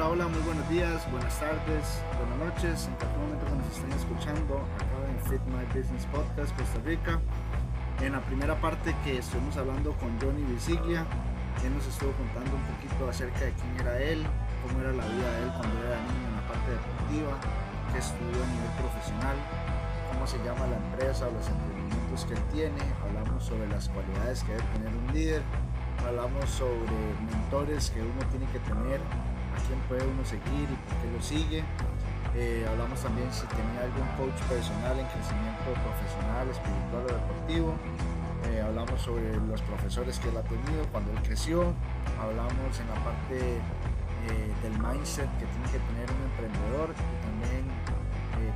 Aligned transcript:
Hola, 0.00 0.08
hola, 0.08 0.28
muy 0.28 0.40
buenos 0.48 0.66
días, 0.70 1.04
buenas 1.12 1.38
tardes, 1.38 1.84
buenas 2.16 2.38
noches, 2.40 2.88
en 2.88 2.94
cualquier 2.96 3.20
momento 3.20 3.44
que 3.44 3.52
nos 3.52 3.68
estén 3.68 3.92
escuchando 3.92 4.64
acá 4.80 4.96
en 5.12 5.20
Fit 5.28 5.44
My 5.52 5.60
Business 5.76 6.08
Podcast 6.08 6.56
Costa 6.56 6.80
Rica. 6.86 7.20
En 8.00 8.12
la 8.12 8.24
primera 8.24 8.58
parte 8.62 8.96
que 9.04 9.18
estuvimos 9.18 9.58
hablando 9.58 9.92
con 10.00 10.08
Johnny 10.16 10.40
Visiglia, 10.56 11.04
él 11.60 11.74
nos 11.76 11.84
estuvo 11.84 12.16
contando 12.16 12.48
un 12.48 12.64
poquito 12.72 13.10
acerca 13.12 13.44
de 13.44 13.52
quién 13.52 13.76
era 13.76 14.00
él, 14.00 14.24
cómo 14.64 14.80
era 14.80 14.88
la 14.96 15.04
vida 15.04 15.28
de 15.36 15.42
él 15.44 15.50
cuando 15.52 15.76
era 15.84 16.00
niño 16.00 16.26
en 16.32 16.36
la 16.40 16.44
parte 16.48 16.68
deportiva, 16.72 17.32
qué 17.92 17.98
estudió 18.00 18.40
a 18.40 18.48
nivel 18.56 18.72
profesional, 18.80 19.36
cómo 20.08 20.24
se 20.24 20.40
llama 20.40 20.64
la 20.64 20.80
empresa 20.80 21.28
o 21.28 21.30
los 21.36 21.44
emprendimientos 21.44 22.24
que 22.24 22.32
él 22.40 22.44
tiene, 22.48 22.80
hablamos 23.04 23.44
sobre 23.44 23.68
las 23.68 23.92
cualidades 23.92 24.48
que 24.48 24.56
debe 24.56 24.64
tener 24.80 24.92
un 24.96 25.12
líder, 25.12 25.42
hablamos 26.08 26.48
sobre 26.48 26.96
mentores 27.20 27.92
que 27.92 28.00
uno 28.00 28.24
tiene 28.32 28.48
que 28.48 28.64
tener 28.64 29.04
quién 29.66 29.78
puede 29.88 30.04
uno 30.06 30.24
seguir 30.24 30.68
y 30.68 30.76
por 30.86 30.94
qué 31.00 31.08
lo 31.12 31.22
sigue. 31.22 31.64
Eh, 32.34 32.66
hablamos 32.68 33.00
también 33.00 33.26
si 33.32 33.46
tenía 33.46 33.82
algún 33.82 34.06
coach 34.16 34.38
personal 34.46 34.98
en 34.98 35.06
crecimiento 35.06 35.68
profesional, 35.82 36.46
espiritual 36.48 37.02
o 37.04 37.12
deportivo. 37.12 37.74
Eh, 38.48 38.62
hablamos 38.62 39.00
sobre 39.02 39.36
los 39.36 39.60
profesores 39.62 40.18
que 40.18 40.28
él 40.28 40.36
ha 40.36 40.42
tenido 40.42 40.86
cuando 40.92 41.12
él 41.12 41.18
creció. 41.22 41.74
Hablamos 42.20 42.72
en 42.78 42.86
la 42.88 42.98
parte 43.04 43.36
eh, 43.36 44.52
del 44.62 44.74
mindset 44.78 45.28
que 45.38 45.46
tiene 45.46 45.66
que 45.72 45.80
tener 45.90 46.06
un 46.10 46.22
emprendedor 46.30 46.94
también 47.24 47.64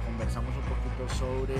conversamos 0.06 0.52
un 0.56 0.62
poquito 0.62 1.08
sobre 1.14 1.54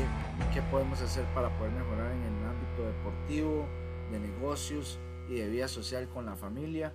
qué 0.52 0.62
podemos 0.70 1.00
hacer 1.00 1.24
para 1.34 1.48
poder 1.58 1.72
mejorar 1.72 2.10
en 2.12 2.22
el 2.22 2.48
ámbito 2.48 2.84
deportivo, 2.86 3.66
de 4.10 4.18
negocios 4.20 4.98
y 5.28 5.34
de 5.34 5.48
vida 5.48 5.68
social 5.68 6.08
con 6.08 6.26
la 6.26 6.36
familia. 6.36 6.94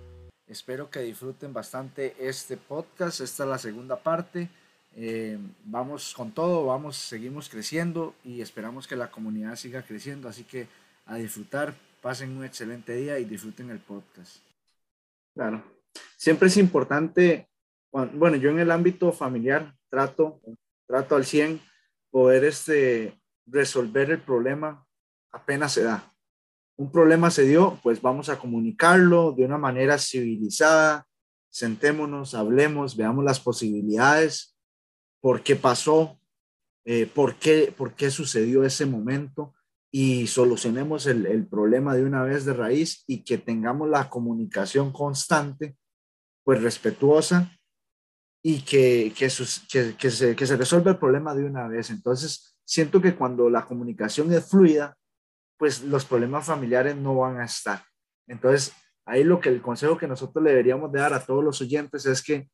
Espero 0.50 0.90
que 0.90 0.98
disfruten 0.98 1.52
bastante 1.52 2.16
este 2.18 2.56
podcast. 2.56 3.20
Esta 3.20 3.44
es 3.44 3.48
la 3.48 3.56
segunda 3.56 3.96
parte. 3.96 4.48
Eh, 4.96 5.38
vamos 5.64 6.12
con 6.12 6.32
todo, 6.32 6.66
vamos, 6.66 6.96
seguimos 6.96 7.48
creciendo 7.48 8.16
y 8.24 8.40
esperamos 8.40 8.88
que 8.88 8.96
la 8.96 9.12
comunidad 9.12 9.54
siga 9.54 9.82
creciendo. 9.82 10.28
Así 10.28 10.42
que 10.42 10.66
a 11.06 11.14
disfrutar, 11.14 11.72
pasen 12.02 12.36
un 12.36 12.44
excelente 12.44 12.96
día 12.96 13.20
y 13.20 13.26
disfruten 13.26 13.70
el 13.70 13.78
podcast. 13.78 14.38
Claro, 15.34 15.62
siempre 16.16 16.48
es 16.48 16.56
importante, 16.56 17.48
bueno, 17.92 18.34
yo 18.34 18.50
en 18.50 18.58
el 18.58 18.72
ámbito 18.72 19.12
familiar 19.12 19.72
trato, 19.88 20.40
trato 20.88 21.14
al 21.14 21.26
100 21.26 21.60
poder 22.10 22.42
este, 22.42 23.16
resolver 23.46 24.10
el 24.10 24.20
problema 24.20 24.84
apenas 25.30 25.74
se 25.74 25.84
da 25.84 26.12
un 26.80 26.90
problema 26.90 27.30
se 27.30 27.42
dio, 27.42 27.78
pues 27.82 28.00
vamos 28.00 28.30
a 28.30 28.38
comunicarlo 28.38 29.32
de 29.32 29.44
una 29.44 29.58
manera 29.58 29.98
civilizada, 29.98 31.06
sentémonos, 31.50 32.32
hablemos, 32.34 32.96
veamos 32.96 33.22
las 33.22 33.38
posibilidades, 33.38 34.56
por 35.20 35.42
qué 35.42 35.56
pasó, 35.56 36.18
eh, 36.86 37.04
por, 37.04 37.34
qué, 37.34 37.74
por 37.76 37.92
qué 37.92 38.10
sucedió 38.10 38.64
ese 38.64 38.86
momento 38.86 39.52
y 39.92 40.26
solucionemos 40.26 41.06
el, 41.06 41.26
el, 41.26 41.46
problema 41.46 41.94
de 41.94 42.06
una 42.06 42.22
vez 42.22 42.46
de 42.46 42.54
raíz 42.54 43.04
y 43.06 43.24
que 43.24 43.36
tengamos 43.36 43.90
la 43.90 44.08
comunicación 44.08 44.90
constante, 44.90 45.76
pues 46.44 46.62
respetuosa 46.62 47.52
y 48.42 48.62
que, 48.62 49.12
que, 49.14 49.28
que, 49.70 49.96
que, 49.98 50.10
se, 50.10 50.34
que 50.34 50.46
se 50.46 50.56
resuelva 50.56 50.92
el 50.92 50.98
problema 50.98 51.34
de 51.34 51.44
una 51.44 51.68
vez. 51.68 51.90
Entonces, 51.90 52.56
siento 52.64 53.02
que 53.02 53.16
cuando 53.16 53.50
la 53.50 53.66
comunicación 53.66 54.32
es 54.32 54.48
fluida, 54.48 54.96
pues 55.60 55.82
los 55.82 56.06
problemas 56.06 56.46
familiares 56.46 56.96
no 56.96 57.16
van 57.16 57.38
a 57.38 57.44
estar. 57.44 57.84
Entonces, 58.26 58.72
ahí 59.04 59.24
lo 59.24 59.40
que 59.40 59.50
el 59.50 59.60
consejo 59.60 59.98
que 59.98 60.08
nosotros 60.08 60.42
le 60.42 60.52
deberíamos 60.52 60.90
dar 60.90 61.12
a 61.12 61.22
todos 61.22 61.44
los 61.44 61.60
oyentes 61.60 62.06
es 62.06 62.22
que, 62.22 62.48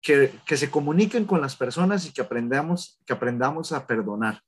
que, 0.00 0.32
que 0.46 0.56
se 0.56 0.70
comuniquen 0.70 1.26
con 1.26 1.42
las 1.42 1.54
personas 1.54 2.06
y 2.06 2.12
que 2.12 2.22
aprendamos, 2.22 2.98
que 3.04 3.12
aprendamos 3.12 3.72
a 3.72 3.86
perdonar. 3.86 4.40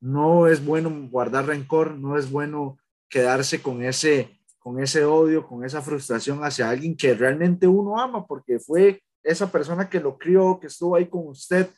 No 0.00 0.46
es 0.46 0.64
bueno 0.64 0.90
guardar 1.10 1.44
rencor, 1.44 1.98
no 1.98 2.16
es 2.16 2.30
bueno 2.30 2.78
quedarse 3.06 3.60
con 3.60 3.82
ese, 3.82 4.40
con 4.58 4.82
ese 4.82 5.04
odio, 5.04 5.46
con 5.46 5.62
esa 5.62 5.82
frustración 5.82 6.42
hacia 6.42 6.70
alguien 6.70 6.96
que 6.96 7.12
realmente 7.12 7.68
uno 7.68 8.00
ama, 8.00 8.26
porque 8.26 8.58
fue 8.58 9.02
esa 9.22 9.52
persona 9.52 9.90
que 9.90 10.00
lo 10.00 10.16
crió, 10.16 10.58
que 10.58 10.68
estuvo 10.68 10.96
ahí 10.96 11.06
con 11.06 11.28
usted, 11.28 11.68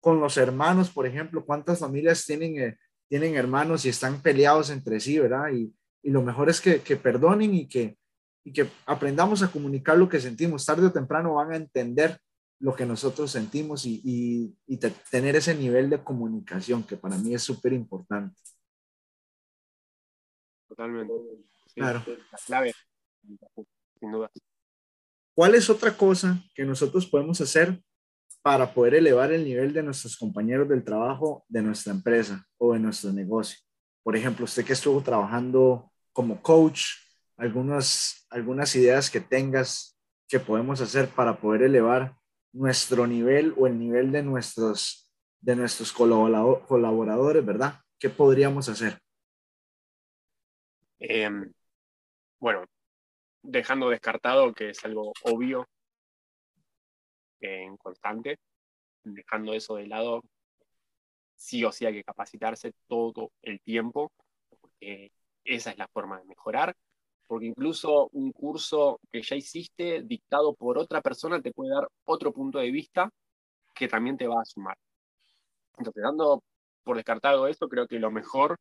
con 0.00 0.18
los 0.18 0.36
hermanos, 0.38 0.90
por 0.90 1.06
ejemplo, 1.06 1.44
cuántas 1.44 1.78
familias 1.78 2.24
tienen 2.26 2.58
eh, 2.58 2.76
tienen 3.14 3.36
hermanos 3.36 3.84
y 3.84 3.90
están 3.90 4.20
peleados 4.20 4.70
entre 4.70 4.98
sí, 4.98 5.20
¿verdad? 5.20 5.52
Y, 5.52 5.72
y 6.02 6.10
lo 6.10 6.20
mejor 6.20 6.50
es 6.50 6.60
que, 6.60 6.80
que 6.82 6.96
perdonen 6.96 7.54
y 7.54 7.68
que, 7.68 7.96
y 8.42 8.52
que 8.52 8.68
aprendamos 8.86 9.40
a 9.44 9.52
comunicar 9.52 9.96
lo 9.96 10.08
que 10.08 10.20
sentimos. 10.20 10.66
Tarde 10.66 10.88
o 10.88 10.92
temprano 10.92 11.34
van 11.34 11.52
a 11.52 11.56
entender 11.56 12.18
lo 12.58 12.74
que 12.74 12.84
nosotros 12.84 13.30
sentimos 13.30 13.86
y, 13.86 14.00
y, 14.02 14.58
y 14.66 14.78
tener 15.12 15.36
ese 15.36 15.54
nivel 15.54 15.90
de 15.90 16.02
comunicación 16.02 16.82
que 16.82 16.96
para 16.96 17.16
mí 17.16 17.32
es 17.32 17.44
súper 17.44 17.72
importante. 17.72 18.34
Totalmente. 20.66 21.14
claro. 21.72 22.02
La 22.08 22.38
clave, 22.44 22.72
sin 24.00 24.10
duda. 24.10 24.28
¿Cuál 25.36 25.54
es 25.54 25.70
otra 25.70 25.96
cosa 25.96 26.42
que 26.52 26.64
nosotros 26.64 27.06
podemos 27.06 27.40
hacer 27.40 27.80
para 28.44 28.74
poder 28.74 28.96
elevar 28.96 29.32
el 29.32 29.42
nivel 29.42 29.72
de 29.72 29.82
nuestros 29.82 30.18
compañeros 30.18 30.68
del 30.68 30.84
trabajo 30.84 31.46
de 31.48 31.62
nuestra 31.62 31.94
empresa 31.94 32.44
o 32.58 32.74
de 32.74 32.78
nuestro 32.78 33.10
negocio. 33.10 33.58
Por 34.02 34.16
ejemplo, 34.16 34.44
usted 34.44 34.66
que 34.66 34.74
estuvo 34.74 35.00
trabajando 35.00 35.90
como 36.12 36.42
coach, 36.42 36.82
algunas, 37.38 38.26
algunas 38.28 38.76
ideas 38.76 39.08
que 39.08 39.22
tengas 39.22 39.98
que 40.28 40.38
podemos 40.38 40.82
hacer 40.82 41.08
para 41.08 41.40
poder 41.40 41.62
elevar 41.62 42.16
nuestro 42.52 43.06
nivel 43.06 43.54
o 43.56 43.66
el 43.66 43.78
nivel 43.78 44.12
de 44.12 44.22
nuestros, 44.22 45.10
de 45.40 45.56
nuestros 45.56 45.90
colaboradores, 45.90 47.46
¿verdad? 47.46 47.80
¿Qué 47.98 48.10
podríamos 48.10 48.68
hacer? 48.68 48.98
Eh, 51.00 51.30
bueno, 52.38 52.66
dejando 53.42 53.88
descartado 53.88 54.52
que 54.52 54.68
es 54.68 54.84
algo 54.84 55.14
obvio 55.22 55.66
en 57.44 57.76
constante, 57.76 58.38
dejando 59.04 59.52
eso 59.54 59.76
de 59.76 59.86
lado, 59.86 60.22
sí 61.36 61.64
o 61.64 61.72
sí 61.72 61.86
hay 61.86 61.94
que 61.94 62.04
capacitarse 62.04 62.72
todo 62.86 63.30
el 63.42 63.60
tiempo, 63.60 64.12
porque 64.60 65.12
esa 65.44 65.70
es 65.70 65.78
la 65.78 65.88
forma 65.88 66.18
de 66.18 66.24
mejorar, 66.24 66.74
porque 67.26 67.46
incluso 67.46 68.08
un 68.12 68.32
curso 68.32 69.00
que 69.12 69.22
ya 69.22 69.36
hiciste 69.36 70.02
dictado 70.02 70.54
por 70.54 70.78
otra 70.78 71.00
persona 71.02 71.40
te 71.40 71.52
puede 71.52 71.74
dar 71.74 71.88
otro 72.04 72.32
punto 72.32 72.58
de 72.58 72.70
vista 72.70 73.10
que 73.74 73.88
también 73.88 74.16
te 74.16 74.26
va 74.26 74.40
a 74.40 74.44
sumar. 74.44 74.76
Entonces, 75.78 76.02
dando 76.02 76.42
por 76.84 76.96
descartado 76.96 77.48
esto, 77.48 77.68
creo 77.68 77.86
que 77.88 77.98
lo 77.98 78.10
mejor 78.10 78.58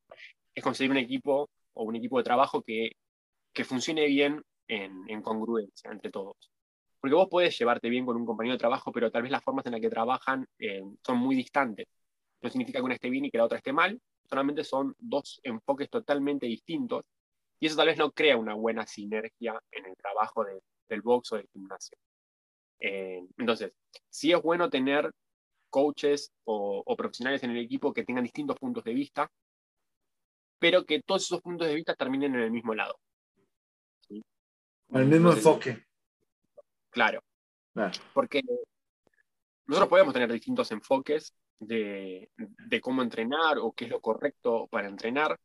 es 0.55 0.63
conseguir 0.63 0.91
un 0.91 0.97
equipo 0.97 1.49
o 1.73 1.83
un 1.83 1.95
equipo 1.95 2.17
de 2.17 2.23
trabajo 2.23 2.61
que, 2.61 2.91
que 3.53 3.63
funcione 3.65 4.07
bien 4.07 4.41
en, 4.67 5.03
en 5.09 5.21
congruencia 5.21 5.91
entre 5.91 6.11
todos. 6.11 6.35
Porque 7.03 7.15
vos 7.15 7.27
puedes 7.29 7.59
llevarte 7.59 7.89
bien 7.89 8.05
con 8.05 8.15
un 8.15 8.25
compañero 8.25 8.53
de 8.53 8.59
trabajo, 8.59 8.89
pero 8.93 9.11
tal 9.11 9.23
vez 9.23 9.31
las 9.31 9.43
formas 9.43 9.65
en 9.65 9.73
las 9.73 9.81
que 9.81 9.89
trabajan 9.89 10.47
eh, 10.57 10.81
son 11.05 11.17
muy 11.17 11.35
distantes. 11.35 11.85
No 12.41 12.49
significa 12.49 12.79
que 12.79 12.85
una 12.85 12.93
esté 12.93 13.09
bien 13.09 13.25
y 13.25 13.29
que 13.29 13.37
la 13.37 13.43
otra 13.43 13.57
esté 13.57 13.73
mal, 13.73 13.99
solamente 14.23 14.63
son 14.63 14.95
dos 14.97 15.41
enfoques 15.43 15.89
totalmente 15.89 16.45
distintos 16.45 17.03
y 17.59 17.65
eso 17.65 17.75
tal 17.75 17.87
vez 17.87 17.97
no 17.97 18.13
crea 18.13 18.37
una 18.37 18.53
buena 18.53 18.87
sinergia 18.87 19.61
en 19.69 19.85
el 19.85 19.97
trabajo 19.97 20.45
del 20.87 21.01
box 21.01 21.33
o 21.33 21.35
del 21.35 21.49
gimnasio. 21.51 21.97
Eh, 22.79 23.21
entonces, 23.37 23.73
sí 24.09 24.31
es 24.31 24.41
bueno 24.41 24.69
tener 24.69 25.11
coaches 25.69 26.31
o, 26.45 26.83
o, 26.85 26.95
profesionales 26.95 27.43
en 27.43 27.51
el 27.51 27.57
equipo 27.57 27.91
que 27.91 28.05
tengan 28.05 28.23
distintos 28.23 28.57
puntos 28.57 28.81
de 28.85 28.93
vista, 28.93 29.29
pero 30.57 30.85
que 30.85 31.01
todos 31.01 31.23
esos 31.23 31.41
puntos 31.41 31.67
de 31.67 31.75
vista 31.75 31.95
terminen 31.95 32.33
en 32.35 32.43
el 32.43 32.51
mismo 32.51 32.73
lado. 32.73 32.97
¿sí? 34.07 34.23
El 34.93 35.03
mismo 35.07 35.33
Entonces, 35.33 35.45
enfoque. 35.45 35.92
Claro. 36.93 37.23
Porque 38.13 38.41
nosotros 39.65 39.89
podemos 39.89 40.13
tener 40.13 40.31
distintos 40.31 40.71
enfoques 40.71 41.33
de, 41.59 42.29
de, 42.37 42.81
cómo 42.81 43.01
entrenar 43.01 43.57
o 43.57 43.71
qué 43.71 43.85
es 43.85 43.91
lo 43.91 43.99
correcto 43.99 44.67
para 44.67 44.87
entrenar, 44.87 45.39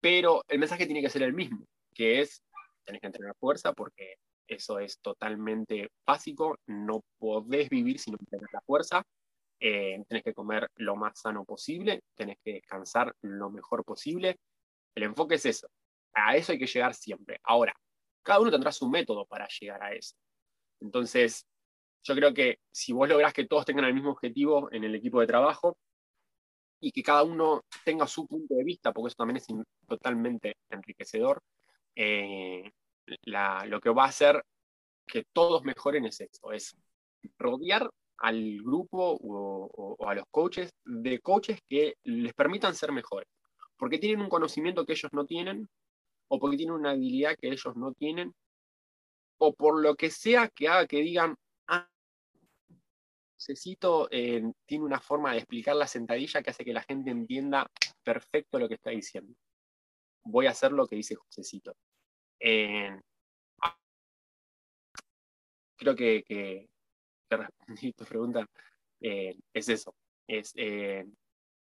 pero 0.00 0.42
el 0.48 0.58
mensaje 0.58 0.86
tiene 0.86 1.02
que 1.02 1.10
ser 1.10 1.22
el 1.22 1.32
mismo, 1.32 1.64
que 1.94 2.20
es, 2.20 2.42
tenés 2.84 3.00
que 3.00 3.06
entrenar 3.06 3.36
fuerza 3.38 3.72
porque 3.72 4.16
eso 4.48 4.78
es 4.78 4.98
totalmente 5.00 5.90
básico, 6.06 6.58
no 6.66 7.02
podés 7.18 7.68
vivir 7.68 7.98
si 7.98 8.10
no 8.10 8.18
tenés 8.30 8.48
la 8.52 8.62
fuerza, 8.62 9.02
eh, 9.60 10.02
tenés 10.08 10.24
que 10.24 10.34
comer 10.34 10.68
lo 10.76 10.96
más 10.96 11.20
sano 11.20 11.44
posible, 11.44 12.02
tenés 12.14 12.38
que 12.42 12.54
descansar 12.54 13.14
lo 13.22 13.50
mejor 13.50 13.84
posible. 13.84 14.36
El 14.94 15.02
enfoque 15.02 15.34
es 15.34 15.46
eso, 15.46 15.68
a 16.14 16.36
eso 16.36 16.52
hay 16.52 16.58
que 16.58 16.66
llegar 16.66 16.94
siempre. 16.94 17.38
Ahora, 17.44 17.74
cada 18.22 18.40
uno 18.40 18.50
tendrá 18.50 18.72
su 18.72 18.88
método 18.88 19.26
para 19.26 19.46
llegar 19.48 19.82
a 19.82 19.92
eso. 19.92 20.16
Entonces, 20.80 21.46
yo 22.02 22.14
creo 22.14 22.32
que 22.32 22.58
si 22.70 22.92
vos 22.92 23.08
lográs 23.08 23.32
que 23.32 23.46
todos 23.46 23.64
tengan 23.64 23.84
el 23.84 23.94
mismo 23.94 24.10
objetivo 24.10 24.70
en 24.72 24.84
el 24.84 24.94
equipo 24.94 25.20
de 25.20 25.26
trabajo 25.26 25.76
y 26.80 26.92
que 26.92 27.02
cada 27.02 27.24
uno 27.24 27.64
tenga 27.84 28.06
su 28.06 28.26
punto 28.26 28.54
de 28.54 28.64
vista, 28.64 28.92
porque 28.92 29.08
eso 29.08 29.16
también 29.16 29.38
es 29.38 29.46
totalmente 29.86 30.56
enriquecedor, 30.70 31.42
eh, 31.96 32.70
lo 33.24 33.80
que 33.80 33.90
va 33.90 34.04
a 34.04 34.08
hacer 34.08 34.44
que 35.06 35.24
todos 35.32 35.64
mejoren 35.64 36.04
es 36.06 36.20
esto, 36.20 36.52
es 36.52 36.76
rodear 37.38 37.90
al 38.18 38.58
grupo 38.62 39.18
o, 39.20 39.96
o, 39.98 40.08
a 40.08 40.14
los 40.14 40.24
coaches 40.30 40.70
de 40.84 41.20
coaches 41.20 41.60
que 41.68 41.94
les 42.04 42.34
permitan 42.34 42.74
ser 42.74 42.92
mejores, 42.92 43.28
porque 43.76 43.98
tienen 43.98 44.20
un 44.20 44.28
conocimiento 44.28 44.84
que 44.84 44.92
ellos 44.92 45.12
no 45.12 45.24
tienen, 45.24 45.68
o 46.28 46.38
porque 46.38 46.56
tienen 46.56 46.74
una 46.76 46.90
habilidad 46.90 47.36
que 47.40 47.48
ellos 47.48 47.74
no 47.76 47.92
tienen, 47.92 48.34
o 49.38 49.54
por 49.54 49.80
lo 49.80 49.94
que 49.96 50.10
sea 50.10 50.48
que 50.48 50.68
haga 50.68 50.86
que 50.86 51.00
digan, 51.00 51.36
ah, 51.68 51.88
Josecito 53.34 54.08
eh, 54.10 54.42
tiene 54.66 54.84
una 54.84 55.00
forma 55.00 55.32
de 55.32 55.38
explicar 55.38 55.76
la 55.76 55.86
sentadilla 55.86 56.42
que 56.42 56.50
hace 56.50 56.64
que 56.64 56.72
la 56.72 56.82
gente 56.82 57.10
entienda 57.10 57.70
perfecto 58.02 58.58
lo 58.58 58.68
que 58.68 58.74
está 58.74 58.90
diciendo. 58.90 59.34
Voy 60.24 60.46
a 60.46 60.50
hacer 60.50 60.72
lo 60.72 60.86
que 60.86 60.96
dice 60.96 61.14
Josecito. 61.14 61.74
Eh, 62.40 62.98
creo 65.76 65.94
que, 65.96 66.22
que, 66.24 66.68
respondí 67.30 67.92
tu 67.92 68.04
pregunta. 68.04 68.46
Eh, 69.00 69.38
es 69.54 69.68
eso. 69.68 69.94
Es 70.26 70.52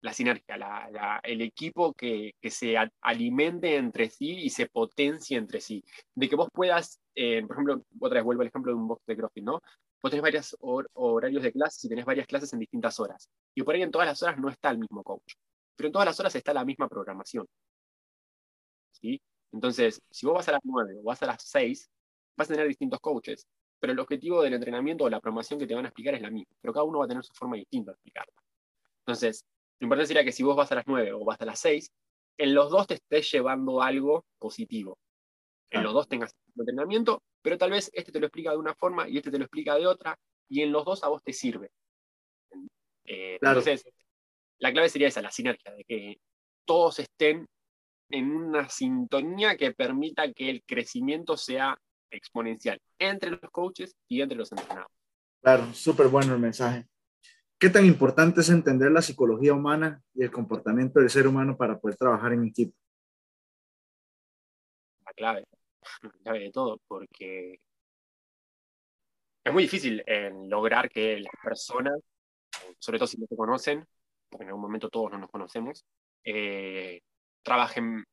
la 0.06 0.14
sinergia, 0.14 1.20
el 1.24 1.42
equipo 1.42 1.94
que, 1.94 2.36
se 2.44 2.76
alimente 3.02 3.76
entre 3.76 4.10
sí 4.10 4.32
y 4.32 4.50
se 4.52 4.68
potencie 4.68 5.38
entre 5.38 5.60
sí. 5.60 5.84
De 6.14 6.30
que 6.30 6.36
vos 6.36 6.48
puedas, 6.54 7.00
por 7.16 7.56
ejemplo, 7.56 7.82
otra 8.00 8.20
vez 8.20 8.24
vuelvo 8.24 8.42
al 8.42 8.48
ejemplo 8.48 8.72
de 8.72 8.78
un 8.78 8.88
box 8.88 9.06
de 9.06 9.18
CrossFit, 9.18 9.44
¿no? 9.44 9.62
vos 10.06 10.12
tenés 10.12 10.22
varios 10.22 10.56
horarios 10.94 11.42
de 11.42 11.52
clases 11.52 11.84
y 11.84 11.90
tenés 11.90 12.06
varias 12.06 12.28
clases 12.28 12.54
en 12.54 12.60
distintas 12.60 13.00
horas. 13.00 13.28
Y 13.56 13.64
por 13.64 13.74
ahí 13.74 13.82
en 13.82 13.90
todas 13.90 14.08
las 14.08 14.22
horas 14.22 14.38
no 14.38 14.50
está 14.50 14.70
el 14.70 14.78
mismo 14.78 15.04
coach, 15.04 15.34
pero 15.76 15.88
en 15.88 15.94
todas 15.94 16.06
las 16.06 16.20
horas 16.20 16.36
está 16.36 16.54
la 16.54 16.64
misma 16.64 16.88
programación. 16.88 17.48
¿Sí? 18.92 19.20
Entonces, 19.52 20.00
si 20.12 20.28
vos 20.28 20.36
vas 20.36 20.48
a 20.50 20.54
las 20.54 20.62
9 20.64 20.98
o 21.00 21.04
vas 21.04 21.24
a 21.24 21.26
las 21.26 21.42
6, 21.44 21.90
vas 22.38 22.48
a 22.48 22.54
tener 22.54 22.68
distintos 22.68 23.00
coaches, 23.00 23.48
pero 23.80 23.94
el 23.94 24.00
objetivo 24.00 24.44
del 24.44 24.54
entrenamiento 24.54 25.06
o 25.06 25.10
la 25.10 25.20
programación 25.20 25.60
que 25.60 25.66
te 25.66 25.74
van 25.74 25.86
a 25.86 25.88
explicar 25.88 26.14
es 26.14 26.22
la 26.22 26.30
misma, 26.30 26.54
pero 26.62 26.72
cada 26.72 26.84
uno 26.84 27.00
va 27.00 27.06
a 27.06 27.08
tener 27.08 27.24
su 27.24 27.34
forma 27.34 27.56
distinta 27.56 27.92
de 27.92 27.96
explicarla. 27.96 28.34
Entonces, 29.00 29.44
lo 29.80 29.86
importante 29.86 30.08
sería 30.08 30.24
que 30.24 30.32
si 30.32 30.44
vos 30.44 30.56
vas 30.56 30.72
a 30.72 30.76
las 30.76 30.86
9 30.86 31.14
o 31.14 31.26
vas 31.26 31.42
a 31.42 31.46
las 31.46 31.60
6, 31.60 31.92
en 32.38 32.54
los 32.54 32.70
dos 32.70 32.86
te 32.86 32.94
estés 32.96 33.32
llevando 33.32 33.82
algo 33.82 34.24
positivo. 34.38 35.00
En 35.70 35.84
los 35.84 35.94
dos 35.94 36.08
tengas 36.08 36.36
entrenamiento, 36.56 37.22
pero 37.42 37.58
tal 37.58 37.72
vez 37.72 37.90
este 37.94 38.12
te 38.12 38.20
lo 38.20 38.28
explica 38.28 38.52
de 38.52 38.58
una 38.58 38.76
forma 38.76 39.10
y 39.10 39.18
este 39.18 39.32
te 39.32 39.38
lo 39.38 39.46
explica 39.46 39.76
de 39.76 39.88
otra, 39.88 40.18
y 40.48 40.62
en 40.62 40.72
los 40.72 40.86
dos 40.86 41.04
a 41.04 41.10
vos 41.10 41.24
te 41.24 41.34
sirve. 41.34 41.72
Eh, 43.06 43.38
entonces, 43.42 43.84
la 44.60 44.72
clave 44.72 44.90
sería 44.90 45.08
esa, 45.08 45.22
la 45.22 45.32
sinergia, 45.32 45.74
de 45.74 45.84
que 45.84 46.18
todos 46.66 47.00
estén 47.00 47.48
en 48.10 48.32
una 48.32 48.70
sintonía 48.70 49.58
que 49.58 49.74
permita 49.74 50.32
que 50.32 50.50
el 50.50 50.64
crecimiento 50.66 51.38
sea 51.38 51.78
exponencial 52.12 52.80
entre 53.00 53.32
los 53.32 53.52
coaches 53.52 53.96
y 54.08 54.22
entre 54.22 54.38
los 54.38 54.52
entrenados. 54.52 54.92
Claro, 55.42 55.74
súper 55.74 56.08
bueno 56.08 56.34
el 56.34 56.40
mensaje. 56.40 56.88
¿Qué 57.60 57.70
tan 57.70 57.86
importante 57.86 58.42
es 58.42 58.50
entender 58.50 58.92
la 58.92 59.02
psicología 59.02 59.54
humana 59.54 60.02
y 60.14 60.24
el 60.24 60.32
comportamiento 60.32 61.00
del 61.00 61.10
ser 61.10 61.28
humano 61.28 61.56
para 61.56 61.80
poder 61.80 61.98
trabajar 61.98 62.34
en 62.34 62.46
equipo? 62.46 62.76
La 65.18 65.34
clave 65.34 65.46
clave 66.24 66.40
de 66.40 66.52
todo, 66.52 66.80
porque 66.88 67.60
es 69.44 69.54
muy 69.54 69.64
difícil 69.64 70.04
lograr 70.48 70.90
que 70.90 71.20
las 71.20 71.34
personas, 71.44 72.00
sobre 72.80 72.98
todo 73.00 73.08
si 73.08 73.18
no 73.18 73.28
se 73.28 73.36
conocen, 73.36 73.86
porque 74.30 74.44
en 74.44 74.50
algún 74.50 74.64
momento 74.64 74.90
todos 74.90 75.12
no 75.12 75.20
nos 75.20 75.30
conocemos, 75.30 75.86
eh, 76.24 77.02
trabajen 77.44 78.04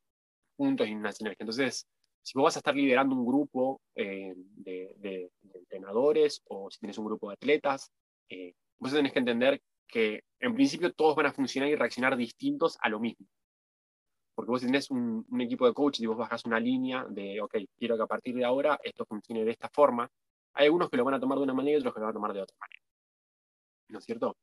juntos 0.57 0.87
en 0.87 0.99
una 0.99 1.13
sinergia. 1.13 1.43
Entonces, 1.43 1.87
si 2.23 2.39
vos 2.39 2.45
vas 2.45 2.57
a 2.57 2.59
estar 2.61 2.75
liderando 2.75 3.17
un 3.17 3.27
grupo 3.27 3.81
eh, 3.95 4.35
de, 4.37 5.31
entrenadores 5.55 6.43
o 6.49 6.71
si 6.71 6.79
tienes 6.81 6.99
un 6.99 7.07
grupo 7.07 7.29
de 7.29 7.35
atletas, 7.35 7.91
eh, 8.29 8.55
vos 8.79 8.93
tenés 8.93 9.13
que 9.13 9.19
entender 9.19 9.61
que 9.89 10.23
en 10.39 10.55
principio 10.55 10.93
todos 10.93 11.17
van 11.17 11.27
a 11.27 11.33
funcionar 11.33 11.71
y 11.71 11.77
reaccionar 11.77 12.17
distintos 12.17 12.79
a 12.81 12.89
lo 12.89 13.01
mismo 13.01 13.27
porque 14.35 14.51
vos 14.51 14.63
tenés 14.63 14.91
un, 14.91 15.27
equipo 15.41 15.67
de 15.67 15.75
coach 15.75 16.01
y 16.01 16.07
vos 16.07 16.17
bajas 16.17 16.45
una 16.45 16.59
línea 16.59 17.05
de, 17.09 17.41
ok, 17.41 17.57
quiero 17.77 17.97
que 17.97 18.03
a 18.03 18.07
partir 18.07 18.35
de 18.35 18.45
ahora 18.45 18.79
esto 18.83 19.05
funcione 19.05 19.45
de 19.45 19.51
esta 19.51 19.69
forma, 19.69 20.09
hay 20.55 20.67
algunos 20.67 20.91
que 20.91 20.97
lo 20.97 21.05
van 21.05 21.15
a 21.15 21.21
tomar 21.21 21.39
de 21.39 21.45
una 21.45 21.55
manera 21.55 21.77
y 21.77 21.81
otros 21.81 21.95
que 21.95 22.01
lo 22.01 22.07
van 22.07 22.13
a 22.13 22.15
tomar 22.15 22.33
de 22.33 22.43
otra 22.43 22.57
manera. 22.61 22.83
¿No 23.89 23.99
es 23.99 24.05
cierto? 24.05 24.37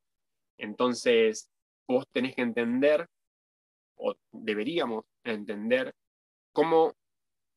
Entonces, 0.58 1.50
vos 1.88 2.06
tenés 2.12 2.36
que 2.36 2.42
entender, 2.42 3.08
o 3.96 4.14
deberíamos 4.32 5.06
entender, 5.24 5.94
cómo 6.52 6.94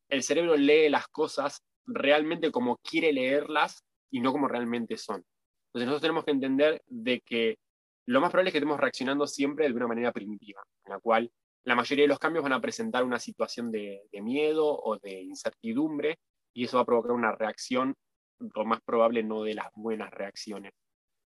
el 0.08 0.22
cerebro 0.22 0.56
lee 0.56 0.88
las 0.88 1.08
cosas 1.08 1.62
realmente 1.86 2.50
como 2.50 2.76
quiere 2.78 3.12
leerlas 3.12 3.82
y 4.10 4.20
no 4.20 4.32
como 4.32 4.48
realmente 4.48 4.96
son. 4.96 5.24
Entonces 5.68 5.86
nosotros 5.86 6.02
tenemos 6.02 6.24
que 6.24 6.30
entender 6.32 6.82
de 6.86 7.20
que 7.20 7.58
lo 8.06 8.20
más 8.20 8.30
probable 8.30 8.50
es 8.50 8.52
que 8.52 8.58
estemos 8.58 8.78
reaccionando 8.78 9.26
siempre 9.26 9.66
de 9.66 9.74
una 9.74 9.86
manera 9.86 10.12
primitiva, 10.12 10.62
en 10.84 10.92
la 10.92 11.00
cual 11.00 11.30
la 11.64 11.76
mayoría 11.76 12.04
de 12.04 12.08
los 12.08 12.18
cambios 12.18 12.42
van 12.42 12.52
a 12.52 12.60
presentar 12.60 13.04
una 13.04 13.18
situación 13.18 13.70
de, 13.70 14.02
miedo 14.12 14.66
o 14.66 14.98
de 14.98 15.22
incertidumbre 15.22 16.18
y 16.54 16.64
eso 16.64 16.76
va 16.76 16.82
a 16.82 16.86
provocar 16.86 17.12
una 17.12 17.32
reacción, 17.32 17.94
lo 18.38 18.64
más 18.64 18.80
probable 18.82 19.22
no 19.22 19.42
de 19.42 19.54
las 19.54 19.68
buenas 19.74 20.10
reacciones. 20.10 20.72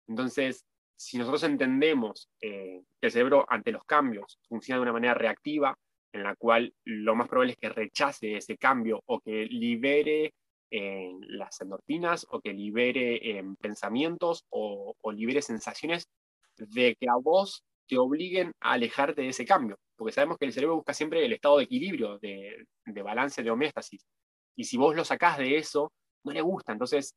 Entonces, 0.08 0.64
si 0.96 1.18
nosotros 1.18 1.44
entendemos 1.44 2.28
eh, 2.40 2.82
que 3.00 3.06
el 3.06 3.12
cerebro 3.12 3.46
ante 3.48 3.70
los 3.70 3.84
cambios 3.84 4.38
funciona 4.48 4.78
de 4.78 4.82
una 4.82 4.92
manera 4.92 5.14
reactiva, 5.14 5.76
en 6.12 6.22
la 6.22 6.34
cual 6.36 6.74
lo 6.84 7.14
más 7.14 7.28
probable 7.28 7.52
es 7.52 7.58
que 7.58 7.68
rechace 7.68 8.36
ese 8.36 8.56
cambio 8.56 9.02
o 9.06 9.20
que 9.20 9.44
libere 9.46 10.32
eh, 10.70 11.12
las 11.20 11.60
endorfinas 11.60 12.26
o 12.30 12.40
que 12.40 12.52
libere 12.52 13.38
eh, 13.38 13.44
pensamientos 13.60 14.44
o, 14.50 14.94
o 15.00 15.12
libere 15.12 15.42
sensaciones 15.42 16.08
de 16.56 16.96
que 16.98 17.08
a 17.08 17.16
vos 17.16 17.62
te 17.86 17.98
obliguen 17.98 18.52
a 18.60 18.72
alejarte 18.72 19.22
de 19.22 19.28
ese 19.28 19.44
cambio 19.44 19.76
porque 19.96 20.12
sabemos 20.12 20.38
que 20.38 20.44
el 20.44 20.52
cerebro 20.52 20.76
busca 20.76 20.94
siempre 20.94 21.24
el 21.24 21.32
estado 21.32 21.58
de 21.58 21.64
equilibrio, 21.64 22.18
de, 22.18 22.66
balance, 23.02 23.42
de 23.42 23.50
homeostasis. 23.50 24.06
Y 24.54 24.64
si 24.64 24.76
vos 24.76 24.94
lo 24.94 25.04
sacás 25.04 25.38
de 25.38 25.56
eso, 25.56 25.92
no 26.24 26.32
le 26.32 26.42
gusta. 26.42 26.72
Entonces, 26.72 27.14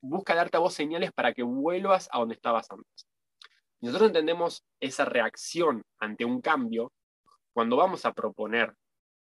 busca 0.00 0.34
darte 0.34 0.56
a 0.56 0.60
vos 0.60 0.74
señales 0.74 1.12
para 1.12 1.32
que 1.32 1.42
vuelvas 1.42 2.08
a 2.12 2.18
donde 2.18 2.34
estabas 2.34 2.70
antes. 2.70 3.06
Y 3.80 3.86
nosotros 3.86 4.08
entendemos 4.08 4.64
esa 4.80 5.04
reacción 5.04 5.82
ante 5.98 6.24
un 6.24 6.40
cambio 6.40 6.92
cuando 7.52 7.76
vamos 7.76 8.04
a 8.06 8.12
proponer, 8.12 8.74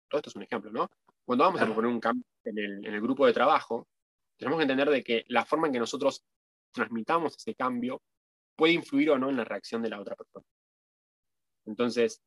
todo 0.07 0.19
esto 0.19 0.29
es 0.29 0.35
un 0.35 0.43
ejemplo, 0.43 0.71
¿no? 0.71 0.89
Cuando 1.25 1.45
vamos 1.45 1.61
a 1.61 1.65
proponer 1.65 1.91
un 1.91 1.99
cambio 1.99 2.25
en 2.43 2.57
el, 2.57 2.85
en 2.85 2.93
el 2.93 3.01
grupo 3.01 3.25
de 3.25 3.33
trabajo, 3.33 3.87
tenemos 4.37 4.57
que 4.57 4.63
entender 4.63 4.89
de 4.89 5.03
que 5.03 5.25
la 5.27 5.45
forma 5.45 5.67
en 5.67 5.73
que 5.73 5.79
nosotros 5.79 6.23
transmitamos 6.71 7.35
ese 7.35 7.55
cambio 7.55 8.01
puede 8.55 8.73
influir 8.73 9.09
o 9.11 9.17
no 9.17 9.29
en 9.29 9.37
la 9.37 9.43
reacción 9.43 9.81
de 9.81 9.89
la 9.89 9.99
otra 9.99 10.15
persona. 10.15 10.45
Entonces, 11.65 12.21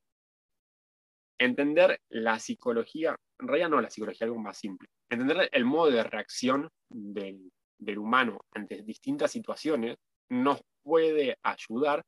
entender 1.39 2.01
la 2.09 2.39
psicología, 2.39 3.17
en 3.39 3.49
realidad 3.49 3.71
no 3.71 3.81
la 3.81 3.91
psicología, 3.91 4.27
algo 4.27 4.39
más 4.39 4.59
simple, 4.59 4.89
entender 5.11 5.49
el 5.53 5.65
modo 5.65 5.91
de 5.91 6.03
reacción 6.05 6.69
del, 6.89 7.51
humano 7.97 8.41
ante 8.53 8.83
distintas 8.83 9.33
situaciones 9.33 9.97
nos 10.31 10.63
puede 10.85 11.37
ayudar 11.43 12.05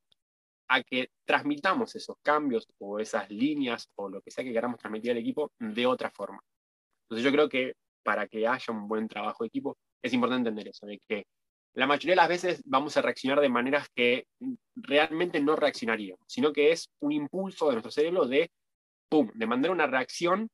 a 0.69 0.83
que 0.83 1.11
transmitamos 1.25 1.95
esos 1.97 2.17
cambios 2.23 2.67
o 2.79 3.01
esas 3.01 3.29
líneas 3.29 3.89
o 3.97 4.09
lo 4.09 4.23
que 4.23 4.31
sea 4.31 4.45
que 4.45 4.53
queramos 4.53 4.79
transmitir 4.79 5.11
al 5.11 5.19
equipo 5.19 5.51
de 5.59 5.85
otra 5.85 6.11
forma. 6.11 6.41
Entonces 7.03 7.25
yo 7.25 7.33
creo 7.33 7.49
que 7.49 7.75
para 8.05 8.29
que 8.29 8.47
haya 8.47 8.73
un 8.73 8.87
buen 8.87 9.09
trabajo 9.09 9.43
de 9.43 9.49
equipo 9.49 9.77
es 10.01 10.13
importante 10.13 10.49
entender 10.49 10.69
eso, 10.69 10.87
de 10.87 11.01
que 11.09 11.27
la 11.75 11.87
mayoría 11.87 12.13
de 12.13 12.17
las 12.17 12.29
veces 12.29 12.63
vamos 12.65 12.97
a 12.97 13.03
reaccionar 13.03 13.41
de 13.41 13.49
maneras 13.49 13.89
que 13.95 14.27
realmente 14.77 15.41
no 15.41 15.57
reaccionaríamos, 15.57 16.25
sino 16.29 16.53
que 16.53 16.71
es 16.71 16.89
un 17.01 17.13
impulso 17.13 17.67
de 17.67 17.73
nuestro 17.73 17.91
cerebro 17.91 18.27
de 18.27 18.51
de 19.11 19.47
mandar 19.47 19.71
una 19.71 19.87
reacción 19.87 20.49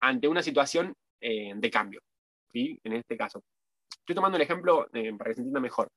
ante 0.00 0.28
una 0.28 0.42
situación 0.42 0.94
eh, 1.20 1.52
de 1.54 1.70
cambio. 1.70 2.00
¿sí? 2.52 2.78
En 2.84 2.94
este 2.94 3.16
caso. 3.16 3.42
Estoy 3.90 4.14
tomando 4.14 4.36
el 4.36 4.42
ejemplo 4.42 4.86
eh, 4.92 5.12
para 5.16 5.30
que 5.30 5.34
se 5.34 5.40
entienda 5.40 5.60
mejor. 5.60 5.88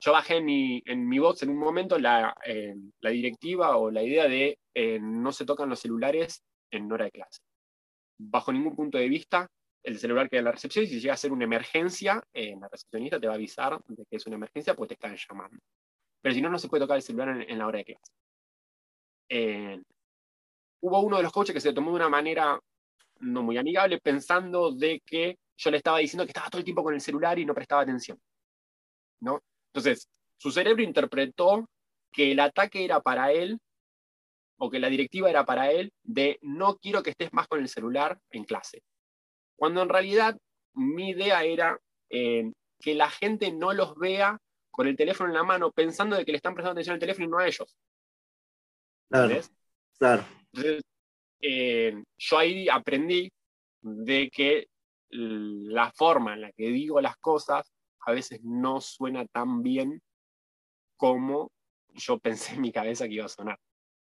Yo 0.00 0.12
bajé 0.12 0.36
en 0.36 0.44
mi, 0.44 0.82
en 0.86 1.08
mi 1.08 1.18
box 1.18 1.42
en 1.42 1.50
un 1.50 1.58
momento 1.58 1.98
la, 1.98 2.34
eh, 2.44 2.74
la 3.00 3.10
directiva 3.10 3.76
o 3.76 3.90
la 3.90 4.02
idea 4.02 4.28
de 4.28 4.58
no 5.00 5.32
se 5.32 5.46
tocan 5.46 5.70
los 5.70 5.80
celulares 5.80 6.42
en 6.70 6.90
hora 6.92 7.06
de 7.06 7.10
clase. 7.10 7.40
Bajo 8.18 8.52
ningún 8.52 8.76
punto 8.76 8.98
de 8.98 9.08
vista, 9.08 9.48
el 9.82 9.98
celular 9.98 10.28
queda 10.28 10.40
en 10.40 10.44
la 10.44 10.52
recepción 10.52 10.84
y 10.84 10.88
si 10.88 11.00
llega 11.00 11.14
a 11.14 11.16
ser 11.16 11.32
una 11.32 11.44
emergencia, 11.44 12.22
la 12.34 12.68
recepcionista 12.68 13.18
te 13.18 13.26
va 13.26 13.32
a 13.32 13.36
avisar 13.36 13.80
de 13.86 14.04
que 14.04 14.16
es 14.16 14.26
una 14.26 14.36
emergencia 14.36 14.74
porque 14.74 14.94
te 14.94 15.06
están 15.06 15.16
llamando. 15.16 15.58
Pero 16.20 16.34
si 16.34 16.42
no, 16.42 16.50
no 16.50 16.58
se 16.58 16.68
puede 16.68 16.82
tocar 16.82 16.96
el 16.96 17.02
celular 17.02 17.30
en, 17.30 17.50
en 17.50 17.58
la 17.58 17.66
hora 17.66 17.78
de 17.78 17.84
clase 17.86 18.12
hubo 20.80 21.00
uno 21.00 21.16
de 21.16 21.22
los 21.22 21.32
coaches 21.32 21.54
que 21.54 21.60
se 21.60 21.72
tomó 21.72 21.90
de 21.90 21.96
una 21.96 22.08
manera 22.08 22.58
no 23.20 23.42
muy 23.42 23.56
amigable, 23.56 24.00
pensando 24.00 24.72
de 24.72 25.00
que 25.04 25.38
yo 25.56 25.70
le 25.70 25.78
estaba 25.78 25.98
diciendo 25.98 26.24
que 26.24 26.30
estaba 26.30 26.50
todo 26.50 26.58
el 26.58 26.64
tiempo 26.64 26.82
con 26.82 26.94
el 26.94 27.00
celular 27.00 27.38
y 27.38 27.46
no 27.46 27.54
prestaba 27.54 27.82
atención. 27.82 28.20
¿no? 29.20 29.42
Entonces, 29.72 30.08
su 30.36 30.50
cerebro 30.50 30.82
interpretó 30.82 31.68
que 32.12 32.32
el 32.32 32.40
ataque 32.40 32.84
era 32.84 33.00
para 33.00 33.32
él, 33.32 33.58
o 34.58 34.70
que 34.70 34.78
la 34.78 34.88
directiva 34.88 35.28
era 35.28 35.44
para 35.44 35.70
él, 35.70 35.92
de 36.02 36.38
no 36.42 36.76
quiero 36.76 37.02
que 37.02 37.10
estés 37.10 37.32
más 37.32 37.46
con 37.46 37.60
el 37.60 37.68
celular 37.68 38.18
en 38.30 38.44
clase. 38.44 38.82
Cuando 39.54 39.82
en 39.82 39.88
realidad 39.88 40.38
mi 40.74 41.10
idea 41.10 41.44
era 41.44 41.78
eh, 42.10 42.52
que 42.78 42.94
la 42.94 43.10
gente 43.10 43.52
no 43.52 43.72
los 43.72 43.94
vea 43.96 44.38
con 44.70 44.86
el 44.86 44.96
teléfono 44.96 45.30
en 45.30 45.34
la 45.34 45.42
mano 45.42 45.72
pensando 45.72 46.16
de 46.16 46.24
que 46.24 46.32
le 46.32 46.36
están 46.36 46.54
prestando 46.54 46.72
atención 46.72 46.94
al 46.94 47.00
teléfono 47.00 47.26
y 47.26 47.30
no 47.30 47.38
a 47.38 47.46
ellos. 47.46 47.76
Claro. 49.08 49.40
Claro. 49.98 50.24
Entonces, 50.56 50.82
eh, 51.40 52.02
yo 52.16 52.38
ahí 52.38 52.68
aprendí 52.68 53.30
de 53.82 54.30
que 54.30 54.68
la 55.10 55.92
forma 55.92 56.34
en 56.34 56.40
la 56.42 56.52
que 56.52 56.68
digo 56.68 57.00
las 57.00 57.16
cosas 57.18 57.72
a 58.00 58.12
veces 58.12 58.40
no 58.42 58.80
suena 58.80 59.26
tan 59.26 59.62
bien 59.62 60.00
como 60.96 61.50
yo 61.94 62.18
pensé 62.20 62.54
en 62.54 62.62
mi 62.62 62.72
cabeza 62.72 63.06
que 63.06 63.14
iba 63.14 63.26
a 63.26 63.28
sonar. 63.28 63.58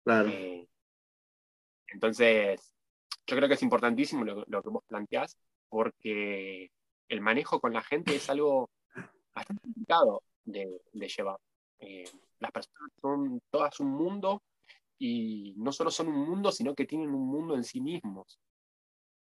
Claro. 0.05 0.29
Eh, 0.31 0.67
entonces, 1.89 2.75
yo 3.27 3.37
creo 3.37 3.49
que 3.49 3.55
es 3.55 3.63
importantísimo 3.63 4.25
lo, 4.25 4.63
que 4.63 4.69
vos 4.69 4.85
planteás, 4.87 5.37
porque 5.69 6.71
el 7.09 7.21
manejo 7.21 7.61
con 7.61 7.73
la 7.73 7.83
gente 7.83 8.15
es 8.15 8.31
algo 8.31 8.71
bastante 9.35 9.63
complicado 9.63 10.23
de, 10.45 10.81
llevar. 10.93 11.39
Eh, 11.81 12.05
las 12.39 12.53
personas 12.53 12.91
son 13.01 13.43
todas 13.51 13.79
un 13.81 13.89
mundo 13.89 14.43
y 15.01 15.55
no 15.57 15.73
solo 15.73 15.91
son 15.91 16.09
un 16.09 16.29
mundo, 16.29 16.53
sino 16.53 16.75
que 16.75 16.85
tienen 16.85 17.09
un 17.09 17.27
mundo 17.27 17.57
en 17.57 17.65
sí 17.65 17.81
mismos. 17.81 18.39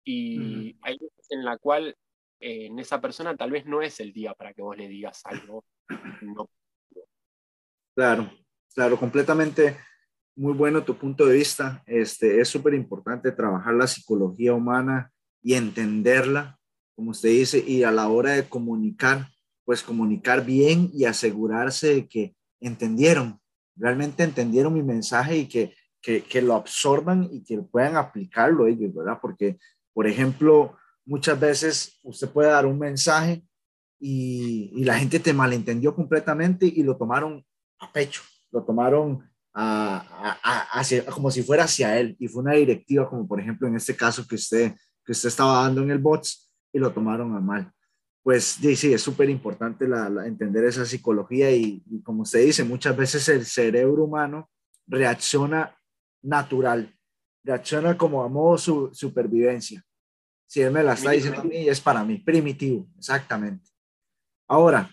Y 0.05 0.77
hay 0.83 0.99
veces 0.99 1.27
en 1.31 1.45
la 1.45 1.57
cual 1.57 1.97
eh, 2.41 2.67
en 2.67 2.79
esa 2.81 3.01
persona 3.01 3.37
tal 3.37 3.53
vez 3.53 3.65
no 3.65 3.81
es 3.81 4.01
el 4.01 4.13
día 4.13 4.35
para 4.35 4.53
que 4.53 4.63
vos 4.63 4.77
le 4.77 4.89
digas 4.89 5.23
algo. 5.25 5.65
Claro, 7.95 8.31
claro, 8.73 8.97
completamente 8.97 9.77
muy 10.37 10.53
bueno 10.53 10.85
tu 10.85 10.97
punto 10.97 11.27
de 11.27 11.35
vista. 11.35 11.83
Este, 11.85 12.41
es 12.41 12.49
súper 12.49 12.75
importante 12.75 13.33
trabajar 13.33 13.75
la 13.75 13.89
psicología 13.89 14.55
humana 14.55 15.11
y 15.43 15.55
entenderla, 15.55 16.61
como 16.95 17.11
usted 17.11 17.31
dice, 17.31 17.59
y 17.67 17.83
a 17.83 17.91
la 17.91 18.09
hora 18.09 18.35
de 18.35 18.49
comunicar, 18.49 19.27
pues 19.65 19.83
comunicar 19.83 20.45
bien 20.45 20.91
y 20.95 21.07
asegurarse 21.07 21.93
de 21.93 22.09
que 22.09 22.37
entendieron, 22.61 23.41
realmente 23.79 24.23
entendieron 24.23 24.75
mi 24.75 24.83
mensaje 24.83 25.39
y 25.39 25.47
que, 25.47 25.75
que, 26.01 26.23
que 26.23 26.43
lo 26.43 26.55
absorban 26.55 27.29
y 27.31 27.43
que 27.43 27.59
puedan 27.59 27.97
aplicarlo 27.97 28.67
ellos, 28.67 28.95
¿verdad? 28.95 29.19
Porque, 29.21 29.59
por 29.93 30.07
ejemplo, 30.07 30.77
muchas 31.09 31.41
veces 31.41 31.99
usted 32.03 32.29
puede 32.29 32.51
dar 32.51 32.67
un 32.67 32.79
mensaje 32.79 33.43
y, 33.99 34.85
la 34.85 34.99
gente 34.99 35.19
te 35.19 35.33
malentendió 35.33 35.95
completamente 35.95 36.67
y 36.67 36.83
lo 36.83 36.97
tomaron 36.97 37.45
a 37.81 37.93
pecho, 37.93 38.23
lo 38.51 38.63
tomaron 38.63 39.29
a, 39.55 40.39
hacia, 40.73 41.05
como 41.07 41.31
si 41.31 41.43
fuera 41.43 41.65
hacia 41.65 41.99
él 41.99 42.17
y 42.21 42.29
fue 42.29 42.43
una 42.43 42.55
directiva 42.55 43.09
como 43.09 43.27
por 43.27 43.41
ejemplo 43.41 43.67
en 43.67 43.75
este 43.75 43.97
caso 43.97 44.25
que 44.27 44.37
usted, 44.37 44.75
que 45.05 45.13
usted 45.13 45.29
estaba 45.29 45.63
dando 45.63 45.83
en 45.83 45.91
el 45.91 45.99
bots 45.99 46.55
y 46.73 46.79
lo 46.79 46.93
tomaron 46.93 47.35
a 47.35 47.41
mal. 47.41 47.73
Pues 48.23 48.45
sí, 48.45 48.77
sí 48.77 48.93
es 48.93 49.03
súper 49.03 49.31
importante 49.31 49.89
la, 49.89 50.27
entender 50.27 50.65
esa 50.65 50.85
psicología 50.85 51.51
y, 51.51 51.83
y 51.91 52.03
como 52.03 52.23
usted 52.23 52.45
dice, 52.45 52.65
muchas 52.65 52.97
veces 52.97 53.29
el 53.29 53.47
cerebro 53.47 54.05
humano 54.05 54.51
reacciona 54.87 55.77
natural, 56.23 56.95
reacciona 57.45 57.97
como 57.97 58.23
a 58.23 58.29
modo 58.29 58.59
su, 58.59 58.91
supervivencia 58.93 59.85
si 60.49 60.63
él 60.63 60.73
me 60.73 60.83
la 60.83 60.95
está 60.95 61.11
diciendo 61.11 61.43
a 61.43 61.45
mí, 61.45 61.69
es 61.69 61.81
para 61.81 62.03
mí, 62.03 62.17
primitivo, 62.17 62.89
exactamente. 62.97 63.69
Ahora, 64.49 64.91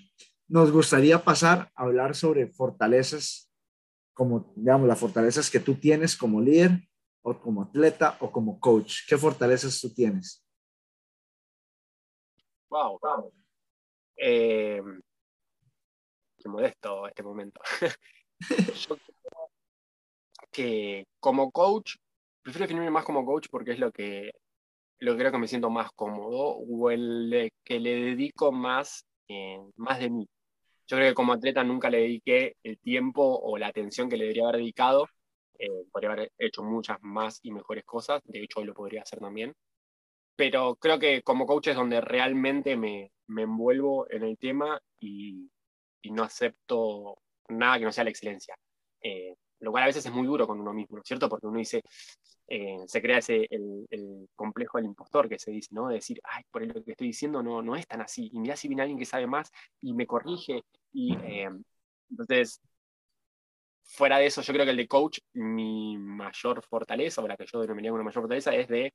nos 0.50 0.70
gustaría 0.70 1.24
pasar 1.24 1.72
a 1.76 1.84
hablar 1.84 2.14
sobre 2.14 2.48
fortalezas, 2.48 3.50
como, 4.14 4.54
digamos, 4.58 4.86
las 4.86 5.00
fortalezas 5.00 5.50
que 5.50 5.62
tú 5.62 5.76
tienes 5.76 6.18
como 6.18 6.42
líder 6.42 6.88
o 7.22 7.40
como 7.40 7.64
atleta 7.64 8.18
o 8.20 8.32
como 8.32 8.60
coach. 8.60 9.08
¿Qué 9.08 9.18
fortalezas 9.18 9.80
tú 9.80 9.94
tienes? 9.94 10.45
Wow, 12.76 13.00
wow. 13.02 13.32
Eh, 14.18 14.82
qué 16.38 16.50
modesto 16.50 17.08
este 17.08 17.24
momento. 17.24 17.62
Yo 18.90 18.98
creo 18.98 19.50
que 20.52 21.06
como 21.22 21.52
coach, 21.52 21.96
prefiero 22.42 22.66
definirme 22.66 22.92
más 22.92 23.06
como 23.06 23.26
coach 23.26 23.48
porque 23.50 23.72
es 23.72 23.80
lo 23.80 23.94
que 23.94 24.32
lo 25.00 25.14
que 25.14 25.20
creo 25.20 25.32
que 25.32 25.38
me 25.38 25.48
siento 25.48 25.70
más 25.70 25.90
cómodo 25.96 26.58
o 26.58 26.92
el 26.92 27.50
que 27.64 27.80
le 27.80 27.96
dedico 27.96 28.52
más, 28.52 29.06
eh, 29.30 29.58
más 29.78 30.00
de 30.00 30.10
mí. 30.10 30.28
Yo 30.88 30.98
creo 30.98 31.12
que 31.12 31.16
como 31.16 31.32
atleta 31.32 31.64
nunca 31.64 31.90
le 31.90 32.00
dediqué 32.00 32.58
el 32.62 32.78
tiempo 32.80 33.40
o 33.42 33.58
la 33.58 33.68
atención 33.68 34.10
que 34.10 34.18
le 34.18 34.26
debería 34.26 34.44
haber 34.50 34.58
dedicado. 34.58 35.08
Eh, 35.60 35.86
podría 35.94 36.12
haber 36.12 36.32
hecho 36.38 36.62
muchas 36.62 36.98
más 37.02 37.40
y 37.42 37.52
mejores 37.52 37.86
cosas, 37.86 38.22
de 38.26 38.44
hecho 38.44 38.60
hoy 38.60 38.66
lo 38.66 38.74
podría 38.74 39.04
hacer 39.04 39.20
también. 39.20 39.54
Pero 40.36 40.76
creo 40.76 41.00
que 41.00 41.22
como 41.24 41.46
coach 41.46 41.68
es 41.68 41.76
donde 41.76 42.02
realmente 42.02 42.76
me, 42.76 43.12
me 43.28 43.44
envuelvo 43.44 44.10
en 44.10 44.24
el 44.24 44.38
tema 44.38 44.80
y, 45.00 45.50
y, 46.02 46.12
no 46.12 46.24
acepto 46.24 47.18
nada 47.50 47.80
que 47.80 47.86
no 47.86 47.92
sea 47.92 48.04
la 48.04 48.10
excelencia. 48.10 48.56
Eh, 49.02 49.36
lo 49.60 49.72
cual 49.72 49.84
a 49.84 49.88
veces 49.88 50.06
es 50.06 50.12
muy 50.12 50.28
duro 50.28 50.48
con 50.48 50.60
uno 50.60 50.74
mismo, 50.74 50.98
¿no 50.98 51.02
es 51.02 51.08
cierto? 51.08 51.30
Porque 51.30 51.48
uno 51.48 51.60
dice, 51.60 51.82
eh, 52.48 52.78
se 52.88 53.02
crea 53.02 53.20
ese, 53.20 53.48
el, 53.50 54.28
complejo 54.36 54.78
del 54.78 54.88
impostor 54.88 55.30
que 55.30 55.40
se 55.40 55.52
dice, 55.52 55.70
¿no? 55.72 55.88
De 55.88 55.96
decir, 55.96 56.20
ay, 56.24 56.44
por 56.52 56.66
lo 56.66 56.84
que 56.84 56.92
estoy 56.92 57.08
diciendo 57.08 57.42
no, 57.42 57.62
no 57.62 57.76
es 57.76 57.88
tan 57.88 58.02
así. 58.02 58.30
Y 58.34 58.40
mira 58.40 58.56
si 58.56 58.68
viene 58.68 58.84
alguien 58.84 59.00
que 59.00 59.06
sabe 59.06 59.28
más 59.28 59.52
y 59.82 59.94
me 59.94 60.06
corrige. 60.06 60.64
Y 60.94 61.16
eh, 61.18 61.50
entonces, 62.10 62.62
fuera 63.84 64.18
de 64.18 64.28
eso, 64.28 64.42
yo 64.42 64.54
creo 64.54 64.66
que 64.66 64.72
el 64.72 64.78
de 64.78 64.88
coach, 64.88 65.20
mi 65.34 65.98
mayor 65.98 66.62
fortaleza, 66.64 67.22
o 67.22 67.28
la 67.28 67.38
que 67.38 67.46
yo 67.46 67.62
denominaría 67.62 67.94
una 67.94 68.04
mayor 68.04 68.24
fortaleza, 68.24 68.54
es 68.54 68.68
de 68.68 68.94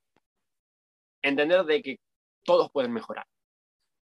entender 1.22 1.64
de 1.64 1.82
que 1.82 2.00
todos 2.44 2.70
pueden 2.70 2.92
mejorar. 2.92 3.26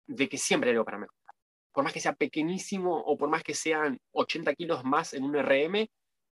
De 0.06 0.28
que 0.28 0.38
siempre 0.38 0.71
hay 0.71 0.75
algo 0.75 0.85
para 0.85 0.99
mejorar. 0.99 1.35
Por 1.73 1.85
más 1.85 1.92
que 1.92 2.00
sea 2.00 2.14
pequeñísimo 2.14 2.97
o 2.97 3.16
por 3.16 3.28
más 3.28 3.42
que 3.42 3.54
sean 3.54 3.99
80 4.12 4.54
kilos 4.54 4.85
más 4.85 5.14
en 5.14 5.25
un 5.25 5.35
RM, 5.35 5.88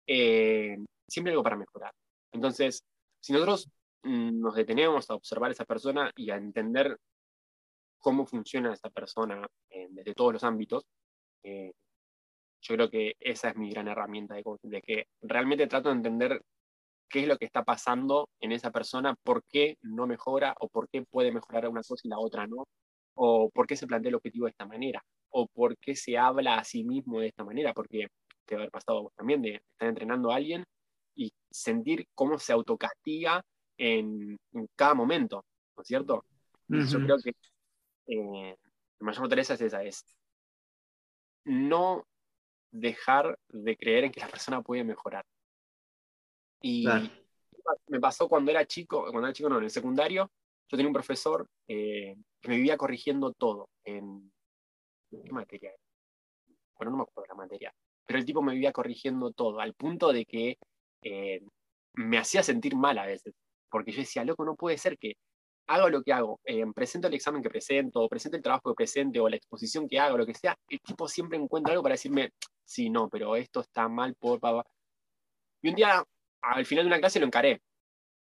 eh, 0.06 0.76
siempre 1.06 1.30
hay 1.30 1.34
algo 1.34 1.44
para 1.44 1.56
mejorar. 1.56 1.92
Entonces, 2.32 2.82
si 3.20 3.32
nosotros 3.32 3.70
mm, 4.02 4.40
nos 4.40 4.54
detenemos 4.54 5.08
a 5.10 5.14
observar 5.14 5.50
a 5.50 5.52
esa 5.52 5.64
persona 5.64 6.10
y 6.16 6.30
a 6.30 6.36
entender 6.36 6.98
cómo 7.98 8.26
funciona 8.26 8.72
esa 8.72 8.90
persona 8.90 9.46
eh, 9.70 9.86
desde 9.90 10.14
todos 10.14 10.32
los 10.32 10.44
ámbitos, 10.44 10.84
eh, 11.42 11.72
yo 12.60 12.74
creo 12.74 12.90
que 12.90 13.14
esa 13.20 13.50
es 13.50 13.56
mi 13.56 13.70
gran 13.70 13.88
herramienta 13.88 14.34
de, 14.34 14.42
de, 14.62 14.82
que 14.82 15.06
realmente 15.22 15.66
trato 15.66 15.88
de 15.88 15.96
entender 15.96 16.42
qué 17.08 17.20
es 17.20 17.28
lo 17.28 17.38
que 17.38 17.44
está 17.44 17.64
pasando 17.64 18.28
en 18.40 18.52
esa 18.52 18.70
persona, 18.70 19.14
por 19.22 19.42
qué 19.44 19.76
no 19.82 20.06
mejora 20.06 20.54
o 20.60 20.68
por 20.68 20.88
qué 20.88 21.02
puede 21.02 21.32
mejorar 21.32 21.68
una 21.68 21.82
cosa 21.82 22.02
y 22.04 22.08
la 22.08 22.18
otra 22.18 22.46
no, 22.46 22.66
o 23.14 23.50
por 23.50 23.66
qué 23.66 23.76
se 23.76 23.86
plantea 23.86 24.10
el 24.10 24.16
objetivo 24.16 24.46
de 24.46 24.50
esta 24.50 24.66
manera, 24.66 25.02
o 25.30 25.46
por 25.48 25.76
qué 25.78 25.96
se 25.96 26.16
habla 26.16 26.58
a 26.58 26.64
sí 26.64 26.84
mismo 26.84 27.20
de 27.20 27.28
esta 27.28 27.44
manera, 27.44 27.72
porque 27.74 28.06
te 28.46 28.54
va 28.54 28.60
a 28.60 28.62
haber 28.62 28.70
pasado 28.70 29.02
vos 29.02 29.12
también 29.14 29.42
de 29.42 29.56
estar 29.56 29.88
entrenando 29.88 30.30
a 30.30 30.36
alguien 30.36 30.64
y 31.14 31.32
sentir 31.50 32.06
cómo 32.14 32.38
se 32.38 32.52
autocastiga 32.52 33.42
en, 33.76 34.36
en 34.52 34.66
cada 34.76 34.94
momento, 34.94 35.44
¿no 35.76 35.82
es 35.82 35.86
cierto? 35.86 36.24
Yo 36.68 36.98
creo 37.00 37.16
que 37.18 37.30
eh, 38.08 38.56
la 38.98 39.04
mayor 39.04 39.22
fortaleza 39.22 39.54
es 39.54 39.60
esa, 39.62 39.82
es 39.82 40.04
no 41.44 42.04
dejar 42.70 43.38
de 43.48 43.76
creer 43.76 44.04
en 44.04 44.12
que 44.12 44.20
la 44.20 44.28
persona 44.28 44.62
puede 44.62 44.84
mejorar. 44.84 45.24
Y 46.60 46.86
me 47.88 48.00
pasó 48.00 48.28
cuando 48.28 48.50
era 48.50 48.66
chico, 48.66 49.02
cuando 49.02 49.26
era 49.26 49.32
chico 49.32 49.48
no, 49.48 49.58
en 49.58 49.64
el 49.64 49.70
secundario, 49.70 50.30
yo 50.68 50.76
tenía 50.76 50.88
un 50.88 50.92
profesor 50.92 51.48
eh, 51.66 52.16
que 52.40 52.48
me 52.48 52.56
vivía 52.56 52.76
corrigiendo 52.76 53.32
todo. 53.32 53.70
Qué 53.84 54.02
materia? 55.30 55.72
Bueno, 56.76 56.92
no 56.92 56.98
me 56.98 57.02
acuerdo 57.02 57.28
la 57.28 57.34
materia, 57.34 57.74
pero 58.06 58.18
el 58.18 58.24
tipo 58.24 58.42
me 58.42 58.52
vivía 58.52 58.72
corrigiendo 58.72 59.32
todo, 59.32 59.60
al 59.60 59.74
punto 59.74 60.12
de 60.12 60.24
que 60.24 60.58
eh, 61.02 61.40
me 61.94 62.18
hacía 62.18 62.42
sentir 62.42 62.76
mal 62.76 62.98
a 62.98 63.06
veces, 63.06 63.34
porque 63.70 63.92
yo 63.92 63.98
decía, 63.98 64.24
loco, 64.24 64.44
no 64.44 64.54
puede 64.54 64.78
ser 64.78 64.98
que 64.98 65.14
hago 65.66 65.90
lo 65.90 66.02
que 66.02 66.12
hago, 66.12 66.40
eh, 66.44 66.64
presento 66.74 67.08
el 67.08 67.14
examen 67.14 67.42
que 67.42 67.50
presento, 67.50 68.00
o 68.00 68.08
presento 68.08 68.36
el 68.36 68.42
trabajo 68.42 68.70
que 68.70 68.76
presente, 68.76 69.20
o 69.20 69.28
la 69.28 69.36
exposición 69.36 69.88
que 69.88 69.98
hago, 69.98 70.16
lo 70.16 70.26
que 70.26 70.34
sea, 70.34 70.56
el 70.68 70.80
tipo 70.80 71.08
siempre 71.08 71.38
encuentra 71.38 71.72
algo 71.72 71.82
para 71.82 71.94
decirme, 71.94 72.30
sí, 72.64 72.88
no, 72.90 73.08
pero 73.08 73.36
esto 73.36 73.60
está 73.60 73.88
mal 73.88 74.14
por 74.14 74.40
papá. 74.40 74.64
Y 75.62 75.70
un 75.70 75.74
día, 75.74 76.04
al 76.42 76.66
final 76.66 76.84
de 76.84 76.88
una 76.88 76.98
clase, 76.98 77.20
lo 77.20 77.26
encaré. 77.26 77.60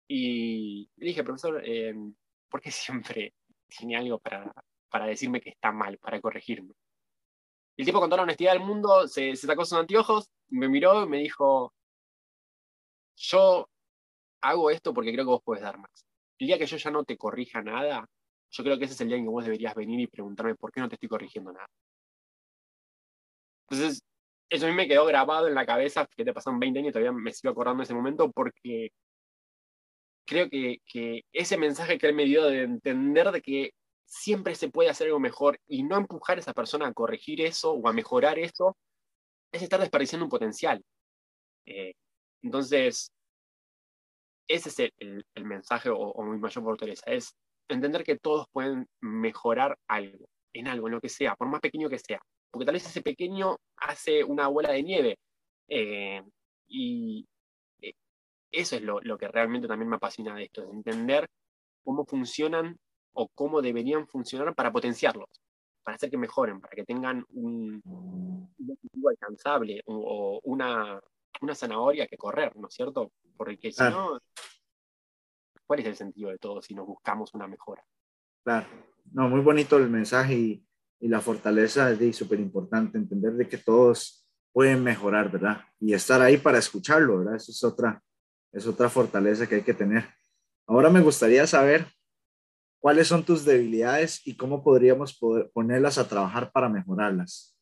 Y 0.08 0.89
le 0.98 1.06
dije, 1.08 1.24
profesor, 1.24 1.62
eh, 1.65 1.94
¿por 2.50 2.62
qué 2.62 2.72
siempre 2.72 3.34
tiene 3.68 3.98
algo 3.98 4.20
para, 4.20 4.51
para 4.89 5.06
decirme 5.06 5.41
que 5.41 5.50
está 5.50 5.72
mal, 5.72 5.98
para 5.98 6.20
corregirme? 6.22 6.74
El 7.77 7.86
tipo 7.86 8.00
con 8.00 8.10
toda 8.10 8.18
la 8.18 8.24
honestidad 8.24 8.53
del 8.53 8.63
mundo 8.63 9.08
se, 9.08 9.36
se 9.36 9.48
sacó 9.48 9.63
sus 9.63 9.77
anteojos, 9.77 10.29
me 10.50 10.68
miró 10.68 11.03
y 11.03 11.08
me 11.08 11.18
dijo, 11.20 11.74
yo 13.15 13.70
hago 14.41 14.70
esto 14.70 14.94
porque 14.94 15.13
creo 15.13 15.25
que 15.25 15.32
vos 15.32 15.44
podés 15.44 15.63
dar 15.63 15.77
más. 15.77 16.06
El 16.39 16.48
día 16.48 16.58
que 16.58 16.65
yo 16.65 16.77
ya 16.77 16.91
no 16.91 17.03
te 17.03 17.18
corrija 17.18 17.62
nada, 17.62 18.10
yo 18.51 18.63
creo 18.63 18.77
que 18.77 18.86
ese 18.86 18.94
es 18.96 19.01
el 19.01 19.10
día 19.10 19.18
en 19.18 19.24
que 19.24 19.29
vos 19.29 19.46
deberías 19.46 19.75
venir 19.75 20.00
y 20.00 20.08
preguntarme 20.08 20.56
por 20.56 20.72
qué 20.72 20.82
no 20.82 20.89
te 20.89 20.96
estoy 20.96 21.10
corrigiendo 21.10 21.51
nada. 21.51 21.68
Entonces, 23.70 24.01
eso 24.50 24.65
a 24.65 24.70
mí 24.70 24.75
me 24.75 24.88
quedó 24.88 25.06
grabado 25.06 25.48
en 25.48 25.56
la 25.56 25.65
cabeza, 25.65 26.08
que 26.08 26.25
te 26.25 26.34
pasaron 26.34 26.60
20 26.60 26.79
años 26.79 26.89
y 26.89 26.94
todavía 26.94 27.12
me 27.12 27.32
sigo 27.32 27.51
acordando 27.51 27.82
de 27.82 27.86
ese 27.86 27.94
momento 27.94 28.32
porque 28.32 28.91
creo 30.25 30.50
que, 30.50 30.77
que 30.86 31.24
ese 31.34 31.58
mensaje 31.58 31.98
que 31.98 32.08
él 32.08 32.15
me 32.15 32.25
dio 32.25 32.46
de 32.46 32.63
entender 32.63 33.32
de 33.32 33.41
que 33.41 33.72
siempre 34.06 34.56
se 34.56 34.70
puede 34.70 34.89
hacer 34.89 35.08
algo 35.08 35.20
mejor 35.20 35.60
y 35.68 35.84
no 35.84 35.98
empujar 35.98 36.38
a 36.38 36.41
esa 36.41 36.53
persona 36.53 36.88
a 36.88 36.94
corregir 36.94 37.41
eso 37.41 37.74
o 37.74 37.88
a 37.88 37.94
mejorar 37.94 38.39
eso, 38.39 38.75
es 39.51 39.62
estar 39.62 39.79
desperdiciando 39.79 40.25
un 40.25 40.29
potencial. 40.29 40.84
Eh, 41.65 41.94
entonces, 42.41 43.12
ese 44.48 44.70
es 44.70 44.91
el, 44.98 45.46
mensaje 45.46 45.89
o, 45.94 46.24
mi 46.24 46.39
mayor 46.39 46.63
fortaleza, 46.63 47.03
es 47.12 47.36
entender 47.68 48.03
que 48.03 48.18
todos 48.18 48.48
pueden 48.51 48.88
mejorar 49.00 49.77
algo, 49.88 50.27
en 50.53 50.68
algo, 50.68 50.88
en 50.88 50.96
lo 50.96 51.01
que 51.01 51.10
sea, 51.10 51.36
por 51.36 51.48
más 51.48 51.62
pequeño 51.62 51.89
que 51.89 52.00
sea. 52.00 52.20
Porque 52.51 52.65
tal 52.65 52.74
vez 52.74 52.86
ese 52.86 53.01
pequeño 53.01 53.58
hace 53.77 54.24
una 54.24 54.48
bola 54.48 54.72
de 54.72 54.84
nieve. 54.84 55.20
Eh, 55.68 56.22
y 56.68 57.27
eh, 57.82 57.94
eso 58.51 58.75
es 58.75 58.82
lo, 58.82 59.18
que 59.18 59.27
realmente 59.27 59.68
también 59.68 59.89
me 59.89 59.98
apasiona 59.98 60.36
de 60.36 60.46
esto, 60.46 60.62
de 60.62 60.72
entender 60.72 61.29
cómo 61.84 62.06
funcionan 62.06 62.77
o 63.13 63.27
cómo 63.29 63.62
deberían 63.62 64.08
funcionar 64.08 64.53
para 64.56 64.72
potenciarlos, 64.72 65.29
para 65.84 65.96
hacer 65.96 66.10
que 66.10 66.18
mejoren, 66.18 66.60
para 66.60 66.75
que 66.75 66.86
tengan 66.86 67.25
un, 67.29 67.82
objetivo 68.60 69.10
alcanzable 69.10 69.82
o, 69.86 70.39
una, 70.44 71.00
una, 71.41 71.56
zanahoria 71.56 72.08
que 72.08 72.18
correr, 72.18 72.56
¿no 72.56 72.68
es 72.68 72.74
cierto? 72.74 73.12
Porque 73.36 73.72
si 73.72 73.84
no, 73.84 74.20
¿cuál 75.65 75.79
es 75.79 75.86
el 75.88 75.96
sentido 75.96 76.29
de 76.29 76.38
todo 76.38 76.62
si 76.62 76.74
nos 76.74 76.86
buscamos 76.86 77.34
una 77.34 77.48
mejora? 77.48 77.84
Claro, 78.44 78.68
no, 79.12 79.27
muy 79.27 79.41
bonito 79.41 79.77
el 79.77 79.89
mensaje 79.89 80.34
y, 80.34 80.68
y 81.00 81.08
la 81.08 81.22
fortaleza 81.22 81.91
es 81.91 82.15
súper 82.15 82.39
importante, 82.39 82.98
entender 82.98 83.34
de 83.34 83.48
que 83.48 83.58
todos 83.58 84.27
pueden 84.51 84.84
mejorar, 84.84 85.32
¿verdad? 85.32 85.62
Y 85.79 85.94
estar 85.94 86.22
ahí 86.22 86.38
para 86.38 86.58
escucharlo, 86.58 87.20
¿verdad? 87.20 87.36
Eso 87.36 87.51
es 87.51 87.63
otra, 87.63 88.03
es 88.51 88.68
otra 88.68 88.89
fortaleza 88.89 89.48
que 89.48 89.56
hay 89.56 89.63
que 89.63 89.74
tener. 89.74 90.06
Ahora 90.68 90.89
me 90.89 91.01
gustaría 91.01 91.48
saber 91.48 91.86
cuáles 92.79 93.08
son 93.08 93.24
tus 93.24 93.46
debilidades 93.46 94.25
y 94.27 94.36
cómo 94.36 94.63
podríamos 94.63 95.18
poder 95.18 95.50
ponerlas 95.51 95.98
a 95.98 96.08
trabajar 96.08 96.51
para 96.51 96.70
mejorarlas. 96.70 97.56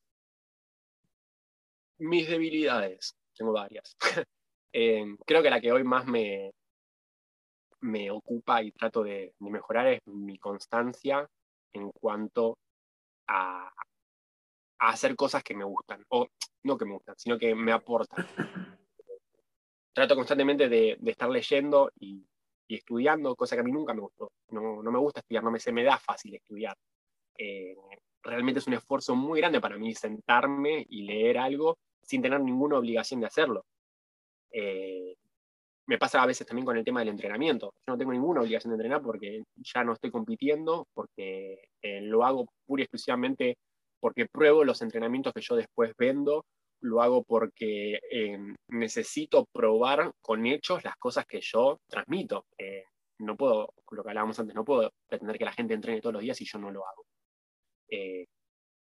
Mis 2.00 2.27
debilidades, 2.27 3.15
tengo 3.36 3.53
varias. 3.53 3.96
Eh, 4.74 5.15
creo 5.25 5.41
que 5.41 5.50
la 5.50 5.62
que 5.62 5.72
hoy 5.72 5.84
más 5.84 6.06
me, 6.06 6.51
me 7.79 8.12
ocupa 8.12 8.62
y 8.62 8.72
trato 8.74 9.01
de, 9.01 9.34
de 9.39 9.50
mejorar 9.50 9.88
es 9.88 10.01
mi 10.06 10.38
constancia 10.38 11.27
en 11.74 11.89
cuanto 11.89 12.58
a, 13.27 13.72
a 14.79 14.89
hacer 14.89 15.15
cosas 15.15 15.43
que 15.43 15.55
me 15.55 15.63
gustan, 15.63 16.03
o 16.10 16.27
no 16.63 16.77
que 16.77 16.86
me 16.86 16.93
gustan, 16.93 17.15
sino 17.17 17.38
que 17.38 17.55
me 17.55 17.72
aportan. 17.72 18.25
Trato 19.93 20.15
constantemente 20.15 20.69
de, 20.69 20.98
estar 21.05 21.29
leyendo 21.29 21.91
y, 22.00 22.25
estudiando, 22.67 23.36
cosa 23.36 23.55
que 23.55 23.62
a 23.62 23.63
mí 23.63 23.72
nunca 23.72 23.93
me 23.93 24.01
gustó. 24.01 24.31
No, 24.50 24.84
no 24.84 24.91
me 24.91 25.00
gusta 25.00 25.22
estudiar, 25.22 25.43
no 25.43 25.51
me, 25.51 25.60
se 25.60 25.72
me 25.72 25.84
da 25.84 25.98
fácil 25.98 26.36
estudiar. 26.36 26.77
Eh, 27.38 27.75
realmente 28.22 28.60
es 28.60 28.67
un 28.67 28.74
esfuerzo 28.74 29.15
muy 29.15 29.39
grande 29.39 29.62
para 29.62 29.77
mí 29.77 29.96
sentarme 29.96 30.86
y 30.89 31.03
leer 31.03 31.38
algo 31.38 31.79
sin 32.01 32.22
tener 32.22 32.41
ninguna 32.41 32.77
obligación 32.77 33.22
de 33.22 33.27
hacerlo. 33.27 33.65
Eh, 34.51 35.15
me 35.88 35.98
pasa 35.98 36.22
a 36.22 36.25
veces 36.25 36.46
también 36.46 36.65
con 36.65 36.77
el 36.77 36.84
tema 36.84 37.00
del 37.00 37.10
entrenamiento. 37.10 37.74
Yo 37.88 37.94
no 37.94 37.98
tengo 37.98 38.12
ninguna 38.12 38.41
obligación 38.41 38.72
de 38.72 38.75
entrenar 38.75 39.01
porque 39.01 39.44
ya 39.56 39.84
no 39.84 39.94
estoy 39.94 40.12
compitiendo, 40.12 40.88
porque 40.94 41.63
eh, 41.82 42.01
lo 42.01 42.25
hago 42.25 42.46
pura 42.65 42.82
y 42.82 42.84
exclusivamente 42.84 43.58
porque 44.00 44.27
pruebo 44.27 44.63
los 44.63 44.82
entrenamientos 44.82 45.34
que 45.34 45.41
yo 45.41 45.56
después 45.56 45.94
vendo, 45.98 46.46
lo 46.82 47.01
hago 47.01 47.24
porque 47.24 48.00
eh, 48.12 48.38
necesito 48.70 49.46
probar 49.51 50.12
con 50.22 50.46
hechos 50.46 50.84
las 50.84 50.96
cosas 50.98 51.25
que 51.25 51.41
yo 51.41 51.79
transmito. 51.88 52.46
Eh, 52.58 52.84
no 53.20 53.36
puedo, 53.36 53.74
lo 53.91 54.03
que 54.03 54.10
hablábamos 54.10 54.39
antes, 54.39 54.56
no 54.56 54.63
puedo 54.63 54.91
pretender 55.08 55.38
que 55.38 55.46
la 55.46 55.53
gente 55.53 55.74
entrene 55.74 56.01
todos 56.01 56.13
los 56.13 56.22
días 56.22 56.39
y 56.41 56.46
yo 56.46 56.60
no 56.60 56.72
lo 56.72 56.88
hago. 56.88 57.06
Eh, 57.89 58.25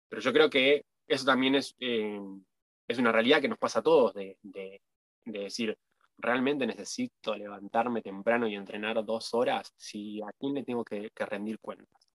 pero 0.08 0.20
yo 0.20 0.32
creo 0.32 0.50
que 0.50 0.82
eso 1.08 1.24
también 1.24 1.54
es, 1.54 1.74
es 1.78 2.98
una 2.98 3.12
realidad 3.12 3.40
que 3.40 3.48
nos 3.48 3.58
pasa 3.58 3.78
a 3.78 3.82
todos, 3.82 4.12
de, 4.14 4.36
de, 4.42 4.80
decir, 5.24 5.76
realmente 6.20 6.66
necesito 6.66 7.34
levantarme 7.34 8.02
temprano 8.02 8.46
y 8.46 8.54
entrenar 8.54 9.04
dos 9.04 9.34
horas, 9.34 9.72
si 9.76 10.20
a 10.22 10.30
quién 10.38 10.54
le 10.54 10.64
tengo 10.64 10.84
que, 10.84 11.10
que 11.10 11.26
rendir 11.26 11.58
cuentas. 11.58 12.08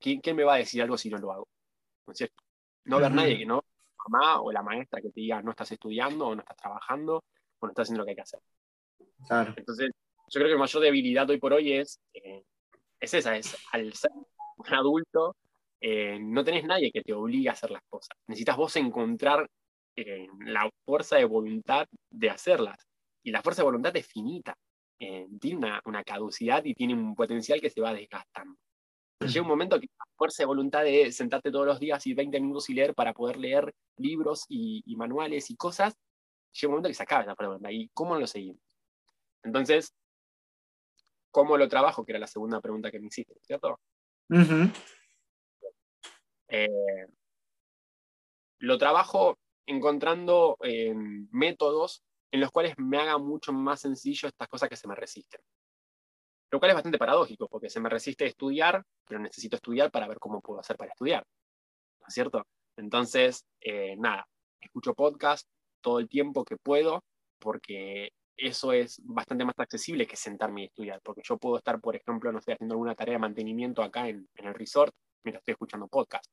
¿quién, 0.00 0.36
me 0.36 0.44
va 0.44 0.54
a 0.54 0.58
decir 0.58 0.82
algo 0.82 0.98
si 0.98 1.10
no 1.10 1.18
lo 1.18 1.32
hago? 1.32 1.48
¿No 2.06 2.14
cierto? 2.14 2.42
No 2.84 2.98
ver 2.98 3.12
nadie 3.12 3.38
que 3.38 3.46
no, 3.46 3.64
mamá 4.08 4.40
o 4.40 4.52
la 4.52 4.62
maestra 4.62 5.00
que 5.00 5.10
te 5.10 5.20
diga 5.20 5.40
no 5.42 5.52
estás 5.52 5.72
estudiando 5.72 6.28
o 6.28 6.34
no 6.34 6.42
estás 6.42 6.56
trabajando 6.56 7.24
o 7.58 7.66
no 7.66 7.68
estás 7.68 7.84
haciendo 7.84 8.00
lo 8.00 8.04
que 8.04 8.10
hay 8.10 8.16
que 8.16 8.22
hacer. 8.22 8.40
Entonces, 9.56 9.90
yo 10.28 10.40
creo 10.40 10.46
que 10.46 10.54
la 10.54 10.58
mayor 10.58 10.82
debilidad 10.82 11.28
hoy 11.30 11.38
por 11.38 11.52
hoy 11.54 11.72
es, 11.72 12.00
eh, 12.12 12.44
es 13.00 13.14
esa, 13.14 13.36
es 13.36 13.56
al 13.72 13.92
ser 13.94 14.10
un 14.56 14.74
adulto, 14.74 15.36
eh, 15.80 16.18
no 16.20 16.44
tenés 16.44 16.64
nadie 16.64 16.90
que 16.92 17.02
te 17.02 17.12
obligue 17.12 17.48
a 17.48 17.52
hacer 17.52 17.70
las 17.70 17.82
cosas. 17.88 18.16
Necesitas 18.26 18.56
vos 18.56 18.76
encontrar 18.76 19.48
eh, 19.96 20.26
la 20.40 20.70
fuerza 20.84 21.16
de 21.16 21.24
voluntad 21.24 21.86
de 22.10 22.30
hacerlas. 22.30 22.86
Y 23.22 23.30
la 23.30 23.42
fuerza 23.42 23.62
de 23.62 23.66
voluntad 23.66 23.96
es 23.96 24.06
finita. 24.06 24.54
tiene 24.98 25.56
una, 25.56 25.80
una, 25.84 26.04
caducidad 26.04 26.64
y 26.64 26.74
tiene 26.74 26.94
un 26.94 27.14
potencial 27.14 27.60
que 27.60 27.70
se 27.70 27.80
va 27.80 27.92
desgastando. 27.92 28.56
Llega 29.20 29.42
un 29.42 29.48
momento 29.48 29.80
que 29.80 29.86
la 29.98 30.04
fuerza 30.16 30.42
de 30.42 30.46
voluntad 30.46 30.84
de 30.84 31.10
sentarte 31.10 31.50
todos 31.50 31.66
los 31.66 31.80
días 31.80 32.06
y 32.06 32.14
20 32.14 32.40
minutos 32.40 32.68
y 32.68 32.74
leer 32.74 32.94
para 32.94 33.14
poder 33.14 33.38
leer 33.38 33.72
libros 33.96 34.44
y, 34.48 34.82
manuales 34.96 35.50
y 35.50 35.56
cosas, 35.56 35.94
llega 36.52 36.68
un 36.68 36.72
momento 36.72 36.88
que 36.88 36.94
se 36.94 37.02
acaba 37.02 37.22
esa 37.22 37.34
pregunta. 37.34 37.70
¿Y 37.72 37.88
cómo 37.94 38.16
lo 38.18 38.26
seguimos? 38.26 38.60
Entonces, 39.42 39.94
¿cómo 41.30 41.56
lo 41.56 41.68
trabajo? 41.68 42.04
Que 42.04 42.12
era 42.12 42.18
la 42.18 42.26
segunda 42.26 42.60
pregunta 42.60 42.90
que 42.90 43.00
me 43.00 43.06
hiciste, 43.06 43.34
¿cierto? 43.42 43.80
Eh, 46.48 47.06
lo 48.58 48.78
trabajo 48.78 49.38
encontrando 49.66 50.56
eh, 50.62 50.94
métodos 50.94 52.02
en 52.30 52.40
los 52.40 52.50
cuales 52.50 52.74
me 52.78 52.98
haga 52.98 53.18
mucho 53.18 53.52
más 53.52 53.80
sencillo 53.80 54.28
estas 54.28 54.48
cosas 54.48 54.68
que 54.68 54.76
se 54.76 54.88
me 54.88 54.94
resisten. 54.94 55.40
Lo 56.50 56.58
cual 56.58 56.70
es 56.70 56.74
bastante 56.74 56.98
paradójico, 56.98 57.48
porque 57.48 57.70
se 57.70 57.80
me 57.80 57.88
resiste 57.88 58.26
estudiar, 58.26 58.82
pero 59.06 59.20
necesito 59.20 59.56
estudiar 59.56 59.90
para 59.90 60.08
ver 60.08 60.18
cómo 60.18 60.40
puedo 60.40 60.60
hacer 60.60 60.76
para 60.76 60.90
estudiar. 60.90 61.24
¿No 62.00 62.06
es 62.08 62.14
cierto? 62.14 62.44
Entonces, 62.76 63.44
eh, 63.60 63.96
nada, 63.96 64.26
escucho 64.60 64.94
podcast 64.94 65.48
todo 65.80 65.98
el 65.98 66.08
tiempo 66.08 66.44
que 66.44 66.56
puedo, 66.56 67.04
porque 67.38 68.10
eso 68.36 68.72
es 68.72 69.00
bastante 69.04 69.44
más 69.44 69.54
accesible 69.58 70.06
que 70.06 70.16
sentarme 70.16 70.62
y 70.62 70.64
estudiar, 70.66 71.00
porque 71.02 71.22
yo 71.24 71.38
puedo 71.38 71.58
estar, 71.58 71.80
por 71.80 71.94
ejemplo, 71.94 72.32
no 72.32 72.40
sé, 72.40 72.52
haciendo 72.52 72.74
alguna 72.74 72.94
tarea 72.94 73.14
de 73.14 73.20
mantenimiento 73.20 73.82
acá 73.82 74.08
en, 74.08 74.28
el 74.34 74.54
resort 74.54 74.94
mientras 75.22 75.40
estoy 75.40 75.52
escuchando 75.52 75.88
podcast. 75.88 76.26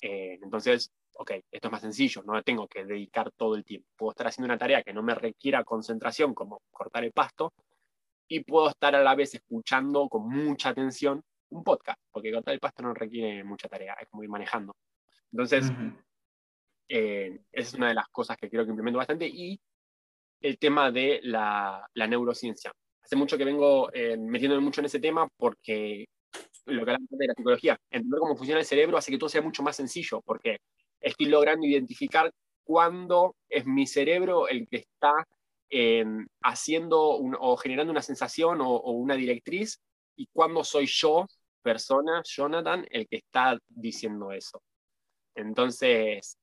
Eh, 0.00 0.38
entonces, 0.42 0.92
ok, 1.14 1.32
esto 1.50 1.68
es 1.68 1.72
más 1.72 1.80
sencillo, 1.80 2.22
no 2.24 2.42
tengo 2.42 2.66
que 2.66 2.84
dedicar 2.84 3.30
todo 3.32 3.54
el 3.54 3.64
tiempo. 3.64 3.88
Puedo 3.96 4.10
estar 4.12 4.26
haciendo 4.26 4.46
una 4.46 4.58
tarea 4.58 4.82
que 4.82 4.92
no 4.92 5.02
me 5.02 5.14
requiera 5.14 5.64
concentración, 5.64 6.34
como 6.34 6.62
cortar 6.70 7.04
el 7.04 7.12
pasto, 7.12 7.52
y 8.28 8.40
puedo 8.40 8.70
estar 8.70 8.94
a 8.94 9.02
la 9.02 9.14
vez 9.14 9.34
escuchando 9.34 10.08
con 10.08 10.28
mucha 10.28 10.70
atención 10.70 11.22
un 11.50 11.62
podcast, 11.62 12.00
porque 12.10 12.32
cortar 12.32 12.54
el 12.54 12.60
pasto 12.60 12.82
no 12.82 12.94
requiere 12.94 13.44
mucha 13.44 13.68
tarea, 13.68 13.94
es 14.00 14.08
como 14.08 14.22
ir 14.22 14.28
manejando. 14.28 14.74
Entonces, 15.30 15.70
eh, 16.88 17.40
esa 17.52 17.68
es 17.68 17.74
una 17.74 17.88
de 17.88 17.94
las 17.94 18.08
cosas 18.08 18.36
que 18.36 18.48
creo 18.48 18.64
que 18.64 18.70
implemento 18.70 18.98
bastante 18.98 19.26
y 19.26 19.58
el 20.40 20.58
tema 20.58 20.90
de 20.90 21.20
la, 21.22 21.88
la 21.94 22.06
neurociencia. 22.06 22.72
Hace 23.02 23.16
mucho 23.16 23.36
que 23.38 23.44
vengo 23.44 23.92
eh, 23.92 24.16
metiéndome 24.16 24.62
mucho 24.62 24.80
en 24.80 24.86
ese 24.86 25.00
tema 25.00 25.28
porque 25.36 26.06
lo 26.66 26.84
que 26.84 26.90
hablamos 26.90 27.08
de 27.10 27.26
la 27.26 27.34
psicología, 27.34 27.78
entender 27.90 28.20
cómo 28.20 28.36
funciona 28.36 28.60
el 28.60 28.66
cerebro 28.66 28.96
hace 28.96 29.10
que 29.10 29.18
todo 29.18 29.28
sea 29.28 29.42
mucho 29.42 29.62
más 29.62 29.76
sencillo, 29.76 30.22
porque 30.22 30.58
estoy 31.04 31.26
logrando 31.26 31.66
identificar 31.66 32.32
cuándo 32.64 33.36
es 33.48 33.66
mi 33.66 33.86
cerebro 33.86 34.48
el 34.48 34.66
que 34.68 34.78
está 34.78 35.26
haciendo 36.42 37.00
o 37.00 37.56
generando 37.56 37.90
una 37.90 38.02
sensación 38.02 38.60
o, 38.60 38.78
una 38.92 39.16
directriz 39.16 39.80
y 40.16 40.28
cuando 40.32 40.62
soy 40.62 40.86
yo, 40.86 41.26
persona, 41.62 42.22
Jonathan, 42.24 42.86
el 42.90 43.08
que 43.08 43.16
está 43.16 43.58
diciendo 43.68 44.30
eso. 44.30 44.62
Entonces, 45.34 46.36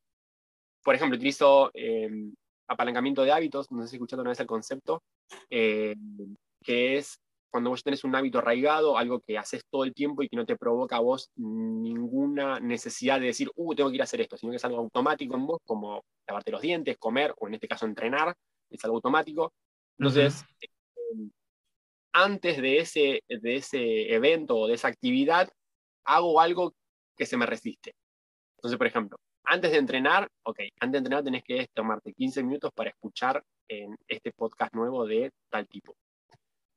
por 0.83 0.95
ejemplo, 0.95 1.15
utilizo 1.15 1.71
em, 1.73 2.33
apalancamiento 2.67 3.23
de 3.23 3.31
hábitos, 3.31 3.71
no 3.71 3.83
sé 3.83 3.89
si 3.89 3.95
escuchado 3.95 4.21
una 4.21 4.31
vez 4.31 4.39
el 4.41 4.47
concepto, 4.47 5.01
em, 5.49 6.35
que 6.61 6.97
es 6.97 7.17
cuando 7.51 7.69
vos 7.69 7.83
tenés 7.83 8.03
un 8.03 8.15
hábito 8.15 8.39
arraigado, 8.39 8.97
algo 8.97 9.19
que 9.19 9.37
haces 9.37 9.63
todo 9.69 9.83
el 9.83 9.93
tiempo 9.93 10.23
y 10.23 10.29
que 10.29 10.37
no 10.37 10.45
te 10.45 10.55
provoca 10.55 10.95
a 10.95 11.01
vos 11.01 11.29
ninguna 11.35 12.59
necesidad 12.59 13.19
de 13.19 13.27
decir, 13.27 13.51
uh, 13.55 13.75
tengo 13.75 13.89
que 13.89 13.95
ir 13.95 14.01
a 14.01 14.05
hacer 14.05 14.21
esto, 14.21 14.37
sino 14.37 14.51
que 14.51 14.55
es 14.55 14.65
algo 14.65 14.79
automático 14.79 15.35
en 15.35 15.45
vos, 15.45 15.59
como 15.65 16.01
lavarte 16.27 16.51
los 16.51 16.61
dientes, 16.61 16.97
comer, 16.97 17.33
o 17.37 17.47
en 17.47 17.55
este 17.55 17.67
caso 17.67 17.85
entrenar, 17.85 18.33
es 18.69 18.83
algo 18.85 18.97
automático. 18.97 19.53
Entonces, 19.99 20.43
eh, 20.61 20.69
antes 22.13 22.61
de 22.61 22.79
ese, 22.79 23.23
de 23.27 23.55
ese 23.55 24.13
evento 24.13 24.55
o 24.55 24.67
de 24.67 24.75
esa 24.75 24.87
actividad, 24.87 25.49
hago 26.05 26.39
algo 26.39 26.73
que 27.17 27.25
se 27.25 27.37
me 27.37 27.45
resiste. 27.45 27.93
Entonces, 28.57 28.77
por 28.77 28.87
ejemplo, 28.87 29.17
antes 29.43 29.71
de 29.71 29.77
entrenar, 29.77 30.29
ok, 30.43 30.59
antes 30.79 30.91
de 30.91 30.97
entrenar 30.99 31.23
tenés 31.23 31.43
que 31.43 31.67
tomarte 31.73 32.13
15 32.13 32.43
minutos 32.43 32.71
para 32.73 32.91
escuchar 32.91 33.43
en 33.67 33.95
este 34.07 34.31
podcast 34.31 34.73
nuevo 34.73 35.05
de 35.05 35.31
tal 35.49 35.67
tipo. 35.67 35.95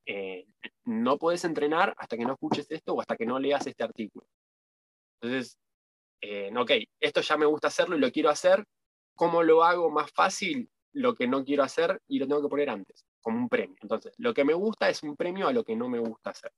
Eh, 0.06 0.46
no 0.84 1.18
puedes 1.18 1.44
entrenar 1.44 1.94
hasta 1.98 2.16
que 2.16 2.24
no 2.24 2.34
escuches 2.34 2.70
esto 2.70 2.94
o 2.94 3.00
hasta 3.00 3.16
que 3.16 3.26
no 3.26 3.38
leas 3.38 3.66
este 3.66 3.84
artículo. 3.84 4.26
Entonces, 5.20 5.58
eh, 6.20 6.52
ok, 6.56 6.70
esto 7.00 7.20
ya 7.20 7.36
me 7.36 7.46
gusta 7.46 7.68
hacerlo 7.68 7.96
y 7.96 8.00
lo 8.00 8.10
quiero 8.10 8.30
hacer, 8.30 8.64
¿cómo 9.14 9.42
lo 9.42 9.64
hago 9.64 9.90
más 9.90 10.10
fácil? 10.12 10.70
Lo 10.92 11.14
que 11.14 11.26
no 11.26 11.44
quiero 11.44 11.62
hacer 11.62 12.00
y 12.06 12.18
lo 12.18 12.26
tengo 12.26 12.42
que 12.42 12.48
poner 12.48 12.70
antes, 12.70 13.04
como 13.20 13.38
un 13.38 13.48
premio. 13.48 13.76
Entonces, 13.80 14.14
lo 14.18 14.32
que 14.32 14.44
me 14.44 14.54
gusta 14.54 14.88
es 14.88 15.02
un 15.02 15.16
premio 15.16 15.48
a 15.48 15.52
lo 15.52 15.64
que 15.64 15.76
no 15.76 15.88
me 15.88 15.98
gusta 15.98 16.30
hacer. 16.30 16.52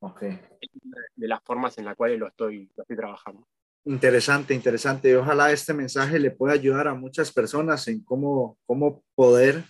Ok. 0.00 0.22
De 0.22 1.28
las 1.28 1.42
formas 1.42 1.76
en 1.78 1.86
las 1.86 1.96
cuales 1.96 2.18
lo 2.18 2.28
estoy, 2.28 2.70
lo 2.76 2.82
estoy 2.82 2.96
trabajando. 2.96 3.46
Interesante, 3.86 4.52
interesante. 4.52 5.16
Ojalá 5.16 5.52
este 5.52 5.72
mensaje 5.72 6.18
le 6.18 6.32
pueda 6.32 6.54
ayudar 6.54 6.88
a 6.88 6.94
muchas 6.94 7.32
personas 7.32 7.86
en 7.88 8.04
cómo, 8.04 8.58
cómo 8.66 9.02
poder 9.14 9.64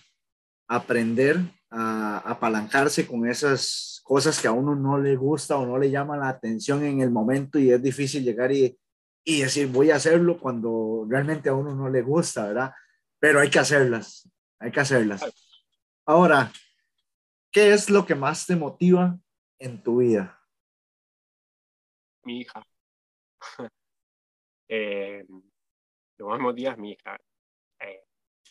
aprender 0.67 1.37
a 1.69 2.19
apalancarse 2.19 3.05
con 3.05 3.27
esas 3.27 4.01
cosas 4.03 4.39
que 4.39 4.47
a 4.47 4.51
uno 4.51 4.75
no 4.75 4.97
le 4.97 5.15
gusta 5.15 5.57
o 5.57 5.65
no 5.65 5.77
le 5.77 5.91
llama 5.91 6.17
la 6.17 6.29
atención 6.29 6.83
en 6.85 7.01
el 7.01 7.11
momento 7.11 7.59
y 7.59 7.71
es 7.71 7.81
difícil 7.81 8.23
llegar 8.23 8.51
y, 8.51 8.79
y 9.23 9.41
decir 9.41 9.67
voy 9.67 9.91
a 9.91 9.97
hacerlo 9.97 10.39
cuando 10.39 11.05
realmente 11.09 11.49
a 11.49 11.53
uno 11.53 11.75
no 11.75 11.89
le 11.89 12.01
gusta, 12.01 12.47
¿verdad? 12.47 12.73
Pero 13.19 13.39
hay 13.39 13.49
que 13.49 13.59
hacerlas, 13.59 14.29
hay 14.59 14.71
que 14.71 14.79
hacerlas. 14.79 15.21
Ahora, 16.05 16.51
¿qué 17.51 17.73
es 17.73 17.89
lo 17.89 18.05
que 18.05 18.15
más 18.15 18.45
te 18.45 18.55
motiva 18.55 19.19
en 19.59 19.83
tu 19.83 19.97
vida? 19.97 20.39
Mi 22.23 22.41
hija. 22.41 22.63
eh, 24.69 25.25
lo 26.17 26.27
más 26.27 26.39
motiva 26.39 26.71
es 26.71 26.77
mi 26.77 26.91
hija. 26.91 27.17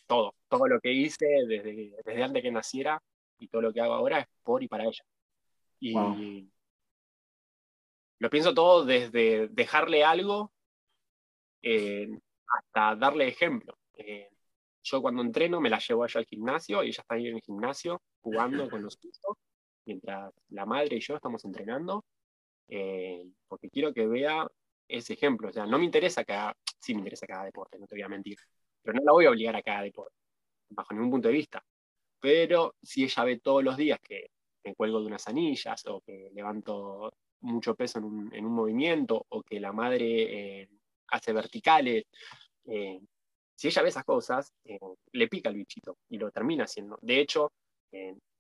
Todo, 0.07 0.35
todo 0.49 0.67
lo 0.69 0.81
que 0.81 0.93
hice 0.93 1.27
desde, 1.47 1.97
desde 2.05 2.23
antes 2.23 2.43
que 2.43 2.51
naciera 2.51 3.03
y 3.39 3.49
todo 3.49 3.63
lo 3.63 3.73
que 3.73 3.81
hago 3.81 3.95
ahora 3.95 4.21
es 4.21 4.27
por 4.43 4.63
y 4.63 4.69
para 4.69 4.85
ella. 4.85 5.05
Y 5.81 5.95
lo 8.19 8.31
pienso 8.31 8.55
todo 8.55 8.85
desde 8.85 9.49
dejarle 9.49 10.05
algo 10.05 10.53
eh, 11.63 12.09
hasta 12.47 12.97
darle 12.97 13.29
ejemplo. 13.29 13.77
Eh, 13.95 14.31
yo 14.83 15.03
cuando 15.03 15.23
entreno 15.23 15.61
me 15.61 15.71
la 15.71 15.79
llevo 15.79 16.05
a 16.05 16.07
ella 16.07 16.21
al 16.21 16.27
gimnasio 16.27 16.83
y 16.83 16.89
ella 16.89 17.01
está 17.03 17.15
ahí 17.17 17.27
en 17.27 17.37
el 17.37 17.43
gimnasio 17.43 18.03
jugando 18.21 18.69
con 18.71 18.83
los 18.83 18.99
hijos, 19.03 19.37
mientras 19.85 20.33
la 20.51 20.65
madre 20.65 20.97
y 20.97 21.01
yo 21.01 21.17
estamos 21.17 21.45
entrenando, 21.45 22.05
eh, 22.69 23.27
porque 23.49 23.69
quiero 23.69 23.93
que 23.93 24.07
vea 24.07 24.47
ese 24.89 25.15
ejemplo. 25.15 25.49
O 25.49 25.53
sea, 25.53 25.67
no 25.67 25.79
me 25.79 25.85
interesa 25.85 26.25
que 26.25 26.33
haga, 26.33 26.57
sí 26.79 26.95
me 26.95 27.01
interesa 27.01 27.27
cada 27.27 27.45
deporte, 27.45 27.79
no 27.79 27.87
te 27.87 27.97
voy 27.97 28.03
a 28.03 28.09
mentir, 28.09 28.39
pero 28.87 28.99
no 29.01 29.05
la 29.05 29.13
voy 29.13 29.27
a 29.27 29.31
obligar 29.31 29.57
a 29.57 29.63
cada 29.63 29.83
deporte, 29.83 30.15
bajo 30.71 30.95
ningún 30.95 31.11
punto 31.11 31.29
de 31.29 31.35
vista. 31.35 31.63
Pero 32.21 32.77
si 32.81 33.05
ella 33.05 33.25
ve 33.25 33.41
todos 33.41 33.65
los 33.65 33.77
días 33.77 33.99
que 34.01 34.31
me 34.65 34.75
cuelgo 34.75 35.01
de 35.01 35.07
unas 35.07 35.27
anillas 35.27 35.85
o 35.87 36.01
que 36.01 36.31
levanto 36.33 37.13
mucho 37.41 37.75
peso 37.75 37.99
en 37.99 38.05
un, 38.05 38.35
en 38.35 38.47
un 38.47 38.53
movimiento 38.53 39.27
o 39.29 39.43
que 39.43 39.61
la 39.61 39.73
madre 39.73 40.61
eh, 40.63 40.69
hace 41.09 41.33
verticales, 41.33 42.05
eh, 42.65 43.01
si 43.55 43.69
ella 43.69 43.83
ve 43.83 43.89
esas 43.89 44.05
cosas, 44.05 44.53
eh, 44.65 44.79
le 45.13 45.29
pica 45.29 45.51
el 45.51 45.57
bichito 45.57 45.99
y 46.09 46.19
lo 46.19 46.31
termina 46.31 46.65
haciendo. 46.65 46.97
De 47.03 47.21
hecho, 47.21 47.53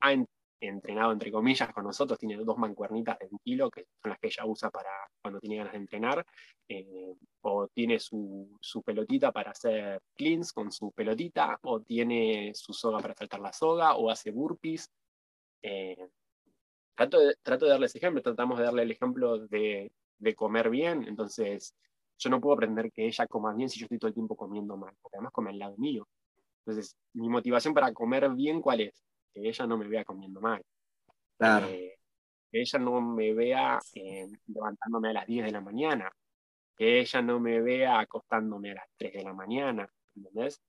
ha 0.00 0.12
entrenado 0.60 1.12
entre 1.12 1.30
comillas 1.30 1.72
con 1.72 1.84
nosotros, 1.84 2.18
tiene 2.18 2.36
dos 2.36 2.56
mancuernitas 2.58 3.18
de 3.18 3.28
un 3.30 3.38
kilo, 3.38 3.70
que 3.70 3.86
son 4.02 4.10
las 4.10 4.18
que 4.18 4.28
ella 4.28 4.44
usa 4.46 4.70
para 4.70 4.90
cuando 5.20 5.40
tiene 5.40 5.56
ganas 5.56 5.72
de 5.72 5.78
entrenar, 5.78 6.26
eh, 6.68 7.14
o 7.42 7.68
tiene 7.68 7.98
su, 7.98 8.56
su, 8.60 8.82
pelotita 8.82 9.32
para 9.32 9.50
hacer 9.50 10.00
cleans 10.14 10.52
con 10.52 10.72
su 10.72 10.92
pelotita, 10.92 11.58
o 11.62 11.80
tiene 11.80 12.52
su 12.54 12.72
soga 12.72 12.98
para 13.00 13.14
saltar 13.14 13.40
la 13.40 13.52
soga, 13.52 13.96
o 13.96 14.10
hace 14.10 14.30
burpees. 14.30 14.90
Eh, 15.62 16.08
trato, 16.94 17.18
de, 17.20 17.34
trato 17.42 17.64
de 17.66 17.72
darles 17.72 17.94
ejemplo, 17.94 18.22
tratamos 18.22 18.58
de 18.58 18.64
darle 18.64 18.82
el 18.82 18.90
ejemplo 18.90 19.38
de, 19.38 19.92
de 20.18 20.34
comer 20.34 20.70
bien, 20.70 21.04
entonces 21.04 21.74
yo 22.18 22.30
no 22.30 22.40
puedo 22.40 22.54
aprender 22.54 22.90
que 22.92 23.06
ella 23.06 23.26
coma 23.26 23.54
bien 23.54 23.68
si 23.68 23.78
yo 23.78 23.84
estoy 23.84 23.98
todo 23.98 24.08
el 24.08 24.14
tiempo 24.14 24.36
comiendo 24.36 24.76
mal, 24.76 24.94
porque 25.02 25.16
además 25.16 25.32
come 25.32 25.50
al 25.50 25.58
lado 25.58 25.76
mío. 25.76 26.08
Entonces, 26.64 26.96
mi 27.12 27.28
motivación 27.28 27.74
para 27.74 27.92
comer 27.92 28.28
bien, 28.30 28.60
¿cuál 28.60 28.80
es? 28.80 29.04
Que 29.36 29.48
ella 29.48 29.66
no 29.66 29.76
me 29.76 29.86
vea 29.86 30.04
comiendo 30.04 30.40
mal. 30.40 30.62
Claro. 31.38 31.66
Eh, 31.66 31.98
que 32.50 32.60
ella 32.60 32.78
no 32.78 33.00
me 33.02 33.34
vea 33.34 33.78
eh, 33.94 34.26
levantándome 34.46 35.10
a 35.10 35.12
las 35.12 35.26
10 35.26 35.44
de 35.44 35.52
la 35.52 35.60
mañana. 35.60 36.10
Que 36.74 37.00
ella 37.00 37.22
no 37.22 37.38
me 37.38 37.60
vea 37.60 38.00
acostándome 38.00 38.70
a 38.70 38.74
las 38.76 38.86
3 38.96 39.12
de 39.12 39.22
la 39.24 39.34
mañana. 39.34 39.88
¿Entendés? 40.14 40.62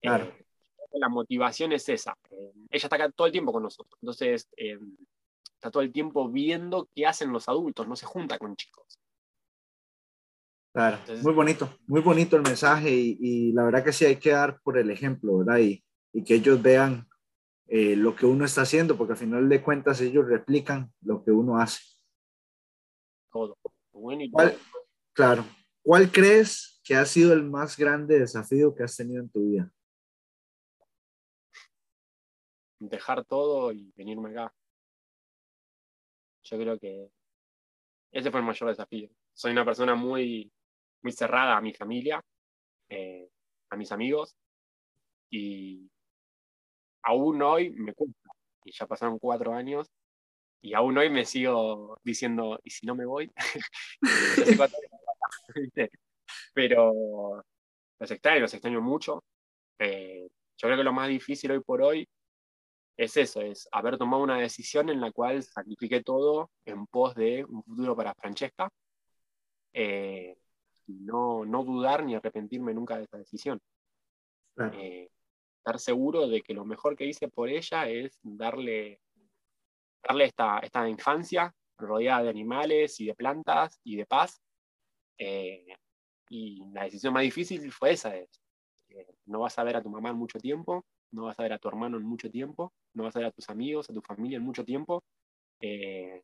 Claro. 0.00 0.24
Eh, 0.24 0.46
la 0.94 1.10
motivación 1.10 1.72
es 1.72 1.86
esa. 1.90 2.16
ella 2.30 2.60
está 2.70 2.96
acá 2.96 3.10
todo 3.10 3.26
el 3.26 3.32
tiempo 3.32 3.52
con 3.52 3.62
nosotros. 3.62 3.98
Entonces, 4.00 4.48
está 4.56 5.70
todo 5.70 5.82
el 5.82 5.92
tiempo 5.92 6.30
viendo 6.30 6.88
qué 6.94 7.06
hacen 7.06 7.32
los 7.32 7.50
adultos. 7.50 7.86
No 7.86 7.96
se 7.96 8.06
junta 8.06 8.38
con 8.38 8.56
chicos. 8.56 8.98
Claro, 10.72 10.98
muy 11.22 11.32
bonito, 11.32 11.78
muy 11.86 12.02
bonito 12.02 12.36
el 12.36 12.42
mensaje 12.42 12.90
y, 12.90 13.16
y, 13.18 13.52
la 13.52 13.64
verdad 13.64 13.82
que 13.82 13.94
sí 13.94 14.04
hay 14.04 14.16
que 14.16 14.30
dar 14.30 14.60
por 14.60 14.76
el 14.76 14.90
ejemplo, 14.90 15.38
¿verdad? 15.38 15.58
Y, 15.58 15.82
y 16.12 16.22
que 16.22 16.34
ellos 16.34 16.60
vean 16.60 17.05
eh, 17.68 17.96
lo 17.96 18.14
que 18.14 18.26
uno 18.26 18.44
está 18.44 18.62
haciendo, 18.62 18.96
porque 18.96 19.14
al 19.14 19.18
final 19.18 19.48
de 19.48 19.62
cuentas 19.62 20.00
ellos 20.00 20.26
replican 20.26 20.92
lo 21.00 21.24
que 21.24 21.32
uno 21.32 21.58
hace. 21.58 21.82
Todo. 23.32 23.58
¿Cuál, 24.30 24.56
claro. 25.12 25.44
¿Cuál 25.82 26.10
crees 26.12 26.80
que 26.84 26.94
ha 26.94 27.04
sido 27.04 27.32
el 27.32 27.42
más 27.42 27.76
grande 27.76 28.20
desafío 28.20 28.74
que 28.74 28.84
has 28.84 28.96
tenido 28.96 29.22
en 29.22 29.30
tu 29.30 29.50
vida? 29.50 29.70
Dejar 32.78 33.24
todo 33.24 33.72
y 33.72 33.92
venirme 33.96 34.30
acá. 34.30 34.54
Yo 36.44 36.58
creo 36.58 36.78
que 36.78 37.10
ese 38.12 38.30
fue 38.30 38.40
el 38.40 38.46
mayor 38.46 38.68
desafío. 38.68 39.10
Soy 39.34 39.52
una 39.52 39.64
persona 39.64 39.94
muy, 39.94 40.52
muy 41.02 41.12
cerrada 41.12 41.56
a 41.56 41.60
mi 41.60 41.74
familia, 41.74 42.22
eh, 42.88 43.28
a 43.70 43.76
mis 43.76 43.90
amigos, 43.92 44.36
y 45.30 45.90
aún 47.06 47.40
hoy 47.42 47.70
me 47.70 47.94
cuesta. 47.94 48.30
Y 48.64 48.72
ya 48.72 48.86
pasaron 48.86 49.18
cuatro 49.18 49.54
años 49.54 49.88
y 50.60 50.74
aún 50.74 50.98
hoy 50.98 51.10
me 51.10 51.24
sigo 51.24 51.98
diciendo, 52.02 52.60
¿y 52.64 52.70
si 52.70 52.86
no 52.86 52.94
me 52.94 53.06
voy? 53.06 53.32
Pero 56.54 57.44
los 57.98 58.10
extraño, 58.10 58.40
los 58.40 58.54
extraño 58.54 58.80
mucho. 58.80 59.22
Eh, 59.78 60.28
yo 60.56 60.68
creo 60.68 60.76
que 60.76 60.84
lo 60.84 60.92
más 60.92 61.08
difícil 61.08 61.52
hoy 61.52 61.60
por 61.60 61.82
hoy 61.82 62.08
es 62.96 63.16
eso, 63.16 63.42
es 63.42 63.68
haber 63.72 63.98
tomado 63.98 64.22
una 64.22 64.38
decisión 64.38 64.88
en 64.88 65.00
la 65.00 65.12
cual 65.12 65.42
sacrifiqué 65.42 66.02
todo 66.02 66.50
en 66.64 66.86
pos 66.86 67.14
de 67.14 67.44
un 67.44 67.62
futuro 67.62 67.94
para 67.94 68.14
Francesca. 68.14 68.70
Eh, 69.72 70.36
no, 70.86 71.44
no 71.44 71.62
dudar 71.62 72.04
ni 72.04 72.14
arrepentirme 72.14 72.74
nunca 72.74 72.96
de 72.96 73.04
esa 73.04 73.18
decisión. 73.18 73.60
Eh, 74.72 75.10
estar 75.66 75.80
seguro 75.80 76.28
de 76.28 76.42
que 76.42 76.54
lo 76.54 76.64
mejor 76.64 76.96
que 76.96 77.06
hice 77.06 77.28
por 77.28 77.48
ella 77.48 77.88
es 77.88 78.20
darle, 78.22 79.00
darle 80.00 80.26
esta, 80.26 80.60
esta 80.60 80.88
infancia 80.88 81.52
rodeada 81.76 82.22
de 82.22 82.30
animales 82.30 83.00
y 83.00 83.06
de 83.06 83.14
plantas 83.16 83.80
y 83.82 83.96
de 83.96 84.06
paz. 84.06 84.40
Eh, 85.18 85.66
y 86.28 86.64
la 86.72 86.84
decisión 86.84 87.12
más 87.12 87.24
difícil 87.24 87.72
fue 87.72 87.92
esa, 87.92 88.16
es, 88.16 88.40
eh, 88.90 89.16
no 89.26 89.40
vas 89.40 89.58
a 89.58 89.64
ver 89.64 89.76
a 89.76 89.82
tu 89.82 89.90
mamá 89.90 90.10
en 90.10 90.16
mucho 90.16 90.38
tiempo, 90.38 90.84
no 91.10 91.24
vas 91.24 91.38
a 91.40 91.42
ver 91.42 91.52
a 91.54 91.58
tu 91.58 91.68
hermano 91.68 91.96
en 91.96 92.04
mucho 92.04 92.30
tiempo, 92.30 92.72
no 92.94 93.04
vas 93.04 93.16
a 93.16 93.20
ver 93.20 93.28
a 93.28 93.32
tus 93.32 93.48
amigos, 93.50 93.90
a 93.90 93.92
tu 93.92 94.02
familia 94.02 94.36
en 94.36 94.44
mucho 94.44 94.64
tiempo, 94.64 95.02
eh, 95.60 96.22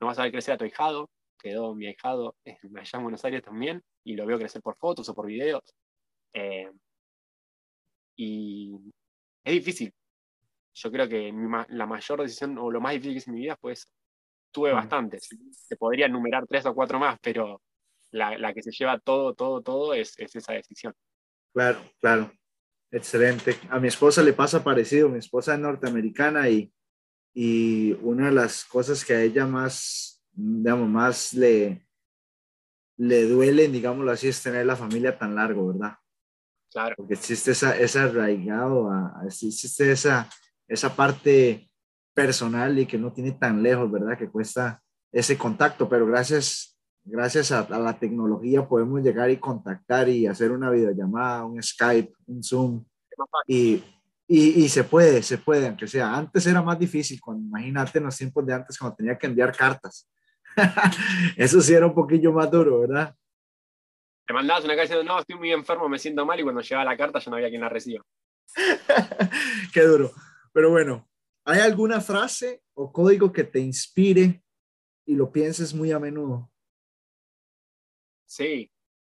no 0.00 0.06
vas 0.06 0.18
a 0.18 0.24
ver 0.24 0.32
crecer 0.32 0.54
a 0.54 0.58
tu 0.58 0.64
hijado, 0.66 1.08
quedó 1.38 1.74
mi 1.74 1.86
ahijado 1.86 2.36
allá 2.44 2.98
en 2.98 3.02
Buenos 3.02 3.24
Aires 3.24 3.42
también, 3.42 3.82
y 4.04 4.16
lo 4.16 4.26
veo 4.26 4.38
crecer 4.38 4.60
por 4.60 4.76
fotos 4.76 5.08
o 5.08 5.14
por 5.14 5.26
videos. 5.26 5.74
Y 8.24 8.92
es 9.44 9.52
difícil. 9.54 9.92
Yo 10.74 10.90
creo 10.90 11.08
que 11.08 11.32
la 11.68 11.86
mayor 11.86 12.22
decisión 12.22 12.56
o 12.58 12.70
lo 12.70 12.80
más 12.80 12.92
difícil 12.92 13.12
que 13.12 13.18
hice 13.18 13.30
en 13.30 13.34
mi 13.34 13.42
vida 13.42 13.56
fue 13.60 13.72
eso. 13.72 13.88
Tuve 14.52 14.72
bastantes. 14.72 15.28
Se 15.50 15.76
podría 15.76 16.06
enumerar 16.06 16.46
tres 16.46 16.64
o 16.66 16.74
cuatro 16.74 16.98
más, 16.98 17.18
pero 17.20 17.60
la, 18.10 18.38
la 18.38 18.54
que 18.54 18.62
se 18.62 18.70
lleva 18.70 18.98
todo, 19.00 19.34
todo, 19.34 19.60
todo 19.62 19.94
es, 19.94 20.14
es, 20.18 20.36
esa 20.36 20.52
decisión. 20.52 20.94
Claro, 21.52 21.80
claro. 22.00 22.32
Excelente. 22.90 23.58
A 23.70 23.80
mi 23.80 23.88
esposa 23.88 24.22
le 24.22 24.34
pasa 24.34 24.62
parecido. 24.62 25.08
Mi 25.08 25.18
esposa 25.18 25.54
es 25.54 25.60
norteamericana 25.60 26.48
y, 26.48 26.72
y 27.34 27.92
una 28.02 28.26
de 28.26 28.32
las 28.32 28.64
cosas 28.64 29.04
que 29.04 29.14
a 29.14 29.22
ella 29.22 29.46
más, 29.46 30.22
digamos, 30.30 30.88
más 30.88 31.32
le, 31.34 31.86
le 32.98 33.24
duelen, 33.24 33.72
digámoslo 33.72 34.12
así, 34.12 34.28
es 34.28 34.42
tener 34.42 34.64
la 34.64 34.76
familia 34.76 35.18
tan 35.18 35.34
largo, 35.34 35.72
¿verdad? 35.72 35.96
Claro. 36.72 36.94
Porque 36.96 37.14
existe 37.14 37.52
esa, 37.52 37.76
esa 37.76 38.04
arraigado, 38.04 38.90
existe 39.26 39.92
esa, 39.92 40.28
esa 40.66 40.94
parte 40.94 41.70
personal 42.14 42.78
y 42.78 42.86
que 42.86 42.98
no 42.98 43.12
tiene 43.12 43.32
tan 43.32 43.62
lejos, 43.62 43.90
¿verdad? 43.90 44.16
Que 44.18 44.30
cuesta 44.30 44.82
ese 45.10 45.36
contacto, 45.36 45.88
pero 45.88 46.06
gracias, 46.06 46.78
gracias 47.04 47.52
a, 47.52 47.68
la 47.78 47.98
tecnología 47.98 48.66
podemos 48.66 49.02
llegar 49.02 49.30
y 49.30 49.36
contactar 49.36 50.08
y 50.08 50.26
hacer 50.26 50.50
una 50.50 50.70
videollamada, 50.70 51.44
un 51.44 51.62
Skype, 51.62 52.12
un 52.26 52.42
Zoom 52.42 52.84
y, 53.46 53.82
Y, 54.26 54.64
y, 54.64 54.68
se 54.68 54.84
puede, 54.84 55.22
se 55.22 55.36
puede, 55.36 55.66
aunque 55.66 55.86
sea. 55.86 56.16
Antes 56.16 56.46
era 56.46 56.62
más 56.62 56.78
difícil, 56.78 57.20
cuando, 57.20 57.44
imagínate 57.44 57.98
en 57.98 58.04
los 58.04 58.16
tiempos 58.16 58.46
de 58.46 58.54
antes 58.54 58.78
cuando 58.78 58.96
tenía 58.96 59.18
que 59.18 59.26
enviar 59.26 59.54
cartas. 59.54 60.08
Eso 61.36 61.60
sí 61.60 61.74
era 61.74 61.86
un 61.86 61.94
poquillo 61.94 62.32
más 62.32 62.50
duro, 62.50 62.80
¿verdad? 62.80 63.14
Te 64.32 64.36
mandabas 64.36 64.64
una 64.64 64.74
carta 64.74 64.94
diciendo, 64.94 65.12
no, 65.12 65.20
estoy 65.20 65.36
muy 65.36 65.52
enfermo, 65.52 65.90
me 65.90 65.98
siento 65.98 66.24
mal, 66.24 66.40
y 66.40 66.42
cuando 66.42 66.62
llegaba 66.62 66.90
la 66.90 66.96
carta 66.96 67.18
ya 67.18 67.30
no 67.30 67.36
había 67.36 67.50
quien 67.50 67.60
la 67.60 67.68
reciba. 67.68 68.02
Qué 69.74 69.82
duro. 69.82 70.10
Pero 70.54 70.70
bueno, 70.70 71.06
¿hay 71.44 71.60
alguna 71.60 72.00
frase 72.00 72.62
o 72.72 72.90
código 72.90 73.30
que 73.30 73.44
te 73.44 73.58
inspire 73.58 74.42
y 75.04 75.16
lo 75.16 75.30
pienses 75.30 75.74
muy 75.74 75.92
a 75.92 75.98
menudo? 75.98 76.50
Sí, 78.24 78.70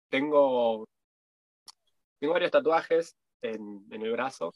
tengo, 0.08 0.88
tengo 2.18 2.32
varios 2.32 2.50
tatuajes 2.50 3.14
en, 3.42 3.84
en 3.90 4.00
el 4.00 4.12
brazo 4.12 4.54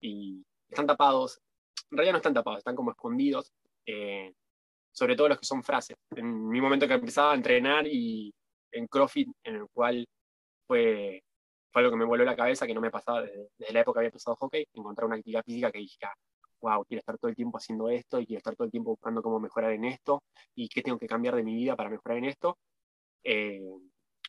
y 0.00 0.42
están 0.70 0.86
tapados. 0.86 1.42
En 1.90 1.98
realidad 1.98 2.14
no 2.14 2.18
están 2.20 2.32
tapados, 2.32 2.60
están 2.60 2.74
como 2.74 2.92
escondidos. 2.92 3.52
Eh, 3.84 4.32
sobre 4.92 5.14
todo 5.14 5.28
los 5.28 5.38
que 5.38 5.44
son 5.44 5.62
frases. 5.62 5.98
En 6.12 6.48
mi 6.48 6.58
momento 6.58 6.88
que 6.88 6.94
empezaba 6.94 7.32
a 7.32 7.36
entrenar 7.36 7.86
y 7.86 8.32
en 8.76 8.86
CrossFit, 8.86 9.28
en 9.44 9.56
el 9.56 9.66
cual 9.72 10.06
fue, 10.66 11.22
fue 11.72 11.82
algo 11.82 11.92
que 11.92 11.98
me 11.98 12.04
volvió 12.04 12.24
la 12.24 12.36
cabeza, 12.36 12.66
que 12.66 12.74
no 12.74 12.80
me 12.80 12.90
pasaba 12.90 13.22
desde, 13.22 13.72
la 13.72 13.80
época 13.80 13.98
que 13.98 14.00
había 14.00 14.08
empezado 14.08 14.36
hockey, 14.36 14.66
encontrar 14.74 15.06
una 15.06 15.16
actividad 15.16 15.44
física 15.44 15.72
que 15.72 15.78
dije, 15.78 15.98
wow, 16.60 16.84
quiero 16.84 17.00
estar 17.00 17.18
todo 17.18 17.28
el 17.28 17.36
tiempo 17.36 17.58
haciendo 17.58 17.88
esto 17.88 18.20
y 18.20 18.26
quiero 18.26 18.38
estar 18.38 18.56
todo 18.56 18.64
el 18.64 18.70
tiempo 18.70 18.90
buscando 18.90 19.22
cómo 19.22 19.40
mejorar 19.40 19.72
en 19.72 19.84
esto 19.84 20.22
y 20.54 20.68
qué 20.68 20.82
tengo 20.82 20.98
que 20.98 21.06
cambiar 21.06 21.36
de 21.36 21.42
mi 21.42 21.54
vida 21.54 21.76
para 21.76 21.90
mejorar 21.90 22.18
en 22.18 22.24
esto. 22.26 22.58
Eh, 23.24 23.60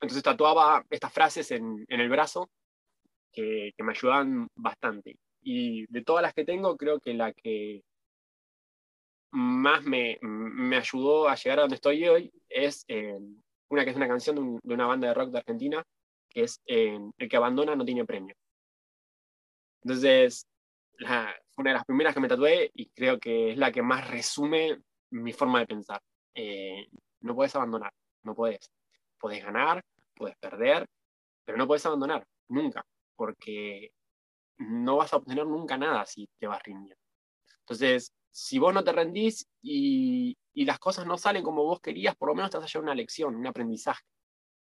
entonces 0.01 0.23
tatuaba 0.23 0.83
estas 0.89 1.11
frases 1.13 1.51
en, 1.51 1.85
en 1.87 1.99
el 1.99 2.09
brazo 2.09 2.49
que, 3.31 3.71
que, 3.75 3.83
me 3.83 3.91
ayudaban 3.91 4.47
bastante. 4.55 5.17
Y 5.41 5.85
de 5.91 6.03
todas 6.03 6.21
las 6.21 6.33
que 6.33 6.45
tengo, 6.45 6.75
creo 6.77 6.99
que 6.99 7.13
la 7.13 7.33
que 7.33 7.83
más 9.31 9.83
me, 9.83 10.17
me 10.21 10.77
ayudó 10.77 11.27
a 11.27 11.35
llegar 11.35 11.59
a 11.59 11.61
donde 11.61 11.75
estoy 11.75 12.07
hoy 12.07 12.31
es 12.49 12.85
eh, 12.87 13.17
una 13.69 13.83
que 13.83 13.91
es 13.91 13.95
una 13.95 14.07
canción 14.07 14.35
de, 14.35 14.41
un, 14.41 14.59
de, 14.63 14.73
una 14.73 14.85
banda 14.85 15.07
de 15.07 15.13
rock 15.13 15.31
de 15.31 15.37
Argentina, 15.39 15.83
que 16.29 16.43
es 16.43 16.61
eh, 16.65 16.99
El 17.17 17.29
que 17.29 17.37
abandona 17.37 17.75
no 17.75 17.85
tiene 17.85 18.05
premio. 18.05 18.35
Entonces, 19.83 20.45
la, 20.99 21.33
fue 21.51 21.63
una 21.63 21.71
de 21.71 21.77
las 21.77 21.85
primeras 21.85 22.13
que 22.13 22.19
me 22.19 22.27
tatué 22.27 22.71
y 22.73 22.89
creo 22.89 23.19
que 23.19 23.51
es 23.51 23.57
la 23.57 23.71
que 23.71 23.81
más 23.81 24.09
resume 24.09 24.79
mi 25.11 25.33
forma 25.33 25.59
de 25.59 25.67
pensar. 25.67 26.01
Eh, 26.33 26.87
no 27.21 27.35
puedes 27.35 27.55
abandonar, 27.55 27.93
no 28.23 28.35
puedes. 28.35 28.69
Puedes 29.19 29.43
ganar, 29.43 29.83
puedes 30.15 30.37
perder, 30.37 30.85
pero 31.45 31.57
no 31.57 31.65
puedes 31.65 31.85
abandonar, 31.85 32.25
nunca, 32.49 32.85
porque 33.15 33.91
no 34.57 34.97
vas 34.97 35.13
a 35.13 35.17
obtener 35.17 35.45
nunca 35.45 35.77
nada 35.77 36.05
si 36.05 36.27
te 36.39 36.47
vas 36.47 36.61
rindiendo. 36.63 37.01
Entonces, 37.61 38.11
si 38.37 38.59
vos 38.59 38.71
no 38.71 38.83
te 38.83 38.91
rendís 38.91 39.49
y, 39.63 40.37
y, 40.53 40.65
las 40.65 40.77
cosas 40.77 41.07
no 41.07 41.17
salen 41.17 41.41
como 41.41 41.63
vos 41.63 41.81
querías, 41.81 42.15
por 42.15 42.29
lo 42.29 42.35
menos 42.35 42.51
te 42.51 42.57
vas 42.57 42.65
a 42.65 42.67
llevar 42.67 42.83
una 42.83 42.93
lección, 42.93 43.35
un 43.35 43.47
aprendizaje. 43.47 44.03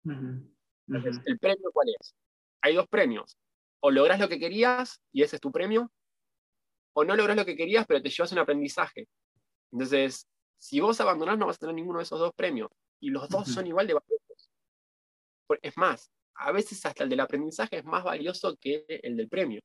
Uh 0.04 0.10
-huh. 0.12 0.54
Entonces, 0.86 1.20
¿el 1.26 1.40
premio 1.40 1.72
cuál 1.72 1.88
es? 2.00 2.14
Hay 2.62 2.76
dos 2.76 2.86
premios. 2.86 3.36
O 3.80 3.90
lográs 3.90 4.20
lo 4.20 4.28
que 4.28 4.38
querías 4.38 5.02
y 5.10 5.24
ese 5.24 5.36
es 5.36 5.42
tu 5.42 5.50
premio, 5.50 5.90
o 6.92 7.04
no 7.04 7.16
lográs 7.16 7.36
lo 7.36 7.44
que 7.44 7.56
querías, 7.56 7.84
pero 7.84 8.00
te 8.00 8.10
llevas 8.10 8.30
un 8.30 8.38
aprendizaje. 8.38 9.08
Entonces, 9.72 10.28
si 10.56 10.78
vos 10.78 11.00
abandonás, 11.00 11.36
no 11.36 11.46
vas 11.46 11.56
a 11.56 11.58
tener 11.58 11.74
ninguno 11.74 11.98
de 11.98 12.04
esos 12.04 12.20
dos 12.20 12.32
premios. 12.32 12.70
Y 13.00 13.10
los 13.10 13.28
dos 13.28 13.48
uh 13.48 13.50
-huh. 13.50 13.54
son 13.54 13.66
igual 13.66 13.88
de 13.88 13.94
valiosos. 13.94 14.50
Es 15.62 15.76
más, 15.76 16.12
a 16.36 16.52
veces 16.52 16.86
hasta 16.86 17.02
el 17.02 17.10
del 17.10 17.20
aprendizaje 17.20 17.78
es 17.78 17.84
más 17.84 18.04
valioso 18.04 18.56
que 18.56 18.84
el 19.02 19.16
del 19.16 19.28
premio. 19.28 19.60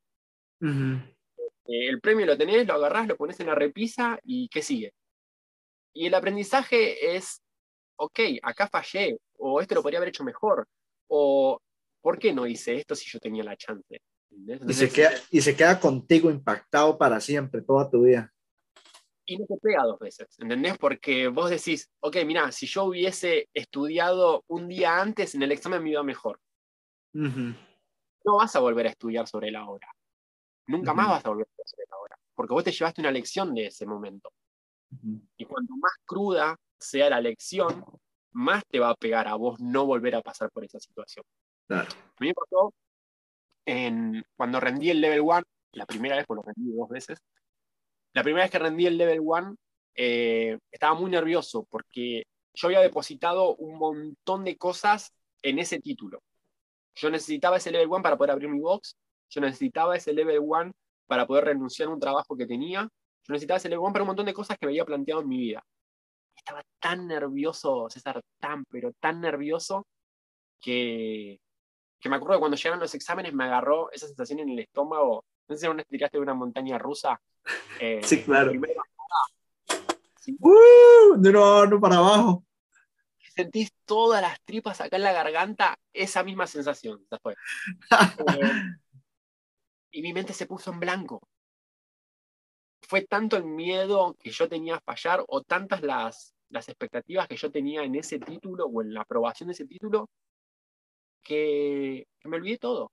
-huh. 1.64 1.90
el 1.90 2.00
premio 2.00 2.26
lo 2.26 2.36
tenés, 2.36 2.66
lo 2.66 2.74
agarrás, 2.74 3.08
lo 3.08 3.16
pones 3.16 3.38
en 3.40 3.46
la 3.46 3.54
repisa 3.54 4.18
y 4.22 4.48
¿qué 4.48 4.62
sigue? 4.62 4.92
Y 5.94 6.06
el 6.06 6.14
aprendizaje 6.14 7.16
es, 7.16 7.42
ok, 7.96 8.20
acá 8.42 8.68
fallé, 8.68 9.18
o 9.38 9.60
esto 9.60 9.74
lo 9.74 9.82
podría 9.82 9.98
haber 9.98 10.10
hecho 10.10 10.24
mejor, 10.24 10.66
o 11.08 11.60
¿por 12.00 12.18
qué 12.18 12.32
no 12.32 12.46
hice 12.46 12.76
esto 12.76 12.94
si 12.94 13.10
yo 13.10 13.18
tenía 13.18 13.42
la 13.42 13.56
chance? 13.56 14.00
Entonces, 14.30 14.76
y, 14.76 14.86
se 14.86 14.92
queda, 14.92 15.10
y 15.30 15.40
se 15.40 15.56
queda 15.56 15.80
contigo 15.80 16.30
impactado 16.30 16.96
para 16.96 17.20
siempre, 17.20 17.62
toda 17.62 17.90
tu 17.90 18.02
vida. 18.02 18.32
Y 19.26 19.36
no 19.36 19.46
te 19.46 19.56
pega 19.58 19.84
dos 19.84 19.98
veces, 19.98 20.28
¿entendés? 20.38 20.78
Porque 20.78 21.28
vos 21.28 21.50
decís, 21.50 21.88
ok, 22.00 22.16
mira, 22.24 22.50
si 22.52 22.66
yo 22.66 22.84
hubiese 22.84 23.48
estudiado 23.54 24.44
un 24.48 24.68
día 24.68 25.00
antes, 25.00 25.34
en 25.34 25.42
el 25.42 25.52
examen 25.52 25.82
me 25.82 25.90
iba 25.90 26.02
mejor. 26.02 26.40
Uh 27.14 27.26
-huh. 27.26 27.56
No 28.24 28.36
vas 28.36 28.54
a 28.56 28.60
volver 28.60 28.86
a 28.86 28.90
estudiar 28.90 29.26
sobre 29.26 29.50
la 29.50 29.68
hora. 29.68 29.88
Nunca 30.70 30.92
uh 30.92 30.94
-huh. 30.94 30.96
más 30.96 31.08
vas 31.08 31.24
a 31.24 31.28
volver 31.30 31.46
a 31.46 31.50
estudiar 31.50 31.68
sobre 31.68 31.86
la 31.90 31.96
hora. 31.98 32.16
Porque 32.34 32.54
vos 32.54 32.64
te 32.64 32.72
llevaste 32.72 33.00
una 33.00 33.10
lección 33.10 33.54
de 33.54 33.66
ese 33.66 33.86
momento. 33.86 34.30
Uh 34.92 34.96
-huh. 34.96 35.20
Y 35.36 35.44
cuanto 35.44 35.74
más 35.76 35.92
cruda 36.04 36.56
sea 36.78 37.10
la 37.10 37.20
lección, 37.20 37.84
más 38.32 38.62
te 38.68 38.78
va 38.78 38.90
a 38.90 38.94
pegar 38.94 39.26
a 39.26 39.34
vos 39.34 39.60
no 39.60 39.86
volver 39.86 40.14
a 40.14 40.22
pasar 40.22 40.50
por 40.50 40.64
esa 40.64 40.78
situación. 40.78 41.24
Claro. 41.66 41.88
A 41.90 42.20
mí 42.20 42.28
me 42.28 42.34
pasó 42.34 42.72
en, 43.66 44.24
cuando 44.36 44.60
rendí 44.60 44.90
el 44.90 45.00
level 45.00 45.20
1, 45.20 45.42
la 45.72 45.86
primera 45.86 46.16
vez, 46.16 46.26
porque 46.26 46.42
lo 46.46 46.52
rendí 46.52 46.76
dos 46.76 46.88
veces, 46.88 47.18
la 48.12 48.22
primera 48.22 48.44
vez 48.44 48.50
que 48.50 48.58
rendí 48.58 48.86
el 48.86 48.96
level 48.96 49.20
1, 49.22 49.56
eh, 49.94 50.58
estaba 50.70 50.94
muy 50.94 51.10
nervioso 51.10 51.66
porque 51.68 52.24
yo 52.54 52.68
había 52.68 52.80
depositado 52.80 53.56
un 53.56 53.78
montón 53.78 54.44
de 54.44 54.56
cosas 54.56 55.12
en 55.42 55.58
ese 55.58 55.80
título. 55.80 56.22
Yo 56.94 57.10
necesitaba 57.10 57.56
ese 57.56 57.70
level 57.70 57.88
1 57.88 58.02
para 58.02 58.16
poder 58.16 58.32
abrir 58.32 58.48
mi 58.48 58.60
box, 58.60 58.96
yo 59.30 59.40
necesitaba 59.40 59.96
ese 59.96 60.12
level 60.12 60.40
1 60.42 60.72
para 61.06 61.26
poder 61.26 61.46
renunciar 61.46 61.88
a 61.88 61.92
un 61.92 62.00
trabajo 62.00 62.36
que 62.36 62.46
tenía, 62.46 62.82
yo 62.82 63.32
necesitaba 63.32 63.58
ese 63.58 63.68
level 63.68 63.84
1 63.84 63.92
para 63.92 64.02
un 64.02 64.08
montón 64.08 64.26
de 64.26 64.34
cosas 64.34 64.58
que 64.58 64.66
me 64.66 64.72
había 64.72 64.84
planteado 64.84 65.22
en 65.22 65.28
mi 65.28 65.38
vida. 65.38 65.64
Estaba 66.36 66.62
tan 66.80 67.06
nervioso, 67.06 67.88
César, 67.90 68.20
tan, 68.38 68.64
pero 68.64 68.92
tan 69.00 69.20
nervioso, 69.20 69.86
que, 70.60 71.40
que 72.00 72.08
me 72.08 72.16
acuerdo 72.16 72.36
que 72.36 72.40
cuando 72.40 72.56
llegaron 72.56 72.80
los 72.80 72.94
exámenes 72.94 73.32
me 73.32 73.44
agarró 73.44 73.90
esa 73.92 74.06
sensación 74.06 74.40
en 74.40 74.50
el 74.50 74.58
estómago. 74.60 75.24
No 75.48 75.54
sé 75.54 75.62
si 75.62 75.68
una 75.68 75.82
tiraste 75.84 76.18
de 76.18 76.22
una 76.22 76.34
montaña 76.34 76.78
rusa. 76.78 77.20
Eh, 77.80 78.02
sí, 78.04 78.22
claro. 78.22 78.52
¿sí? 80.20 80.36
Uh, 80.38 81.16
de 81.16 81.32
no, 81.32 81.64
no 81.64 81.80
para 81.80 81.96
abajo. 81.96 82.44
Sentís 83.34 83.72
todas 83.86 84.20
las 84.20 84.38
tripas 84.42 84.82
acá 84.82 84.96
en 84.96 85.02
la 85.02 85.14
garganta, 85.14 85.78
esa 85.94 86.22
misma 86.22 86.46
sensación. 86.46 87.02
Después. 87.10 87.36
eh, 88.38 88.52
y 89.90 90.02
mi 90.02 90.12
mente 90.12 90.32
se 90.32 90.46
puso 90.46 90.72
en 90.72 90.80
blanco. 90.80 91.20
Fue 92.82 93.02
tanto 93.02 93.36
el 93.36 93.44
miedo 93.44 94.16
que 94.18 94.30
yo 94.30 94.48
tenía 94.48 94.76
a 94.76 94.80
fallar 94.80 95.24
o 95.28 95.42
tantas 95.42 95.82
las, 95.82 96.34
las 96.48 96.68
expectativas 96.68 97.28
que 97.28 97.36
yo 97.36 97.50
tenía 97.50 97.82
en 97.84 97.94
ese 97.94 98.18
título 98.18 98.66
o 98.66 98.82
en 98.82 98.94
la 98.94 99.02
aprobación 99.02 99.48
de 99.48 99.52
ese 99.54 99.66
título 99.66 100.08
que, 101.22 102.06
que 102.18 102.28
me 102.28 102.36
olvidé 102.36 102.58
todo. 102.58 102.90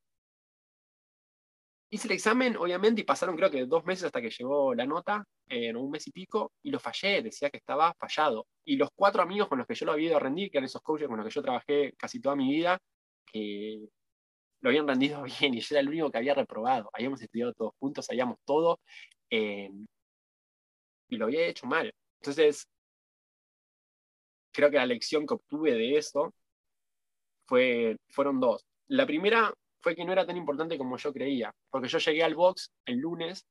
Hice 1.90 2.08
el 2.10 2.14
examen, 2.16 2.58
obviamente, 2.58 3.02
y 3.02 3.06
pasaron 3.06 3.38
creo 3.38 3.50
que 3.50 3.66
dos 3.66 3.86
meses 3.86 4.06
hasta 4.06 4.22
que 4.22 4.30
llegó 4.30 4.76
la 4.76 4.86
nota, 4.86 5.24
en 5.48 5.78
un 5.78 5.90
mes 5.90 6.06
y 6.08 6.12
pico, 6.12 6.52
y 6.62 6.70
lo 6.70 6.80
fallé, 6.80 7.22
decía 7.22 7.50
que 7.50 7.58
estaba 7.58 7.94
fallado. 7.98 8.46
Y 8.66 8.76
los 8.76 8.90
cuatro 8.94 9.22
amigos 9.22 9.48
con 9.48 9.58
los 9.58 9.68
que 9.68 9.76
yo 9.76 9.86
lo 9.86 9.94
había 9.94 10.10
ido 10.10 10.18
a 10.18 10.20
rendir, 10.20 10.52
que 10.52 10.58
eran 10.58 10.66
esos 10.66 10.82
coaches 10.82 11.08
con 11.08 11.18
los 11.18 11.26
que 11.26 11.34
yo 11.34 11.42
trabajé 11.42 11.94
casi 11.98 12.20
toda 12.20 12.36
mi 12.36 12.50
vida, 12.50 12.78
que 13.26 13.88
lo 14.62 14.70
habían 14.70 14.88
rendido 14.88 15.24
bien 15.42 15.54
y 15.54 15.62
yo 15.62 15.76
era 15.76 15.82
el 15.82 15.90
único 15.90 16.12
que 16.12 16.18
había 16.18 16.34
reprobado. 16.34 16.90
Habíamos 16.94 17.22
estudiado 17.22 17.54
todos 17.54 17.74
juntos, 17.80 18.06
sabíamos 18.06 18.38
todo, 18.46 18.80
eh, 19.30 19.70
y 21.10 21.18
lo 21.18 21.26
había 21.26 21.48
hecho 21.48 21.68
mal. 21.68 21.94
Entonces, 22.22 22.68
creo 24.52 24.70
que 24.70 24.78
la 24.78 24.86
lección 24.86 25.26
que 25.26 25.36
obtuve 25.36 25.74
de 25.74 25.98
eso 25.98 26.34
fue, 27.46 27.98
fueron 28.10 28.40
dos. 28.40 28.66
La 28.88 29.06
primera 29.06 29.54
fue 29.82 29.96
que 29.96 30.04
no 30.04 30.12
era 30.12 30.26
tan 30.26 30.38
importante 30.38 30.78
como 30.78 30.98
yo 30.98 31.14
creía, 31.14 31.54
porque 31.70 31.88
yo 31.88 32.00
llegué 32.00 32.24
al 32.24 32.36
box 32.36 32.72
el 32.86 32.98
lunes 32.98 33.46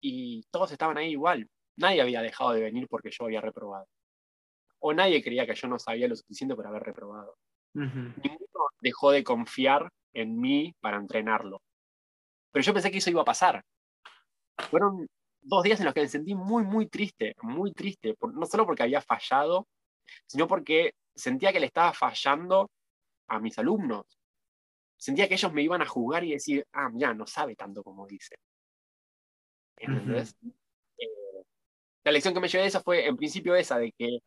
y 0.00 0.42
todos 0.50 0.70
estaban 0.72 0.98
ahí 0.98 1.12
igual. 1.12 1.48
Nadie 1.76 2.02
había 2.02 2.22
dejado 2.22 2.52
de 2.52 2.60
venir 2.60 2.86
porque 2.88 3.10
yo 3.10 3.24
había 3.24 3.40
reprobado. 3.40 3.86
O 4.80 4.92
nadie 4.92 5.22
creía 5.22 5.46
que 5.46 5.54
yo 5.54 5.66
no 5.66 5.78
sabía 5.78 6.06
lo 6.08 6.14
suficiente 6.14 6.54
por 6.54 6.66
haber 6.66 6.82
reprobado. 6.82 7.36
Uh 7.74 7.80
-huh. 7.80 8.14
Ninguno 8.22 8.68
dejó 8.84 9.10
de 9.10 9.24
confiar 9.24 9.90
en 10.12 10.38
mí 10.38 10.74
para 10.80 10.98
entrenarlo. 10.98 11.62
Pero 12.52 12.62
yo 12.62 12.74
pensé 12.74 12.90
que 12.90 12.98
eso 12.98 13.10
iba 13.10 13.22
a 13.22 13.32
pasar. 13.32 13.64
Fueron 14.70 15.08
dos 15.40 15.62
días 15.64 15.80
en 15.80 15.86
los 15.86 15.94
que 15.94 16.02
me 16.02 16.08
sentí 16.08 16.34
muy, 16.34 16.64
muy 16.64 16.86
triste, 16.86 17.34
muy 17.42 17.72
triste, 17.72 18.14
no 18.34 18.46
solo 18.46 18.66
porque 18.66 18.82
había 18.82 19.00
fallado, 19.00 19.66
sino 20.26 20.46
porque 20.46 20.92
sentía 21.14 21.52
que 21.52 21.60
le 21.60 21.66
estaba 21.66 21.92
fallando 21.94 22.70
a 23.28 23.40
mis 23.40 23.58
alumnos. 23.58 24.04
Sentía 24.96 25.28
que 25.28 25.34
ellos 25.34 25.52
me 25.52 25.62
iban 25.62 25.80
a 25.82 25.86
juzgar 25.86 26.22
y 26.24 26.32
decir, 26.32 26.66
ah, 26.74 26.90
ya, 26.94 27.14
no 27.14 27.26
sabe 27.26 27.56
tanto 27.56 27.82
como 27.82 28.06
dice. 28.06 28.36
Uh 29.80 29.90
-huh. 29.90 30.34
eh, 30.98 31.44
la 32.04 32.12
lección 32.12 32.34
que 32.34 32.40
me 32.40 32.48
llevé 32.48 32.62
de 32.62 32.68
eso 32.68 32.82
fue, 32.82 33.06
en 33.06 33.16
principio, 33.16 33.56
esa, 33.56 33.78
de 33.78 33.92
que 33.92 34.18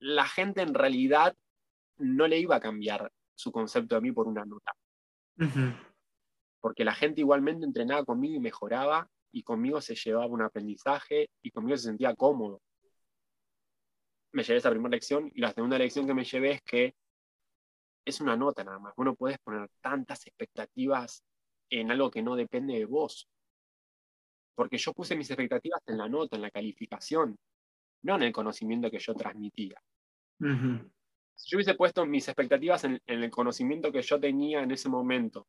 la 0.00 0.26
gente 0.26 0.62
en 0.62 0.74
realidad 0.74 1.36
no 1.98 2.26
le 2.26 2.38
iba 2.38 2.56
a 2.56 2.60
cambiar 2.60 3.12
su 3.38 3.52
concepto 3.52 3.94
de 3.94 4.00
mí 4.00 4.12
por 4.12 4.26
una 4.26 4.44
nota. 4.44 4.72
Uh 5.38 5.44
-huh. 5.44 5.72
porque 6.60 6.84
la 6.84 6.92
gente 6.92 7.20
igualmente 7.20 7.64
entrenaba 7.64 8.04
conmigo 8.04 8.34
y 8.34 8.40
mejoraba, 8.40 9.08
y 9.32 9.44
conmigo 9.44 9.80
se 9.80 9.94
llevaba 9.94 10.26
un 10.26 10.42
aprendizaje, 10.42 11.30
y 11.40 11.50
conmigo 11.52 11.76
se 11.76 11.84
sentía 11.84 12.16
cómodo. 12.16 12.60
Me 14.32 14.42
llevé 14.42 14.58
esa 14.58 14.70
primera 14.70 14.90
lección, 14.90 15.30
y 15.32 15.40
la 15.40 15.52
segunda 15.52 15.78
lección 15.78 16.06
que 16.06 16.14
me 16.14 16.24
llevé 16.24 16.50
es 16.52 16.62
que 16.62 16.94
es 18.04 18.20
una 18.20 18.36
nota 18.36 18.64
nada 18.64 18.80
más. 18.80 18.92
Vos 18.96 19.06
no 19.06 19.14
puedes 19.14 19.38
poner 19.38 19.68
tantas 19.80 20.26
expectativas 20.26 21.22
en 21.70 21.92
algo 21.92 22.10
que 22.10 22.22
no 22.22 22.34
depende 22.34 22.74
de 22.74 22.86
vos. 22.86 23.28
Porque 24.56 24.78
yo 24.78 24.92
puse 24.92 25.14
mis 25.14 25.30
expectativas 25.30 25.80
en 25.86 25.98
la 25.98 26.08
nota, 26.08 26.34
en 26.34 26.42
la 26.42 26.50
calificación, 26.50 27.38
no 28.02 28.16
en 28.16 28.22
el 28.22 28.32
conocimiento 28.32 28.90
que 28.90 28.98
yo 28.98 29.14
transmitía. 29.14 29.80
Si 31.38 31.50
yo 31.50 31.56
hubiese 31.56 31.74
puesto 31.74 32.04
mis 32.04 32.26
expectativas 32.26 32.82
en, 32.82 33.00
el 33.06 33.30
conocimiento 33.30 33.92
que 33.92 34.02
yo 34.02 34.18
tenía 34.18 34.60
en 34.60 34.72
ese 34.72 34.88
momento, 34.88 35.46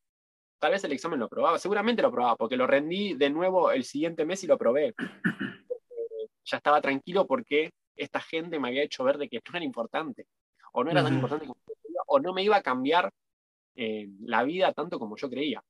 tal 0.60 0.72
vez 0.72 0.84
el 0.84 0.92
examen 0.92 1.20
lo 1.20 1.28
probaba, 1.28 1.58
seguramente 1.58 2.04
lo 2.04 2.12
probaba, 2.12 2.36
porque 2.36 2.56
lo 2.56 2.68
rendí 2.68 3.16
de 3.16 3.32
nuevo 3.32 3.72
el 3.72 3.84
siguiente 3.84 4.24
mes 4.24 4.44
y 4.44 4.48
lo 4.48 4.58
probé. 4.58 4.94
ya 6.46 6.58
estaba 6.58 6.80
tranquilo 6.80 7.26
porque 7.26 7.72
esta 7.96 8.22
gente 8.22 8.60
me 8.60 8.68
había 8.68 8.84
hecho 8.84 9.04
ver 9.04 9.18
de 9.18 9.28
que 9.28 9.42
no 9.52 9.58
era 9.58 9.66
importante, 9.66 10.28
o 10.74 10.84
no 10.84 10.92
era 10.92 11.04
tan 11.04 11.16
importante 11.16 11.48
como 11.48 11.60
yo 11.68 11.74
creía, 11.82 12.02
o 12.06 12.20
no 12.20 12.34
me 12.34 12.44
iba 12.44 12.56
a 12.58 12.62
cambiar 12.62 13.12
eh, 13.76 14.08
la 14.22 14.44
vida 14.44 14.72
tanto 14.74 15.00
como 15.00 15.18
yo 15.18 15.28
creía. 15.28 15.64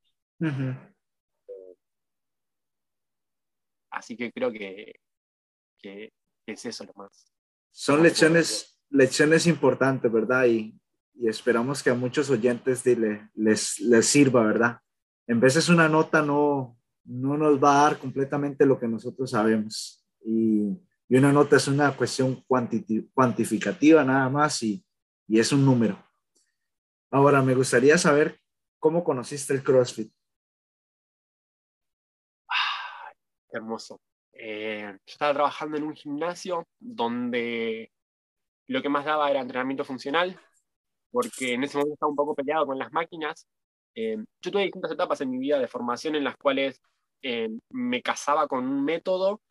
así 3.89 4.17
que 4.17 4.31
creo 4.33 4.51
que, 4.51 4.99
que, 5.77 6.11
es 6.45 6.65
eso 6.65 6.83
lo 6.83 6.93
más. 6.95 7.31
Son 7.71 8.03
lecciones, 8.03 8.78
lecciones 8.89 9.47
importantes, 9.47 10.11
¿verdad? 10.11 10.45
Y, 10.45 10.79
y 11.15 11.27
esperamos 11.27 11.83
que 11.83 11.89
a 11.89 11.95
muchos 11.95 12.29
oyentes 12.29 12.85
les, 13.35 13.79
les 13.79 14.05
sirva, 14.05 14.43
¿verdad? 14.43 14.79
En 15.27 15.39
veces 15.39 15.69
una 15.69 15.87
nota 15.87 16.21
no, 16.21 16.77
no 17.03 17.37
nos 17.37 17.61
va 17.63 17.79
a 17.79 17.83
dar 17.89 17.99
completamente 17.99 18.65
lo 18.65 18.79
que 18.79 18.87
nosotros 18.87 19.31
sabemos. 19.31 20.05
Y, 20.23 20.77
y 21.07 21.17
una 21.17 21.31
nota 21.31 21.57
es 21.57 21.67
una 21.67 21.95
cuestión 21.95 22.43
cuantificativa 22.47 24.03
nada 24.03 24.29
más 24.29 24.61
y, 24.63 24.85
y 25.27 25.39
es 25.39 25.51
un 25.51 25.65
número. 25.65 26.03
Ahora, 27.11 27.41
me 27.41 27.55
gustaría 27.55 27.97
saber 27.97 28.39
cómo 28.79 29.03
conociste 29.03 29.53
el 29.53 29.63
CrossFit. 29.63 30.11
hermoso. 33.51 34.01
Eh, 34.33 34.85
yo 34.87 35.11
estaba 35.11 35.33
trabajando 35.33 35.77
en 35.77 35.83
un 35.83 35.95
gimnasio 35.95 36.67
donde 36.79 37.91
lo 38.69 38.81
que 38.83 38.89
más 38.89 39.05
daba 39.05 39.29
era 39.31 39.41
entrenamiento 39.41 39.83
funcional, 39.83 40.39
porque 41.11 41.53
en 41.53 41.63
ese 41.63 41.77
momento 41.77 41.95
estaba 41.95 42.09
un 42.11 42.15
poco 42.15 42.35
peleado 42.35 42.67
con 42.67 42.77
las 42.79 42.91
máquinas. 42.93 43.47
Eh, 43.95 44.17
yo 44.41 44.51
tuve 44.51 44.63
distintas 44.63 44.91
etapas 44.91 45.21
en 45.21 45.31
mi 45.31 45.39
vida 45.39 45.59
de 45.59 45.67
formación 45.67 46.15
en 46.15 46.23
las 46.23 46.37
cuales 46.37 46.81
eh, 47.21 47.49
me 47.71 48.01
casaba 48.01 48.47
con 48.47 48.65
un 48.65 48.85
método 48.85 49.41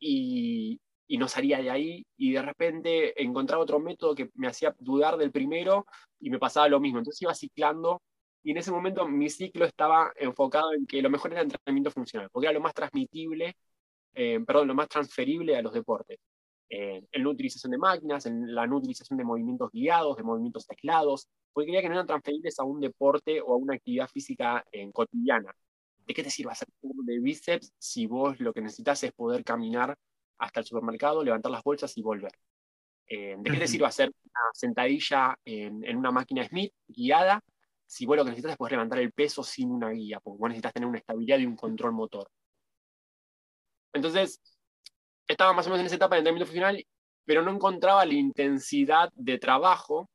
y, 0.00 0.80
no 1.18 1.28
salía 1.28 1.58
de 1.58 1.70
ahí, 1.70 2.06
y 2.16 2.32
de 2.32 2.42
repente 2.42 3.22
encontraba 3.22 3.62
otro 3.62 3.80
método 3.80 4.14
que 4.14 4.30
me 4.34 4.48
hacía 4.48 4.74
dudar 4.78 5.16
del 5.16 5.32
primero 5.32 5.86
y 6.20 6.30
me 6.30 6.38
pasaba 6.38 6.68
lo 6.68 6.80
mismo. 6.80 6.98
Entonces 6.98 7.22
iba 7.22 7.34
ciclando 7.34 8.02
y 8.42 8.52
en 8.52 8.58
ese 8.58 8.72
momento 8.72 9.06
mi 9.08 9.28
ciclo 9.30 9.64
estaba 9.66 10.12
enfocado 10.16 10.72
en 10.74 10.86
que 10.86 11.02
lo 11.02 11.10
mejor 11.10 11.32
era 11.32 11.42
entrenamiento 11.42 11.90
funcional, 11.90 12.28
porque 12.32 12.46
era 12.46 12.54
lo 12.54 12.60
más 12.60 12.74
transmitible, 12.74 13.54
eh, 14.14 14.40
perdón, 14.46 14.68
lo 14.68 14.74
más 14.74 14.88
transferible 14.88 15.56
a 15.56 15.62
los 15.62 15.72
deportes. 15.72 16.18
Eh, 16.72 17.04
en 17.10 17.24
la 17.24 17.28
utilización 17.30 17.72
de 17.72 17.78
máquinas, 17.78 18.26
en 18.26 18.54
la 18.54 18.64
no 18.64 18.76
utilización 18.76 19.18
de 19.18 19.24
movimientos 19.24 19.70
guiados, 19.72 20.16
de 20.16 20.22
movimientos 20.22 20.68
teclados, 20.68 21.28
porque 21.52 21.66
quería 21.66 21.82
que 21.82 21.88
no 21.88 21.94
eran 21.94 22.06
transferibles 22.06 22.60
a 22.60 22.64
un 22.64 22.78
deporte 22.78 23.40
o 23.40 23.54
a 23.54 23.56
una 23.56 23.74
actividad 23.74 24.06
física 24.06 24.64
en 24.70 24.92
cotidiana. 24.92 25.52
¿De 26.06 26.14
qué 26.14 26.22
te 26.22 26.30
sirve 26.30 26.52
hacer 26.52 26.68
un 26.82 27.04
de 27.04 27.18
bíceps 27.18 27.72
si 27.76 28.06
vos 28.06 28.38
lo 28.38 28.52
que 28.52 28.60
necesitas 28.60 29.02
es 29.02 29.12
poder 29.12 29.42
caminar 29.42 29.98
hasta 30.38 30.60
el 30.60 30.66
supermercado, 30.66 31.24
levantar 31.24 31.50
las 31.50 31.64
bolsas 31.64 31.96
y 31.98 32.02
volver? 32.02 32.32
Eh, 33.08 33.34
¿De 33.36 33.50
qué 33.50 33.58
te 33.58 33.66
sirve 33.66 33.86
hacer 33.86 34.08
una 34.08 34.40
sentadilla 34.52 35.36
en, 35.44 35.84
en, 35.84 35.96
una 35.96 36.12
máquina 36.12 36.44
Smith 36.44 36.72
guiada 36.86 37.42
si 37.84 38.06
vos 38.06 38.16
lo 38.16 38.22
que 38.22 38.30
necesitas 38.30 38.52
es 38.52 38.58
poder 38.58 38.74
levantar 38.74 39.00
el 39.00 39.10
peso 39.12 39.42
sin 39.42 39.72
una 39.72 39.90
guía, 39.90 40.20
porque 40.20 40.38
vos 40.38 40.48
necesitas 40.48 40.72
tener 40.72 40.88
una 40.88 40.98
estabilidad 40.98 41.38
y 41.38 41.46
un 41.46 41.56
control 41.56 41.92
motor. 41.92 42.30
Entonces, 43.92 44.40
estaba 45.30 45.52
más 45.52 45.66
o 45.66 45.70
menos 45.70 45.80
en 45.80 45.86
esa 45.86 45.96
etapa 45.96 46.16
de 46.16 46.20
entrenamiento 46.20 46.46
funcional, 46.46 46.84
pero 47.24 47.42
no 47.42 47.52
encontraba 47.52 48.04
la 48.04 48.14
intensidad 48.14 49.10
de 49.14 49.38
trabajo 49.38 50.10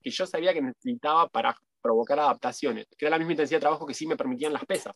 que 0.00 0.10
yo 0.10 0.26
sabía 0.26 0.54
que 0.54 0.62
necesitaba 0.62 1.28
para 1.28 1.54
provocar 1.82 2.18
adaptaciones, 2.18 2.86
que 2.96 3.06
era 3.06 3.10
la 3.10 3.18
misma 3.18 3.32
intensidad 3.32 3.58
de 3.58 3.62
trabajo 3.62 3.86
que 3.86 3.94
sí 3.94 4.06
me 4.06 4.16
permitían 4.16 4.52
las 4.52 4.64
pesas. 4.64 4.94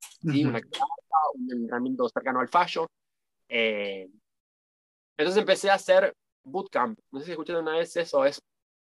¿Sí? 0.00 0.44
Una 0.44 0.60
un 1.34 1.52
entrenamiento 1.52 2.08
cercano 2.08 2.40
al 2.40 2.48
fallo. 2.48 2.88
Eh, 3.48 4.08
entonces 5.16 5.40
empecé 5.40 5.70
a 5.70 5.74
hacer 5.74 6.14
bootcamp. 6.42 6.98
No 7.10 7.18
sé 7.18 7.26
si 7.26 7.30
escucharon 7.32 7.62
una 7.62 7.78
vez 7.78 7.94
eso, 7.96 8.24
es 8.24 8.40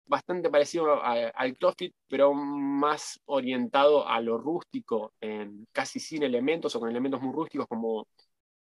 bastante 0.06 0.50
parecido 0.50 1.02
al 1.04 1.58
CrossFit, 1.58 1.94
pero 2.08 2.34
más 2.34 3.20
orientado 3.26 4.08
a 4.08 4.20
lo 4.20 4.38
rústico, 4.38 5.14
casi 5.72 6.00
sin 6.00 6.24
elementos 6.24 6.76
o 6.76 6.80
con 6.80 6.90
elementos 6.90 7.22
muy 7.22 7.32
rústicos 7.32 7.68
como 7.68 8.08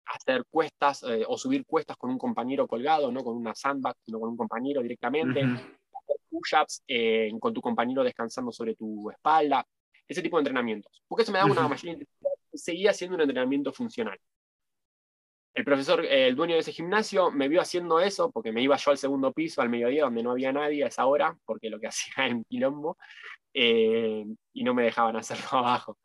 hacer 0.06 0.44
cuestas 0.50 1.02
eh, 1.04 1.24
o 1.26 1.36
subir 1.38 1.64
cuestas 1.64 1.96
con 1.96 2.10
un 2.10 2.18
compañero 2.18 2.66
colgado, 2.66 3.10
no 3.10 3.22
con 3.22 3.36
una 3.36 3.54
sandbag, 3.54 3.96
sino 4.04 4.20
con 4.20 4.30
un 4.30 4.36
compañero 4.36 4.82
directamente, 4.82 5.40
hacer 5.40 6.16
push-ups 6.30 6.82
eh, 6.86 7.32
con 7.40 7.54
tu 7.54 7.60
compañero 7.60 8.04
descansando 8.04 8.52
sobre 8.52 8.74
tu 8.74 9.10
espalda, 9.10 9.66
ese 10.06 10.22
tipo 10.22 10.36
de 10.36 10.42
entrenamientos. 10.42 11.02
Porque 11.08 11.22
eso 11.22 11.32
me 11.32 11.38
da 11.38 11.46
una 11.46 11.68
mayor 11.68 11.92
intensidad. 11.92 12.30
Seguía 12.52 12.92
siendo 12.92 13.16
un 13.16 13.22
entrenamiento 13.22 13.72
funcional. 13.72 14.18
El 15.54 15.64
profesor, 15.64 16.04
eh, 16.04 16.26
el 16.26 16.34
dueño 16.34 16.54
de 16.54 16.60
ese 16.60 16.72
gimnasio, 16.72 17.30
me 17.30 17.48
vio 17.48 17.60
haciendo 17.60 18.00
eso 18.00 18.30
porque 18.32 18.50
me 18.50 18.60
iba 18.60 18.76
yo 18.76 18.90
al 18.90 18.98
segundo 18.98 19.32
piso 19.32 19.62
al 19.62 19.70
mediodía 19.70 20.04
donde 20.04 20.22
no 20.22 20.32
había 20.32 20.52
nadie 20.52 20.84
a 20.84 20.88
esa 20.88 21.06
hora, 21.06 21.38
porque 21.44 21.70
lo 21.70 21.78
que 21.78 21.86
hacía 21.88 22.12
era 22.16 22.26
en 22.26 22.44
quilombo, 22.44 22.98
eh, 23.54 24.24
y 24.52 24.64
no 24.64 24.74
me 24.74 24.82
dejaban 24.82 25.16
hacerlo 25.16 25.46
abajo. 25.52 25.98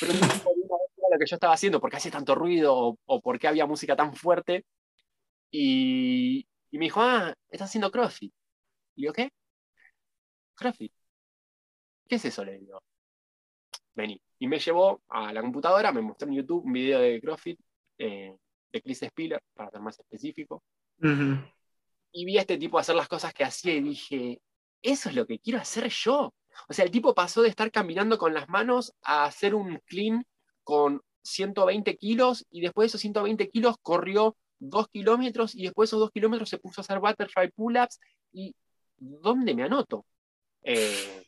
Pero 0.00 0.12
lo 1.14 1.18
que 1.18 1.26
yo 1.26 1.36
estaba 1.36 1.54
haciendo, 1.54 1.80
porque 1.80 1.96
hacía 1.96 2.12
tanto 2.12 2.34
ruido 2.34 2.76
o, 2.76 2.98
o 3.06 3.20
porque 3.20 3.48
había 3.48 3.66
música 3.66 3.96
tan 3.96 4.14
fuerte. 4.14 4.64
Y, 5.50 6.46
y, 6.70 6.78
me 6.78 6.86
dijo, 6.86 7.00
ah, 7.02 7.34
estás 7.50 7.70
haciendo 7.70 7.90
CrossFit. 7.90 8.32
Y 8.96 9.02
digo, 9.02 9.12
¿qué? 9.14 9.30
CrossFit. 10.56 10.92
¿Qué 12.08 12.16
es 12.16 12.24
eso? 12.24 12.44
Le 12.44 12.58
digo. 12.58 12.82
Vení. 13.94 14.20
Y 14.38 14.48
me 14.48 14.58
llevó 14.58 15.02
a 15.08 15.32
la 15.32 15.40
computadora, 15.40 15.92
me 15.92 16.02
mostró 16.02 16.28
en 16.28 16.34
YouTube 16.34 16.64
un 16.64 16.72
video 16.72 17.00
de 17.00 17.20
CrossFit. 17.20 17.58
Eh, 17.98 18.36
de 18.74 18.82
Chris 18.82 19.00
Spiller, 19.06 19.40
para 19.54 19.70
ser 19.70 19.80
más 19.80 19.98
específico. 19.98 20.62
Y 22.12 22.24
vi 22.24 22.38
a 22.38 22.40
este 22.40 22.58
tipo 22.58 22.78
hacer 22.78 22.96
las 22.96 23.08
cosas 23.08 23.32
que 23.32 23.44
hacía 23.44 23.74
y 23.74 23.80
dije, 23.80 24.42
eso 24.82 25.08
es 25.08 25.14
lo 25.14 25.26
que 25.26 25.38
quiero 25.38 25.60
hacer 25.60 25.88
yo. 25.88 26.34
O 26.68 26.72
sea, 26.72 26.84
el 26.84 26.90
tipo 26.90 27.14
pasó 27.14 27.42
de 27.42 27.48
estar 27.48 27.70
caminando 27.70 28.18
con 28.18 28.34
las 28.34 28.48
manos 28.48 28.92
a 29.02 29.24
hacer 29.24 29.54
un 29.54 29.80
clean 29.86 30.26
con 30.64 31.00
120 31.22 31.96
kilos 31.96 32.46
y 32.50 32.60
después 32.60 32.84
de 32.84 32.86
esos 32.88 33.00
120 33.00 33.48
kilos 33.50 33.76
corrió 33.82 34.36
2 34.60 34.88
kilómetros 34.88 35.54
y 35.54 35.64
después 35.64 35.88
de 35.88 35.90
esos 35.90 36.00
2 36.00 36.10
kilómetros 36.10 36.48
se 36.48 36.58
puso 36.58 36.80
a 36.80 36.82
hacer 36.82 37.00
butterfly 37.00 37.50
pull-ups 37.52 38.00
y 38.32 38.54
¿dónde 38.96 39.54
me 39.54 39.64
anoto? 39.64 40.04
Eh, 40.62 41.24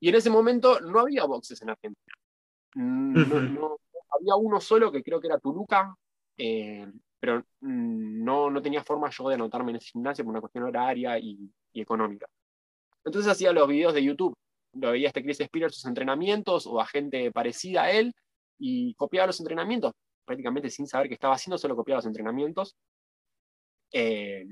y 0.00 0.08
en 0.08 0.14
ese 0.14 0.30
momento 0.30 0.80
no 0.80 1.00
había 1.00 1.24
boxes 1.24 1.60
en 1.62 1.70
Argentina. 1.70 2.14
no, 2.74 3.78
había 4.10 4.36
uno 4.36 4.60
solo 4.60 4.92
que 4.92 5.02
creo 5.02 5.20
que 5.20 5.26
era 5.26 5.38
Tuluca, 5.38 5.94
eh, 6.36 6.90
pero 7.20 7.44
no, 7.60 8.50
no 8.50 8.62
tenía 8.62 8.84
forma 8.84 9.10
yo 9.10 9.28
de 9.28 9.34
anotarme 9.34 9.70
en 9.70 9.76
ese 9.76 9.90
gimnasio 9.90 10.24
por 10.24 10.30
una 10.30 10.40
cuestión 10.40 10.64
horaria 10.64 11.18
y, 11.18 11.50
económica. 11.74 12.26
Entonces 13.04 13.30
hacía 13.30 13.52
los 13.52 13.68
videos 13.68 13.94
de 13.94 14.02
YouTube, 14.02 14.36
lo 14.74 14.90
veía 14.90 15.08
este 15.08 15.22
Chris 15.22 15.40
Spears 15.40 15.76
sus 15.76 15.84
entrenamientos 15.84 16.66
o 16.66 16.80
a 16.80 16.86
gente 16.86 17.30
parecida 17.30 17.84
a 17.84 17.90
él 17.92 18.14
y 18.58 18.94
copiaba 18.94 19.26
los 19.26 19.40
entrenamientos, 19.40 19.92
prácticamente 20.24 20.70
sin 20.70 20.86
saber 20.86 21.08
qué 21.08 21.14
estaba 21.14 21.34
haciendo, 21.34 21.58
solo 21.58 21.76
copiaba 21.76 21.98
los 21.98 22.06
entrenamientos. 22.06 22.76
Eh, 23.92 24.46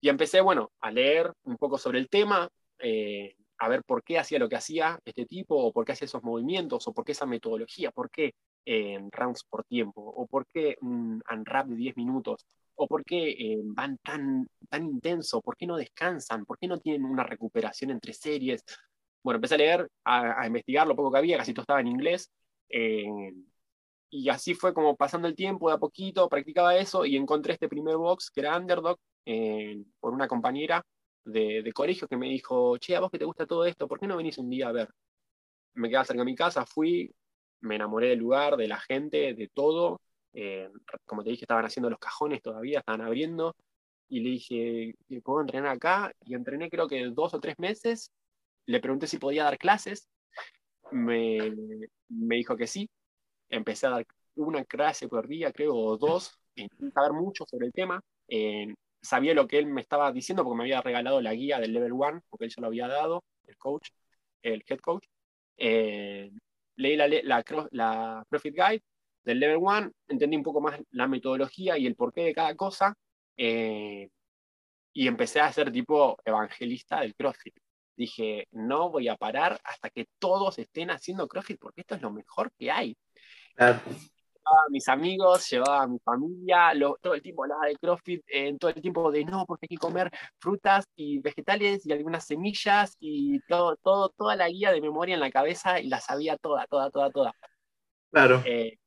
y 0.00 0.08
empecé, 0.08 0.40
bueno, 0.40 0.70
a 0.80 0.90
leer 0.90 1.32
un 1.44 1.56
poco 1.56 1.78
sobre 1.78 1.98
el 1.98 2.08
tema, 2.08 2.48
eh, 2.78 3.34
a 3.58 3.68
ver 3.68 3.82
por 3.84 4.02
qué 4.04 4.18
hacía 4.18 4.38
lo 4.38 4.48
que 4.48 4.56
hacía 4.56 4.98
este 5.04 5.26
tipo, 5.26 5.56
o 5.56 5.72
por 5.72 5.84
qué 5.84 5.92
hacía 5.92 6.06
esos 6.06 6.22
movimientos, 6.22 6.86
o 6.86 6.92
por 6.92 7.04
qué 7.04 7.12
esa 7.12 7.26
metodología, 7.26 7.90
por 7.90 8.10
qué 8.10 8.34
en 8.64 9.10
rounds 9.12 9.44
por 9.44 9.64
tiempo, 9.64 10.02
o 10.02 10.26
por 10.26 10.46
qué 10.46 10.76
un 10.80 11.22
unwrap 11.30 11.68
de 11.68 11.76
10 11.76 11.96
minutos, 11.96 12.46
o 12.74 12.86
por 12.86 13.04
qué 13.04 13.30
eh, 13.30 13.58
van 13.64 13.98
tan, 13.98 14.48
tan 14.68 14.84
intenso, 14.84 15.40
por 15.40 15.56
qué 15.56 15.66
no 15.66 15.76
descansan, 15.76 16.44
por 16.44 16.58
qué 16.58 16.68
no 16.68 16.78
tienen 16.78 17.04
una 17.04 17.24
recuperación 17.24 17.90
entre 17.90 18.12
series. 18.12 18.64
Bueno, 19.22 19.36
empecé 19.36 19.54
a 19.54 19.58
leer, 19.58 19.88
a, 20.04 20.46
investigar 20.46 20.86
lo 20.86 20.94
poco 20.94 21.12
que 21.12 21.18
había, 21.18 21.38
casi 21.38 21.54
todo 21.54 21.62
estaba 21.62 21.80
en 21.80 21.88
inglés, 21.88 22.30
y 22.68 24.28
así 24.28 24.54
fue 24.54 24.74
como 24.74 24.96
pasando 24.96 25.28
el 25.28 25.34
tiempo, 25.34 25.68
de 25.68 25.74
a 25.74 25.78
poquito, 25.78 26.28
practicaba 26.28 26.76
eso 26.76 27.04
y 27.04 27.16
encontré 27.16 27.54
este 27.54 27.68
primer 27.68 27.96
box 27.96 28.30
que 28.30 28.40
era 28.40 28.56
Underdog 28.56 28.98
por 30.00 30.12
una 30.12 30.28
compañera 30.28 30.84
de, 31.24 31.62
de, 31.62 31.72
colegio 31.72 32.08
que 32.08 32.16
me 32.16 32.28
dijo, 32.28 32.78
che, 32.78 32.96
a 32.96 33.00
vos 33.00 33.10
que 33.10 33.18
te 33.18 33.24
gusta 33.24 33.46
todo 33.46 33.64
esto, 33.66 33.88
¿por 33.88 33.98
qué 33.98 34.06
no 34.06 34.16
venís 34.16 34.38
un 34.38 34.50
día 34.50 34.68
a 34.68 34.72
ver? 34.72 34.88
me 35.76 35.88
quedaba 35.88 36.04
cerca 36.04 36.20
de 36.20 36.26
mi 36.26 36.34
casa, 36.34 36.66
fui, 36.66 37.14
me 37.60 37.76
enamoré 37.76 38.08
del 38.08 38.18
lugar, 38.18 38.56
de 38.56 38.68
la 38.68 38.80
gente, 38.80 39.34
de 39.34 39.48
todo. 39.48 40.00
Eh, 40.32 40.70
como 41.04 41.22
te 41.22 41.30
dije, 41.30 41.44
estaban 41.44 41.64
haciendo 41.64 41.90
los 41.90 41.98
cajones 41.98 42.42
todavía, 42.42 42.80
estaban 42.80 43.02
abriendo. 43.02 43.54
Y 44.08 44.20
le 44.20 44.30
dije, 44.30 44.94
¿puedo 45.22 45.40
entrenar 45.40 45.72
acá? 45.76 46.12
Y 46.24 46.34
entrené 46.34 46.70
creo 46.70 46.88
que 46.88 47.06
dos 47.08 47.34
o 47.34 47.40
tres 47.40 47.58
meses. 47.58 48.10
Le 48.66 48.80
pregunté 48.80 49.06
si 49.06 49.18
podía 49.18 49.44
dar 49.44 49.58
clases. 49.58 50.08
Me, 50.90 51.52
dijo 52.08 52.56
que 52.56 52.66
sí. 52.66 52.88
Empecé 53.48 53.86
a 53.86 53.90
dar 53.90 54.06
una 54.36 54.64
clase 54.64 55.08
por 55.08 55.28
día, 55.28 55.52
creo, 55.52 55.74
o 55.74 55.96
dos, 55.96 56.38
sin 56.54 56.68
saber 56.92 57.12
mucho 57.12 57.44
sobre 57.46 57.66
el 57.66 57.72
tema. 57.72 58.00
Eh, 58.28 58.74
sabía 59.00 59.34
lo 59.34 59.46
que 59.46 59.58
él 59.58 59.66
me 59.66 59.80
estaba 59.80 60.12
diciendo 60.12 60.42
porque 60.44 60.58
me 60.58 60.64
había 60.64 60.82
regalado 60.82 61.20
la 61.20 61.34
guía 61.34 61.58
del 61.60 61.72
Level 61.72 61.92
1, 61.92 62.22
porque 62.28 62.46
él 62.46 62.52
ya 62.54 62.60
lo 62.60 62.68
había 62.68 62.88
dado, 62.88 63.24
el 63.46 63.56
coach, 63.56 63.90
el 64.42 64.64
head 64.68 64.80
coach. 64.80 65.06
Leí 66.76 66.96
la, 66.96 67.08
la, 67.70 68.24
Profit 68.28 68.54
Guide 68.54 68.82
del 69.24 69.40
Level 69.40 69.58
1, 69.58 69.90
entendí 70.08 70.36
un 70.36 70.42
poco 70.42 70.60
más 70.60 70.78
la 70.90 71.08
metodología 71.08 71.78
y 71.78 71.86
el 71.86 71.96
porqué 71.96 72.22
de 72.22 72.34
cada 72.34 72.54
cosa, 72.54 72.94
eh, 73.36 74.08
y 74.92 75.08
empecé 75.08 75.40
a 75.40 75.52
ser 75.52 75.72
tipo 75.72 76.16
evangelista 76.24 77.00
del 77.00 77.14
CrossFit. 77.14 77.54
Dije, 77.96 78.46
no 78.52 78.90
voy 78.90 79.08
a 79.08 79.16
parar 79.16 79.58
hasta 79.64 79.90
que 79.90 80.06
todos 80.18 80.58
estén 80.58 80.90
haciendo 80.90 81.28
CrossFit, 81.28 81.58
porque 81.58 81.80
esto 81.80 81.94
es 81.94 82.02
lo 82.02 82.10
mejor 82.10 82.52
que 82.58 82.70
hay 82.70 82.96
a 84.46 84.70
mis 84.70 84.88
amigos, 84.88 85.48
llevaba 85.50 85.82
a 85.82 85.86
mi 85.86 85.98
familia, 85.98 86.72
todo 87.02 87.14
el 87.14 87.22
tiempo 87.22 87.42
hablaba 87.42 87.66
de 87.66 87.76
CrossFit, 87.76 88.22
en 88.28 88.58
todo 88.58 88.70
el 88.70 88.80
tiempo 88.80 89.10
de 89.10 89.24
no, 89.24 89.44
porque 89.44 89.66
hay 89.68 89.76
que 89.76 89.80
comer 89.80 90.10
frutas 90.38 90.84
y 90.94 91.18
vegetales 91.18 91.84
y 91.84 91.92
algunas 91.92 92.24
semillas 92.24 92.96
y 93.00 93.40
todo, 93.48 93.76
todo, 93.76 94.10
toda 94.10 94.36
la 94.36 94.48
guía 94.48 94.70
de 94.72 94.80
memoria 94.80 95.14
en 95.14 95.20
la 95.20 95.30
cabeza 95.30 95.80
y 95.80 95.88
la 95.88 96.00
sabía 96.00 96.36
toda, 96.36 96.66
toda, 96.66 96.90
toda, 96.90 97.10
toda. 97.10 97.32
Claro. 98.10 98.42
Eh, 98.46 98.78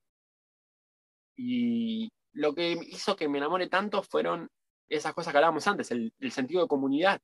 y 1.36 2.10
lo 2.34 2.54
que 2.54 2.78
hizo 2.88 3.16
que 3.16 3.28
me 3.28 3.38
enamore 3.38 3.68
tanto 3.68 4.02
fueron 4.02 4.50
esas 4.88 5.14
cosas 5.14 5.34
que 5.34 5.38
hablábamos 5.38 5.68
antes, 5.68 5.92
el, 5.92 6.14
el 6.20 6.32
sentido 6.32 6.62
de 6.62 6.68
comunidad. 6.68 7.20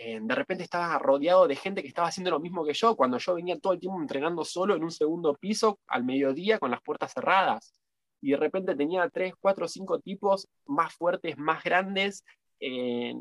Eh, 0.00 0.20
de 0.22 0.34
repente 0.36 0.62
estaba 0.62 0.96
rodeado 0.96 1.48
de 1.48 1.56
gente 1.56 1.82
que 1.82 1.88
estaba 1.88 2.06
haciendo 2.06 2.30
lo 2.30 2.38
mismo 2.38 2.64
que 2.64 2.72
yo, 2.72 2.94
cuando 2.94 3.18
yo 3.18 3.34
venía 3.34 3.58
todo 3.58 3.72
el 3.72 3.80
tiempo 3.80 4.00
entrenando 4.00 4.44
solo 4.44 4.76
en 4.76 4.84
un 4.84 4.92
segundo 4.92 5.34
piso 5.34 5.80
al 5.88 6.04
mediodía 6.04 6.60
con 6.60 6.70
las 6.70 6.80
puertas 6.82 7.12
cerradas. 7.12 7.74
Y 8.20 8.30
de 8.30 8.36
repente 8.36 8.76
tenía 8.76 9.08
tres, 9.10 9.34
cuatro, 9.40 9.66
cinco 9.66 9.98
tipos 9.98 10.46
más 10.66 10.94
fuertes, 10.94 11.36
más 11.36 11.64
grandes, 11.64 12.24
eh, 12.60 13.12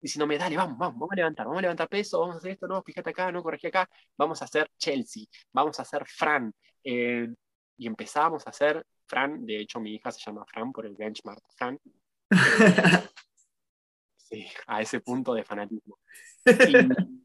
diciéndome, 0.00 0.36
dale, 0.36 0.56
vamos, 0.56 0.76
vamos, 0.76 0.94
vamos 0.98 1.12
a 1.12 1.16
levantar, 1.16 1.46
vamos 1.46 1.58
a 1.58 1.62
levantar 1.62 1.88
peso, 1.88 2.18
vamos 2.18 2.34
a 2.34 2.38
hacer 2.38 2.50
esto, 2.52 2.66
no, 2.66 2.82
fíjate 2.82 3.10
acá, 3.10 3.30
no, 3.30 3.40
corregí 3.44 3.68
acá, 3.68 3.88
vamos 4.18 4.42
a 4.42 4.46
hacer 4.46 4.68
Chelsea, 4.78 5.26
vamos 5.52 5.78
a 5.78 5.82
hacer 5.82 6.04
Fran. 6.06 6.52
Eh, 6.82 7.28
y 7.78 7.86
empezábamos 7.86 8.44
a 8.48 8.50
hacer 8.50 8.84
Fran, 9.06 9.46
de 9.46 9.60
hecho 9.60 9.78
mi 9.78 9.94
hija 9.94 10.10
se 10.10 10.20
llama 10.24 10.44
Fran 10.46 10.72
por 10.72 10.86
el 10.86 10.96
benchmark 10.96 11.42
Fran. 11.56 11.78
sí, 14.28 14.46
a 14.66 14.82
ese 14.82 15.00
punto 15.00 15.34
de 15.34 15.44
fanatismo. 15.44 15.98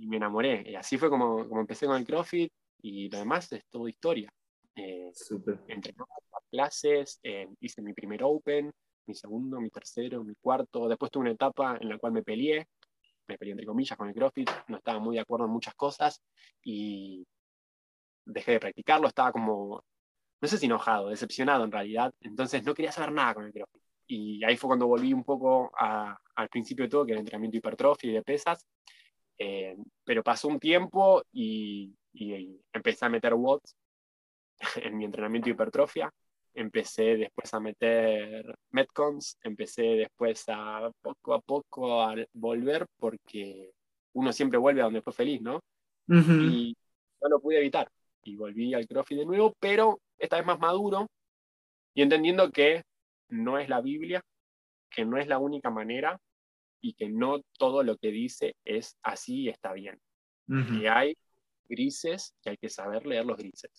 Y, 0.00 0.06
me 0.06 0.16
enamoré. 0.16 0.62
Y 0.64 0.76
así 0.76 0.96
fue 0.96 1.10
como, 1.10 1.48
como 1.48 1.60
empecé 1.60 1.84
con 1.84 1.96
el 1.96 2.06
CrossFit 2.06 2.52
y 2.82 3.10
lo 3.10 3.18
demás 3.18 3.50
es 3.50 3.64
todo 3.68 3.88
historia. 3.88 4.32
Eh, 4.76 5.10
Entre 5.66 5.92
clases, 6.48 7.18
eh, 7.24 7.48
hice 7.58 7.82
mi 7.82 7.92
primer 7.94 8.22
Open, 8.22 8.70
mi 9.08 9.14
segundo, 9.16 9.60
mi 9.60 9.70
tercero, 9.70 10.22
mi 10.22 10.36
cuarto. 10.36 10.88
Después 10.88 11.10
tuve 11.10 11.22
una 11.22 11.32
etapa 11.32 11.78
en 11.80 11.88
la 11.88 11.98
cual 11.98 12.12
me 12.12 12.22
peleé, 12.22 12.68
me 13.26 13.36
peleé 13.36 13.54
entre 13.54 13.66
comillas 13.66 13.98
con 13.98 14.06
el 14.06 14.14
CrossFit, 14.14 14.48
no 14.68 14.76
estaba 14.76 15.00
muy 15.00 15.16
de 15.16 15.22
acuerdo 15.22 15.46
en 15.46 15.50
muchas 15.50 15.74
cosas 15.74 16.22
y 16.62 17.26
dejé 18.24 18.52
de 18.52 18.60
practicarlo, 18.60 19.08
estaba 19.08 19.32
como, 19.32 19.82
no 20.40 20.48
sé 20.48 20.58
si 20.58 20.66
enojado, 20.66 21.08
decepcionado 21.08 21.64
en 21.64 21.72
realidad, 21.72 22.14
entonces 22.20 22.62
no 22.62 22.72
quería 22.72 22.92
saber 22.92 23.10
nada 23.10 23.34
con 23.34 23.46
el 23.46 23.52
CrossFit 23.52 23.87
y 24.08 24.42
ahí 24.42 24.56
fue 24.56 24.68
cuando 24.68 24.86
volví 24.86 25.12
un 25.12 25.22
poco 25.22 25.70
al 25.76 26.48
principio 26.48 26.86
de 26.86 26.88
todo, 26.88 27.04
que 27.04 27.12
era 27.12 27.20
entrenamiento 27.20 27.58
hipertrofia 27.58 28.10
y 28.10 28.14
de 28.14 28.22
pesas, 28.22 28.66
eh, 29.38 29.76
pero 30.02 30.22
pasó 30.22 30.48
un 30.48 30.58
tiempo 30.58 31.22
y, 31.32 31.94
empecé 32.72 33.04
a 33.04 33.08
meter 33.10 33.34
watts 33.34 33.76
en 34.82 34.96
mi 34.96 35.04
entrenamiento 35.04 35.50
hipertrofia, 35.50 36.10
empecé 36.54 37.16
después 37.16 37.52
a 37.54 37.60
meter 37.60 38.58
metcons, 38.70 39.38
empecé 39.42 39.82
después 39.82 40.44
a 40.48 40.90
poco 41.00 41.34
a 41.34 41.40
poco 41.40 42.02
a 42.02 42.16
volver 42.32 42.86
porque 42.98 43.70
uno 44.14 44.32
siempre 44.32 44.58
vuelve 44.58 44.80
a 44.80 44.84
donde 44.84 45.02
fue 45.02 45.12
feliz, 45.12 45.40
¿no? 45.42 45.60
Y 46.08 46.74
no 47.20 47.28
lo 47.28 47.40
pude 47.40 47.58
evitar. 47.58 47.88
Y 48.24 48.34
volví 48.36 48.74
al 48.74 48.88
CrossFit 48.88 49.18
de 49.18 49.26
nuevo, 49.26 49.54
pero 49.60 50.00
esta 50.18 50.36
vez 50.36 50.46
más 50.46 50.58
maduro 50.58 51.06
y 51.94 52.02
entendiendo 52.02 52.50
que 52.50 52.82
no 53.28 53.58
es 53.58 53.68
la 53.68 53.80
Biblia, 53.80 54.22
que 54.90 55.04
no 55.04 55.18
es 55.18 55.26
la 55.26 55.38
única 55.38 55.70
manera 55.70 56.20
y 56.80 56.94
que 56.94 57.08
no 57.08 57.40
todo 57.58 57.82
lo 57.82 57.96
que 57.96 58.10
dice 58.10 58.56
es 58.64 58.96
así 59.02 59.42
y 59.42 59.48
está 59.48 59.72
bien. 59.72 60.00
Y 60.46 60.86
hay 60.86 61.14
grises 61.68 62.34
y 62.42 62.48
hay 62.48 62.56
que 62.56 62.70
saber 62.70 63.04
leer 63.04 63.26
los 63.26 63.36
grises. 63.36 63.70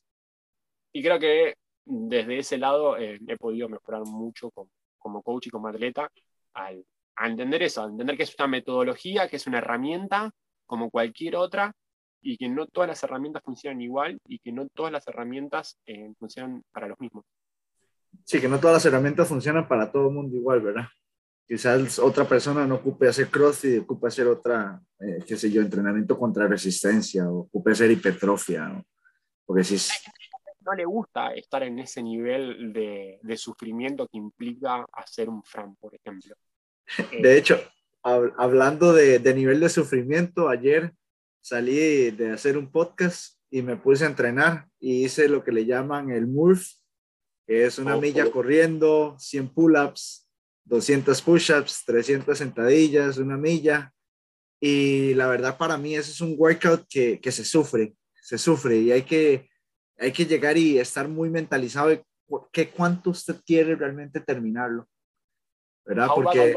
Y 0.93 1.01
creo 1.01 1.17
que 1.17 1.55
desde 1.83 2.37
ese 2.37 2.57
lado 2.59 2.95
eh, 2.97 3.19
he 3.27 3.37
podido 3.37 3.67
mejorar 3.69 4.03
mucho 4.05 4.51
como, 4.51 4.69
como, 4.99 5.23
coach 5.23 5.47
y 5.47 5.49
como 5.49 5.67
atleta 5.67 6.11
al, 6.53 6.85
a 7.15 7.27
entender 7.27 7.63
eso, 7.63 7.83
a 7.83 7.87
entender 7.87 8.15
que 8.15 8.23
es 8.23 8.35
una 8.37 8.47
metodología, 8.47 9.27
que 9.27 9.37
es 9.37 9.47
una 9.47 9.57
herramienta 9.57 10.31
como 10.67 10.91
cualquier 10.91 11.35
otra 11.35 11.73
y 12.21 12.37
que 12.37 12.49
no 12.49 12.67
todas 12.67 12.87
las 12.87 13.03
herramientas 13.03 13.43
funcionan 13.43 13.81
igual 13.81 14.19
y 14.27 14.39
que 14.39 14.51
no 14.51 14.67
todas 14.69 14.91
las 14.91 15.07
herramientas 15.07 15.79
eh, 15.85 16.13
funcionan 16.19 16.63
para 16.71 16.87
los 16.87 16.99
mismos. 16.99 17.25
Sí, 18.25 18.39
que 18.39 18.47
no 18.47 18.59
todas 18.59 18.75
las 18.75 18.85
herramientas 18.85 19.27
funcionan 19.27 19.67
para 19.67 19.91
todo 19.91 20.07
el 20.07 20.13
mundo 20.13 20.35
igual, 20.35 20.61
¿verdad? 20.61 20.85
Quizás 21.47 21.97
otra 21.97 22.25
persona 22.25 22.67
no 22.67 22.75
ocupe 22.75 23.07
hacer 23.07 23.27
crossfit, 23.27 23.81
ocupe 23.81 24.07
hacer 24.07 24.27
otra, 24.27 24.79
eh, 24.99 25.23
qué 25.25 25.35
sé 25.35 25.49
yo, 25.49 25.61
entrenamiento 25.61 26.17
contra 26.17 26.47
resistencia, 26.47 27.27
o 27.27 27.39
ocupe 27.39 27.71
hacer 27.71 27.89
hipertrofia, 27.89 28.83
porque 29.45 29.63
si 29.63 29.77
no 30.63 30.73
le 30.73 30.85
gusta 30.85 31.33
estar 31.33 31.63
en 31.63 31.79
ese 31.79 32.03
nivel 32.03 32.71
de, 32.71 33.19
de 33.23 33.37
sufrimiento 33.37 34.07
que 34.07 34.17
implica 34.17 34.85
hacer 34.93 35.29
un 35.29 35.41
Fran, 35.43 35.75
por 35.77 35.95
ejemplo. 35.95 36.35
De 37.23 37.37
hecho, 37.37 37.59
hablando 38.03 38.93
de, 38.93 39.19
de, 39.19 39.33
nivel 39.33 39.59
de 39.59 39.69
sufrimiento, 39.69 40.49
ayer 40.49 40.93
salí 41.41 42.11
de 42.11 42.31
hacer 42.31 42.57
un 42.57 42.71
podcast 42.71 43.39
y 43.49 43.61
me 43.61 43.77
puse 43.77 44.03
a 44.05 44.09
entrenar 44.09 44.67
y 44.79 45.05
hice 45.05 45.27
lo 45.27 45.43
que 45.43 45.51
le 45.51 45.65
llaman 45.65 46.11
el 46.11 46.27
MURF, 46.27 46.78
es 47.49 47.79
una 47.79 47.97
milla 47.97 48.29
corriendo, 48.29 49.15
100 49.17 49.49
pull-ups, 49.49 50.29
200 50.65 51.21
push-ups, 51.21 51.83
300 51.85 52.37
sentadillas, 52.37 53.17
una 53.17 53.37
milla. 53.37 53.91
Y 54.61 55.15
la 55.15 55.27
verdad 55.27 55.57
para 55.57 55.77
mí 55.77 55.95
ese 55.95 56.11
es 56.11 56.21
un 56.21 56.35
workout 56.37 56.85
que, 56.87 57.19
que 57.19 57.31
se 57.31 57.43
sufre, 57.43 57.95
se 58.21 58.37
sufre 58.37 58.77
y 58.77 58.91
hay 58.91 59.01
que, 59.01 59.49
hay 59.97 60.11
que 60.11 60.25
llegar 60.25 60.57
y 60.57 60.77
estar 60.77 61.07
muy 61.07 61.29
mentalizado 61.29 61.89
de 61.89 62.03
qué 62.51 62.69
cuánto 62.69 63.09
usted 63.09 63.37
quiere 63.45 63.75
realmente 63.75 64.19
terminarlo. 64.19 64.87
¿Verdad? 65.85 66.09
Porque... 66.13 66.55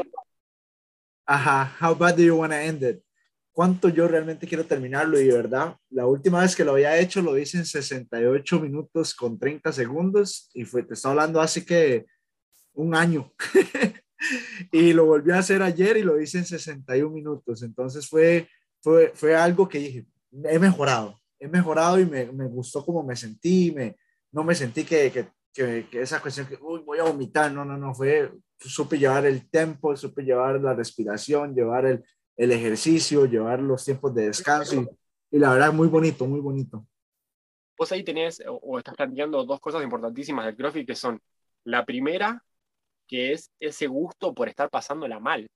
Ajá, 1.25 1.75
how 1.81 1.95
bad 1.95 2.15
do 2.15 2.23
you 2.23 2.35
want 2.35 2.51
to 2.51 2.59
end 2.59 2.83
it? 2.83 3.02
Cuánto 3.53 3.87
yo 3.87 4.07
realmente 4.07 4.47
quiero 4.47 4.65
terminarlo 4.65 5.19
y 5.19 5.27
de 5.27 5.35
verdad, 5.35 5.77
la 5.91 6.07
última 6.07 6.41
vez 6.41 6.55
que 6.55 6.65
lo 6.65 6.71
había 6.71 6.97
hecho 6.97 7.21
lo 7.21 7.37
hice 7.37 7.59
en 7.59 7.65
68 7.65 8.59
minutos 8.59 9.13
con 9.13 9.37
30 9.37 9.71
segundos 9.71 10.49
y 10.53 10.65
fue, 10.65 10.83
te 10.83 10.95
estaba 10.95 11.13
hablando 11.13 11.39
hace 11.39 11.63
que 11.63 12.05
un 12.73 12.95
año. 12.95 13.31
y 14.71 14.91
lo 14.91 15.05
volví 15.05 15.31
a 15.31 15.39
hacer 15.39 15.61
ayer 15.61 15.97
y 15.97 16.01
lo 16.01 16.19
hice 16.19 16.39
en 16.39 16.45
61 16.45 17.13
minutos. 17.13 17.61
Entonces 17.61 18.07
fue, 18.09 18.49
fue, 18.81 19.11
fue 19.13 19.35
algo 19.35 19.69
que 19.69 19.77
dije, 19.77 20.05
he 20.45 20.57
mejorado, 20.57 21.21
he 21.39 21.47
mejorado 21.47 21.99
y 21.99 22.07
me, 22.07 22.25
me 22.31 22.47
gustó 22.47 22.83
como 22.83 23.03
me 23.03 23.15
sentí, 23.15 23.71
me, 23.71 23.97
no 24.31 24.43
me 24.43 24.55
sentí 24.55 24.83
que, 24.83 25.11
que, 25.11 25.85
que, 25.87 26.01
esa 26.01 26.19
cuestión 26.19 26.47
que 26.47 26.57
Uy, 26.59 26.81
voy 26.83 26.97
a 26.97 27.03
vomitar, 27.03 27.51
no, 27.51 27.63
no, 27.63 27.77
no, 27.77 27.93
fue, 27.93 28.31
supe 28.57 28.97
llevar 28.97 29.27
el 29.27 29.47
tempo, 29.51 29.95
supe 29.95 30.23
llevar 30.23 30.59
la 30.59 30.73
respiración, 30.73 31.53
llevar 31.53 31.85
el, 31.85 32.03
el 32.37 32.51
ejercicio, 32.51 33.25
llevar 33.25 33.61
los 33.61 33.83
tiempos 33.85 34.13
de 34.13 34.27
descanso 34.27 34.85
y, 35.31 35.39
la 35.39 35.51
verdad 35.53 35.73
muy 35.73 35.87
bonito, 35.87 36.25
muy 36.25 36.39
bonito. 36.39 36.85
Vos 37.77 37.91
ahí 37.91 38.03
tenés 38.03 38.41
o, 38.47 38.77
estás 38.77 38.95
planteando 38.95 39.43
dos 39.43 39.59
cosas 39.59 39.83
importantísimas 39.83 40.45
del 40.45 40.55
CrossFit 40.55 40.87
que 40.87 40.95
son 40.95 41.19
la 41.63 41.85
primera, 41.85 42.43
que 43.07 43.33
es 43.33 43.51
ese 43.59 43.87
gusto 43.87 44.33
por 44.33 44.47
estar 44.47 44.69
pasándola 44.69 45.19
mal. 45.19 45.47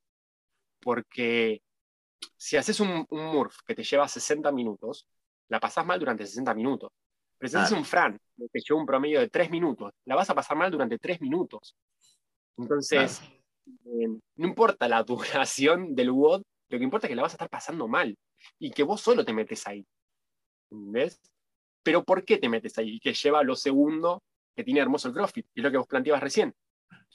Porque 0.79 1.61
si 2.35 2.57
haces 2.57 2.79
un, 2.79 3.05
un 3.09 3.25
Murph 3.25 3.57
que 3.65 3.75
te 3.75 3.83
lleva 3.83 4.07
60 4.07 4.51
minutos, 4.51 5.07
la 5.49 5.59
pasás 5.59 5.85
mal 5.85 5.99
durante 5.99 6.25
60 6.25 6.53
minutos. 6.53 6.91
Pero 7.37 7.49
si 7.49 7.57
haces 7.57 7.77
un 7.77 7.85
Fran 7.85 8.19
que 8.35 8.47
te 8.49 8.59
lleva 8.59 8.79
un 8.79 8.85
promedio 8.85 9.19
de 9.19 9.29
3 9.29 9.49
minutos, 9.51 9.93
la 10.05 10.15
vas 10.15 10.29
a 10.29 10.35
pasar 10.35 10.57
mal 10.57 10.71
durante 10.71 10.97
3 10.97 11.21
minutos. 11.21 11.75
Entonces, 12.57 13.21
eh, 13.85 14.07
no 14.35 14.47
importa 14.47 14.87
la 14.87 15.03
duración 15.03 15.95
del 15.95 16.11
WOD, 16.11 16.43
lo 16.69 16.77
que 16.77 16.83
importa 16.83 17.07
es 17.07 17.09
que 17.09 17.15
la 17.15 17.21
vas 17.21 17.33
a 17.33 17.35
estar 17.35 17.49
pasando 17.49 17.87
mal 17.87 18.17
y 18.59 18.71
que 18.71 18.83
vos 18.83 19.01
solo 19.01 19.23
te 19.23 19.33
metes 19.33 19.65
ahí. 19.67 19.85
¿Ves? 20.69 21.19
Pero 21.83 22.03
¿por 22.03 22.25
qué 22.25 22.37
te 22.37 22.49
metes 22.49 22.77
ahí? 22.77 22.99
Que 22.99 23.13
lleva 23.13 23.43
lo 23.43 23.55
segundo 23.55 24.23
que 24.55 24.63
tiene 24.63 24.79
hermoso 24.79 25.07
el 25.07 25.13
CrossFit, 25.13 25.45
y 25.53 25.59
es 25.59 25.63
lo 25.63 25.71
que 25.71 25.77
vos 25.77 25.87
planteabas 25.87 26.21
recién. 26.21 26.53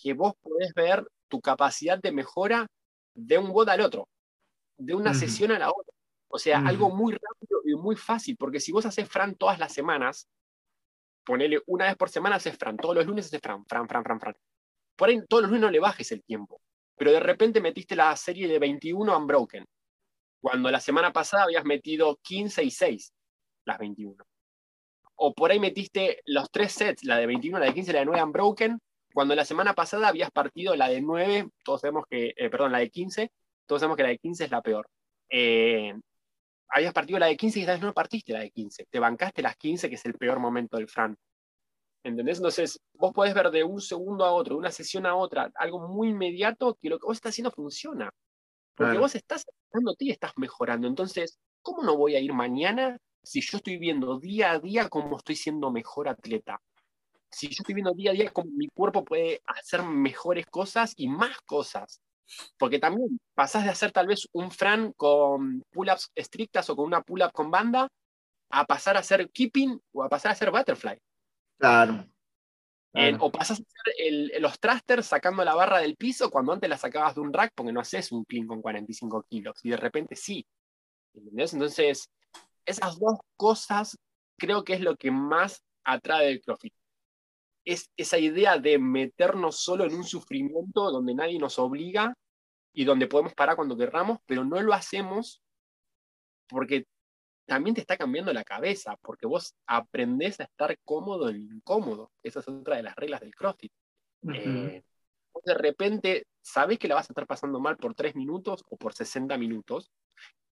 Que 0.00 0.14
vos 0.14 0.34
podés 0.40 0.72
ver 0.74 1.04
tu 1.28 1.40
capacidad 1.40 1.98
de 1.98 2.12
mejora 2.12 2.68
de 3.14 3.36
un 3.36 3.52
bot 3.52 3.68
al 3.68 3.80
otro, 3.80 4.08
de 4.76 4.94
una 4.94 5.12
sesión 5.12 5.50
a 5.50 5.58
la 5.58 5.70
otra. 5.70 5.92
O 6.28 6.38
sea, 6.38 6.60
algo 6.60 6.88
muy 6.88 7.12
rápido 7.12 7.60
y 7.64 7.74
muy 7.74 7.96
fácil, 7.96 8.36
porque 8.36 8.60
si 8.60 8.72
vos 8.72 8.86
haces 8.86 9.08
Fran 9.08 9.34
todas 9.34 9.58
las 9.58 9.74
semanas, 9.74 10.28
ponele 11.24 11.60
una 11.66 11.86
vez 11.86 11.96
por 11.96 12.08
semana 12.08 12.36
haces 12.36 12.56
Fran, 12.56 12.76
todos 12.76 12.94
los 12.94 13.06
lunes 13.06 13.26
haces 13.26 13.40
Fran, 13.40 13.66
Fran, 13.66 13.88
Fran, 13.88 14.04
Fran, 14.04 14.20
Fran. 14.20 14.36
Por 14.96 15.08
ahí 15.08 15.20
todos 15.28 15.42
los 15.42 15.50
lunes 15.50 15.62
no 15.62 15.70
le 15.70 15.80
bajes 15.80 16.12
el 16.12 16.22
tiempo, 16.22 16.60
pero 16.96 17.12
de 17.12 17.20
repente 17.20 17.60
metiste 17.60 17.96
la 17.96 18.14
serie 18.16 18.48
de 18.48 18.58
21 18.58 19.16
Unbroken, 19.16 19.66
cuando 20.40 20.70
la 20.70 20.80
semana 20.80 21.12
pasada 21.12 21.44
habías 21.44 21.64
metido 21.64 22.18
15 22.22 22.64
y 22.64 22.70
6, 22.70 23.12
las 23.64 23.78
21. 23.78 24.24
O 25.16 25.34
por 25.34 25.50
ahí 25.50 25.60
metiste 25.60 26.20
los 26.26 26.50
tres 26.50 26.72
sets, 26.72 27.04
la 27.04 27.16
de 27.16 27.26
21, 27.26 27.58
la 27.58 27.66
de 27.66 27.74
15 27.74 27.90
y 27.90 27.94
la 27.94 28.00
de 28.00 28.06
9 28.06 28.22
Unbroken, 28.24 28.80
cuando 29.12 29.34
la 29.34 29.44
semana 29.44 29.74
pasada 29.74 30.08
habías 30.08 30.30
partido 30.30 30.74
la 30.74 30.88
de 30.88 31.00
9, 31.00 31.48
todos 31.64 31.82
sabemos 31.82 32.04
que, 32.08 32.34
eh, 32.36 32.50
perdón, 32.50 32.72
la 32.72 32.78
de 32.78 32.90
15, 32.90 33.30
todos 33.66 33.80
sabemos 33.80 33.96
que 33.96 34.02
la 34.02 34.08
de 34.10 34.18
15 34.18 34.44
es 34.44 34.50
la 34.50 34.62
peor. 34.62 34.88
Eh, 35.28 35.94
habías 36.68 36.92
partido 36.92 37.18
la 37.18 37.26
de 37.26 37.36
15 37.36 37.58
y 37.58 37.62
esta 37.62 37.72
vez 37.72 37.82
no 37.82 37.92
partiste 37.92 38.32
la 38.32 38.40
de 38.40 38.50
15. 38.50 38.86
Te 38.90 38.98
bancaste 38.98 39.42
las 39.42 39.56
15, 39.56 39.88
que 39.88 39.94
es 39.96 40.04
el 40.06 40.14
peor 40.14 40.38
momento 40.38 40.76
del 40.76 40.88
Fran. 40.88 41.16
¿Entendés? 42.04 42.38
Entonces, 42.38 42.80
vos 42.94 43.12
podés 43.12 43.34
ver 43.34 43.50
de 43.50 43.62
un 43.62 43.80
segundo 43.80 44.24
a 44.24 44.32
otro, 44.32 44.56
de 44.56 44.60
una 44.60 44.72
sesión 44.72 45.06
a 45.06 45.14
otra, 45.14 45.50
algo 45.54 45.88
muy 45.88 46.08
inmediato 46.08 46.76
que 46.80 46.88
lo 46.88 46.98
que 46.98 47.06
vos 47.06 47.16
estás 47.16 47.30
haciendo 47.30 47.50
funciona. 47.50 48.10
Porque 48.74 48.98
vos 48.98 49.14
estás 49.14 49.44
y 49.98 50.10
estás 50.10 50.32
mejorando. 50.36 50.86
Entonces, 50.88 51.38
¿cómo 51.62 51.82
no 51.82 51.96
voy 51.96 52.16
a 52.16 52.20
ir 52.20 52.32
mañana 52.32 52.98
si 53.22 53.40
yo 53.40 53.58
estoy 53.58 53.78
viendo 53.78 54.18
día 54.18 54.52
a 54.52 54.58
día 54.58 54.88
cómo 54.88 55.16
estoy 55.16 55.36
siendo 55.36 55.70
mejor 55.70 56.08
atleta? 56.08 56.60
Si 57.30 57.48
yo 57.48 57.56
estoy 57.60 57.74
viendo 57.74 57.92
día 57.92 58.10
a 58.10 58.14
día 58.14 58.30
cómo 58.30 58.50
mi 58.52 58.68
cuerpo 58.68 59.04
puede 59.04 59.40
hacer 59.46 59.82
mejores 59.82 60.46
cosas 60.46 60.92
y 60.96 61.08
más 61.08 61.40
cosas. 61.42 62.00
Porque 62.58 62.78
también 62.78 63.20
pasás 63.34 63.64
de 63.64 63.70
hacer 63.70 63.92
tal 63.92 64.06
vez 64.06 64.26
un 64.32 64.50
Fran 64.50 64.92
con 64.96 65.62
pull-ups 65.70 66.10
estrictas 66.14 66.68
o 66.70 66.76
con 66.76 66.86
una 66.86 67.02
pull-up 67.02 67.32
con 67.32 67.50
banda 67.50 67.88
a 68.50 68.64
pasar 68.64 68.96
a 68.96 69.00
hacer 69.00 69.30
keeping 69.30 69.80
o 69.92 70.02
a 70.02 70.08
pasar 70.08 70.30
a 70.30 70.32
hacer 70.32 70.50
butterfly. 70.50 70.98
Claro. 71.62 72.04
o 73.20 73.30
pasás 73.30 73.60
a 73.60 73.62
hacer 73.62 74.40
los 74.40 74.58
thrusters 74.58 75.06
sacando 75.06 75.44
la 75.44 75.54
barra 75.54 75.78
del 75.78 75.96
piso 75.96 76.28
cuando 76.28 76.52
antes 76.52 76.68
la 76.68 76.76
sacabas 76.76 77.14
de 77.14 77.20
un 77.20 77.32
rack 77.32 77.52
porque 77.54 77.72
no 77.72 77.78
haces 77.78 78.10
un 78.10 78.24
clean 78.24 78.48
con 78.48 78.60
45 78.60 79.22
kilos 79.30 79.60
y 79.62 79.70
de 79.70 79.76
repente 79.76 80.16
sí. 80.16 80.44
¿Entendés? 81.14 81.52
Entonces, 81.52 82.10
esas 82.66 82.98
dos 82.98 83.20
cosas 83.36 83.96
creo 84.36 84.64
que 84.64 84.72
es 84.72 84.80
lo 84.80 84.96
que 84.96 85.12
más 85.12 85.62
atrae 85.84 86.26
del 86.26 86.42
CrossFit. 86.42 86.74
Es 87.64 87.88
esa 87.96 88.18
idea 88.18 88.58
de 88.58 88.80
meternos 88.80 89.60
solo 89.60 89.84
en 89.84 89.94
un 89.94 90.04
sufrimiento 90.04 90.90
donde 90.90 91.14
nadie 91.14 91.38
nos 91.38 91.60
obliga 91.60 92.12
y 92.72 92.84
donde 92.84 93.06
podemos 93.06 93.34
parar 93.34 93.54
cuando 93.54 93.76
querramos, 93.76 94.18
pero 94.26 94.44
no 94.44 94.60
lo 94.60 94.74
hacemos 94.74 95.40
porque 96.48 96.86
también 97.52 97.74
te 97.74 97.82
está 97.82 97.98
cambiando 97.98 98.32
la 98.32 98.44
cabeza, 98.44 98.96
porque 99.02 99.26
vos 99.26 99.54
aprendés 99.66 100.40
a 100.40 100.44
estar 100.44 100.74
cómodo 100.86 101.28
en 101.28 101.42
incómodo. 101.42 102.10
Esa 102.22 102.40
es 102.40 102.48
otra 102.48 102.76
de 102.76 102.82
las 102.82 102.96
reglas 102.96 103.20
del 103.20 103.34
CrossFit. 103.34 103.70
Eh, 104.32 104.82
de 105.44 105.54
repente 105.54 106.26
sabés 106.40 106.78
que 106.78 106.88
la 106.88 106.94
vas 106.94 107.10
a 107.10 107.12
estar 107.12 107.26
pasando 107.26 107.60
mal 107.60 107.76
por 107.76 107.94
3 107.94 108.16
minutos 108.16 108.64
o 108.70 108.78
por 108.78 108.94
60 108.94 109.36
minutos, 109.36 109.90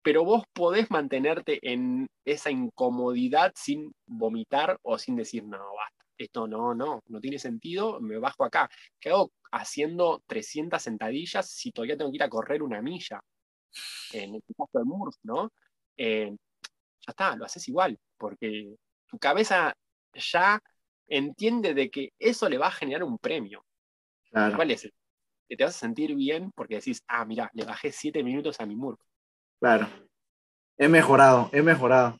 pero 0.02 0.24
vos 0.24 0.44
podés 0.52 0.88
mantenerte 0.88 1.58
en 1.68 2.06
esa 2.24 2.52
incomodidad 2.52 3.50
sin 3.56 3.92
vomitar 4.06 4.78
o 4.82 4.96
sin 4.96 5.16
decir, 5.16 5.42
no, 5.42 5.58
basta, 5.58 6.04
esto 6.16 6.46
no, 6.46 6.76
no, 6.76 7.02
no 7.08 7.20
tiene 7.20 7.40
sentido, 7.40 8.00
me 8.00 8.18
bajo 8.18 8.44
acá. 8.44 8.70
¿Qué 9.00 9.10
hago 9.10 9.32
haciendo 9.50 10.22
300 10.28 10.80
sentadillas 10.80 11.50
si 11.50 11.72
todavía 11.72 11.96
tengo 11.96 12.12
que 12.12 12.18
ir 12.18 12.22
a 12.22 12.28
correr 12.28 12.62
una 12.62 12.80
milla? 12.80 13.20
En 14.12 14.36
el 14.36 14.42
caso 14.56 14.78
de 14.78 14.84
Murph, 14.84 15.16
¿no? 15.24 15.50
Eh, 15.96 16.36
ya 17.06 17.10
está, 17.10 17.36
lo 17.36 17.44
haces 17.44 17.68
igual, 17.68 17.98
porque 18.16 18.76
tu 19.06 19.18
cabeza 19.18 19.74
ya 20.14 20.60
entiende 21.06 21.74
de 21.74 21.90
que 21.90 22.12
eso 22.18 22.48
le 22.48 22.58
va 22.58 22.68
a 22.68 22.72
generar 22.72 23.04
un 23.04 23.18
premio. 23.18 23.64
¿Cuál 24.30 24.70
es? 24.70 24.90
Que 25.48 25.56
te 25.56 25.64
vas 25.64 25.76
a 25.76 25.78
sentir 25.78 26.14
bien 26.14 26.50
porque 26.56 26.76
decís, 26.76 27.02
ah, 27.06 27.24
mira, 27.24 27.50
le 27.54 27.64
bajé 27.64 27.92
siete 27.92 28.22
minutos 28.24 28.60
a 28.60 28.66
mi 28.66 28.74
Murph. 28.74 29.00
Claro. 29.60 29.88
He 30.76 30.88
mejorado, 30.88 31.50
he 31.52 31.62
mejorado. 31.62 32.18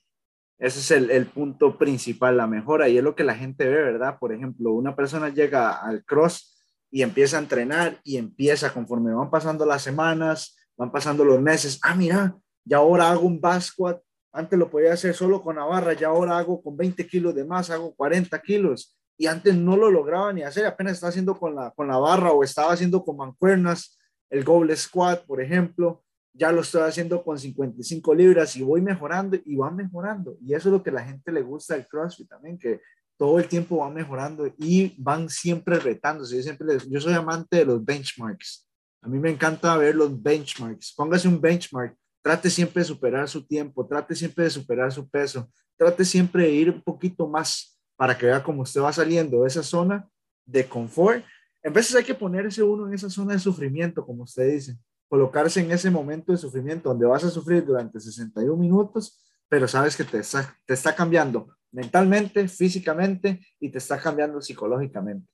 Ese 0.59 0.79
es 0.79 0.91
el, 0.93 1.11
el, 1.11 1.27
punto 1.27 1.77
principal, 1.77 2.37
la 2.37 2.47
mejora, 2.47 2.89
y 2.89 2.97
es 2.97 3.03
lo 3.03 3.17
que 3.17 3.25
la 3.25 3.35
gente 3.35 3.69
ve, 3.69 3.83
¿verdad? 3.83 4.19
Por 4.21 4.33
ejemplo, 4.33 4.73
una 4.73 4.95
persona 4.95 5.29
llega 5.29 5.73
al 5.73 6.05
cross 6.05 6.55
y 6.91 7.03
empieza 7.03 7.37
a 7.37 7.41
entrenar 7.41 8.01
y 8.05 8.19
empieza 8.19 8.73
conforme 8.73 9.13
van 9.13 9.31
pasando 9.31 9.67
las 9.67 9.83
semanas, 9.83 10.57
van 10.77 10.93
pasando 10.93 11.25
los 11.25 11.41
meses, 11.41 11.81
ah, 11.83 11.97
mira, 11.97 12.37
ya 12.65 12.77
ahora 12.77 13.11
hago 13.11 13.27
un 13.27 13.41
back 13.41 13.63
squat 13.63 14.01
antes 14.35 14.59
lo 14.59 14.69
podía 14.69 14.93
hacer 14.93 15.15
solo 15.15 15.41
con 15.41 15.57
la 15.57 15.65
barra, 15.65 15.93
ya 15.93 16.09
ahora 16.09 16.37
hago 16.37 16.61
con 16.61 16.77
20 16.77 17.07
kilos 17.07 17.35
de 17.37 17.45
más, 17.45 17.71
hago 17.71 17.95
40 17.95 18.43
kilos. 18.43 18.99
Y 19.17 19.27
antes 19.27 19.55
no 19.55 19.77
lo 19.77 19.89
lograba 19.89 20.33
ni 20.33 20.43
hacer, 20.43 20.67
apenas 20.67 20.95
estaba 20.95 21.11
haciendo 21.11 21.39
con 21.39 21.55
la, 21.55 21.71
con 21.71 21.87
la 21.87 21.99
barra 21.99 22.33
o 22.33 22.43
estaba 22.43 22.73
haciendo 22.73 23.05
con 23.05 23.17
mancuernas, 23.17 23.97
el 24.29 24.43
goblet 24.43 24.77
squat, 24.77 25.25
por 25.25 25.41
ejemplo. 25.41 26.03
Ya 26.33 26.51
lo 26.51 26.63
estoy 26.63 26.83
haciendo 26.83 27.23
con 27.23 27.39
55 27.39 28.13
libras 28.13 28.57
y 28.57 28.65
voy 28.65 28.81
mejorando 28.81 29.39
y 29.45 29.55
va 29.55 29.71
mejorando. 29.71 30.37
Y 30.41 30.55
eso 30.55 30.69
es 30.69 30.73
lo 30.73 30.83
que 30.83 30.91
a 30.91 30.95
la 30.95 31.05
gente 31.05 31.31
le 31.31 31.43
gusta 31.43 31.75
del 31.75 31.87
CrossFit 31.87 32.29
también, 32.29 32.59
que 32.59 32.81
todo 33.17 33.39
el 33.39 33.47
tiempo 33.47 33.77
va 33.77 33.91
mejorando 33.91 34.53
y 34.59 34.97
van 34.99 35.29
siempre 35.29 35.79
retándose. 35.79 36.37
Yo, 36.39 36.43
siempre 36.43 36.67
yo 36.91 37.01
soy 37.01 37.15
amante 37.15 37.59
de 37.59 37.67
los 37.67 37.85
benchmarks. 37.85 38.69
A 39.01 39.07
mí 39.07 39.21
me 39.21 39.31
encanta 39.31 39.77
ver 39.77 39.95
los 39.95 40.21
benchmarks. 40.21 40.93
Póngase 40.97 41.29
un 41.29 41.41
benchmark 41.41 41.97
Trate 42.25 42.49
siempre 42.49 42.81
de 42.81 42.87
superar 42.87 43.29
su 43.29 43.47
tiempo, 43.47 43.87
trate 43.87 44.15
siempre 44.15 44.45
de 44.45 44.51
superar 44.51 44.91
su 44.91 45.07
peso, 45.07 45.47
trate 45.77 46.07
siempre 46.07 46.45
de 46.45 46.53
ir 46.53 46.71
un 46.71 46.81
poquito 46.81 47.29
más 47.29 47.79
para 47.97 48.17
que 48.17 48.25
vea 48.25 48.43
cómo 48.43 48.63
usted 48.63 48.81
va 48.81 48.91
saliendo 48.95 49.43
de 49.43 49.49
esa 49.49 49.63
zona 49.63 50.09
de 50.47 50.67
confort. 50.67 51.23
En 51.63 51.75
veces 51.75 51.95
hay 51.95 52.03
que 52.03 52.15
ponerse 52.15 52.63
uno 52.63 52.89
en 52.89 52.95
esa 52.95 53.11
zona 53.11 53.35
de 53.35 53.41
sufrimiento, 53.41 54.07
como 54.07 54.23
usted 54.23 54.51
dice, 54.51 54.79
colocarse 55.07 55.61
en 55.61 55.71
ese 55.71 55.91
momento 55.91 56.33
de 56.33 56.39
sufrimiento 56.39 56.89
donde 56.89 57.05
vas 57.05 57.25
a 57.25 57.31
sufrir 57.31 57.63
durante 57.63 58.01
61 58.01 58.57
minutos, 58.57 59.23
pero 59.47 59.69
sabes 59.69 59.95
que 59.95 60.05
te 60.05 60.21
está, 60.21 60.57
te 60.65 60.73
está 60.73 60.95
cambiando 60.95 61.55
mentalmente, 61.73 62.49
físicamente 62.49 63.47
y 63.61 63.69
te 63.69 63.77
está 63.77 64.01
cambiando 64.01 64.41
psicológicamente. 64.41 65.29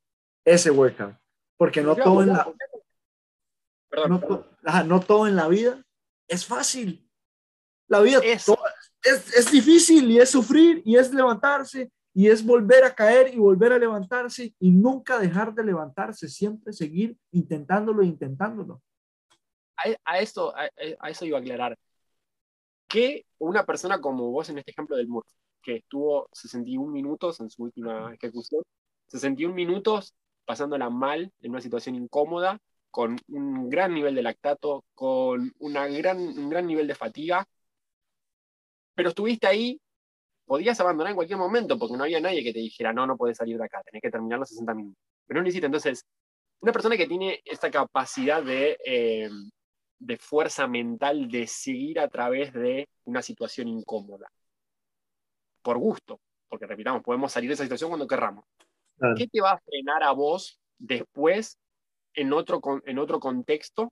Ese 0.45 0.72
workout. 0.72 1.14
Porque 1.57 1.82
no 1.82 1.95
todo 1.95 2.24
en 2.24 2.30
la... 2.30 2.53
no 4.84 4.99
todo 4.99 5.28
en 5.28 5.36
la 5.36 5.47
vida 5.47 5.84
es 6.31 6.47
fácil. 6.47 7.07
La 7.89 8.01
vida 8.01 8.20
es. 8.22 8.47
es, 9.03 9.51
difícil 9.51 10.11
y 10.11 10.18
es 10.18 10.31
sufrir 10.31 10.81
y 10.85 10.97
es 10.97 11.12
levantarse 11.12 11.91
y 12.14 12.28
es 12.28 12.45
volver 12.45 12.85
a 12.85 12.95
caer 12.95 13.35
y 13.35 13.39
volver 13.39 13.72
a 13.72 13.78
levantarse 13.78 14.55
y 14.61 14.70
nunca 14.70 15.18
dejar 15.18 15.53
de 15.53 15.64
levantarse, 15.64 16.28
siempre 16.28 16.72
seguir 16.72 17.16
intentándolo 17.33 18.03
e 18.03 18.07
intentándolo. 18.07 18.81
A, 20.05 20.18
esto, 20.20 20.55
a, 20.55 20.68
eso 21.09 21.24
iba 21.24 21.39
a 21.39 21.41
aclarar. 21.41 21.76
Que 22.87 23.24
una 23.39 23.64
persona 23.64 24.01
como 24.01 24.31
vos 24.31 24.49
en 24.51 24.59
este 24.59 24.70
ejemplo 24.70 24.97
del 24.97 25.09
Murph, 25.09 25.26
que 25.62 25.76
estuvo 25.76 26.28
61 26.33 26.91
minutos 26.93 27.41
en 27.41 27.51
su 27.51 27.64
última 27.64 28.14
ejecución, 28.14 28.62
61 29.09 29.55
minutos 29.55 30.14
pasándola 30.45 30.91
mal 30.91 31.33
en 31.41 31.51
una 31.51 31.61
situación 31.61 31.95
incómoda, 31.97 32.61
con 32.91 33.16
un 33.28 33.68
gran 33.70 33.95
nivel 33.95 34.14
de 34.14 34.22
lactato, 34.22 34.84
con 34.95 35.53
una 35.59 35.86
gran, 35.86 36.18
un 36.18 36.51
gran 36.51 36.66
nivel 36.66 36.86
de 36.86 36.95
fatiga, 36.95 37.47
pero 38.95 39.11
estuviste 39.11 39.47
ahí, 39.47 39.80
podías 40.45 40.80
abandonar 40.80 41.11
en 41.11 41.16
cualquier 41.16 41.38
momento 41.38 41.78
porque 41.78 41.97
no 41.97 42.05
había 42.05 42.20
nadie 42.20 42.43
que 42.43 42.53
te 42.53 42.59
dijera, 42.59 42.93
no, 42.93 43.07
no 43.07 43.16
puedes 43.16 43.36
salir 43.36 43.57
de 43.57 43.64
acá, 43.64 43.82
tenés 43.84 44.03
que 44.03 44.11
terminar 44.11 44.38
los 44.38 44.49
60 44.49 44.74
minutos. 44.74 45.03
Pero 45.26 45.38
no 45.38 45.43
lo 45.45 45.49
hiciste. 45.49 45.66
Entonces, 45.66 46.05
una 46.61 46.72
persona 46.72 46.97
que 46.97 47.07
tiene 47.07 47.41
esta 47.45 47.70
capacidad 47.70 48.43
de, 48.43 48.76
eh, 48.84 49.30
de 49.99 50.16
fuerza 50.18 50.66
mental 50.66 51.30
de 51.30 51.47
seguir 51.47 52.01
a 52.01 52.09
través 52.09 52.53
de 52.53 52.88
una 53.05 53.22
situación 53.22 53.68
incómoda, 53.68 54.28
por 55.62 55.78
gusto, 55.78 56.20
porque 56.49 56.66
repitamos, 56.66 57.03
podemos 57.03 57.30
salir 57.30 57.49
de 57.49 57.55
esa 57.55 57.62
situación 57.62 57.91
cuando 57.91 58.07
querramos. 58.07 58.45
¿Qué 59.16 59.28
te 59.28 59.41
va 59.41 59.53
a 59.53 59.61
frenar 59.61 60.03
a 60.03 60.12
vos 60.12 60.61
después 60.78 61.59
en 62.14 62.32
otro, 62.32 62.61
en 62.84 62.98
otro 62.98 63.20
contexto, 63.20 63.90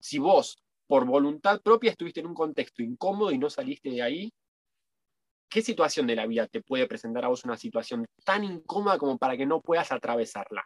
si 0.00 0.18
vos 0.18 0.56
por 0.86 1.06
voluntad 1.06 1.60
propia 1.62 1.90
estuviste 1.90 2.20
en 2.20 2.26
un 2.26 2.34
contexto 2.34 2.82
incómodo 2.82 3.30
y 3.30 3.38
no 3.38 3.48
saliste 3.48 3.90
de 3.90 4.02
ahí, 4.02 4.30
¿qué 5.48 5.62
situación 5.62 6.06
de 6.06 6.16
la 6.16 6.26
vida 6.26 6.46
te 6.46 6.62
puede 6.62 6.86
presentar 6.86 7.24
a 7.24 7.28
vos 7.28 7.44
una 7.44 7.56
situación 7.56 8.04
tan 8.24 8.44
incómoda 8.44 8.98
como 8.98 9.18
para 9.18 9.36
que 9.36 9.46
no 9.46 9.60
puedas 9.60 9.92
atravesarla? 9.92 10.64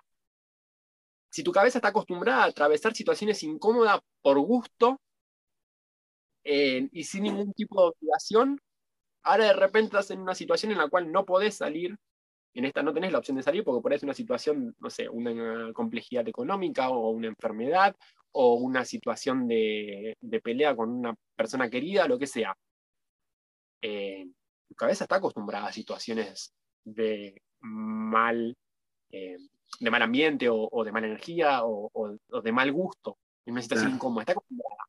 Si 1.30 1.42
tu 1.42 1.53
cabeza 1.53 1.78
está 1.78 1.88
acostumbrada 1.88 2.44
a 2.44 2.46
atravesar 2.46 2.94
situaciones 2.94 3.42
incómodas 3.42 4.01
por 4.22 4.38
gusto 4.40 4.99
eh, 6.44 6.88
y 6.90 7.05
sin 7.05 7.24
ningún 7.24 7.53
tipo 7.53 7.80
de 7.82 7.88
obligación, 7.88 8.59
Ahora 9.28 9.44
de 9.44 9.53
repente 9.53 9.88
estás 9.88 10.11
en 10.11 10.20
una 10.20 10.34
situación 10.34 10.72
en 10.72 10.78
la 10.78 10.88
cual 10.88 11.12
no 11.12 11.26
podés 11.26 11.57
salir, 11.57 11.99
en 12.55 12.64
esta 12.64 12.82
no 12.82 12.92
tenés 12.92 13.12
la 13.12 13.18
opción 13.18 13.36
de 13.36 13.42
salir 13.42 13.64
porque 13.64 13.82
por 13.82 13.92
ahí 13.92 13.96
es 13.96 14.03
una 14.03 14.14
situación, 14.14 14.74
no 14.80 14.90
sé, 14.90 15.09
una 15.09 15.72
complejidad 15.72 16.26
económica 16.26 16.90
o 16.90 17.11
una 17.11 17.28
enfermedad 17.28 17.94
o 18.32 18.55
una 18.55 18.84
situación 18.84 19.46
de, 19.46 20.16
pelea 20.42 20.74
con 20.74 20.90
una 20.90 21.14
persona 21.36 21.70
querida, 21.70 22.09
lo 22.09 22.18
que 22.18 22.26
sea. 22.26 22.57
Eh, 23.80 24.26
tu 24.68 24.74
cabeza 24.74 25.05
está 25.05 25.16
acostumbrada 25.16 25.68
a 25.68 25.72
situaciones 25.72 26.53
de 26.84 27.42
mal, 27.61 28.57
eh, 29.11 29.38
de 29.80 29.90
mal 29.90 30.03
ambiente 30.03 30.49
o, 30.51 30.84
de 30.84 30.92
mala 30.92 31.07
energía 31.07 31.61
o, 31.64 32.18
de 32.42 32.53
mal 32.53 32.72
gusto, 32.72 33.18
en 33.46 33.53
una 33.53 33.62
situación 33.62 33.92
incómoda, 33.92 34.22
está 34.22 34.32
acostumbrada. 34.32 34.84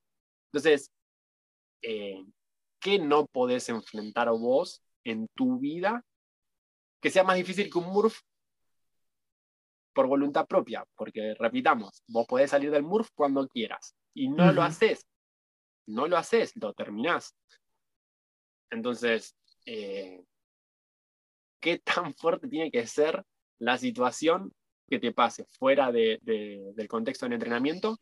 Entonces, 0.52 0.92
eh, 1.82 2.26
¿qué 2.80 3.00
no 3.00 3.26
podés 3.28 3.70
enfrentar 3.70 4.30
vos 4.30 4.82
en 5.04 5.28
tu 5.36 5.60
vida 5.60 6.04
que 7.00 7.10
sea 7.10 7.24
más 7.24 7.38
difícil 7.38 7.70
que 7.72 7.78
un 7.78 7.86
MURF 7.86 8.20
por 9.94 10.08
voluntad 10.08 10.48
propia? 10.48 10.86
Porque, 10.96 11.36
repitamos, 11.38 12.04
vos 12.08 12.26
podés 12.28 12.52
salir 12.52 12.72
del 12.72 12.84
MURF 12.84 13.10
cuando 13.14 13.48
quieras 13.48 13.96
y 14.14 14.30
no 14.30 14.52
lo 14.52 14.62
haces. 14.64 15.08
No 15.88 16.08
lo 16.08 16.18
haces, 16.18 16.56
lo 16.56 16.74
terminás. 16.74 17.36
Entonces, 18.70 19.36
eh, 19.66 20.24
¿qué 21.60 21.80
tan 21.80 22.14
fuerte 22.16 22.48
tiene 22.48 22.72
que 22.72 22.86
ser 22.86 23.24
la 23.60 23.78
situación 23.78 24.54
que 24.88 25.00
te 25.00 25.12
pase 25.12 25.46
fuera 25.46 25.92
del 25.92 26.88
contexto 26.88 27.26
del 27.26 27.34
entrenamiento 27.34 27.98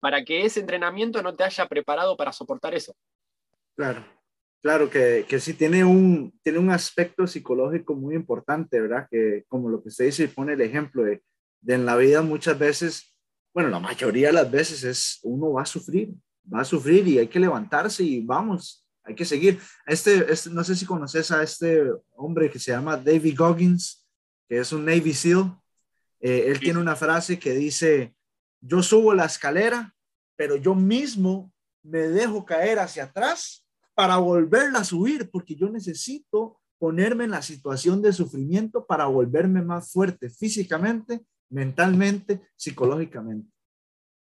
para 0.00 0.24
que 0.24 0.44
ese 0.44 0.60
entrenamiento 0.60 1.22
no 1.22 1.34
te 1.34 1.44
haya 1.44 1.66
preparado 1.66 2.16
para 2.16 2.32
soportar 2.32 2.74
eso? 2.74 2.94
Claro, 3.74 4.04
claro 4.62 4.88
que, 4.88 5.26
que 5.28 5.40
sí 5.40 5.54
tiene 5.54 5.84
un, 5.84 6.32
tiene 6.42 6.58
un 6.58 6.70
aspecto 6.70 7.26
psicológico 7.26 7.94
muy 7.94 8.14
importante, 8.14 8.80
¿verdad? 8.80 9.08
Que 9.10 9.44
como 9.48 9.68
lo 9.68 9.82
que 9.82 9.88
usted 9.88 10.06
dice 10.06 10.24
y 10.24 10.28
pone 10.28 10.52
el 10.54 10.60
ejemplo 10.60 11.02
de, 11.02 11.22
de 11.60 11.74
en 11.74 11.84
la 11.84 11.96
vida 11.96 12.22
muchas 12.22 12.58
veces, 12.58 13.14
bueno, 13.52 13.68
la 13.68 13.80
mayoría 13.80 14.28
de 14.28 14.34
las 14.34 14.50
veces 14.50 14.84
es 14.84 15.18
uno 15.24 15.52
va 15.52 15.62
a 15.62 15.66
sufrir, 15.66 16.14
va 16.52 16.60
a 16.60 16.64
sufrir 16.64 17.06
y 17.08 17.18
hay 17.18 17.28
que 17.28 17.40
levantarse 17.40 18.04
y 18.04 18.24
vamos, 18.24 18.86
hay 19.02 19.14
que 19.14 19.24
seguir. 19.24 19.60
Este, 19.84 20.32
este 20.32 20.50
no 20.50 20.62
sé 20.62 20.76
si 20.76 20.86
conoces 20.86 21.30
a 21.32 21.42
este 21.42 21.84
hombre 22.14 22.50
que 22.50 22.58
se 22.58 22.70
llama 22.70 22.96
David 22.96 23.36
Goggins, 23.36 24.06
que 24.48 24.58
es 24.58 24.72
un 24.72 24.84
Navy 24.84 25.12
SEAL. 25.12 25.56
Eh, 26.20 26.44
él 26.46 26.60
tiene 26.60 26.78
una 26.78 26.94
frase 26.94 27.38
que 27.38 27.52
dice, 27.52 28.14
yo 28.60 28.80
subo 28.80 29.12
la 29.12 29.24
escalera, 29.24 29.92
pero 30.36 30.54
yo 30.54 30.74
mismo 30.76 31.52
me 31.82 31.98
dejo 31.98 32.44
caer 32.44 32.78
hacia 32.78 33.04
atrás 33.04 33.61
para 33.94 34.16
volverla 34.18 34.80
a 34.80 34.84
subir, 34.84 35.30
porque 35.30 35.54
yo 35.54 35.68
necesito 35.68 36.60
ponerme 36.78 37.24
en 37.24 37.30
la 37.30 37.42
situación 37.42 38.02
de 38.02 38.12
sufrimiento 38.12 38.84
para 38.86 39.06
volverme 39.06 39.62
más 39.62 39.92
fuerte 39.92 40.30
físicamente, 40.30 41.24
mentalmente, 41.50 42.42
psicológicamente. 42.56 43.48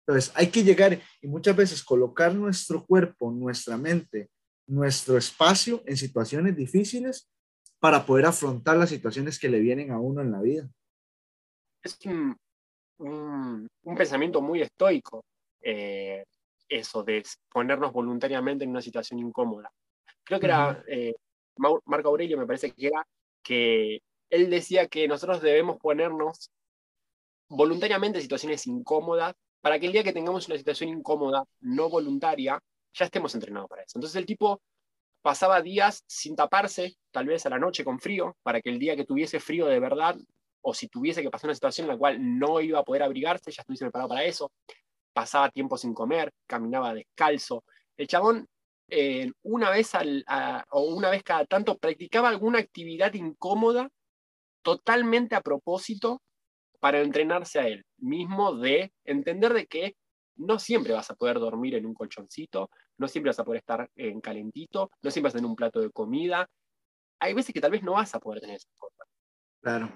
Entonces, 0.06 0.32
hay 0.34 0.48
que 0.48 0.64
llegar 0.64 0.98
y 1.20 1.28
muchas 1.28 1.54
veces 1.54 1.84
colocar 1.84 2.34
nuestro 2.34 2.84
cuerpo, 2.84 3.30
nuestra 3.30 3.76
mente, 3.76 4.30
nuestro 4.66 5.18
espacio 5.18 5.82
en 5.86 5.96
situaciones 5.96 6.56
difíciles 6.56 7.30
para 7.78 8.04
poder 8.04 8.26
afrontar 8.26 8.76
las 8.76 8.88
situaciones 8.88 9.38
que 9.38 9.48
le 9.48 9.60
vienen 9.60 9.90
a 9.90 10.00
uno 10.00 10.22
en 10.22 10.32
la 10.32 10.40
vida. 10.40 10.68
Es 11.82 11.98
un, 12.06 12.36
pensamiento 13.96 14.40
muy 14.40 14.62
estoico. 14.62 15.24
Eh, 15.60 16.24
eso, 16.68 17.02
de 17.02 17.22
ponernos 17.50 17.92
voluntariamente 17.92 18.64
en 18.64 18.70
una 18.70 18.82
situación 18.82 19.20
incómoda. 19.20 19.70
Creo 20.24 20.40
que 20.40 20.46
era 20.46 20.84
eh, 20.88 21.14
Marco 21.56 22.08
Aurelio, 22.08 22.38
me 22.38 22.46
parece 22.46 22.72
que 22.72 22.86
era, 22.86 23.06
que 23.42 24.02
él 24.30 24.50
decía 24.50 24.86
que 24.88 25.08
nosotros 25.08 25.40
debemos 25.40 25.78
ponernos 25.78 26.50
voluntariamente 27.48 28.18
en 28.18 28.22
situaciones 28.22 28.66
incómodas 28.66 29.34
para 29.60 29.78
que 29.78 29.86
el 29.86 29.92
día 29.92 30.04
que 30.04 30.12
tengamos 30.12 30.46
una 30.48 30.58
situación 30.58 30.90
incómoda, 30.90 31.44
no 31.60 31.88
voluntaria, 31.88 32.60
ya 32.92 33.04
estemos 33.04 33.34
entrenados 33.34 33.68
para 33.68 33.82
eso. 33.82 33.98
Entonces 33.98 34.16
el 34.16 34.26
tipo 34.26 34.60
pasaba 35.22 35.60
días 35.62 36.04
sin 36.06 36.36
taparse, 36.36 36.96
tal 37.10 37.26
vez 37.26 37.44
a 37.46 37.50
la 37.50 37.58
noche 37.58 37.84
con 37.84 37.98
frío, 37.98 38.36
para 38.42 38.60
que 38.60 38.70
el 38.70 38.78
día 38.78 38.96
que 38.96 39.04
tuviese 39.04 39.40
frío 39.40 39.66
de 39.66 39.80
verdad, 39.80 40.16
o 40.60 40.74
si 40.74 40.88
tuviese 40.88 41.22
que 41.22 41.30
pasar 41.30 41.48
una 41.48 41.54
situación 41.54 41.86
en 41.86 41.94
la 41.94 41.98
cual 41.98 42.38
no 42.38 42.60
iba 42.60 42.78
a 42.78 42.84
poder 42.84 43.02
abrigarse, 43.02 43.50
ya 43.50 43.62
estuviese 43.62 43.84
preparado 43.84 44.10
para 44.10 44.24
eso 44.24 44.52
pasaba 45.18 45.50
tiempo 45.50 45.76
sin 45.76 45.94
comer, 45.94 46.32
caminaba 46.46 46.94
descalzo. 46.94 47.64
El 47.96 48.06
chabón, 48.06 48.46
eh, 48.88 49.32
una 49.42 49.68
vez 49.68 49.96
al, 49.96 50.24
o 50.70 50.94
una 50.94 51.10
vez 51.10 51.24
cada 51.24 51.44
tanto, 51.44 51.76
practicaba 51.76 52.28
alguna 52.28 52.60
actividad 52.60 53.12
incómoda 53.14 53.88
totalmente 54.62 55.34
a 55.34 55.40
propósito 55.40 56.22
para 56.78 57.00
entrenarse 57.00 57.58
a 57.58 57.66
él 57.66 57.84
mismo 57.96 58.54
de 58.54 58.92
entender 59.04 59.54
de 59.54 59.66
que 59.66 59.96
no 60.36 60.60
siempre 60.60 60.92
vas 60.92 61.10
a 61.10 61.16
poder 61.16 61.40
dormir 61.40 61.74
en 61.74 61.86
un 61.86 61.94
colchoncito, 61.94 62.70
no 62.96 63.08
siempre 63.08 63.30
vas 63.30 63.40
a 63.40 63.44
poder 63.44 63.58
estar 63.58 63.90
en 63.96 64.20
calentito, 64.20 64.92
no 65.02 65.10
siempre 65.10 65.30
vas 65.30 65.34
a 65.34 65.38
tener 65.38 65.50
un 65.50 65.56
plato 65.56 65.80
de 65.80 65.90
comida. 65.90 66.46
Hay 67.18 67.34
veces 67.34 67.52
que 67.52 67.60
tal 67.60 67.72
vez 67.72 67.82
no 67.82 67.94
vas 67.94 68.14
a 68.14 68.20
poder 68.20 68.40
tener 68.40 68.54
esas 68.54 68.72
cosas. 68.78 69.07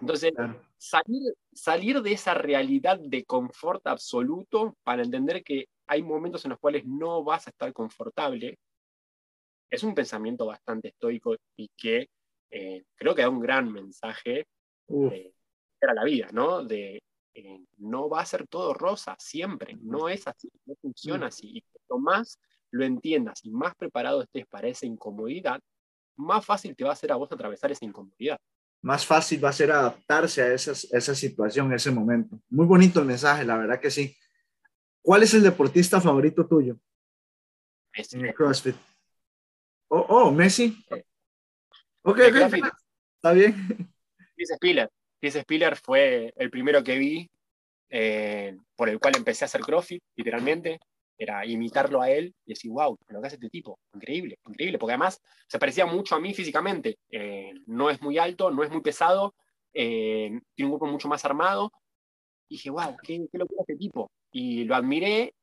Entonces, 0.00 0.32
Salir, 0.76 1.32
salir 1.52 2.02
de 2.02 2.12
esa 2.12 2.34
realidad 2.34 2.98
de 2.98 3.24
confort 3.24 3.86
absoluto 3.86 4.76
para 4.82 5.02
entender 5.02 5.44
que 5.44 5.66
hay 5.86 6.02
momentos 6.02 6.44
en 6.44 6.50
los 6.50 6.58
cuales 6.58 6.84
no 6.84 7.22
vas 7.22 7.46
a 7.46 7.50
estar 7.50 7.72
confortable, 7.72 8.58
es 9.70 9.82
un 9.84 9.94
pensamiento 9.94 10.44
bastante 10.46 10.88
estoico 10.88 11.36
y 11.56 11.68
que 11.76 12.08
eh, 12.50 12.84
creo 12.96 13.14
que 13.14 13.22
da 13.22 13.28
un 13.28 13.40
gran 13.40 13.72
mensaje 13.72 14.46
para 15.80 15.94
la 15.94 16.04
vida, 16.04 16.28
¿no? 16.32 16.64
De 16.64 17.00
eh, 17.34 17.64
no 17.78 18.08
va 18.08 18.20
a 18.20 18.26
ser 18.26 18.46
todo 18.48 18.74
rosa 18.74 19.14
siempre, 19.18 19.76
no 19.80 20.08
es 20.08 20.26
así, 20.26 20.50
no 20.66 20.74
funciona 20.82 21.28
así. 21.28 21.58
Y 21.58 21.62
cuanto 21.62 21.98
más 21.98 22.40
lo 22.72 22.84
entiendas 22.84 23.44
y 23.44 23.50
más 23.50 23.74
preparado 23.76 24.22
estés 24.22 24.46
para 24.48 24.66
esa 24.66 24.84
incomodidad, 24.84 25.60
más 26.16 26.44
fácil 26.44 26.74
te 26.74 26.84
va 26.84 26.92
a 26.92 26.96
ser 26.96 27.12
a 27.12 27.16
vos 27.16 27.30
atravesar 27.30 27.70
esa 27.70 27.84
incomodidad 27.84 28.38
más 28.82 29.06
fácil 29.06 29.42
va 29.42 29.50
a 29.50 29.52
ser 29.52 29.70
adaptarse 29.70 30.42
a 30.42 30.52
esa, 30.52 30.72
esa 30.72 31.14
situación, 31.14 31.72
ese 31.72 31.90
momento. 31.90 32.40
Muy 32.50 32.66
bonito 32.66 33.00
el 33.00 33.06
mensaje, 33.06 33.44
la 33.44 33.56
verdad 33.56 33.80
que 33.80 33.90
sí. 33.90 34.16
¿Cuál 35.00 35.22
es 35.22 35.34
el 35.34 35.42
deportista 35.42 36.00
favorito 36.00 36.46
tuyo? 36.46 36.76
Messi. 37.96 38.16
En 38.16 38.26
el 38.26 38.34
CrossFit. 38.34 38.76
Oh, 39.88 40.06
oh, 40.08 40.30
Messi. 40.32 40.84
Ok, 42.02 42.18
Está 42.18 43.32
bien. 43.32 43.54
Chris 44.34 44.50
Spiller. 44.56 44.90
Chris 45.20 45.34
Spiller 45.34 45.76
fue 45.76 46.32
el 46.36 46.50
primero 46.50 46.82
que 46.82 46.98
vi 46.98 47.30
eh, 47.88 48.56
por 48.74 48.88
el 48.88 48.98
cual 48.98 49.16
empecé 49.16 49.44
a 49.44 49.46
hacer 49.46 49.60
CrossFit, 49.60 50.02
literalmente 50.16 50.80
era 51.22 51.46
imitarlo 51.46 52.00
a 52.02 52.10
él 52.10 52.34
y 52.44 52.52
decir, 52.52 52.70
wow, 52.70 52.98
lo 53.08 53.20
que 53.20 53.26
hace 53.26 53.36
este 53.36 53.48
tipo, 53.48 53.78
increíble, 53.94 54.38
increíble, 54.46 54.78
porque 54.78 54.92
además 54.92 55.20
se 55.46 55.58
parecía 55.58 55.86
mucho 55.86 56.14
a 56.14 56.20
mí 56.20 56.34
físicamente, 56.34 56.98
eh, 57.10 57.52
no 57.66 57.90
es 57.90 58.00
muy 58.02 58.18
alto, 58.18 58.50
no 58.50 58.62
es 58.62 58.70
muy 58.70 58.80
pesado, 58.80 59.34
eh, 59.72 60.40
tiene 60.54 60.66
un 60.66 60.72
grupo 60.72 60.86
mucho 60.86 61.08
más 61.08 61.24
armado, 61.24 61.72
y 62.48 62.56
dije, 62.56 62.70
wow, 62.70 62.96
qué, 63.02 63.26
qué 63.30 63.38
locura 63.38 63.62
este 63.62 63.76
tipo, 63.76 64.10
y 64.30 64.64
lo 64.64 64.74
admiré 64.74 65.34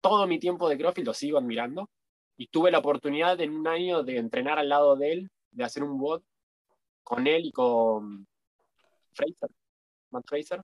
todo 0.00 0.26
mi 0.26 0.38
tiempo 0.38 0.68
de 0.68 0.78
CrossFit, 0.78 1.04
lo 1.04 1.14
sigo 1.14 1.38
admirando, 1.38 1.90
y 2.36 2.48
tuve 2.48 2.70
la 2.70 2.78
oportunidad 2.78 3.40
en 3.40 3.52
un 3.52 3.66
año 3.66 4.02
de 4.02 4.18
entrenar 4.18 4.58
al 4.58 4.68
lado 4.68 4.96
de 4.96 5.12
él, 5.12 5.30
de 5.50 5.64
hacer 5.64 5.82
un 5.82 5.98
bot 5.98 6.22
con 7.02 7.26
él 7.26 7.46
y 7.46 7.52
con 7.52 8.26
Fraser, 9.12 9.50
Matt 10.10 10.26
Fraser, 10.26 10.62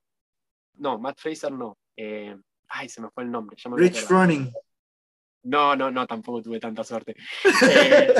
no, 0.74 0.98
Matt 0.98 1.18
Fraser 1.18 1.52
no, 1.52 1.78
eh, 1.96 2.36
Ay, 2.74 2.88
se 2.88 3.00
me 3.00 3.10
fue 3.10 3.24
el 3.24 3.30
nombre. 3.30 3.56
Rich 3.76 4.08
Running. 4.08 4.50
No, 5.44 5.76
no, 5.76 5.90
no, 5.90 6.06
tampoco 6.06 6.42
tuve 6.42 6.58
tanta 6.58 6.84
suerte. 6.84 7.14
Eh, 7.70 8.14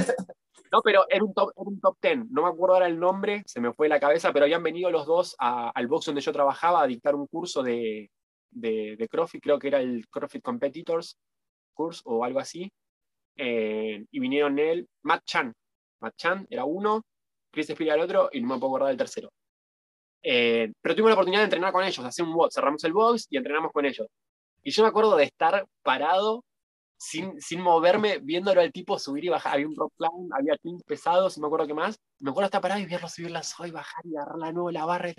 no, 0.71 0.81
pero 0.83 1.05
era 1.11 1.23
un, 1.23 1.35
top, 1.35 1.53
un 1.57 1.81
top 1.81 1.99
ten. 2.01 2.27
No 2.31 2.43
me 2.43 2.49
acuerdo 2.49 2.75
ahora 2.75 2.87
el 2.87 2.99
nombre, 2.99 3.43
se 3.45 3.61
me 3.61 3.75
fue 3.75 3.89
la 3.89 4.01
cabeza, 4.01 4.33
pero 4.33 4.45
habían 4.47 4.63
venido 4.63 4.91
los 4.91 5.05
dos 5.05 5.37
al 5.39 5.87
box 5.87 6.07
donde 6.07 6.23
yo 6.23 6.33
trabajaba 6.33 6.83
a 6.83 6.87
dictar 6.87 7.15
un 7.15 7.27
curso 7.27 7.63
de, 7.63 8.11
de, 8.51 9.09
CrossFit, 9.11 9.43
creo 9.43 9.59
que 9.59 9.69
era 9.69 9.81
el 9.81 10.07
CrossFit 10.09 10.43
Competitors 10.43 11.19
Course 11.75 12.01
o 12.05 12.25
algo 12.25 12.41
así. 12.41 12.73
Eh, 13.37 14.05
y 14.11 14.19
vinieron 14.19 14.59
él, 14.59 14.89
Matt 15.03 15.25
Chan. 15.25 15.53
Matt 16.01 16.17
Chan 16.17 16.47
era 16.49 16.65
uno, 16.65 17.03
Chris 17.51 17.67
Spear 17.69 17.99
el 17.99 18.05
otro, 18.05 18.31
y 18.33 18.41
no 18.41 18.49
me 18.49 18.59
puedo 18.59 18.73
acordar 18.73 18.89
del 18.89 18.99
tercero. 18.99 19.31
Eh, 20.23 20.73
pero 20.81 20.95
tuvimos 20.95 21.11
la 21.11 21.15
oportunidad 21.15 21.41
de 21.41 21.45
entrenar 21.47 21.73
con 21.73 21.85
ellos, 21.85 22.05
hacer 22.05 22.25
un 22.25 22.33
box, 22.33 22.55
cerramos 22.55 22.83
el 22.85 22.93
box 22.95 23.27
y 23.29 23.37
entrenamos 23.37 23.73
con 23.73 23.85
ellos. 23.85 24.07
Y 24.63 24.71
yo 24.71 24.83
me 24.83 24.89
acuerdo 24.89 25.17
de 25.17 25.25
estar 25.25 25.67
parado, 25.83 26.45
sin, 26.97 27.41
sin 27.41 27.61
moverme, 27.61 28.19
viéndolo 28.19 28.61
al 28.61 28.73
tipo 28.73 28.99
subir 28.99 29.25
y 29.25 29.29
bajar. 29.29 29.55
Había 29.55 29.67
un 29.67 29.77
rock 29.77 29.93
climb, 29.97 30.33
había 30.33 30.57
cleans 30.59 30.85
pesados, 30.85 31.37
y 31.37 31.41
me 31.41 31.47
acuerdo 31.47 31.67
qué 31.67 31.75
más. 31.75 31.99
Me 32.21 32.31
acuerdo 32.31 32.47
estar 32.47 32.61
parado 32.61 32.81
y 32.81 32.87
verlo 32.87 33.09
subir 33.09 33.31
la 33.31 33.43
y 33.67 33.71
bajar 33.71 34.07
y 34.07 34.17
agarrar 34.17 34.39
la 34.39 34.53
nuevo 34.53 34.71
la 34.71 34.85
barra 34.85 35.11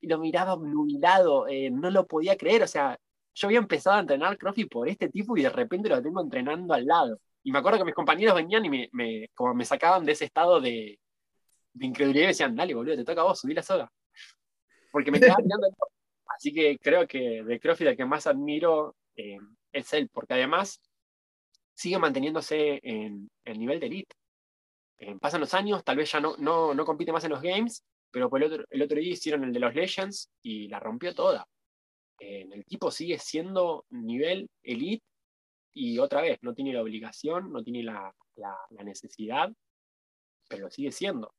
y, 0.00 0.06
lo 0.08 0.18
miraba 0.18 0.56
nubilado, 0.56 1.46
eh, 1.48 1.70
no 1.70 1.90
lo 1.90 2.06
podía 2.06 2.36
creer. 2.36 2.62
O 2.64 2.68
sea, 2.68 2.98
yo 3.34 3.46
había 3.48 3.58
empezado 3.58 3.96
a 3.96 4.00
entrenar 4.00 4.36
CrossFit 4.38 4.68
por 4.68 4.88
este 4.88 5.08
tipo 5.08 5.36
y 5.36 5.42
de 5.42 5.50
repente 5.50 5.88
lo 5.88 6.02
tengo 6.02 6.20
entrenando 6.20 6.74
al 6.74 6.84
lado. 6.84 7.20
y 7.44 7.52
me 7.52 7.58
acuerdo 7.60 7.78
que 7.78 7.84
mis 7.84 7.94
compañeros 7.94 8.34
venían 8.34 8.64
y 8.64 8.70
me, 8.70 8.88
me, 8.92 9.28
como 9.34 9.54
me 9.54 9.64
sacaban 9.64 10.04
de 10.04 10.12
ese 10.12 10.24
estado 10.24 10.60
de, 10.60 10.98
de 11.72 11.86
incredulidad 11.86 12.22
y 12.22 12.26
me 12.26 12.28
decían, 12.28 12.56
dale, 12.56 12.74
boludo, 12.74 12.96
te 12.96 13.04
toca 13.04 13.20
a 13.22 13.24
vos, 13.24 13.40
subí 13.40 13.54
la 13.54 13.62
soga. 13.62 13.90
Porque 14.90 15.10
me 15.10 15.20
quedaba 15.20 15.38
mirando. 15.42 15.68
Así 16.38 16.52
que 16.52 16.78
creo 16.78 17.04
que 17.08 17.42
de 17.42 17.58
CrossFit 17.58 17.88
el 17.88 17.96
que 17.96 18.04
más 18.04 18.28
admiro 18.28 18.94
eh, 19.16 19.38
es 19.72 19.92
él, 19.92 20.08
porque 20.08 20.34
además 20.34 20.80
sigue 21.74 21.98
manteniéndose 21.98 22.78
en 22.80 23.28
el 23.44 23.58
nivel 23.58 23.80
de 23.80 23.86
elite. 23.86 24.14
Eh, 24.98 25.16
pasan 25.20 25.40
los 25.40 25.52
años, 25.52 25.82
tal 25.82 25.96
vez 25.96 26.12
ya 26.12 26.20
no, 26.20 26.36
no, 26.36 26.74
no 26.74 26.84
compite 26.84 27.10
más 27.10 27.24
en 27.24 27.30
los 27.30 27.42
games, 27.42 27.82
pero 28.12 28.30
el 28.36 28.42
otro, 28.44 28.64
el 28.70 28.82
otro 28.82 29.00
día 29.00 29.12
hicieron 29.12 29.42
el 29.42 29.52
de 29.52 29.58
los 29.58 29.74
Legends 29.74 30.30
y 30.40 30.68
la 30.68 30.78
rompió 30.78 31.12
toda. 31.12 31.44
Eh, 32.20 32.46
el 32.52 32.64
tipo 32.64 32.92
sigue 32.92 33.18
siendo 33.18 33.84
nivel 33.90 34.48
elite 34.62 35.04
y 35.74 35.98
otra 35.98 36.22
vez, 36.22 36.38
no 36.42 36.54
tiene 36.54 36.72
la 36.72 36.82
obligación, 36.82 37.52
no 37.52 37.64
tiene 37.64 37.82
la, 37.82 38.14
la, 38.36 38.84
necesidad, 38.84 39.52
pero 40.48 40.70
sigue 40.70 40.92
siendo. 40.92 41.34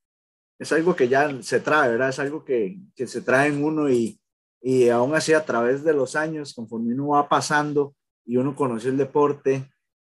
Es 0.58 0.74
algo 0.74 0.94
que 0.94 1.08
ya 1.08 1.42
se 1.42 1.62
trae, 1.62 1.92
¿verdad? 1.92 2.10
Es 2.10 2.20
algo 2.20 2.44
que, 2.44 2.80
que 2.94 3.08
se 3.08 3.22
trae 3.22 3.48
en 3.48 3.64
uno 3.64 3.90
y, 3.90 4.20
y 4.62 4.90
aún 4.90 5.16
así 5.16 5.34
a 5.34 5.46
través 5.46 5.84
de 5.84 5.94
los 5.94 6.16
años, 6.16 6.54
conforme 6.54 6.94
uno 6.94 7.10
va 7.10 7.30
pasando 7.30 7.96
y 8.26 8.38
uno 8.38 8.56
conoce 8.56 8.90
el 8.90 8.98
deporte, 8.98 9.70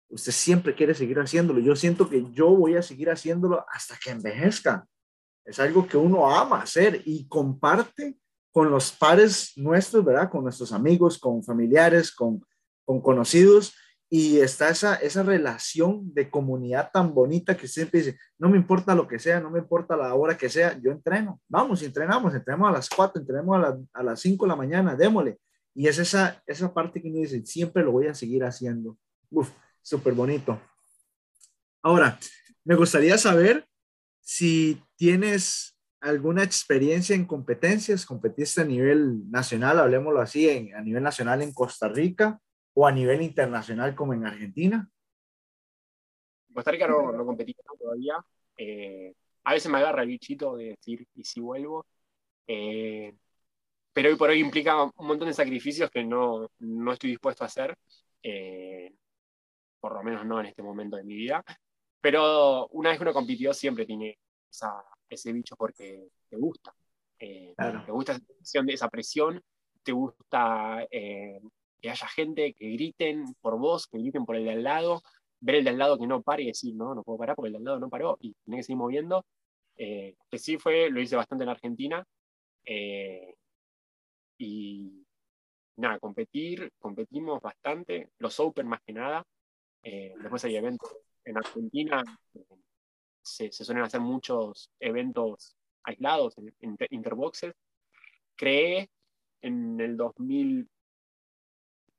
usted 0.10 0.32
siempre 0.32 0.74
quiere 0.74 0.94
seguir 0.94 1.20
haciéndolo. 1.20 1.60
Yo 1.60 1.76
siento 1.76 2.10
que 2.10 2.26
yo 2.32 2.50
voy 2.50 2.76
a 2.76 2.82
seguir 2.82 3.10
haciéndolo 3.10 3.66
hasta 3.70 3.98
que 3.98 4.12
envejezca. 4.12 4.88
Es 5.44 5.60
algo 5.60 5.88
que 5.88 5.98
uno 5.98 6.30
ama 6.30 6.62
hacer 6.62 7.02
y 7.06 7.28
comparte 7.28 8.18
con 8.52 8.72
los 8.72 8.92
pares 8.92 9.54
nuestros, 9.56 10.04
¿verdad? 10.04 10.30
Con 10.30 10.44
nuestros 10.44 10.72
amigos, 10.72 11.18
con 11.18 11.44
familiares, 11.44 12.12
con, 12.12 12.44
con 12.86 13.02
conocidos. 13.02 13.76
Y 14.10 14.40
está 14.40 14.70
esa, 14.70 14.96
esa 14.96 15.22
relación 15.22 16.14
de 16.14 16.30
comunidad 16.30 16.92
tan 16.94 17.14
bonita 17.14 17.58
que 17.58 17.68
siempre 17.68 18.00
dice, 18.00 18.18
no 18.38 18.48
me 18.50 18.58
importa 18.58 18.96
lo 18.96 19.06
que 19.06 19.20
sea, 19.20 19.42
no 19.42 19.50
me 19.50 19.60
importa 19.60 19.98
la 19.98 20.14
hora 20.16 20.38
que 20.38 20.50
sea, 20.50 20.80
yo 20.82 20.92
entreno. 20.92 21.42
Vamos, 21.50 21.84
entrenamos, 21.84 22.34
entrenamos 22.34 22.70
a 22.70 22.74
las 22.74 22.90
4, 22.90 23.20
entrenamos 23.20 23.66
a, 23.66 23.78
a 23.94 24.04
las 24.04 24.22
5 24.22 24.46
de 24.46 24.50
la 24.50 24.56
mañana, 24.56 24.96
démosle. 24.96 25.40
Y 25.76 25.88
es 25.88 26.00
esa, 26.00 26.42
esa 26.48 26.74
parte 26.74 27.02
que 27.02 27.10
uno 27.10 27.20
dice, 27.20 27.46
siempre 27.46 27.84
lo 27.84 27.92
voy 27.92 28.08
a 28.08 28.14
seguir 28.14 28.46
haciendo. 28.46 28.98
Uf, 29.30 29.50
súper 29.82 30.14
bonito. 30.14 30.60
Ahora, 31.84 32.18
me 32.64 32.76
gustaría 32.76 33.18
saber 33.18 33.68
si 34.22 34.82
tienes 34.96 35.78
alguna 36.00 36.44
experiencia 36.44 37.14
en 37.14 37.26
competencias, 37.26 38.06
competiste 38.06 38.62
a 38.62 38.66
nivel 38.66 39.30
nacional, 39.30 39.80
hablemoslo 39.80 40.22
así, 40.22 40.50
en, 40.50 40.74
a 40.76 40.82
nivel 40.82 41.04
nacional 41.04 41.42
en 41.42 41.54
Costa 41.54 41.90
Rica 41.90 42.40
o 42.80 42.86
a 42.86 42.92
nivel 42.92 43.24
internacional 43.24 43.96
como 43.96 44.14
en 44.14 44.24
Argentina. 44.24 44.88
En 46.48 46.54
Costa 46.54 46.70
Rica 46.70 46.88
no, 46.88 47.12
no 47.12 47.26
competí 47.26 47.56
todavía. 47.80 48.24
Eh, 48.56 49.16
a 49.46 49.54
veces 49.54 49.72
me 49.72 49.80
agarra 49.80 50.04
el 50.04 50.10
bichito 50.10 50.56
de 50.56 50.66
decir, 50.66 51.08
¿y 51.16 51.24
si 51.24 51.40
vuelvo? 51.40 51.88
Eh, 52.46 53.16
pero 53.92 54.10
hoy 54.10 54.16
por 54.16 54.30
hoy 54.30 54.42
implica 54.42 54.84
un 54.84 55.08
montón 55.08 55.28
de 55.28 55.34
sacrificios 55.34 55.90
que 55.90 56.04
no, 56.04 56.52
no 56.60 56.94
estoy 56.94 57.10
dispuesto 57.10 57.44
a 57.44 57.48
hacer. 57.48 57.76
Eh, 58.22 58.94
por 59.80 59.96
lo 59.96 60.04
menos 60.04 60.24
no 60.24 60.40
en 60.40 60.46
este 60.46 60.62
momento 60.62 60.98
de 60.98 61.04
mi 61.04 61.16
vida. 61.16 61.44
Pero 62.00 62.68
una 62.68 62.90
vez 62.90 63.00
que 63.00 63.06
uno 63.06 63.14
compitió, 63.14 63.56
siempre 63.56 63.88
tiene 63.88 64.20
ese 65.10 65.34
bicho 65.34 65.56
porque 65.56 66.10
te 66.30 66.38
gusta. 66.38 66.76
Eh, 67.18 67.56
te 67.58 67.92
gusta 67.92 68.14
esa 68.14 68.88
presión, 68.88 69.40
esa 69.40 69.42
te 69.82 69.92
gusta 69.92 70.86
que 71.82 71.90
haya 71.90 72.08
gente 72.08 72.54
que 72.54 72.70
griten 72.72 73.26
por 73.42 73.58
vos, 73.58 73.88
que 73.88 73.98
griten 74.00 74.26
por 74.26 74.36
el 74.36 74.46
de 74.46 74.52
al 74.52 74.64
lado, 74.64 75.02
ver 75.40 75.56
el 75.56 75.64
de 75.64 75.70
al 75.72 75.78
lado 75.78 75.98
que 75.98 76.08
no 76.08 76.22
pare 76.22 76.44
y 76.44 76.48
decir, 76.48 76.76
no, 76.76 76.96
no 76.96 77.04
puedo 77.04 77.20
parar 77.20 77.36
porque 77.36 77.48
el 77.48 77.54
de 77.54 77.58
al 77.60 77.64
lado 77.66 77.80
no 77.80 77.90
paró 77.90 78.18
y 78.22 78.34
tiene 78.44 78.58
que 78.58 78.64
seguir 78.64 78.78
moviendo. 78.78 79.26
Eh, 79.78 80.16
que 80.30 80.40
sí 80.40 80.58
fue, 80.58 80.90
lo 80.90 81.02
hice 81.02 81.16
bastante 81.16 81.44
en 81.44 81.50
Argentina. 81.50 82.06
y 84.40 85.06
nada, 85.78 86.00
competir, 86.00 86.72
competimos 86.80 87.42
bastante, 87.42 88.10
los 88.20 88.40
Open 88.40 88.68
más 88.68 88.82
que 88.86 88.94
nada, 88.94 89.26
eh, 89.84 90.14
después 90.20 90.44
hay 90.46 90.56
eventos 90.56 90.92
en 91.24 91.38
Argentina, 91.38 92.04
se, 93.22 93.52
suelen 93.52 93.84
hacer 93.84 94.02
muchos 94.02 94.72
eventos 94.80 95.56
aislados, 95.84 96.36
en, 96.38 96.78
interboxes. 96.90 97.54
Creé 98.36 98.90
en 99.42 99.80
el 99.80 99.98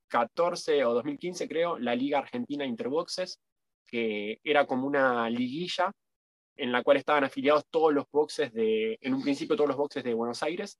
2014 0.08 0.84
o 0.84 0.94
2015, 0.94 1.48
creo, 1.48 1.78
la 1.78 1.94
Liga 1.94 2.18
Argentina 2.18 2.64
Interboxes, 2.64 3.40
que 3.86 4.40
era 4.44 4.66
como 4.66 4.86
una 4.86 5.28
liguilla 5.30 5.92
en 6.56 6.72
la 6.72 6.82
cual 6.82 6.96
estaban 6.96 7.24
afiliados 7.24 7.64
todos 7.70 7.94
los 7.94 8.04
boxes 8.10 8.52
de, 8.52 8.98
en 9.00 9.14
un 9.14 9.22
principio 9.22 9.56
todos 9.56 9.68
los 9.68 9.76
boxes 9.76 10.02
de 10.04 10.14
Buenos 10.14 10.42
Aires, 10.42 10.78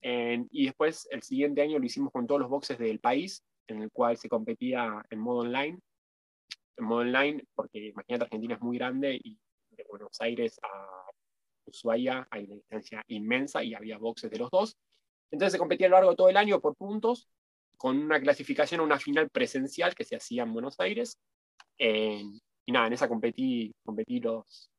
y 0.00 0.66
después 0.66 1.08
el 1.10 1.22
siguiente 1.22 1.60
año 1.60 1.78
lo 1.78 1.84
hicimos 1.84 2.12
con 2.12 2.26
todos 2.26 2.40
los 2.40 2.50
boxes 2.50 2.78
del 2.78 3.00
país, 3.00 3.42
en 3.66 3.82
el 3.82 3.90
cual 3.90 4.16
se 4.16 4.28
competía 4.28 5.02
en 5.10 5.18
modo 5.18 5.40
online 5.40 5.78
en 6.78 6.84
modo 6.84 7.00
online, 7.00 7.44
porque 7.54 7.88
imagínate, 7.88 8.24
Argentina 8.24 8.54
es 8.54 8.60
muy 8.60 8.78
grande 8.78 9.20
y 9.22 9.38
de 9.70 9.84
Buenos 9.88 10.20
Aires 10.20 10.58
a 10.62 11.10
Ushuaia 11.66 12.26
hay 12.30 12.44
una 12.44 12.54
distancia 12.54 13.04
inmensa 13.08 13.62
y 13.62 13.74
había 13.74 13.98
boxes 13.98 14.30
de 14.30 14.38
los 14.38 14.50
dos. 14.50 14.76
Entonces 15.30 15.52
se 15.52 15.58
competía 15.58 15.88
a 15.88 15.90
lo 15.90 15.96
largo 15.96 16.10
de 16.10 16.16
todo 16.16 16.28
el 16.28 16.36
año 16.36 16.60
por 16.60 16.76
puntos, 16.76 17.28
con 17.78 17.96
una 17.96 18.20
clasificación 18.20 18.80
a 18.80 18.84
una 18.84 18.98
final 18.98 19.30
presencial 19.30 19.94
que 19.94 20.04
se 20.04 20.16
hacía 20.16 20.42
en 20.42 20.52
Buenos 20.52 20.78
Aires. 20.80 21.18
y 21.78 22.72
nada, 22.72 22.88
en 22.88 22.92
esa 22.92 23.08
competí, 23.08 23.72
competí 23.82 24.20
los 24.20 24.70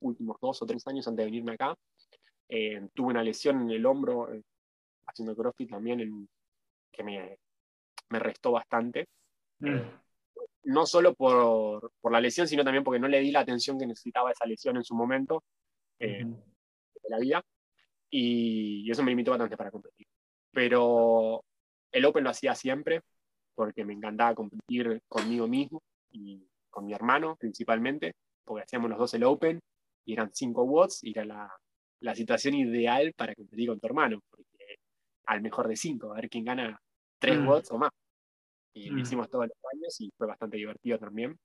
últimos 0.00 0.36
dos 0.40 0.62
o 0.62 0.66
tres 0.66 0.86
años 0.86 1.08
antes 1.08 1.24
de 1.24 1.30
venirme 1.30 1.54
acá. 1.54 1.74
Eh, 2.48 2.88
tuve 2.94 3.08
una 3.08 3.24
lesión 3.24 3.62
en 3.62 3.70
el 3.70 3.84
hombro 3.84 4.32
eh, 4.32 4.42
haciendo 5.08 5.34
CrossFit 5.34 5.70
también 5.70 6.00
en, 6.00 6.28
que 6.92 7.02
me, 7.02 7.38
me 8.10 8.18
restó 8.18 8.52
bastante. 8.52 9.08
Mm. 9.60 9.68
Eh, 9.68 9.90
no 10.64 10.84
solo 10.84 11.14
por, 11.14 11.92
por, 12.00 12.12
la 12.12 12.20
lesión, 12.20 12.48
sino 12.48 12.64
también 12.64 12.82
porque 12.82 12.98
no 12.98 13.08
le 13.08 13.20
di 13.20 13.30
la 13.30 13.40
atención 13.40 13.78
que 13.78 13.86
necesitaba 13.86 14.32
esa 14.32 14.46
lesión 14.46 14.76
en 14.76 14.84
su 14.84 14.94
momento 14.94 15.44
eh, 15.98 16.24
de 16.24 17.08
la 17.08 17.18
vida. 17.18 17.42
Y, 18.10 18.90
eso 18.90 19.02
me 19.02 19.10
limitó 19.10 19.30
bastante 19.30 19.56
para 19.56 19.70
competir. 19.70 20.06
Pero 20.50 21.44
el 21.96 22.04
Open 22.04 22.24
lo 22.24 22.30
hacía 22.30 22.54
siempre, 22.54 23.02
porque 23.54 23.84
me 23.84 23.94
encantaba 23.94 24.34
competir 24.34 25.00
conmigo 25.08 25.48
mismo 25.48 25.82
y 26.10 26.46
con 26.70 26.86
mi 26.86 26.92
hermano 26.92 27.36
principalmente, 27.36 28.14
porque 28.44 28.64
hacíamos 28.64 28.90
los 28.90 28.98
dos 28.98 29.14
el 29.14 29.24
Open 29.24 29.60
y 30.04 30.12
eran 30.12 30.30
5 30.32 30.62
watts 30.62 31.02
y 31.02 31.10
era 31.10 31.24
la, 31.24 31.50
la, 32.00 32.14
situación 32.14 32.54
ideal 32.54 33.12
para 33.16 33.34
competir 33.34 33.68
con 33.68 33.80
tu 33.80 33.86
hermano, 33.86 34.20
porque 34.30 34.76
al 35.26 35.40
mejor 35.40 35.68
de 35.68 35.76
5, 35.76 36.12
a 36.12 36.16
ver 36.16 36.28
quién 36.28 36.44
gana 36.44 36.78
3 37.18 37.40
mm. 37.40 37.48
watts 37.48 37.70
o 37.70 37.78
más 37.78 37.90
y 38.74 38.90
lo 38.90 38.96
mm. 38.96 39.00
hicimos 39.00 39.30
todos 39.30 39.46
los 39.46 39.56
años 39.72 40.00
y 40.02 40.12
fue 40.18 40.26
bastante 40.26 40.58
divertido 40.58 40.98
también. 40.98 41.38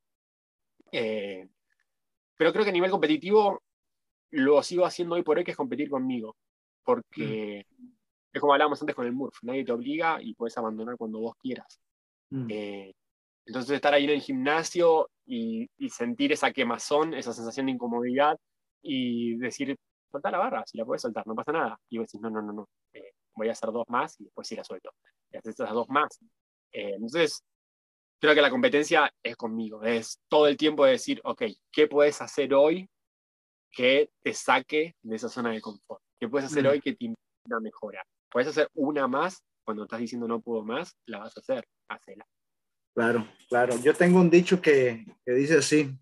Eh, 0.92 1.48
pero 2.36 2.52
creo 2.52 2.66
que 2.66 2.72
a 2.72 2.74
nivel 2.74 2.92
competitivo 2.92 3.64
lo 4.32 4.62
sigo 4.64 4.86
haciendo 4.86 5.16
hoy 5.16 5.24
por 5.24 5.38
hoy, 5.38 5.46
que 5.46 5.52
es 5.52 5.58
competir 5.58 5.90
conmigo, 5.90 6.36
porque 6.84 7.66
mm. 7.70 8.01
Es 8.34 8.40
como 8.40 8.54
hablábamos 8.54 8.82
antes 8.82 8.96
con 8.96 9.06
el 9.06 9.14
Murph, 9.14 9.38
nadie 9.44 9.66
te 9.66 9.72
obliga 9.72 10.22
y 10.22 10.34
puedes 10.34 10.58
abandonar 10.58 10.98
cuando 10.98 11.20
vos 11.20 11.36
quieras. 11.38 11.80
Mm. 12.30 12.48
Eh, 12.50 12.94
entonces 13.46 13.72
estar 13.72 13.94
ahí 13.94 14.06
en 14.06 14.12
el 14.12 14.22
gimnasio 14.22 15.10
y, 15.26 15.70
sentir 15.90 16.32
esa 16.32 16.52
quemazón, 16.52 17.14
esa 17.14 17.34
sensación 17.34 17.66
de 17.66 17.74
incomodidad 17.74 18.38
y 18.82 19.36
decir, 19.38 19.76
solta 20.12 20.32
la 20.32 20.38
barra, 20.38 20.64
si 20.66 20.78
la 20.78 20.86
puedes 20.86 21.02
soltar, 21.02 21.26
no 21.28 21.36
pasa 21.36 21.52
nada. 21.52 21.80
Y 21.90 21.98
vos 21.98 22.08
decís, 22.08 22.22
no, 22.22 22.30
no, 22.30 22.42
no, 22.42 22.54
no, 22.54 22.70
eh, 22.94 23.14
voy 23.36 23.50
a 23.50 23.52
hacer 23.52 23.72
dos 23.72 23.86
más 23.90 24.20
y 24.20 24.26
después 24.26 24.48
sí 24.48 24.56
la 24.56 24.64
suelto. 24.64 24.92
Y 25.32 25.38
haces 25.38 25.56
esas 25.56 25.72
dos 25.72 25.90
más 25.90 26.20
eh, 26.72 26.94
entonces, 26.96 27.44
creo 28.20 28.34
que 28.34 28.42
la 28.42 28.50
competencia 28.50 29.12
es 29.24 29.36
conmigo, 29.36 29.84
es 29.84 30.20
todo 30.30 30.48
el 30.48 30.58
tiempo 30.58 30.86
de 30.86 30.92
decir, 30.92 31.20
ok, 31.24 31.44
¿qué 31.72 31.88
puedes 31.88 32.22
hacer 32.22 32.54
hoy 32.54 32.90
que 33.72 34.10
te 34.22 34.34
saque 34.34 34.96
de 35.02 35.16
esa 35.16 35.30
zona 35.30 35.52
de 35.52 35.62
confort? 35.62 36.02
¿Qué 36.20 36.28
puedes 36.28 36.50
hacer 36.50 36.64
mm. 36.64 36.68
hoy 36.68 36.82
que 36.82 36.94
te 36.94 37.06
impida 37.06 37.18
una 37.46 37.60
mejora? 37.60 38.04
Puedes 38.32 38.50
hacer 38.50 38.70
una 38.74 39.08
más, 39.08 39.44
cuando 39.64 39.84
estás 39.84 40.00
diciendo 40.00 40.28
no 40.28 40.42
puedo 40.42 40.64
más, 40.64 40.96
la 41.06 41.20
vas 41.20 41.36
a 41.38 41.40
hacer, 41.40 41.66
hacela. 41.88 42.26
Claro, 42.96 43.28
claro. 43.50 43.78
Yo 43.84 43.94
tengo 43.94 44.20
un 44.20 44.30
dicho 44.30 44.62
que, 44.62 45.06
que 45.26 45.34
dice 45.34 45.58
así, 45.58 45.98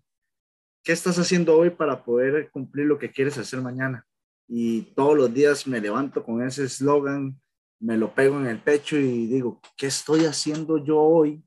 ¿qué 0.82 0.92
estás 0.92 1.18
haciendo 1.18 1.56
hoy 1.56 1.70
para 1.70 2.04
poder 2.04 2.50
cumplir 2.50 2.86
lo 2.86 2.98
que 2.98 3.10
quieres 3.10 3.36
hacer 3.38 3.60
mañana? 3.60 4.06
Y 4.48 4.82
todos 4.94 5.16
los 5.16 5.32
días 5.32 5.66
me 5.66 5.80
levanto 5.80 6.24
con 6.24 6.42
ese 6.42 6.64
eslogan 6.64 7.40
me 7.80 7.96
lo 7.96 8.14
pego 8.14 8.38
en 8.38 8.46
el 8.46 8.62
pecho 8.62 8.96
y 8.96 9.26
digo, 9.26 9.60
¿qué 9.76 9.86
estoy 9.86 10.26
haciendo 10.26 10.78
yo 10.84 11.00
hoy 11.00 11.42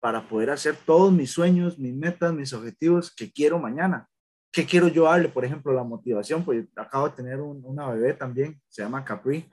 para 0.00 0.28
poder 0.28 0.50
hacer 0.50 0.76
todos 0.86 1.12
mis 1.12 1.32
sueños, 1.32 1.78
mis 1.78 1.94
metas, 1.94 2.32
mis 2.32 2.52
objetivos 2.52 3.12
que 3.14 3.30
quiero 3.30 3.58
mañana? 3.58 4.08
¿Qué 4.52 4.64
quiero 4.64 4.86
yo 4.86 5.04
darle? 5.04 5.28
Por 5.28 5.44
ejemplo, 5.44 5.72
la 5.72 5.82
motivación, 5.82 6.44
pues 6.44 6.64
acabo 6.76 7.08
de 7.08 7.16
tener 7.16 7.40
una 7.40 7.90
bebé 7.90 8.14
también, 8.14 8.60
se 8.68 8.82
llama 8.82 9.04
Capri, 9.04 9.50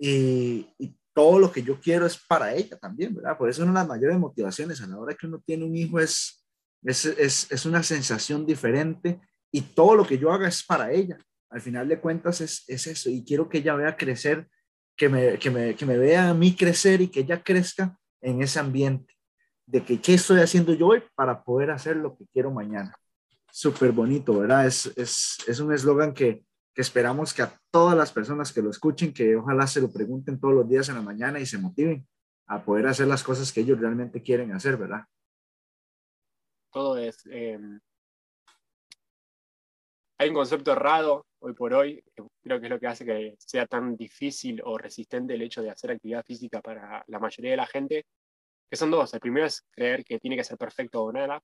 y, 0.00 0.66
y, 0.78 0.96
todo 1.12 1.40
lo 1.40 1.50
que 1.50 1.62
yo 1.62 1.78
quiero 1.80 2.06
es 2.06 2.16
para 2.16 2.54
ella 2.54 2.78
también, 2.78 3.12
¿verdad? 3.14 3.36
Por 3.36 3.50
eso 3.50 3.62
una 3.62 3.72
de 3.72 3.78
las 3.80 3.88
mayores 3.88 4.16
motivaciones 4.16 4.80
a 4.80 4.86
la 4.86 4.96
hora 4.96 5.14
que 5.14 5.26
uno 5.26 5.42
tiene 5.44 5.64
un 5.64 5.76
hijo 5.76 5.98
es 5.98 6.40
Es, 6.82 7.04
es, 7.04 7.50
es, 7.50 7.66
una 7.66 7.82
sensación 7.82 8.46
diferente 8.46 9.20
y 9.52 9.60
todo 9.60 9.96
lo 9.96 10.06
que 10.06 10.16
yo 10.16 10.32
haga 10.32 10.48
es 10.48 10.64
para 10.64 10.92
ella. 10.92 11.18
Al 11.50 11.60
final 11.60 11.88
de 11.88 12.00
cuentas 12.00 12.40
es, 12.40 12.64
es 12.68 12.86
eso 12.86 13.10
y 13.10 13.24
quiero 13.24 13.48
que 13.48 13.58
ella 13.58 13.74
vea 13.74 13.96
crecer, 13.96 14.48
que 14.96 15.08
me, 15.08 15.38
que, 15.38 15.50
me, 15.50 15.74
que 15.74 15.84
me 15.84 15.98
vea 15.98 16.30
a 16.30 16.34
mí 16.34 16.54
crecer 16.54 17.00
y 17.00 17.08
que 17.08 17.20
ella 17.20 17.42
crezca 17.42 17.98
en 18.22 18.40
ese 18.40 18.60
ambiente 18.60 19.14
de 19.66 19.84
que 19.84 20.00
qué 20.00 20.14
estoy 20.14 20.40
haciendo 20.40 20.72
yo 20.74 20.86
hoy 20.86 21.02
para 21.14 21.42
poder 21.42 21.70
hacer 21.70 21.96
lo 21.96 22.16
que 22.16 22.24
quiero 22.32 22.50
mañana. 22.50 22.94
Súper 23.52 23.92
bonito, 23.92 24.38
¿verdad? 24.38 24.66
Es, 24.66 24.86
es, 24.96 25.38
es 25.46 25.60
un 25.60 25.72
eslogan 25.72 26.14
que, 26.14 26.44
esperamos 26.80 27.34
que 27.34 27.42
a 27.42 27.58
todas 27.70 27.96
las 27.96 28.12
personas 28.12 28.52
que 28.52 28.62
lo 28.62 28.70
escuchen, 28.70 29.12
que 29.12 29.36
ojalá 29.36 29.66
se 29.66 29.80
lo 29.80 29.90
pregunten 29.92 30.38
todos 30.38 30.54
los 30.54 30.68
días 30.68 30.88
en 30.88 30.96
la 30.96 31.02
mañana 31.02 31.40
y 31.40 31.46
se 31.46 31.58
motiven 31.58 32.06
a 32.46 32.64
poder 32.64 32.86
hacer 32.86 33.06
las 33.06 33.22
cosas 33.22 33.52
que 33.52 33.60
ellos 33.60 33.78
realmente 33.78 34.22
quieren 34.22 34.52
hacer, 34.52 34.76
¿verdad? 34.76 35.04
Todo 36.72 36.98
es... 36.98 37.24
Em, 37.26 37.80
hay 40.18 40.28
un 40.28 40.34
concepto 40.34 40.72
errado 40.72 41.26
hoy 41.38 41.54
por 41.54 41.72
hoy, 41.72 42.04
que 42.14 42.22
creo 42.42 42.60
que 42.60 42.66
es 42.66 42.70
lo 42.70 42.78
que 42.78 42.86
hace 42.86 43.04
que 43.04 43.34
sea 43.38 43.66
tan 43.66 43.96
difícil 43.96 44.60
o 44.64 44.76
resistente 44.76 45.34
el 45.34 45.42
hecho 45.42 45.62
de 45.62 45.70
hacer 45.70 45.92
actividad 45.92 46.24
física 46.24 46.60
para 46.60 47.02
la 47.06 47.18
mayoría 47.18 47.52
de 47.52 47.56
la 47.56 47.66
gente, 47.66 48.04
que 48.68 48.76
son 48.76 48.90
dos. 48.90 49.12
El 49.14 49.20
primero 49.20 49.46
es 49.46 49.66
creer 49.70 50.04
que 50.04 50.18
tiene 50.18 50.36
que 50.36 50.44
ser 50.44 50.58
perfecto 50.58 51.02
o 51.02 51.12
nada. 51.12 51.42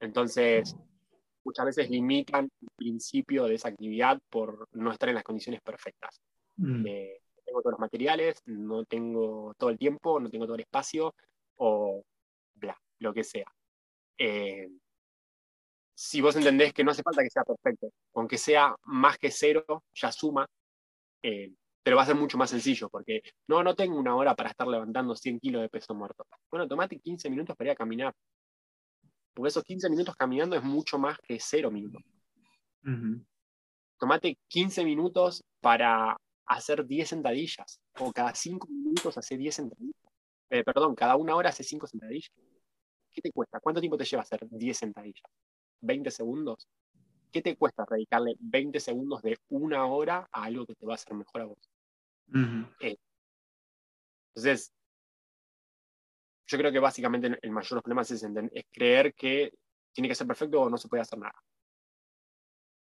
Entonces, 0.00 0.74
muchas 1.44 1.66
veces 1.66 1.90
limitan 1.90 2.50
el 2.60 2.68
principio 2.76 3.44
de 3.44 3.54
esa 3.54 3.68
actividad 3.68 4.18
por 4.30 4.68
no 4.72 4.92
estar 4.92 5.08
en 5.08 5.16
las 5.16 5.24
condiciones 5.24 5.60
perfectas. 5.62 6.20
Mm. 6.56 6.86
Eh, 6.86 7.20
tengo 7.44 7.60
todos 7.60 7.72
los 7.72 7.80
materiales, 7.80 8.40
no 8.46 8.84
tengo 8.84 9.54
todo 9.58 9.70
el 9.70 9.78
tiempo, 9.78 10.20
no 10.20 10.30
tengo 10.30 10.46
todo 10.46 10.54
el 10.54 10.62
espacio, 10.62 11.14
o 11.56 12.02
bla, 12.54 12.76
lo 12.98 13.12
que 13.12 13.24
sea. 13.24 13.46
Eh, 14.18 14.68
si 15.94 16.20
vos 16.20 16.36
entendés 16.36 16.72
que 16.72 16.84
no 16.84 16.90
hace 16.90 17.02
falta 17.02 17.22
que 17.22 17.30
sea 17.30 17.44
perfecto, 17.44 17.90
aunque 18.14 18.38
sea 18.38 18.74
más 18.84 19.18
que 19.18 19.30
cero, 19.30 19.84
ya 19.94 20.10
suma, 20.10 20.46
eh, 21.22 21.52
te 21.82 21.90
lo 21.90 21.96
va 21.96 22.02
a 22.02 22.04
hacer 22.04 22.16
mucho 22.16 22.38
más 22.38 22.50
sencillo, 22.50 22.88
porque 22.88 23.22
no, 23.48 23.62
no 23.62 23.74
tengo 23.74 23.98
una 23.98 24.14
hora 24.16 24.34
para 24.34 24.50
estar 24.50 24.66
levantando 24.66 25.14
100 25.14 25.40
kilos 25.40 25.62
de 25.62 25.68
peso 25.68 25.94
muerto. 25.94 26.24
Bueno, 26.50 26.68
tomate 26.68 26.98
15 26.98 27.28
minutos 27.28 27.56
para 27.56 27.68
ir 27.68 27.72
a 27.72 27.76
caminar. 27.76 28.14
Porque 29.34 29.48
esos 29.48 29.64
15 29.64 29.88
minutos 29.90 30.14
caminando 30.16 30.56
es 30.56 30.62
mucho 30.62 30.98
más 30.98 31.18
que 31.18 31.38
cero 31.40 31.70
minutos. 31.70 32.02
Tomate 33.98 34.36
15 34.48 34.84
minutos 34.84 35.42
para 35.60 36.16
hacer 36.46 36.86
10 36.86 37.08
sentadillas, 37.08 37.80
o 37.98 38.12
cada 38.12 38.34
5 38.34 38.66
minutos 38.68 39.16
hace 39.16 39.36
10 39.36 39.54
sentadillas. 39.54 39.96
Eh, 40.50 40.64
perdón, 40.64 40.94
cada 40.94 41.16
una 41.16 41.34
hora 41.34 41.48
hace 41.50 41.62
5 41.62 41.86
sentadillas. 41.86 42.30
¿Qué 43.10 43.22
te 43.22 43.30
cuesta? 43.30 43.60
¿Cuánto 43.60 43.80
tiempo 43.80 43.96
te 43.96 44.04
lleva 44.04 44.22
hacer 44.22 44.40
10 44.50 44.76
sentadillas? 44.76 45.30
¿20 45.80 46.10
segundos? 46.10 46.68
¿Qué 47.30 47.40
te 47.40 47.56
cuesta 47.56 47.86
dedicarle 47.88 48.34
20 48.38 48.80
segundos 48.80 49.22
de 49.22 49.38
una 49.48 49.86
hora 49.86 50.28
a 50.30 50.44
algo 50.44 50.66
que 50.66 50.74
te 50.74 50.84
va 50.84 50.92
a 50.92 50.96
hacer 50.96 51.14
mejor 51.14 51.40
a 51.40 51.44
vos? 51.46 51.70
Eh, 52.80 52.96
entonces, 54.34 54.72
yo 56.46 56.58
creo 56.58 56.72
que 56.72 56.78
básicamente 56.78 57.38
el 57.40 57.50
mayor 57.50 57.82
problema 57.82 58.02
es, 58.02 58.10
es 58.10 58.64
creer 58.70 59.14
que 59.14 59.52
tiene 59.92 60.08
que 60.08 60.14
ser 60.14 60.26
perfecto 60.26 60.62
o 60.62 60.70
no 60.70 60.76
se 60.76 60.88
puede 60.88 61.02
hacer 61.02 61.18
nada. 61.18 61.34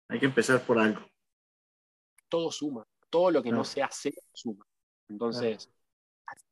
Hay 0.09 0.19
que 0.19 0.25
empezar 0.25 0.61
por 0.61 0.77
algo. 0.77 1.01
Todo 2.29 2.51
suma, 2.51 2.85
todo 3.09 3.31
lo 3.31 3.41
que 3.41 3.51
no 3.51 3.63
se 3.63 3.81
hace 3.81 4.13
suma. 4.33 4.65
Entonces, 5.09 5.69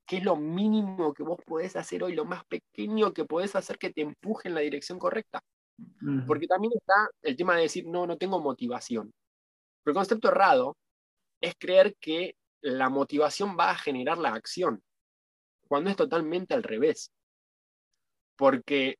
¿qué 0.05 0.17
es 0.17 0.23
lo 0.23 0.35
mínimo 0.35 1.13
que 1.13 1.23
vos 1.23 1.39
podés 1.45 1.75
hacer 1.75 2.03
hoy, 2.03 2.13
lo 2.13 2.25
más 2.25 2.43
pequeño 2.45 3.13
que 3.13 3.25
podés 3.25 3.55
hacer 3.55 3.77
que 3.77 3.91
te 3.91 4.01
empuje 4.01 4.47
en 4.47 4.55
la 4.55 4.61
dirección 4.61 4.99
correcta? 4.99 5.43
Porque 6.27 6.47
también 6.47 6.73
está 6.75 7.09
el 7.21 7.35
tema 7.35 7.55
de 7.55 7.63
decir, 7.63 7.85
no, 7.87 8.05
no 8.05 8.17
tengo 8.17 8.39
motivación. 8.39 9.11
Pero 9.83 9.91
el 9.91 9.95
concepto 9.95 10.27
errado 10.29 10.77
es 11.41 11.55
creer 11.59 11.95
que 11.99 12.35
la 12.61 12.89
motivación 12.89 13.57
va 13.59 13.71
a 13.71 13.77
generar 13.77 14.17
la 14.17 14.29
acción 14.29 14.81
cuando 15.67 15.89
es 15.89 15.95
totalmente 15.95 16.53
al 16.53 16.63
revés. 16.63 17.11
Porque 18.35 18.97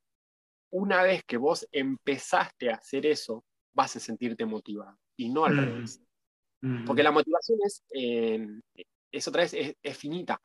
una 0.72 1.03
vez 1.03 1.24
que 1.24 1.38
vos 1.38 1.68
empezaste 1.72 2.72
a 2.72 2.76
hacer 2.76 3.05
eso, 3.05 3.43
vas 3.74 3.95
a 3.95 3.99
sentirte 3.99 4.45
motivado 4.45 4.97
y 5.16 5.30
no 5.30 5.45
al 5.45 5.57
revés. 5.57 6.01
Porque 6.86 7.03
la 7.03 7.11
motivación 7.11 7.59
es, 7.66 7.84
eh, 7.93 8.47
es 9.11 9.28
otra 9.28 9.41
vez, 9.41 9.53
es, 9.53 9.97
finita, 9.97 10.41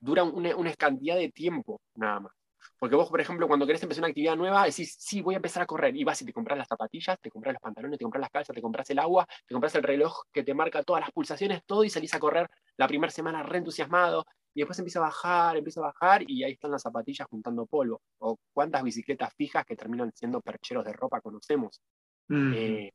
dura 0.00 0.24
una, 0.24 0.56
una, 0.56 0.74
cantidad 0.74 1.16
de 1.16 1.30
tiempo 1.30 1.80
nada 1.94 2.20
más. 2.20 2.32
Porque 2.78 2.96
vos, 2.96 3.08
por 3.08 3.20
ejemplo, 3.20 3.46
cuando 3.46 3.66
querés 3.66 3.82
empezar 3.82 4.02
una 4.02 4.08
actividad 4.08 4.36
nueva, 4.36 4.64
decís, 4.64 4.96
sí, 4.98 5.20
voy 5.22 5.34
a 5.34 5.36
empezar 5.36 5.62
a 5.62 5.66
correr. 5.66 5.96
Y 5.96 6.04
vas 6.04 6.20
y 6.22 6.24
te 6.24 6.32
compras 6.32 6.58
las 6.58 6.68
zapatillas, 6.68 7.18
te 7.20 7.30
compras 7.30 7.54
los 7.54 7.62
pantalones, 7.62 7.98
te 7.98 8.04
compras 8.04 8.20
las 8.20 8.30
calzas, 8.30 8.54
te 8.54 8.62
compras 8.62 8.90
el 8.90 8.98
agua, 8.98 9.26
te 9.46 9.54
compras 9.54 9.74
el 9.76 9.82
reloj 9.82 10.24
que 10.32 10.42
te 10.42 10.54
marca 10.54 10.82
todas 10.82 11.00
las 11.00 11.10
pulsaciones, 11.12 11.62
todo, 11.64 11.84
y 11.84 11.90
salís 11.90 12.12
a 12.14 12.18
correr 12.18 12.50
la 12.76 12.88
primera 12.88 13.10
semana 13.10 13.42
re 13.42 13.58
entusiasmado. 13.58 14.26
Y 14.54 14.60
después 14.60 14.78
empieza 14.78 14.98
a 14.98 15.02
bajar, 15.02 15.56
empieza 15.56 15.80
a 15.80 15.84
bajar, 15.84 16.28
y 16.28 16.42
ahí 16.42 16.52
están 16.52 16.72
las 16.72 16.82
zapatillas 16.82 17.28
juntando 17.28 17.66
polvo. 17.66 18.02
O 18.18 18.38
cuántas 18.52 18.82
bicicletas 18.82 19.32
fijas 19.34 19.64
que 19.64 19.76
terminan 19.76 20.12
siendo 20.14 20.40
percheros 20.40 20.84
de 20.84 20.92
ropa 20.92 21.20
conocemos. 21.20 21.80
Eh, 22.28 22.92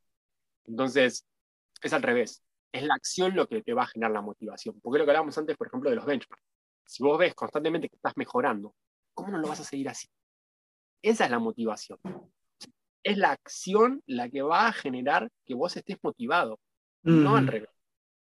entonces, 0.66 1.26
es 1.82 1.94
al 1.94 2.02
revés. 2.02 2.44
Es 2.72 2.84
la 2.84 2.96
acción 2.96 3.36
lo 3.36 3.48
que 3.48 3.62
te 3.62 3.74
va 3.74 3.84
a 3.84 3.88
generar 3.88 4.12
la 4.12 4.22
motivación. 4.22 4.80
Porque 4.82 5.00
lo 5.00 5.06
que 5.06 5.12
hablábamos 5.12 5.38
antes, 5.38 5.56
por 5.56 5.68
ejemplo, 5.68 5.90
de 5.90 5.96
los 5.96 6.06
benchmarks. 6.06 6.44
Si 6.86 7.04
vos 7.04 7.18
ves 7.18 7.34
constantemente 7.34 7.90
que 7.90 7.96
estás 7.96 8.16
mejorando, 8.16 8.76
¿cómo 9.14 9.32
no 9.32 9.38
lo 9.38 9.48
vas 9.48 9.60
a 9.60 9.64
seguir 9.64 9.90
así? 9.90 10.08
Esa 11.02 11.26
es 11.26 11.32
la 11.32 11.40
motivación. 11.40 12.00
Es 13.04 13.18
la 13.18 13.32
acción 13.32 14.02
la 14.08 14.30
que 14.30 14.42
va 14.42 14.68
a 14.68 14.74
generar 14.74 15.30
que 15.46 15.54
vos 15.54 15.76
estés 15.78 15.98
motivado, 16.02 16.60
no 17.04 17.36
al 17.36 17.48
revés. 17.48 17.75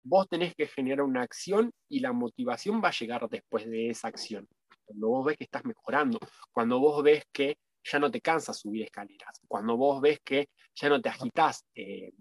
Vos 0.04 0.28
tenés 0.28 0.56
que 0.56 0.68
generar 0.68 1.04
una 1.04 1.22
acción 1.22 1.72
y 1.90 2.00
la 2.00 2.12
motivación 2.12 2.82
va 2.84 2.90
a 2.90 2.98
llegar 3.00 3.28
después 3.30 3.70
de 3.70 3.90
esa 3.90 4.08
acción. 4.08 4.48
Cuando 4.86 5.08
vos 5.08 5.26
ves 5.26 5.38
que 5.38 5.44
estás 5.46 5.64
mejorando, 5.64 6.20
cuando 6.52 6.80
vos 6.80 7.04
ves 7.04 7.24
que 7.32 7.58
ya 7.84 8.00
no 8.00 8.12
te 8.12 8.22
cansas 8.22 8.60
subir 8.60 8.84
escaleras, 8.84 9.42
cuando 9.48 9.78
vos 9.78 10.02
ves 10.02 10.20
que 10.24 10.50
ya 10.76 10.90
no 10.90 11.02
te 11.02 11.10
agitas 11.10 11.66
eh, 11.76 12.12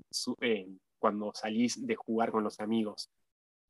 eh, 0.40 0.68
cuando 0.98 1.32
salís 1.34 1.86
de 1.86 1.96
jugar 1.96 2.30
con 2.30 2.44
los 2.44 2.60
amigos. 2.60 3.10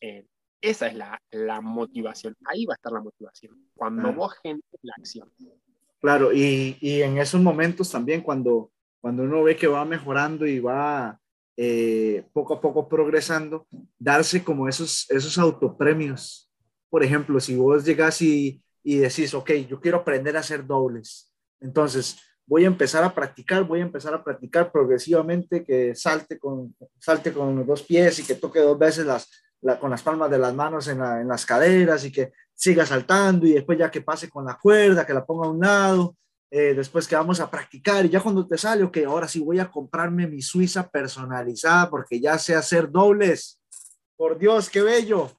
Eh, 0.00 0.26
esa 0.61 0.88
es 0.88 0.94
la, 0.94 1.61
motivación. 1.62 2.36
Ahí 2.44 2.66
va 2.66 2.74
a 2.74 2.76
estar 2.76 2.92
la 2.92 3.00
motivación. 3.00 3.70
Cuando 3.74 4.12
vos 4.12 4.34
generes 4.42 4.64
la 4.82 4.94
acción. 4.98 5.32
Claro, 6.00 6.32
y, 6.32 6.76
en 6.80 7.18
esos 7.18 7.40
momentos 7.40 7.90
también 7.90 8.22
cuando, 8.22 8.70
cuando 9.00 9.22
uno 9.22 9.42
ve 9.42 9.56
que 9.56 9.66
va 9.66 9.84
mejorando 9.84 10.46
y 10.46 10.58
va 10.58 11.18
eh, 11.62 12.24
poco 12.32 12.54
a 12.54 12.61
poco 12.62 12.88
progresando, 12.88 13.66
darse 13.98 14.42
como 14.42 14.66
esos, 14.66 15.04
esos 15.11 15.36
autopremios. 15.36 16.50
Por 16.88 17.04
ejemplo, 17.04 17.38
si 17.38 17.54
vos 17.54 17.84
llegas 17.84 18.22
y, 18.22 18.62
y 18.82 18.96
decís, 18.96 19.34
ok, 19.34 19.50
yo 19.68 19.78
quiero 19.78 19.98
aprender 19.98 20.38
a 20.38 20.40
hacer 20.40 20.66
dobles. 20.66 21.30
Entonces, 21.61 22.16
voy 22.46 22.64
a 22.64 22.68
empezar 22.68 23.04
a 23.04 23.14
practicar, 23.14 23.64
voy 23.64 23.80
a 23.80 23.82
empezar 23.82 24.14
a 24.14 24.24
practicar 24.24 24.72
progresivamente, 24.72 25.62
que 25.62 25.94
salte 25.94 26.38
con, 26.38 26.74
salte 26.98 27.30
con 27.30 27.54
los 27.54 27.66
dos 27.66 27.82
pies 27.82 28.18
y 28.20 28.24
que 28.24 28.36
toque 28.36 28.61
dos 28.61 28.78
veces 28.78 29.04
las, 29.04 29.28
con 29.78 29.90
las 29.90 30.02
palmas 30.02 30.30
de 30.30 30.38
las 30.38 30.54
manos 30.54 30.88
en, 30.88 30.98
las 31.28 31.44
caderas 31.44 32.06
y 32.06 32.11
que 32.11 32.32
siga 32.54 32.86
saltando 32.86 33.46
y 33.46 33.52
después 33.52 33.78
ya 33.78 33.90
que 33.90 34.00
pase 34.00 34.30
con 34.30 34.46
la 34.46 34.58
cuerda, 34.58 35.04
que 35.04 35.12
la 35.12 35.26
ponga 35.26 35.46
a 35.46 35.50
un 35.50 35.61
lado, 35.61 36.16
eh, 36.51 36.74
después 36.74 37.07
que 37.07 37.14
vamos 37.14 37.40
a 37.40 37.51
practicar 37.51 38.05
y 38.05 38.09
ya 38.09 38.20
cuando 38.20 38.46
te 38.46 38.59
sale, 38.59 38.82
ok, 38.82 38.98
ahora 39.07 39.28
sí 39.28 39.40
voy 39.40 39.59
a 39.59 39.70
comprarme 39.70 40.26
mi 40.26 40.42
Suiza 40.42 40.88
personalizada 40.88 41.88
porque 41.88 42.20
ya 42.20 42.38
sé 42.38 42.55
hacer 42.55 42.90
dobles. 42.90 43.61
Por 44.16 44.38
Dios, 44.38 44.68
qué 44.68 44.82
bello. 44.82 45.30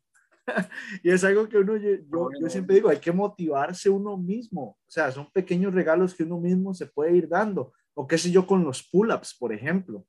y 1.04 1.12
es 1.12 1.24
algo 1.24 1.48
que 1.48 1.58
uno, 1.58 1.78
yo, 1.78 2.30
yo, 2.40 2.50
siempre 2.50 2.76
digo, 2.76 2.90
hay 2.90 3.00
que 3.00 3.12
motivarse 3.12 3.90
uno 3.90 4.18
mismo. 4.18 4.78
O 4.80 4.90
sea, 4.90 5.12
son 5.12 5.30
pequeños 5.32 5.74
regalos 5.74 6.16
que 6.16 6.24
uno 6.24 6.40
mismo 6.40 6.74
se 6.74 6.88
puede 6.88 7.16
ir 7.16 7.28
dando. 7.28 7.74
O 7.94 8.08
qué 8.08 8.18
sé 8.18 8.32
yo 8.32 8.48
con 8.48 8.64
los 8.64 8.82
pull-ups, 8.84 9.36
por 9.38 9.54
ejemplo. 9.54 10.06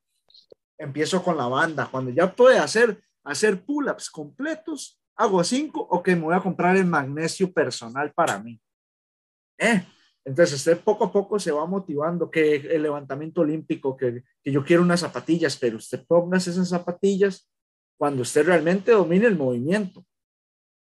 Empiezo 0.79 1.23
con 1.23 1.37
la 1.37 1.49
banda. 1.49 1.89
Cuando 1.91 2.11
ya 2.11 2.33
puede 2.33 2.59
hacer 2.59 3.03
hacer 3.25 3.65
pull-ups 3.65 4.11
completos, 4.11 5.01
hago 5.17 5.43
cinco, 5.45 5.87
o 5.91 6.03
que 6.03 6.17
me 6.17 6.23
voy 6.23 6.35
a 6.35 6.41
comprar 6.41 6.77
el 6.77 6.87
magnesio 6.87 7.53
personal 7.53 8.13
para 8.13 8.39
mí. 8.39 8.61
¿Eh? 9.59 9.85
Entonces 10.25 10.55
usted 10.55 10.79
poco 10.81 11.05
a 11.05 11.13
poco 11.13 11.39
se 11.39 11.51
va 11.51 11.67
motivando 11.67 12.31
que 12.31 12.55
el 12.57 12.83
levantamiento 12.83 13.41
olímpico, 13.41 13.97
que, 13.97 14.23
que 14.43 14.53
yo 14.53 14.65
quiero 14.65 14.83
unas 14.83 15.01
zapatillas, 15.01 15.57
pero 15.57 15.77
usted 15.77 16.05
ponga 16.07 16.39
esas 16.39 16.69
zapatillas 16.69 17.51
cuando 17.97 18.23
usted 18.23 18.47
realmente 18.47 18.93
domine 18.93 19.27
el 19.27 19.37
movimiento. 19.37 20.05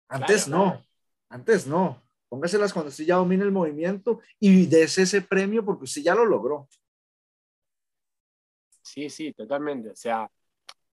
Antes 0.08 0.46
no, 0.46 0.82
antes 1.28 1.66
no. 1.66 2.02
Póngaselas 2.28 2.72
cuando 2.72 2.88
usted 2.88 3.04
ya 3.04 3.16
domine 3.16 3.44
el 3.44 3.52
movimiento 3.52 4.20
y 4.38 4.66
des 4.66 4.96
ese 4.98 5.22
premio 5.22 5.64
porque 5.64 5.84
usted 5.84 6.02
ya 6.02 6.14
lo 6.14 6.24
logró. 6.24 6.68
Sí, 8.80 9.08
sí, 9.10 9.32
totalmente. 9.32 9.90
O 9.90 9.96
sea, 9.96 10.30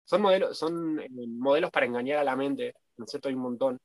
son 0.03 0.21
modelos, 0.21 0.57
son 0.57 0.99
eh, 0.99 1.07
modelos 1.09 1.71
para 1.71 1.85
engañar 1.85 2.19
a 2.19 2.23
la 2.23 2.35
mente, 2.35 2.73
¿no 2.97 3.05
es 3.05 3.11
cierto? 3.11 3.29
Hay 3.29 3.35
un 3.35 3.41
montón. 3.41 3.79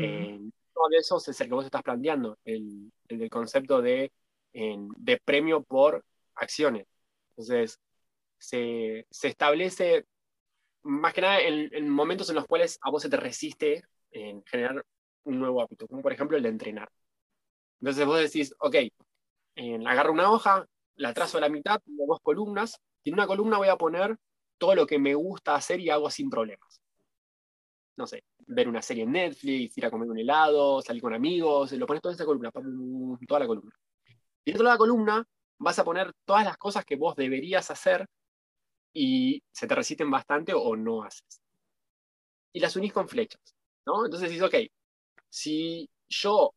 Eh, 0.00 0.40
uno 0.76 0.88
de 0.90 0.98
esos 0.98 1.26
es 1.28 1.40
el 1.40 1.48
que 1.48 1.54
vos 1.54 1.64
estás 1.64 1.82
planteando, 1.82 2.38
el, 2.44 2.92
el 3.08 3.18
del 3.18 3.30
concepto 3.30 3.82
de, 3.82 4.12
de 4.52 5.20
premio 5.24 5.62
por 5.62 6.04
acciones. 6.34 6.86
Entonces, 7.30 7.80
se, 8.38 9.06
se 9.10 9.28
establece 9.28 10.06
más 10.82 11.12
que 11.14 11.20
nada 11.20 11.40
en, 11.40 11.88
momentos 11.88 12.28
en 12.30 12.36
los 12.36 12.46
cuales 12.46 12.78
a 12.82 12.90
vos 12.90 13.02
se 13.02 13.10
te 13.10 13.16
resiste 13.16 13.84
en 14.10 14.42
generar 14.44 14.84
un 15.24 15.38
nuevo 15.40 15.60
hábito, 15.60 15.86
como 15.88 16.02
por 16.02 16.12
ejemplo 16.12 16.36
el 16.36 16.42
de 16.42 16.50
entrenar. 16.50 16.88
Entonces 17.80 18.06
vos 18.06 18.20
decís, 18.20 18.54
ok, 18.58 18.76
agarro 19.86 20.12
una 20.12 20.30
hoja, 20.30 20.66
la 20.96 21.12
trazo 21.12 21.38
a 21.38 21.40
la 21.40 21.48
mitad, 21.48 21.80
tengo 21.84 22.06
dos 22.06 22.20
columnas, 22.22 22.80
y 23.02 23.10
en 23.10 23.14
una 23.14 23.26
columna 23.26 23.58
voy 23.58 23.68
a 23.68 23.76
poner 23.76 24.16
todo 24.58 24.74
lo 24.74 24.86
que 24.86 24.98
me 24.98 25.14
gusta 25.14 25.54
hacer 25.54 25.80
y 25.80 25.90
hago 25.90 26.10
sin 26.10 26.30
problemas. 26.30 26.80
No 27.96 28.06
sé, 28.06 28.24
ver 28.46 28.68
una 28.68 28.82
serie 28.82 29.04
en 29.04 29.12
Netflix, 29.12 29.76
ir 29.78 29.86
a 29.86 29.90
comer 29.90 30.08
un 30.10 30.18
helado, 30.18 30.82
salir 30.82 31.02
con 31.02 31.14
amigos, 31.14 31.72
lo 31.72 31.86
pones 31.86 32.02
toda 32.02 32.14
esa 32.14 32.26
columna, 32.26 32.50
toda 33.26 33.40
la 33.40 33.46
columna. 33.46 33.74
Y 34.44 34.50
dentro 34.52 34.66
de 34.66 34.72
la 34.72 34.78
columna 34.78 35.24
vas 35.58 35.78
a 35.78 35.84
poner 35.84 36.12
todas 36.24 36.44
las 36.44 36.58
cosas 36.58 36.84
que 36.84 36.96
vos 36.96 37.16
deberías 37.16 37.70
hacer 37.70 38.06
y 38.92 39.42
se 39.52 39.66
te 39.66 39.74
resisten 39.74 40.10
bastante 40.10 40.52
o 40.54 40.76
no 40.76 41.02
haces. 41.02 41.40
Y 42.52 42.60
las 42.60 42.76
unís 42.76 42.92
con 42.92 43.08
flechas, 43.08 43.42
¿no? 43.86 44.04
Entonces 44.04 44.30
dices, 44.30 44.46
ok, 44.46 44.54
si 45.28 45.88
yo 46.08 46.52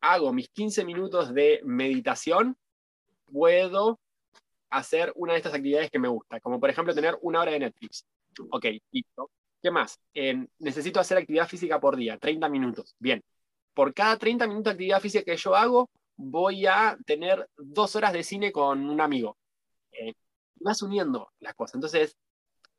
hago 0.00 0.32
mis 0.32 0.48
15 0.50 0.84
minutos 0.84 1.34
de 1.34 1.60
meditación, 1.64 2.56
puedo 3.26 4.00
hacer 4.70 5.12
una 5.16 5.32
de 5.32 5.38
estas 5.38 5.54
actividades 5.54 5.90
que 5.90 5.98
me 5.98 6.08
gusta, 6.08 6.40
como 6.40 6.60
por 6.60 6.70
ejemplo 6.70 6.94
tener 6.94 7.18
una 7.22 7.40
hora 7.40 7.52
de 7.52 7.60
Netflix. 7.60 8.06
Ok, 8.50 8.66
listo. 8.92 9.30
¿Qué 9.62 9.70
más? 9.70 9.98
necesito 10.58 11.00
hacer 11.00 11.18
actividad 11.18 11.48
física 11.48 11.80
por 11.80 11.96
día, 11.96 12.18
30 12.18 12.48
minutos. 12.48 12.94
Bien. 12.98 13.22
Por 13.74 13.94
cada 13.94 14.16
30 14.16 14.46
minutos 14.46 14.64
de 14.64 14.70
actividad 14.72 15.00
física 15.00 15.24
que 15.24 15.36
yo 15.36 15.54
hago, 15.54 15.90
voy 16.16 16.66
a 16.66 16.98
tener 17.06 17.48
dos 17.56 17.96
horas 17.96 18.12
de 18.12 18.22
cine 18.22 18.52
con 18.52 18.88
un 18.88 19.00
amigo. 19.00 19.38
Eh, 19.92 20.14
vas 20.56 20.82
uniendo 20.82 21.30
las 21.40 21.54
cosas. 21.54 21.76
Entonces, 21.76 22.16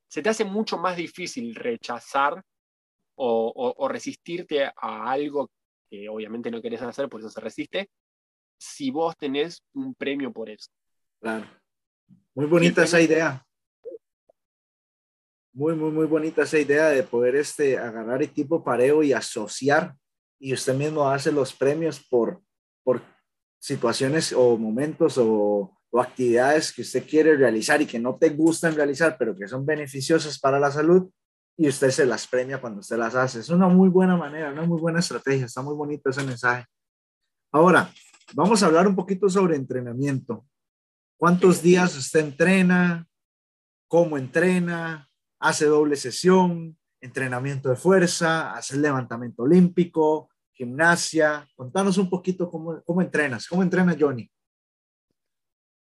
se 0.07 0.21
te 0.21 0.29
hace 0.29 0.45
mucho 0.45 0.77
más 0.77 0.97
difícil 0.97 1.55
rechazar 1.55 2.43
o, 3.15 3.87
resistirte 3.87 4.65
a 4.65 5.11
algo 5.11 5.51
que 5.89 6.09
obviamente 6.09 6.49
no 6.49 6.61
querés 6.61 6.81
hacer, 6.81 7.07
por 7.07 7.19
eso 7.19 7.29
se 7.29 7.39
resiste, 7.39 7.89
si 8.57 8.89
vos 8.89 9.15
tenés 9.17 9.61
un 9.73 9.93
premio 9.93 10.31
por 10.31 10.49
eso. 10.49 10.69
Claro. 11.19 11.45
Muy 12.33 12.45
bonita 12.45 12.83
esa 12.83 12.99
idea. 13.01 13.45
Muy, 15.53 15.75
muy, 15.75 15.91
muy 15.91 16.05
bonita 16.05 16.43
esa 16.43 16.59
idea 16.59 16.89
de 16.89 17.03
poder 17.03 17.35
este, 17.35 17.77
agarrar 17.77 18.21
el 18.21 18.31
tipo 18.31 18.63
pareo 18.63 19.03
y 19.03 19.11
asociar 19.11 19.95
y 20.39 20.53
usted 20.53 20.73
mismo 20.73 21.09
hace 21.09 21.31
los 21.31 21.53
premios 21.53 21.99
por, 22.09 22.41
por 22.83 23.01
situaciones 23.59 24.33
o 24.33 24.57
momentos 24.57 25.17
o, 25.17 25.77
o 25.91 26.01
actividades 26.01 26.71
que 26.71 26.81
usted 26.81 27.05
quiere 27.07 27.35
realizar 27.35 27.81
y 27.81 27.85
que 27.85 27.99
no 27.99 28.15
te 28.15 28.29
gustan 28.29 28.75
realizar, 28.75 29.17
pero 29.19 29.35
que 29.35 29.47
son 29.47 29.65
beneficiosas 29.65 30.39
para 30.39 30.59
la 30.59 30.71
salud 30.71 31.09
y 31.57 31.67
usted 31.67 31.91
se 31.91 32.05
las 32.05 32.25
premia 32.25 32.59
cuando 32.59 32.79
usted 32.79 32.97
las 32.97 33.13
hace. 33.13 33.41
Es 33.41 33.49
una 33.49 33.67
muy 33.67 33.89
buena 33.89 34.15
manera, 34.15 34.51
una 34.51 34.63
muy 34.63 34.79
buena 34.79 34.99
estrategia, 34.99 35.45
está 35.45 35.61
muy 35.61 35.75
bonito 35.75 36.09
ese 36.09 36.23
mensaje. 36.23 36.65
Ahora, 37.51 37.91
vamos 38.33 38.63
a 38.63 38.67
hablar 38.67 38.87
un 38.87 38.95
poquito 38.95 39.29
sobre 39.29 39.57
entrenamiento. 39.57 40.45
¿Cuántos 41.17 41.61
días 41.61 41.95
usted 41.97 42.21
entrena? 42.21 43.05
¿Cómo 43.87 44.17
entrena? 44.17 45.10
¿Hace 45.41 45.65
doble 45.65 45.95
sesión? 45.95 46.77
¿Entrenamiento 46.99 47.69
de 47.69 47.75
fuerza? 47.75 48.53
¿Hace 48.53 48.77
levantamiento 48.77 49.41
olímpico? 49.41 50.29
¿Gimnasia? 50.51 51.49
Contanos 51.55 51.97
un 51.97 52.11
poquito 52.11 52.47
cómo, 52.47 52.79
cómo 52.83 53.01
entrenas. 53.01 53.47
¿Cómo 53.47 53.63
entrena 53.63 53.97
Johnny? 53.99 54.29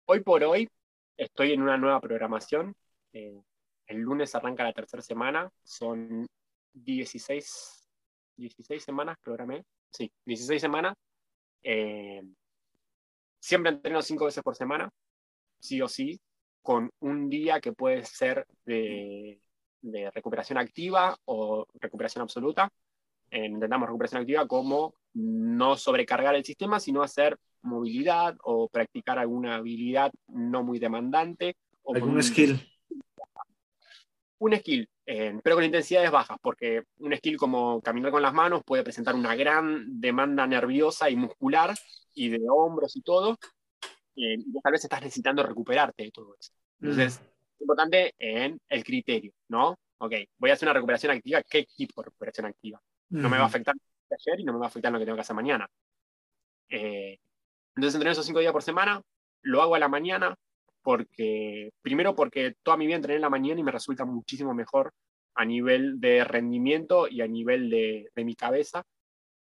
Hoy 0.06 0.22
por 0.22 0.44
hoy 0.44 0.68
estoy 1.16 1.54
en 1.54 1.62
una 1.62 1.78
nueva 1.78 2.02
programación. 2.02 2.76
Eh, 3.14 3.40
el 3.86 4.00
lunes 4.00 4.34
arranca 4.34 4.64
la 4.64 4.74
tercera 4.74 5.04
semana. 5.04 5.48
Son 5.64 6.26
16, 6.74 7.88
16 8.38 8.84
semanas, 8.84 9.16
programé. 9.22 9.64
Sí, 9.92 10.12
16 10.26 10.60
semanas. 10.60 10.96
Eh, 11.62 12.24
siempre 13.40 13.72
entreno 13.72 14.02
cinco 14.02 14.26
veces 14.26 14.44
por 14.44 14.56
semana, 14.56 14.90
sí 15.60 15.80
o 15.84 15.88
sí, 15.88 16.20
con 16.66 16.90
un 17.00 17.30
día 17.30 17.62
que 17.62 17.74
puede 17.74 18.04
ser 18.06 18.48
de, 18.66 19.40
recuperación 20.16 20.58
activa 20.58 21.16
o 21.26 21.68
recuperación 21.80 22.24
absoluta. 22.24 22.72
Eh, 23.30 23.46
intentamos 23.46 23.88
recuperación 23.88 24.22
activa 24.22 24.48
como 24.48 24.96
no 25.14 25.78
sobrecargar 25.78 26.34
el 26.34 26.44
sistema, 26.44 26.80
sino 26.80 27.04
hacer 27.04 27.38
movilidad 27.62 28.36
o 28.44 28.68
practicar 28.68 29.20
alguna 29.20 29.58
habilidad 29.58 30.12
no 30.28 30.64
muy 30.64 30.80
demandante. 30.80 31.56
O 31.84 31.94
¿Algún 31.94 32.22
skill? 32.24 32.60
Un 34.40 34.56
skill, 34.58 34.90
eh, 35.06 35.40
pero 35.44 35.56
con 35.56 35.66
intensidades 35.66 36.10
bajas, 36.10 36.40
porque 36.42 36.84
un 36.98 37.16
skill 37.16 37.38
como 37.38 37.80
caminar 37.82 38.12
con 38.12 38.24
las 38.24 38.34
manos 38.34 38.64
puede 38.66 38.84
presentar 38.84 39.14
una 39.14 39.36
gran 39.36 40.02
demanda 40.02 40.48
nerviosa 40.48 41.12
y 41.12 41.16
muscular 41.16 41.76
y 42.16 42.30
de 42.30 42.42
hombros 42.50 42.96
y 42.96 43.02
todo, 43.02 43.38
eh, 44.16 44.38
y 44.38 44.62
tal 44.62 44.72
vez 44.72 44.84
estás 44.84 45.02
necesitando 45.02 45.44
recuperarte 45.44 46.04
de 46.04 46.12
todo 46.12 46.36
eso. 46.40 46.52
Entonces, 46.80 47.20
mm. 47.20 47.24
es 47.24 47.62
importante 47.62 48.16
en 48.18 48.60
el 48.70 48.84
criterio, 48.84 49.34
¿no? 49.50 49.78
Ok, 49.98 50.14
voy 50.38 50.50
a 50.50 50.54
hacer 50.54 50.68
una 50.68 50.74
recuperación 50.74 51.12
activa, 51.12 51.42
¿qué 51.44 51.66
tipo 51.76 52.02
de 52.02 52.06
recuperación 52.06 52.48
activa? 52.48 52.82
No 53.10 53.30
me 53.30 53.38
va 53.38 53.44
a 53.44 53.48
afectar 53.48 53.76
ayer 54.12 54.40
y 54.40 54.44
no 54.44 54.54
me 54.54 54.60
va 54.60 54.66
a 54.66 54.68
afectar 54.68 54.92
lo 54.92 55.00
que 55.00 55.06
tengo 55.06 55.16
que 55.16 55.22
hacer 55.22 55.36
mañana. 55.36 55.70
Eh, 56.70 57.20
entonces 57.76 57.96
entreno 57.96 58.12
esos 58.12 58.26
cinco 58.26 58.40
días 58.40 58.52
por 58.52 58.64
semana, 58.64 59.02
lo 59.42 59.62
hago 59.62 59.76
a 59.76 59.80
la 59.80 59.88
mañana, 59.88 60.36
porque, 60.82 61.72
primero 61.82 62.16
porque 62.16 62.56
toda 62.62 62.78
mi 62.78 62.86
vida 62.86 62.98
entrené 62.98 63.16
en 63.16 63.22
la 63.22 63.30
mañana 63.30 63.60
y 63.60 63.64
me 63.64 63.72
resulta 63.72 64.06
muchísimo 64.06 64.54
mejor 64.54 64.94
a 65.36 65.46
nivel 65.46 66.00
de 66.00 66.24
rendimiento 66.24 67.08
y 67.08 67.22
a 67.22 67.28
nivel 67.28 67.70
de, 67.70 68.10
de 68.16 68.26
mi 68.26 68.36
cabeza, 68.36 68.84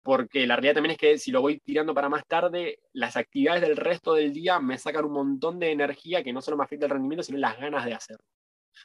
porque 0.04 0.46
la 0.46 0.56
realidad 0.56 0.74
también 0.74 0.92
es 0.92 0.98
que 0.98 1.18
si 1.18 1.32
lo 1.32 1.40
voy 1.40 1.58
tirando 1.60 1.94
para 1.94 2.10
más 2.10 2.26
tarde, 2.26 2.78
las 2.92 3.16
actividades 3.16 3.62
del 3.62 3.76
resto 3.76 4.14
del 4.14 4.34
día 4.34 4.60
me 4.60 4.78
sacan 4.78 5.06
un 5.06 5.12
montón 5.12 5.58
de 5.58 5.72
energía 5.72 6.22
que 6.22 6.32
no 6.32 6.42
solo 6.42 6.58
me 6.58 6.64
afecta 6.64 6.84
el 6.84 6.90
rendimiento, 6.92 7.22
sino 7.22 7.38
las 7.38 7.58
ganas 7.58 7.86
de 7.86 7.94
hacerlo. 7.94 8.24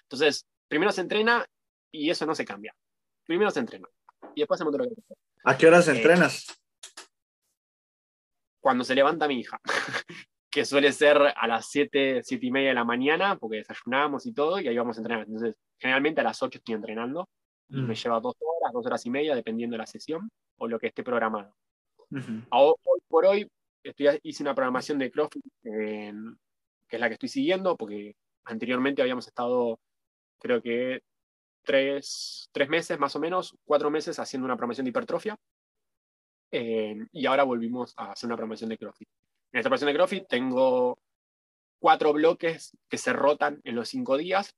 Entonces, 0.04 0.48
primero 0.70 0.94
se 0.94 1.02
entrena 1.02 1.46
y 1.92 2.10
eso 2.10 2.26
no 2.26 2.34
se 2.34 2.46
cambia. 2.46 2.74
Primero 3.26 3.52
se 3.52 3.60
entrena 3.60 3.88
y 4.34 4.42
después 4.42 4.58
hacemos 4.58 4.74
lo 4.76 4.86
que 4.86 4.96
¿A 5.44 5.58
qué 5.58 5.68
horas 5.68 5.88
eh, 5.90 5.92
entrenas? 5.92 6.48
cuando 8.62 8.84
se 8.84 8.96
levanta 8.96 9.28
mi 9.28 9.40
hija, 9.40 9.60
que 10.52 10.66
suele 10.66 10.92
ser 10.92 11.18
a 11.18 11.48
las 11.48 11.70
7, 11.70 12.22
7 12.24 12.46
y 12.46 12.52
media 12.52 12.70
de 12.70 12.76
la 12.76 12.84
mañana, 12.84 13.38
porque 13.38 13.58
desayunamos 13.58 14.26
y 14.26 14.34
todo, 14.34 14.60
y 14.60 14.68
ahí 14.68 14.78
vamos 14.78 14.98
a 14.98 15.02
entrenar. 15.02 15.26
Entonces, 15.26 15.56
generalmente 15.78 16.22
a 16.22 16.26
las 16.26 16.42
8 16.42 16.58
estoy 16.58 16.76
entrenando, 16.76 17.30
y 17.70 17.82
me 17.82 17.94
mm. 17.94 17.96
lleva 17.96 18.20
dos 18.20 18.36
horas, 18.40 18.74
dos 18.74 18.86
horas 18.86 19.06
y 19.06 19.10
media, 19.10 19.36
dependiendo 19.36 19.76
de 19.76 19.80
la 19.80 19.86
sesión 19.86 20.30
o 20.60 20.68
lo 20.68 20.80
que 20.80 20.88
esté 20.88 21.04
programado. 21.04 21.56
Hoy 22.52 23.02
por 23.08 23.26
hoy 23.26 23.50
estoy, 23.84 24.20
hice 24.24 24.44
una 24.44 24.56
programación 24.56 25.00
de 25.00 25.12
CrossFit, 25.12 25.44
que 25.62 26.12
es 26.96 27.00
la 27.00 27.08
que 27.08 27.14
estoy 27.14 27.30
siguiendo, 27.30 27.76
porque 27.78 28.16
anteriormente 28.46 29.02
habíamos 29.02 29.28
estado, 29.28 29.80
creo 30.40 30.62
que 30.62 31.02
tres, 31.64 32.50
tres 32.52 32.70
meses 32.70 33.00
más 33.00 33.16
o 33.16 33.20
menos, 33.20 33.56
cuatro 33.66 33.90
meses 33.90 34.20
haciendo 34.20 34.46
una 34.46 34.56
programación 34.56 34.86
de 34.86 34.90
hipertrofia. 34.90 35.38
Eh, 36.52 36.96
y 37.12 37.26
ahora 37.28 37.44
volvimos 37.44 37.94
a 37.96 38.12
hacer 38.12 38.28
una 38.28 38.38
promoción 38.38 38.70
de 38.70 38.78
CrossFit. 38.78 39.08
En 39.52 39.60
esta 39.60 39.70
promoción 39.70 39.88
de 39.90 39.94
CrossFit 39.96 40.28
tengo 40.28 41.00
cuatro 41.80 42.12
bloques 42.14 42.76
que 42.90 42.98
se 42.98 43.14
rotan 43.14 43.62
en 43.64 43.76
los 43.76 43.90
cinco 43.90 44.18
días, 44.18 44.56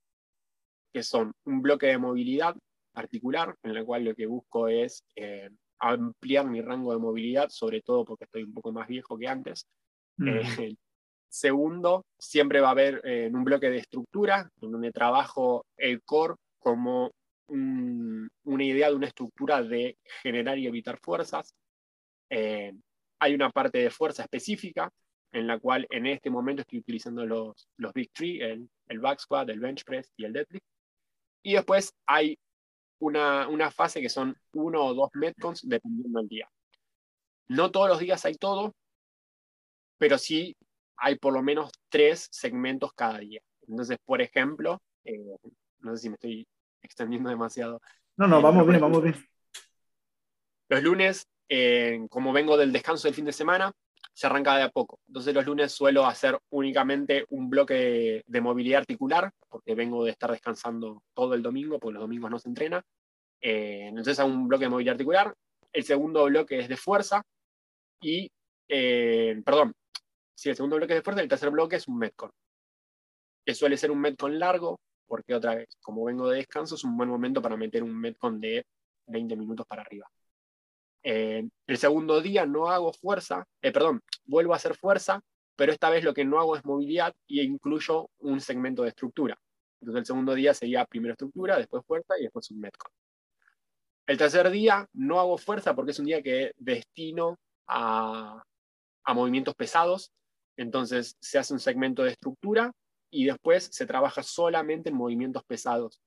que 0.93 1.03
son 1.03 1.33
un 1.45 1.61
bloque 1.61 1.87
de 1.87 1.97
movilidad 1.97 2.55
articular, 2.93 3.55
en 3.63 3.71
el 3.71 3.85
cual 3.85 4.05
lo 4.05 4.15
que 4.15 4.25
busco 4.25 4.67
es 4.67 5.05
eh, 5.15 5.49
ampliar 5.81 6.45
mi 6.47 6.61
rango 6.61 6.93
de 6.93 6.99
movilidad, 6.99 7.49
sobre 7.49 7.81
todo 7.81 8.05
porque 8.05 8.25
estoy 8.25 8.43
un 8.43 8.53
poco 8.53 8.71
más 8.71 8.87
viejo 8.87 9.17
que 9.17 9.27
antes. 9.27 9.65
Eh, 10.25 10.41
segundo, 11.29 12.05
siempre 12.17 12.61
va 12.61 12.69
a 12.69 12.71
haber 12.71 13.01
en 13.03 13.35
un 13.35 13.43
bloque 13.43 13.69
de 13.69 13.77
estructura, 13.77 14.49
en 14.61 14.71
donde 14.71 14.91
trabajo 14.91 15.65
el 15.77 16.01
core 16.03 16.35
como 16.59 17.11
una 17.47 18.63
idea 18.63 18.89
de 18.89 18.95
una 18.95 19.07
estructura 19.07 19.61
de 19.61 19.97
generar 20.21 20.57
y 20.57 20.67
evitar 20.67 20.97
fuerzas. 21.01 21.53
Eh, 22.29 22.73
hay 23.19 23.35
una 23.35 23.49
parte 23.49 23.79
de 23.79 23.89
fuerza 23.89 24.23
específica 24.23 24.89
en 25.33 25.47
la 25.47 25.59
cual 25.59 25.85
en 25.89 26.07
este 26.07 26.29
momento 26.29 26.61
estoy 26.61 26.79
utilizando 26.79 27.25
los, 27.25 27.67
los 27.77 27.93
Big 27.93 28.11
Three, 28.13 28.41
el, 28.41 28.69
el 28.87 28.99
back 28.99 29.19
squat, 29.19 29.49
el 29.49 29.59
bench 29.59 29.83
press 29.83 30.11
y 30.15 30.25
el 30.25 30.33
deadlift. 30.33 30.65
Y 31.43 31.53
después 31.53 31.93
hay 32.05 32.37
una, 33.01 33.47
una 33.47 33.71
fase 33.71 34.01
que 34.01 34.09
son 34.09 34.37
uno 34.53 34.85
o 34.85 34.93
dos 34.93 35.09
metcons 35.13 35.67
dependiendo 35.67 36.19
del 36.19 36.27
día. 36.27 36.49
No 37.47 37.71
todos 37.71 37.89
los 37.89 37.99
días 37.99 38.23
hay 38.25 38.35
todo, 38.35 38.73
pero 39.97 40.17
sí 40.17 40.55
hay 40.97 41.17
por 41.17 41.33
lo 41.33 41.41
menos 41.41 41.71
tres 41.89 42.27
segmentos 42.31 42.93
cada 42.93 43.19
día. 43.19 43.41
Entonces, 43.67 43.97
por 44.05 44.21
ejemplo, 44.21 44.81
eh, 45.03 45.35
no 45.79 45.95
sé 45.95 46.03
si 46.03 46.09
me 46.09 46.15
estoy 46.15 46.47
extendiendo 46.81 47.29
demasiado. 47.29 47.81
No, 48.17 48.27
no, 48.27 48.41
vamos 48.41 48.67
bien, 48.67 48.79
vamos 48.79 49.03
bien. 49.03 49.15
Los 50.69 50.83
lunes 50.83 51.27
como 52.09 52.31
vengo 52.31 52.55
del 52.55 52.71
descanso 52.71 53.07
del 53.07 53.15
fin 53.15 53.25
de 53.25 53.33
semana, 53.33 53.73
se 54.13 54.27
arranca 54.27 54.57
de 54.57 54.63
a 54.63 54.69
poco. 54.69 54.99
Entonces 55.07 55.33
los 55.33 55.45
lunes 55.45 55.71
suelo 55.71 56.05
hacer 56.05 56.37
únicamente 56.49 57.25
un 57.29 57.49
bloque 57.49 58.23
de, 58.25 58.41
movilidad 58.41 58.79
articular, 58.81 59.31
porque 59.49 59.75
vengo 59.75 60.03
de 60.03 60.11
estar 60.11 60.31
descansando 60.31 61.03
todo 61.13 61.33
el 61.33 61.41
domingo, 61.41 61.79
porque 61.79 61.93
los 61.93 62.03
domingos 62.03 62.31
no 62.31 62.39
se 62.39 62.49
entrena. 62.49 62.83
Eh, 63.41 63.87
entonces 63.87 64.19
hago 64.19 64.29
un 64.29 64.47
bloque 64.47 64.65
de 64.65 64.69
movilidad 64.69 64.93
articular. 64.93 65.33
El 65.73 65.83
segundo 65.83 66.25
bloque 66.25 66.59
es 66.59 66.67
de 66.69 66.77
fuerza. 66.77 67.23
Y, 68.01 68.31
eh, 68.67 69.41
perdón, 69.45 69.73
si 70.35 70.49
el 70.49 70.55
segundo 70.55 70.77
bloque 70.77 70.93
es 70.93 70.99
de 70.99 71.03
fuerza, 71.03 71.21
el 71.21 71.29
tercer 71.29 71.49
bloque 71.49 71.77
es 71.77 71.87
un 71.87 71.97
Metcon. 71.97 72.31
Que 73.45 73.55
suele 73.55 73.77
ser 73.77 73.91
un 73.91 74.01
Metcon 74.01 74.37
largo, 74.39 74.79
porque 75.07 75.35
otra 75.35 75.55
vez, 75.55 75.67
como 75.81 76.05
vengo 76.05 76.29
de 76.29 76.37
descanso, 76.37 76.75
es 76.75 76.83
un 76.83 76.97
buen 76.97 77.09
momento 77.09 77.41
para 77.41 77.57
meter 77.57 77.83
un 77.83 77.95
Metcon 77.99 78.39
de 78.39 78.65
20 79.07 79.35
minutos 79.35 79.65
para 79.67 79.81
arriba. 79.81 80.09
Eh, 81.03 81.47
el 81.67 81.77
segundo 81.77 82.21
día 82.21 82.45
no 82.45 82.69
hago 82.69 82.93
fuerza, 82.93 83.47
eh, 83.61 83.71
perdón, 83.71 84.01
vuelvo 84.25 84.53
a 84.53 84.57
hacer 84.57 84.75
fuerza, 84.75 85.21
pero 85.55 85.71
esta 85.71 85.89
vez 85.89 86.03
lo 86.03 86.13
que 86.13 86.25
no 86.25 86.39
hago 86.39 86.55
es 86.55 86.65
movilidad 86.65 87.13
y 87.27 87.41
incluyo 87.41 88.09
un 88.19 88.39
segmento 88.39 88.83
de 88.83 88.89
estructura. 88.89 89.39
Entonces 89.79 90.01
el 90.01 90.05
segundo 90.05 90.35
día 90.35 90.53
sería 90.53 90.85
primero 90.85 91.13
estructura, 91.13 91.57
después 91.57 91.83
fuerza 91.85 92.17
y 92.19 92.23
después 92.23 92.51
un 92.51 92.59
metcon. 92.59 92.91
El 94.05 94.17
tercer 94.17 94.49
día 94.51 94.87
no 94.93 95.19
hago 95.19 95.37
fuerza 95.37 95.75
porque 95.75 95.91
es 95.91 95.99
un 95.99 96.05
día 96.05 96.21
que 96.21 96.51
destino 96.57 97.39
a, 97.67 98.43
a 99.03 99.13
movimientos 99.13 99.55
pesados, 99.55 100.11
entonces 100.57 101.15
se 101.19 101.39
hace 101.39 101.53
un 101.53 101.59
segmento 101.59 102.03
de 102.03 102.11
estructura 102.11 102.71
y 103.09 103.25
después 103.25 103.69
se 103.71 103.85
trabaja 103.85 104.21
solamente 104.21 104.89
en 104.89 104.95
movimientos 104.95 105.43
pesados 105.45 105.99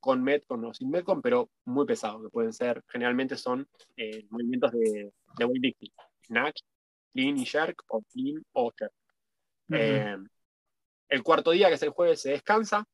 con 0.00 0.22
Metcon 0.22 0.64
o 0.64 0.74
sin 0.74 0.90
Metcon, 0.90 1.22
pero 1.22 1.50
muy 1.64 1.86
pesados, 1.86 2.22
que 2.22 2.28
pueden 2.28 2.52
ser, 2.52 2.84
generalmente 2.88 3.36
son 3.36 3.66
eh, 3.96 4.26
movimientos 4.28 4.72
de, 4.72 5.12
de 5.38 5.44
weightlifting, 5.44 5.92
snatch, 6.26 6.60
clean 7.12 7.38
y 7.38 7.46
jerk, 7.46 7.82
o 7.88 8.02
clean 8.02 8.44
o 8.52 8.72
jerk. 8.76 8.92
Eh, 9.70 10.16
el 11.08 11.22
cuarto 11.22 11.50
día, 11.50 11.68
que 11.68 11.74
es 11.74 11.82
el 11.82 11.90
jueves, 11.90 12.20
se 12.20 12.30
descansa 12.30 12.84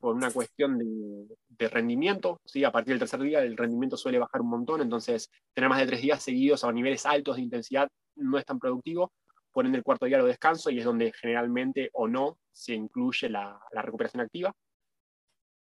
por 0.00 0.14
una 0.14 0.30
cuestión 0.30 0.78
de, 0.78 1.68
rendimiento. 1.68 2.40
¿sí? 2.44 2.62
A 2.64 2.70
partir 2.70 2.92
del 2.92 3.00
tercer 3.00 3.20
día 3.20 3.40
el 3.40 3.56
rendimiento 3.56 3.96
suele 3.96 4.18
bajar 4.18 4.40
un 4.42 4.50
montón, 4.50 4.80
entonces 4.82 5.30
tener 5.54 5.68
más 5.68 5.80
de 5.80 5.86
tres 5.86 6.02
días 6.02 6.22
seguidos 6.22 6.64
a 6.64 6.72
niveles 6.72 7.06
altos 7.06 7.36
de 7.36 7.42
intensidad 7.42 7.88
no 8.14 8.38
es 8.38 8.44
tan 8.44 8.58
productivo. 8.58 9.12
Por 9.50 9.64
ende, 9.64 9.78
el 9.78 9.84
cuarto 9.84 10.06
día 10.06 10.18
lo 10.18 10.26
descanso 10.26 10.70
y 10.70 10.78
es 10.78 10.84
donde 10.84 11.12
generalmente 11.12 11.88
o 11.94 12.06
no 12.06 12.38
se 12.52 12.74
incluye 12.74 13.28
la 13.28 13.58
recuperación 13.72 14.20
activa. 14.20 14.54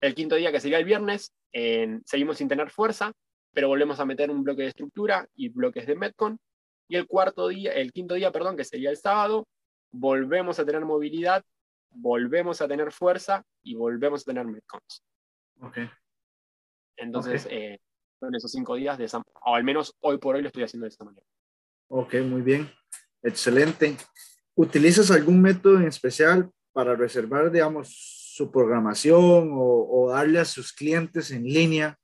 El 0.00 0.14
quinto 0.14 0.36
día, 0.36 0.50
que 0.52 0.60
sería 0.60 0.78
el 0.78 0.84
viernes, 0.84 1.32
seguimos 2.04 2.38
sin 2.38 2.48
tener 2.48 2.70
fuerza, 2.70 3.12
pero 3.52 3.68
volvemos 3.68 4.00
a 4.00 4.04
meter 4.04 4.30
un 4.30 4.42
bloque 4.44 4.62
de 4.62 4.68
estructura 4.68 5.26
y 5.34 5.48
bloques 5.48 5.86
de 5.86 5.96
Metcon. 5.96 6.38
Y 6.88 6.96
el 6.96 7.06
cuarto 7.06 7.48
día, 7.48 7.72
el 7.72 7.92
quinto 7.92 8.14
día, 8.14 8.32
perdón, 8.32 8.56
que 8.56 8.64
sería 8.64 8.90
el 8.90 8.96
sábado, 8.96 9.46
volvemos 9.92 10.58
a 10.58 10.64
tener 10.64 10.84
movilidad, 10.84 11.44
volvemos 11.90 12.60
a 12.60 12.68
tener 12.68 12.92
fuerza 12.92 13.44
y 13.62 13.74
volvemos 13.74 14.22
a 14.22 14.24
tener 14.24 14.46
Metcons. 14.46 15.04
Okay. 15.60 15.90
Entonces, 16.96 17.46
eh, 17.50 17.78
son 18.18 18.34
esos 18.34 18.50
cinco 18.50 18.74
días, 18.74 18.98
de 18.98 19.08
o 19.44 19.54
al 19.54 19.64
menos 19.64 19.94
hoy 20.00 20.18
por 20.18 20.34
hoy 20.34 20.42
lo 20.42 20.48
estoy 20.48 20.64
haciendo 20.64 20.84
de 20.84 20.90
esa 20.90 21.04
manera. 21.04 21.26
Ok, 21.88 22.14
muy 22.24 22.42
bien. 22.42 22.70
Excelente. 23.22 23.96
¿Utilizas 24.54 25.10
algún 25.10 25.40
método 25.40 25.78
en 25.78 25.86
especial 25.86 26.50
para 26.72 26.94
reservar, 26.94 27.50
digamos, 27.50 28.19
su 28.40 28.50
programación 28.50 29.50
o, 29.52 30.08
darle 30.08 30.38
a 30.38 30.46
sus 30.46 30.72
clientes 30.72 31.30
en 31.30 31.44
línea 31.44 31.98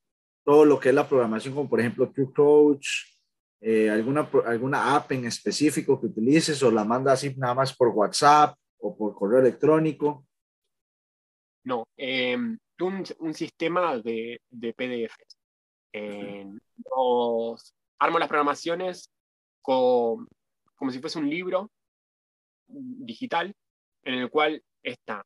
todo 0.45 0.67
lo 0.67 0.79
que 0.79 0.91
es 0.91 0.95
la 0.95 1.09
programación, 1.09 1.55
como 1.55 1.69
por 1.69 1.81
ejemplo 1.81 2.13
True 2.13 2.31
Coach, 2.35 2.89
eh, 3.63 3.89
alguna, 3.89 4.29
alguna 4.45 4.95
app 4.95 5.11
en 5.13 5.25
específico 5.25 5.99
que 5.99 6.09
utilices 6.09 6.63
o 6.63 6.71
la 6.71 6.85
manda 6.85 7.13
así 7.13 7.35
nada 7.37 7.55
más 7.55 7.75
por 7.75 7.89
WhatsApp 7.89 8.55
o 8.79 8.95
por 8.95 9.15
correo 9.15 9.41
electrónico? 9.41 10.27
No, 11.65 11.85
em, 11.97 12.59
un, 12.81 13.05
un, 13.21 13.33
sistema 13.33 13.97
de, 13.97 14.39
de 14.51 14.75
PDF. 14.75 15.17
armo 17.99 18.19
las 18.19 18.29
programaciones 18.29 19.11
con, 19.63 20.29
como 20.75 20.91
si 20.91 21.01
fuese 21.01 21.19
un 21.19 21.31
libro 21.31 21.71
digital 22.69 23.55
en 24.05 24.15
el 24.15 24.29
cual 24.29 24.63
está 24.83 25.25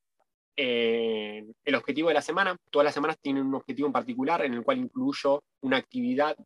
eh, 0.56 1.44
el 1.64 1.74
objetivo 1.74 2.08
de 2.08 2.14
la 2.14 2.22
semana. 2.22 2.56
Todas 2.70 2.84
las 2.84 2.94
semanas 2.94 3.18
tienen 3.20 3.46
un 3.46 3.54
objetivo 3.54 3.86
en 3.86 3.92
particular 3.92 4.44
en 4.44 4.54
el 4.54 4.62
cual 4.62 4.78
incluyo 4.78 5.42
una 5.62 5.76
actividad 5.76 6.36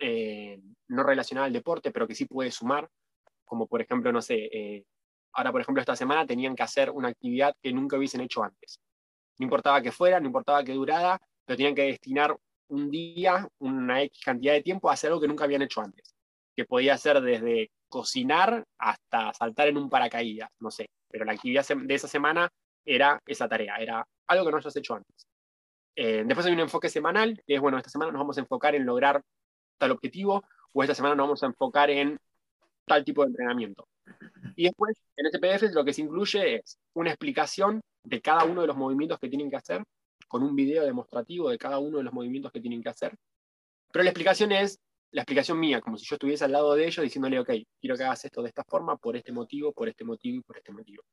eh, 0.00 0.60
no 0.88 1.02
relacionada 1.02 1.46
al 1.46 1.52
deporte, 1.52 1.90
pero 1.90 2.06
que 2.06 2.14
sí 2.14 2.26
puede 2.26 2.50
sumar, 2.50 2.88
como 3.44 3.66
por 3.66 3.80
ejemplo, 3.80 4.12
no 4.12 4.20
sé, 4.20 4.48
eh, 4.52 4.84
ahora 5.32 5.52
por 5.52 5.60
ejemplo 5.60 5.80
esta 5.80 5.96
semana 5.96 6.26
tenían 6.26 6.54
que 6.54 6.62
hacer 6.62 6.90
una 6.90 7.08
actividad 7.08 7.54
que 7.62 7.72
nunca 7.72 7.96
hubiesen 7.96 8.20
hecho 8.20 8.42
antes. 8.42 8.80
No 9.38 9.44
importaba 9.44 9.82
que 9.82 9.92
fuera, 9.92 10.20
no 10.20 10.26
importaba 10.26 10.62
que 10.62 10.72
durara, 10.72 11.20
pero 11.44 11.56
tenían 11.56 11.74
que 11.74 11.82
destinar 11.82 12.36
un 12.68 12.90
día, 12.90 13.48
una 13.58 14.02
X 14.02 14.20
cantidad 14.24 14.52
de 14.52 14.62
tiempo 14.62 14.88
a 14.88 14.94
hacer 14.94 15.08
algo 15.08 15.20
que 15.20 15.28
nunca 15.28 15.44
habían 15.44 15.62
hecho 15.62 15.80
antes. 15.80 16.14
Que 16.56 16.64
podía 16.64 16.96
ser 16.96 17.20
desde 17.20 17.70
cocinar 17.88 18.64
hasta 18.78 19.32
saltar 19.34 19.68
en 19.68 19.76
un 19.76 19.90
paracaídas, 19.90 20.50
no 20.60 20.70
sé. 20.70 20.86
Pero 21.08 21.24
la 21.24 21.32
actividad 21.32 21.66
de 21.66 21.94
esa 21.94 22.08
semana 22.08 22.50
era 22.84 23.20
esa 23.26 23.48
tarea, 23.48 23.76
era 23.76 24.06
algo 24.26 24.44
que 24.44 24.50
no 24.50 24.56
hayas 24.58 24.76
hecho 24.76 24.94
antes. 24.94 25.26
Eh, 25.96 26.24
después 26.26 26.46
hay 26.46 26.52
un 26.52 26.60
enfoque 26.60 26.88
semanal, 26.88 27.40
que 27.46 27.54
es, 27.54 27.60
bueno, 27.60 27.78
esta 27.78 27.90
semana 27.90 28.12
nos 28.12 28.20
vamos 28.20 28.36
a 28.36 28.40
enfocar 28.40 28.74
en 28.74 28.84
lograr 28.84 29.22
tal 29.78 29.92
objetivo, 29.92 30.42
o 30.72 30.82
esta 30.82 30.94
semana 30.94 31.14
nos 31.14 31.24
vamos 31.24 31.42
a 31.42 31.46
enfocar 31.46 31.90
en 31.90 32.18
tal 32.84 33.04
tipo 33.04 33.22
de 33.22 33.28
entrenamiento. 33.28 33.86
Y 34.56 34.64
después, 34.64 34.96
en 35.16 35.26
este 35.26 35.38
PDF 35.38 35.74
lo 35.74 35.84
que 35.84 35.92
se 35.92 36.02
incluye 36.02 36.56
es 36.56 36.78
una 36.94 37.10
explicación 37.10 37.80
de 38.02 38.20
cada 38.20 38.44
uno 38.44 38.60
de 38.60 38.66
los 38.66 38.76
movimientos 38.76 39.18
que 39.18 39.28
tienen 39.28 39.50
que 39.50 39.56
hacer, 39.56 39.82
con 40.28 40.42
un 40.42 40.54
video 40.54 40.84
demostrativo 40.84 41.50
de 41.50 41.58
cada 41.58 41.78
uno 41.78 41.98
de 41.98 42.04
los 42.04 42.12
movimientos 42.12 42.52
que 42.52 42.60
tienen 42.60 42.82
que 42.82 42.88
hacer. 42.88 43.14
Pero 43.92 44.02
la 44.02 44.10
explicación 44.10 44.52
es 44.52 44.80
la 45.12 45.22
explicación 45.22 45.60
mía, 45.60 45.80
como 45.80 45.96
si 45.96 46.04
yo 46.04 46.16
estuviese 46.16 46.44
al 46.44 46.52
lado 46.52 46.74
de 46.74 46.86
ellos 46.86 47.04
diciéndole, 47.04 47.38
ok, 47.38 47.50
quiero 47.80 47.96
que 47.96 48.02
hagas 48.02 48.24
esto 48.24 48.42
de 48.42 48.48
esta 48.48 48.64
forma, 48.64 48.96
por 48.96 49.16
este 49.16 49.30
motivo, 49.30 49.72
por 49.72 49.88
este 49.88 50.04
motivo 50.04 50.38
y 50.38 50.40
por 50.40 50.56
este 50.58 50.72
motivo. 50.72 51.04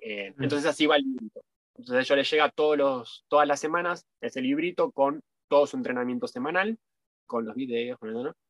Eh, 0.00 0.34
entonces 0.38 0.66
así 0.66 0.86
va 0.86 0.96
el 0.96 1.02
librito. 1.02 1.42
Entonces 1.76 2.06
ellos 2.06 2.18
les 2.18 2.30
llega 2.30 2.50
todos 2.50 2.76
los, 2.76 3.24
todas 3.28 3.46
las 3.46 3.60
semanas 3.60 4.06
ese 4.20 4.40
librito 4.40 4.90
con 4.90 5.20
todo 5.48 5.66
su 5.66 5.76
entrenamiento 5.76 6.26
semanal, 6.26 6.78
con 7.26 7.44
los 7.44 7.54
videos, 7.54 7.98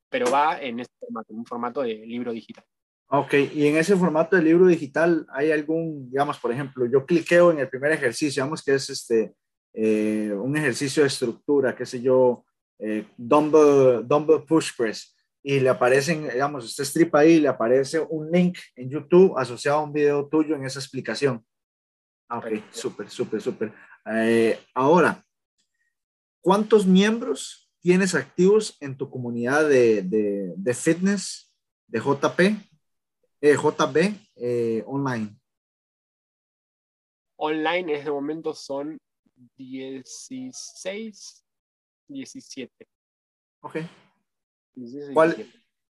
pero 0.08 0.30
va 0.30 0.60
en 0.60 0.80
este 0.80 0.94
formato, 0.98 1.32
en 1.32 1.38
un 1.38 1.46
formato 1.46 1.82
de 1.82 1.94
libro 2.06 2.32
digital. 2.32 2.64
Ok, 3.12 3.34
y 3.54 3.66
en 3.66 3.76
ese 3.76 3.96
formato 3.96 4.36
de 4.36 4.42
libro 4.42 4.66
digital 4.66 5.26
hay 5.32 5.50
algún, 5.50 6.08
digamos, 6.10 6.38
por 6.38 6.52
ejemplo, 6.52 6.86
yo 6.86 7.04
cliqueo 7.04 7.50
en 7.50 7.58
el 7.58 7.68
primer 7.68 7.92
ejercicio, 7.92 8.42
digamos 8.42 8.62
que 8.62 8.74
es 8.74 8.88
este, 8.88 9.34
eh, 9.72 10.32
un 10.32 10.56
ejercicio 10.56 11.02
de 11.02 11.08
estructura, 11.08 11.74
qué 11.74 11.84
sé 11.86 12.00
yo, 12.00 12.44
eh, 12.78 13.04
dumbbell, 13.16 14.06
dumbbell 14.06 14.44
push 14.44 14.70
press, 14.76 15.16
y 15.42 15.60
le 15.60 15.70
aparecen, 15.70 16.28
digamos, 16.28 16.64
usted 16.64 16.84
stripa 16.84 17.20
ahí, 17.20 17.40
le 17.40 17.48
aparece 17.48 18.00
un 18.00 18.30
link 18.30 18.58
en 18.76 18.90
YouTube 18.90 19.38
asociado 19.38 19.78
a 19.78 19.84
un 19.84 19.92
video 19.92 20.28
tuyo 20.28 20.54
en 20.54 20.64
esa 20.64 20.78
explicación. 20.78 21.44
Ah, 22.28 22.38
ok, 22.38 22.46
súper, 22.70 23.08
súper, 23.10 23.40
súper. 23.40 23.72
Eh, 24.06 24.58
ahora, 24.74 25.24
¿cuántos 26.40 26.86
miembros 26.86 27.70
tienes 27.80 28.14
activos 28.14 28.76
en 28.80 28.96
tu 28.96 29.10
comunidad 29.10 29.68
de, 29.68 30.02
de, 30.02 30.74
fitness, 30.74 31.54
de 31.86 31.98
JP, 31.98 32.40
eh, 33.40 33.56
JB 33.56 34.14
eh, 34.36 34.84
online? 34.86 35.36
Online 37.36 37.80
en 37.80 37.98
este 37.98 38.10
momento 38.10 38.54
son 38.54 38.98
16, 39.56 41.46
17. 42.08 42.86
Ok, 43.62 43.76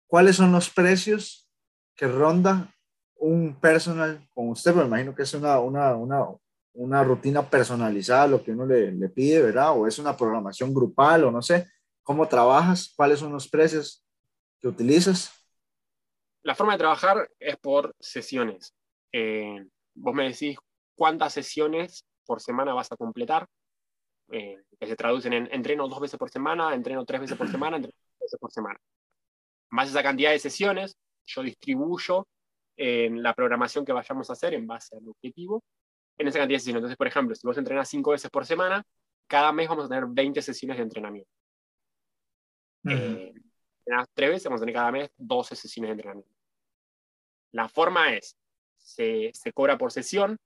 ¿Cuáles 0.07 0.37
son 0.37 0.53
los 0.53 0.71
precios 0.71 1.49
que 1.95 2.07
ronda 2.07 2.75
un 3.17 3.59
personal 3.61 4.27
con 4.33 4.49
usted? 4.49 4.75
Me 4.75 4.85
imagino 4.85 5.15
que 5.15 5.23
es 5.23 5.35
una, 5.35 5.59
una, 5.61 5.95
una, 5.95 6.27
una 6.75 7.05
rutina 7.05 7.49
personalizada, 7.49 8.27
lo 8.27 8.43
que 8.43 8.53
uno 8.53 8.67
le, 8.67 8.93
le, 8.93 9.09
pide, 9.09 9.43
¿verdad? 9.43 9.77
O 9.77 9.87
es 9.87 9.99
una 9.99 10.17
programación 10.17 10.73
grupal, 10.73 11.25
o 11.25 11.31
no 11.31 11.43
sé. 11.43 11.69
¿Cómo 12.03 12.27
trabajas? 12.27 12.93
¿Cuáles 12.97 13.19
son 13.19 13.33
los 13.33 13.49
precios 13.49 14.05
que 14.61 14.69
utilizas? 14.69 15.33
La 16.43 16.55
forma 16.55 16.73
de 16.73 16.79
trabajar 16.79 17.31
es 17.39 17.57
por 17.59 17.95
sesiones. 18.01 18.75
Eh, 19.13 19.67
vos 19.95 20.15
me 20.15 20.29
decís 20.29 20.57
cuántas 20.95 21.33
sesiones 21.33 22.07
por 22.25 22.41
semana 22.41 22.75
vas 22.75 22.91
a 22.93 22.97
completar, 22.97 23.47
eh, 24.31 24.63
que 24.79 24.87
se 24.87 24.97
traducen 24.97 25.33
en 25.33 25.49
entreno 25.53 25.89
dos 25.89 26.01
veces 26.01 26.19
por 26.19 26.31
semana, 26.31 26.75
entreno 26.75 27.05
tres 27.05 27.21
veces 27.21 27.37
por 27.37 27.49
semana, 27.51 27.77
entreno 27.77 27.95
veces 28.29 28.39
por 28.39 28.53
semana. 28.53 28.79
Más 29.71 29.89
esa 29.89 30.03
cantidad 30.03 30.31
de 30.31 30.39
sesiones, 30.39 30.97
yo 31.27 31.43
distribuyo 31.43 32.27
en 32.77 33.23
la 33.23 33.35
programación 33.35 33.85
que 33.85 33.93
vayamos 33.93 34.31
a 34.31 34.35
hacer 34.35 34.55
en 34.55 34.67
base 34.67 34.97
al 34.97 35.09
objetivo 35.09 35.63
en 36.17 36.29
esa 36.29 36.39
cantidad 36.39 36.57
de 36.57 36.61
sesiones. 36.61 36.79
Entonces, 36.81 36.97
por 36.97 37.07
ejemplo, 37.07 37.35
si 37.35 37.47
vos 37.47 37.59
entrenás 37.59 37.89
cinco 37.89 38.13
veces 38.13 38.31
por 38.31 38.47
semana, 38.47 38.85
cada 39.27 39.53
mes 39.53 39.69
vamos 39.69 39.87
a 39.87 39.89
tener 39.89 40.05
20 40.09 40.43
sesiones 40.43 40.77
de 40.77 40.83
entrenamiento. 40.83 41.31
Uh 42.85 43.33
tres 44.15 44.29
veces, 44.29 44.45
vamos 44.45 44.61
a 44.61 44.65
tener 44.65 44.75
cada 44.75 44.93
mes 44.93 45.11
12 45.17 45.57
sesiones 45.57 45.89
de 45.89 45.93
entrenamiento. 45.93 46.31
La 47.53 47.69
forma 47.69 48.13
es, 48.15 48.37
se, 48.77 49.31
se 49.33 49.53
cobra 49.53 49.79
por 49.79 49.93
sesión 49.93 50.37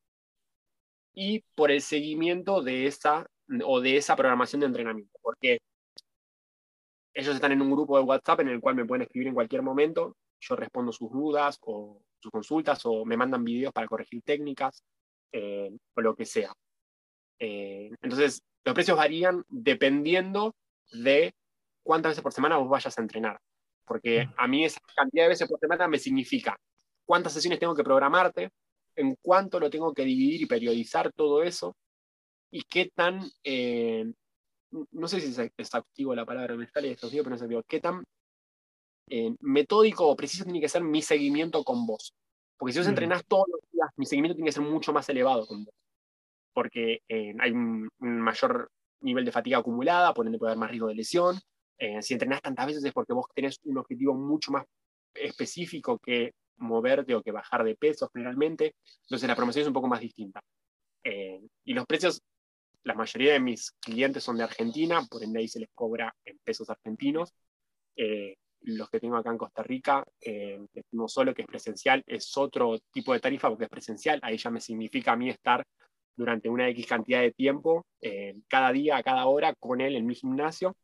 y 1.13 1.41
por 1.55 1.71
el 1.71 1.83
seguimiento 1.83 2.63
de 2.63 2.87
esa 2.87 3.27
o 3.65 3.81
de 3.81 3.97
esa 3.97 4.17
programación 4.17 4.61
de 4.61 4.67
entrenamiento, 4.67 5.19
porque 5.21 5.61
ellos 7.15 7.35
están 7.35 7.53
en 7.53 7.63
un 7.63 7.71
grupo 7.71 7.97
de 7.97 8.05
WhatsApp 8.05 8.41
en 8.41 8.49
el 8.49 8.61
cual 8.61 8.75
me 8.75 8.85
pueden 8.85 9.03
escribir 9.03 9.29
en 9.29 9.35
cualquier 9.35 9.63
momento, 9.63 10.17
yo 10.41 10.57
respondo 10.57 10.93
sus 10.93 11.11
dudas 11.11 11.59
o 11.63 12.03
sus 12.19 12.31
consultas 12.31 12.81
o 12.85 13.05
me 13.05 13.17
mandan 13.17 13.45
videos 13.45 13.73
para 13.73 13.87
corregir 13.87 14.23
técnicas 14.23 14.83
eh, 15.33 15.71
o 15.95 16.01
lo 16.01 16.15
que 16.15 16.25
sea. 16.25 16.53
Eh, 17.39 17.91
entonces, 18.01 18.43
los 18.65 18.75
precios 18.75 18.97
varían 18.97 19.45
dependiendo 19.49 20.55
de 20.93 21.35
cuántas 21.83 22.11
veces 22.11 22.23
por 22.23 22.33
semana 22.33 22.57
vos 22.57 22.69
vayas 22.69 22.97
a 22.97 23.03
entrenar. 23.03 23.39
Porque 23.85 24.29
a 24.37 24.47
mí 24.47 24.65
esa 24.65 24.81
cantidad 24.95 25.25
de 25.25 25.31
veces 25.31 25.49
por 25.49 25.59
semana 25.59 25.89
me 25.89 25.99
significa 25.99 26.57
cuántas 27.05 27.33
sesiones 27.33 27.59
tengo 27.59 27.75
que 27.75 27.83
programarte, 27.83 28.51
en 28.97 29.17
cuánto 29.21 29.59
lo 29.59 29.71
tengo 29.71 29.93
que 29.93 30.05
dividir 30.05 30.43
y 30.43 30.47
periodizar 30.47 31.13
todo 31.13 31.43
eso, 31.43 31.75
y 32.51 32.63
qué 32.63 32.91
tan, 32.95 33.21
eh, 33.43 34.13
no 34.73 35.09
sé 35.09 35.21
si 35.21 35.29
es 35.29 35.39
exhaustivo 35.57 36.15
la 36.15 36.25
palabra, 36.25 36.57
me 36.57 36.67
sale 36.67 36.91
exhaustivo, 36.91 37.25
pero 37.25 37.31
no 37.31 37.37
exhaustivo, 37.37 37.63
qué 37.69 37.81
tan 37.81 38.03
eh, 39.11 39.35
metódico 39.41 40.09
o 40.09 40.17
preciso 40.17 40.45
tiene 40.45 40.61
que 40.61 40.69
ser 40.69 40.83
mi 40.83 41.03
seguimiento 41.03 41.63
con 41.65 41.87
vos. 41.87 42.15
Porque 42.57 42.73
si 42.73 42.79
vos 42.79 42.87
mm. 42.87 42.91
entrenás 42.91 43.25
todos 43.27 43.47
los 43.51 43.61
días, 43.71 43.91
mi 43.97 44.07
seguimiento 44.07 44.37
tiene 44.37 44.49
que 44.49 44.55
ser 44.55 44.63
mucho 44.63 44.93
más 44.93 45.09
elevado 45.09 45.47
con 45.47 45.65
vos. 45.65 45.75
Porque 46.55 47.01
eh, 47.09 47.35
hay 47.39 47.51
un, 47.51 47.89
mayor 47.99 48.71
nivel 49.01 49.25
de 49.25 49.33
fatiga 49.33 49.59
acumulada, 49.59 50.15
por 50.15 50.27
ende 50.27 50.39
puede 50.39 50.53
haber 50.53 50.61
más 50.61 50.71
riesgo 50.71 50.89
de 50.89 50.95
lesión. 50.95 51.37
si 52.01 52.15
entrenás 52.15 52.41
tantas 52.41 52.67
veces 52.67 52.85
es 52.85 52.93
porque 52.93 53.13
vos 53.13 53.27
tenés 53.35 53.59
un 53.65 53.79
objetivo 53.79 54.15
mucho 54.15 54.53
más 54.53 54.65
específico 55.15 55.99
que 55.99 56.33
moverte 56.59 57.15
o 57.15 57.23
que 57.23 57.33
bajar 57.33 57.65
de 57.65 57.75
peso 57.75 58.09
generalmente. 58.13 58.77
Entonces 59.03 59.29
la 59.29 59.35
promoción 59.35 59.63
es 59.63 59.69
un 59.69 59.75
poco 59.75 59.89
más 59.89 60.01
distinta. 60.01 60.41
y 61.65 61.75
los 61.75 61.85
precios 61.87 62.23
la 62.85 62.95
mayoría 62.95 63.33
de 63.33 63.41
mis 63.41 63.73
clientes 63.73 64.25
son 64.25 64.37
de 64.37 64.45
Argentina, 64.45 65.03
por 65.09 65.23
ende 65.23 65.41
ahí 65.41 65.49
se 65.49 65.61
les 65.61 65.71
cobra 65.75 66.15
en 66.25 66.39
pesos 66.39 66.69
argentinos. 66.71 67.33
Eh, 67.97 68.37
los 68.63 68.91
que 68.91 69.01
tengo 69.01 69.17
acá 69.17 69.31
en 69.31 69.39
Costa 69.39 69.63
Rica, 69.63 70.05
eh, 70.21 70.61
no 70.93 71.09
solo 71.09 71.35
que 71.35 71.43
es 71.43 71.49
presencial, 71.49 72.03
es 72.07 72.37
otro 72.37 72.79
tipo 72.93 73.13
de 73.13 73.21
tarifa 73.21 73.49
porque 73.49 73.65
es 73.65 73.71
presencial. 73.71 74.21
Ahí 74.23 74.37
ya 74.37 74.51
me 74.51 74.61
significa 74.61 75.13
a 75.13 75.17
mí 75.17 75.29
estar 75.29 75.65
durante 76.17 76.49
una 76.49 76.69
X 76.69 76.87
cantidad 76.87 77.21
de 77.21 77.33
tiempo, 77.33 77.87
eh, 78.01 78.35
cada 78.49 78.73
día, 78.73 78.97
a 78.97 79.03
cada 79.03 79.27
hora, 79.27 79.55
con 79.59 79.81
él 79.81 79.97
en 79.97 80.07
mi 80.07 80.15
gimnasio. 80.15 80.77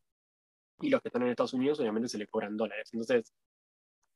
Y 0.80 0.90
los 0.90 1.00
que 1.02 1.08
están 1.08 1.22
en 1.22 1.28
Estados 1.28 1.54
Unidos, 1.54 1.80
obviamente, 1.80 2.08
se 2.08 2.18
les 2.18 2.28
cobran 2.28 2.56
dólares. 2.56 2.90
Entonces, 2.92 3.32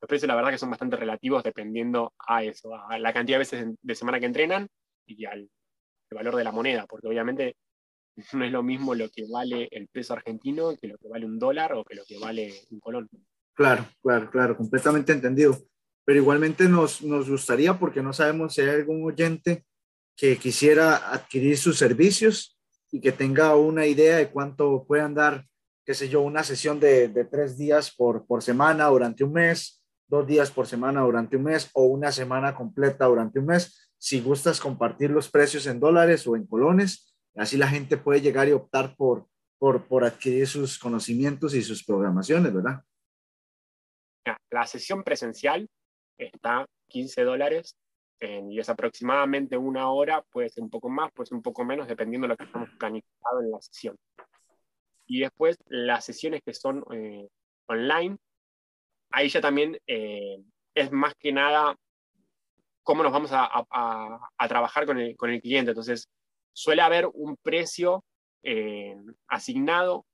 los 0.00 0.08
precios, 0.08 0.28
la 0.28 0.36
verdad, 0.36 0.50
que 0.50 0.58
son 0.58 0.70
bastante 0.70 0.96
relativos 0.96 1.42
dependiendo 1.42 2.12
a 2.18 2.44
eso, 2.44 2.74
a 2.74 2.98
la 2.98 3.12
cantidad 3.12 3.36
de 3.36 3.40
veces 3.40 3.66
de 3.80 3.94
semana 3.94 4.20
que 4.20 4.26
entrenan 4.26 4.68
y 5.06 5.24
al 5.24 5.48
valor 6.12 6.36
de 6.36 6.44
la 6.44 6.52
moneda, 6.52 6.86
porque 6.86 7.08
obviamente 7.08 7.56
no 8.32 8.44
es 8.44 8.52
lo 8.52 8.62
mismo 8.62 8.94
lo 8.94 9.08
que 9.10 9.26
vale 9.30 9.68
el 9.70 9.88
peso 9.88 10.14
argentino 10.14 10.76
que 10.76 10.88
lo 10.88 10.98
que 10.98 11.08
vale 11.08 11.26
un 11.26 11.38
dólar 11.38 11.72
o 11.74 11.84
que 11.84 11.94
lo 11.94 12.04
que 12.04 12.18
vale 12.18 12.52
un 12.70 12.80
colón. 12.80 13.08
Claro, 13.54 13.86
claro, 14.02 14.30
claro, 14.30 14.56
completamente 14.56 15.12
entendido. 15.12 15.58
Pero 16.04 16.18
igualmente 16.18 16.68
nos, 16.68 17.02
nos 17.02 17.28
gustaría, 17.28 17.78
porque 17.78 18.02
no 18.02 18.12
sabemos 18.12 18.54
si 18.54 18.62
hay 18.62 18.70
algún 18.70 19.04
oyente 19.04 19.64
que 20.16 20.36
quisiera 20.36 21.12
adquirir 21.12 21.56
sus 21.56 21.78
servicios 21.78 22.58
y 22.90 23.00
que 23.00 23.12
tenga 23.12 23.54
una 23.56 23.86
idea 23.86 24.16
de 24.16 24.30
cuánto 24.30 24.84
puedan 24.86 25.14
dar, 25.14 25.46
qué 25.84 25.94
sé 25.94 26.08
yo, 26.08 26.22
una 26.22 26.42
sesión 26.42 26.80
de, 26.80 27.08
de 27.08 27.24
tres 27.24 27.56
días 27.56 27.94
por, 27.94 28.26
por 28.26 28.42
semana 28.42 28.86
durante 28.86 29.22
un 29.24 29.32
mes, 29.32 29.82
dos 30.08 30.26
días 30.26 30.50
por 30.50 30.66
semana 30.66 31.02
durante 31.02 31.36
un 31.36 31.44
mes 31.44 31.70
o 31.72 31.84
una 31.84 32.10
semana 32.10 32.54
completa 32.54 33.06
durante 33.06 33.38
un 33.38 33.46
mes. 33.46 33.90
Si 33.96 34.20
gustas 34.20 34.60
compartir 34.60 35.10
los 35.10 35.30
precios 35.30 35.66
en 35.66 35.78
dólares 35.78 36.26
o 36.26 36.36
en 36.36 36.46
colones, 36.46 37.11
Así 37.36 37.56
la 37.56 37.68
gente 37.68 37.96
puede 37.96 38.20
llegar 38.20 38.48
y 38.48 38.52
optar 38.52 38.94
por, 38.96 39.26
por, 39.58 39.86
por 39.86 40.04
adquirir 40.04 40.46
sus 40.46 40.78
conocimientos 40.78 41.54
y 41.54 41.62
sus 41.62 41.84
programaciones, 41.84 42.52
¿verdad? 42.52 42.82
La 44.50 44.66
sesión 44.66 45.02
presencial 45.02 45.68
está 46.18 46.66
15 46.88 47.24
dólares 47.24 47.76
y 48.20 48.60
es 48.60 48.68
aproximadamente 48.68 49.56
una 49.56 49.90
hora, 49.90 50.22
puede 50.22 50.48
ser 50.48 50.62
un 50.62 50.70
poco 50.70 50.88
más, 50.88 51.10
puede 51.12 51.26
ser 51.26 51.36
un 51.36 51.42
poco 51.42 51.64
menos, 51.64 51.88
dependiendo 51.88 52.26
de 52.26 52.28
lo 52.28 52.36
que 52.36 52.44
estamos 52.44 52.68
planificado 52.78 53.40
en 53.40 53.50
la 53.50 53.60
sesión. 53.60 53.96
Y 55.06 55.20
después 55.20 55.58
las 55.66 56.04
sesiones 56.04 56.40
que 56.44 56.54
son 56.54 56.84
eh, 56.92 57.28
online, 57.66 58.16
ahí 59.10 59.28
ya 59.28 59.40
también 59.40 59.76
eh, 59.88 60.38
es 60.74 60.92
más 60.92 61.14
que 61.16 61.32
nada 61.32 61.76
cómo 62.84 63.02
nos 63.02 63.12
vamos 63.12 63.30
a, 63.32 63.48
a, 63.70 64.48
trabajar 64.48 64.86
con 64.86 64.98
el, 64.98 65.16
con 65.16 65.30
el 65.30 65.40
cliente. 65.40 65.72
Entonces, 65.72 66.08
suele 66.52 66.82
haber 66.82 67.08
un 67.12 67.36
precio 67.36 68.04
eh, 68.42 68.96
asignado, 69.28 70.06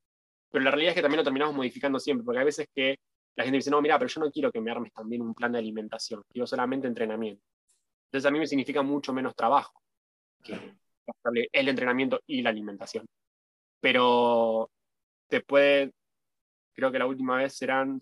pero 0.51 0.65
la 0.65 0.71
realidad 0.71 0.91
es 0.91 0.97
que 0.97 1.03
también 1.03 1.19
lo 1.19 1.25
terminamos 1.25 1.55
modificando 1.55 1.99
siempre, 1.99 2.25
porque 2.25 2.39
hay 2.39 2.45
veces 2.45 2.67
que 2.75 2.99
la 3.37 3.45
gente 3.45 3.59
dice, 3.59 3.71
no, 3.71 3.81
mira, 3.81 3.99
pero 3.99 4.09
yo 4.09 4.21
no 4.21 4.31
quiero 4.31 4.51
que 4.51 4.61
me 4.61 4.71
armes 4.71 4.93
también 4.93 5.23
un 5.23 5.35
plan 5.35 5.53
de 5.53 5.59
alimentación, 5.59 6.23
quiero 6.33 6.47
solamente 6.47 6.87
entrenamiento. 6.87 7.43
Entonces 8.07 8.27
a 8.27 8.31
mí 8.31 8.39
me 8.39 8.47
significa 8.47 8.83
mucho 8.83 9.13
menos 9.13 9.35
trabajo 9.35 9.81
que 10.43 10.79
el 11.53 11.69
entrenamiento 11.69 12.21
y 12.27 12.43
la 12.43 12.51
alimentación. 12.51 13.07
Pero 13.81 14.71
te 15.29 15.41
puede, 15.41 15.93
creo 16.75 16.91
que 16.91 16.99
la 16.99 17.07
última 17.07 17.37
vez 17.37 17.55
serán, 17.57 18.01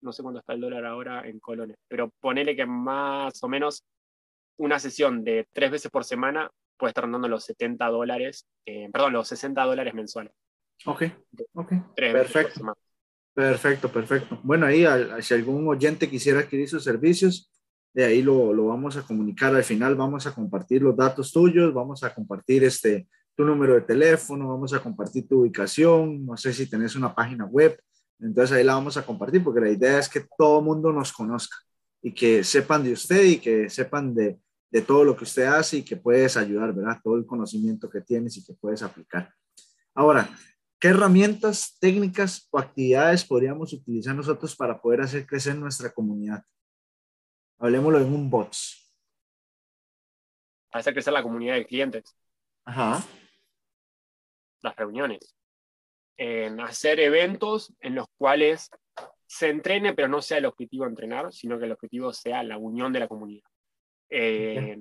no 0.00 0.12
sé 0.12 0.22
cuánto 0.22 0.40
está 0.40 0.54
el 0.54 0.60
dólar 0.60 0.86
ahora 0.86 1.26
en 1.28 1.40
colones, 1.40 1.76
pero 1.88 2.10
ponele 2.20 2.56
que 2.56 2.66
más 2.66 3.42
o 3.42 3.48
menos 3.48 3.84
una 4.58 4.78
sesión 4.78 5.22
de 5.24 5.46
tres 5.52 5.70
veces 5.70 5.90
por 5.90 6.04
semana 6.04 6.50
puede 6.76 6.90
estar 6.90 7.04
rondando 7.04 7.28
los 7.28 7.44
70 7.44 7.86
dólares, 7.86 8.46
eh, 8.64 8.88
perdón, 8.92 9.12
los 9.12 9.28
60 9.28 9.62
dólares 9.62 9.94
mensuales. 9.94 10.32
Ok, 10.84 11.04
ok. 11.54 11.72
Perfecto. 11.94 12.74
Perfecto, 13.34 13.90
perfecto. 13.90 14.40
Bueno, 14.42 14.66
ahí 14.66 14.84
si 15.20 15.34
algún 15.34 15.68
oyente 15.68 16.08
quisiera 16.08 16.40
adquirir 16.40 16.68
sus 16.68 16.82
servicios, 16.82 17.52
de 17.92 18.04
ahí 18.04 18.22
lo, 18.22 18.52
lo, 18.52 18.66
vamos 18.66 18.96
a 18.96 19.02
comunicar. 19.02 19.54
Al 19.54 19.64
final 19.64 19.94
vamos 19.94 20.26
a 20.26 20.34
compartir 20.34 20.82
los 20.82 20.96
datos 20.96 21.32
tuyos, 21.32 21.72
vamos 21.72 22.02
a 22.02 22.14
compartir 22.14 22.64
este, 22.64 23.06
tu 23.34 23.44
número 23.44 23.74
de 23.74 23.82
teléfono, 23.82 24.48
vamos 24.48 24.72
a 24.72 24.80
compartir 24.80 25.28
tu 25.28 25.42
ubicación, 25.42 26.24
no 26.24 26.36
sé 26.36 26.52
si 26.54 26.68
tenés 26.68 26.96
una 26.96 27.14
página 27.14 27.44
web, 27.44 27.78
entonces 28.18 28.56
ahí 28.56 28.64
la 28.64 28.74
vamos 28.74 28.96
a 28.96 29.04
compartir 29.04 29.44
porque 29.44 29.60
la 29.60 29.70
idea 29.70 29.98
es 29.98 30.08
que 30.08 30.24
todo 30.38 30.60
el 30.60 30.64
mundo 30.64 30.90
nos 30.92 31.12
conozca 31.12 31.56
y 32.02 32.12
que 32.12 32.42
sepan 32.42 32.82
de 32.82 32.92
usted 32.92 33.22
y 33.22 33.38
que 33.38 33.68
sepan 33.68 34.14
de, 34.14 34.38
de 34.70 34.82
todo 34.82 35.04
lo 35.04 35.16
que 35.16 35.24
usted 35.24 35.44
hace 35.44 35.78
y 35.78 35.84
que 35.84 35.96
puedes 35.96 36.36
ayudar, 36.36 36.72
¿verdad? 36.72 37.00
Todo 37.02 37.16
el 37.16 37.26
conocimiento 37.26 37.88
que 37.88 38.00
tienes 38.00 38.36
y 38.36 38.44
que 38.44 38.54
puedes 38.54 38.82
aplicar. 38.82 39.32
Ahora, 39.94 40.28
¿qué 40.78 40.88
herramientas, 40.88 41.76
técnicas 41.80 42.48
o 42.50 42.58
actividades 42.58 43.24
podríamos 43.24 43.72
utilizar 43.72 44.14
nosotros 44.14 44.54
para 44.56 44.80
poder 44.80 45.02
hacer 45.02 45.26
crecer 45.26 45.56
nuestra 45.56 45.92
comunidad? 45.92 46.42
Hablemoslo 47.58 48.00
en 48.00 48.12
un 48.12 48.28
bots. 48.28 48.92
Hacer 50.72 50.92
crecer 50.92 51.12
la 51.12 51.22
comunidad 51.22 51.54
de 51.54 51.66
clientes. 51.66 52.14
Ajá. 52.64 53.02
Las 54.60 54.76
reuniones. 54.76 55.34
En 56.18 56.60
hacer 56.60 57.00
eventos 57.00 57.72
en 57.80 57.94
los 57.94 58.06
cuales 58.18 58.70
se 59.26 59.48
entrene, 59.48 59.94
pero 59.94 60.08
no 60.08 60.20
sea 60.20 60.38
el 60.38 60.46
objetivo 60.46 60.86
entrenar, 60.86 61.32
sino 61.32 61.58
que 61.58 61.64
el 61.64 61.72
objetivo 61.72 62.12
sea 62.12 62.42
la 62.42 62.58
unión 62.58 62.92
de 62.92 63.00
la 63.00 63.08
comunidad. 63.08 63.48
Eh, 64.08 64.78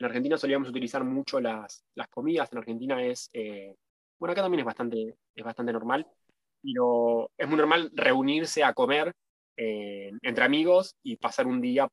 en 0.00 0.06
Argentina 0.06 0.38
solíamos 0.38 0.68
utilizar 0.68 1.04
mucho 1.04 1.40
las, 1.40 1.84
comidas. 2.10 2.50
En 2.52 2.58
Argentina 2.58 3.04
es, 3.04 3.28
eh, 3.32 3.76
bueno, 4.18 4.32
acá 4.32 4.42
también 4.42 4.60
es 4.60 4.66
bastante, 4.66 5.16
es 5.34 5.44
bastante 5.44 5.72
normal, 5.72 6.06
pero 6.62 7.30
es 7.36 7.48
muy 7.48 7.58
normal 7.58 7.90
reunirse 7.94 8.64
a 8.64 8.72
comer 8.72 9.14
eh, 9.56 10.10
entre 10.22 10.44
amigos 10.44 10.96
y 11.02 11.16
pasar 11.16 11.46
un 11.46 11.60
día 11.60 11.86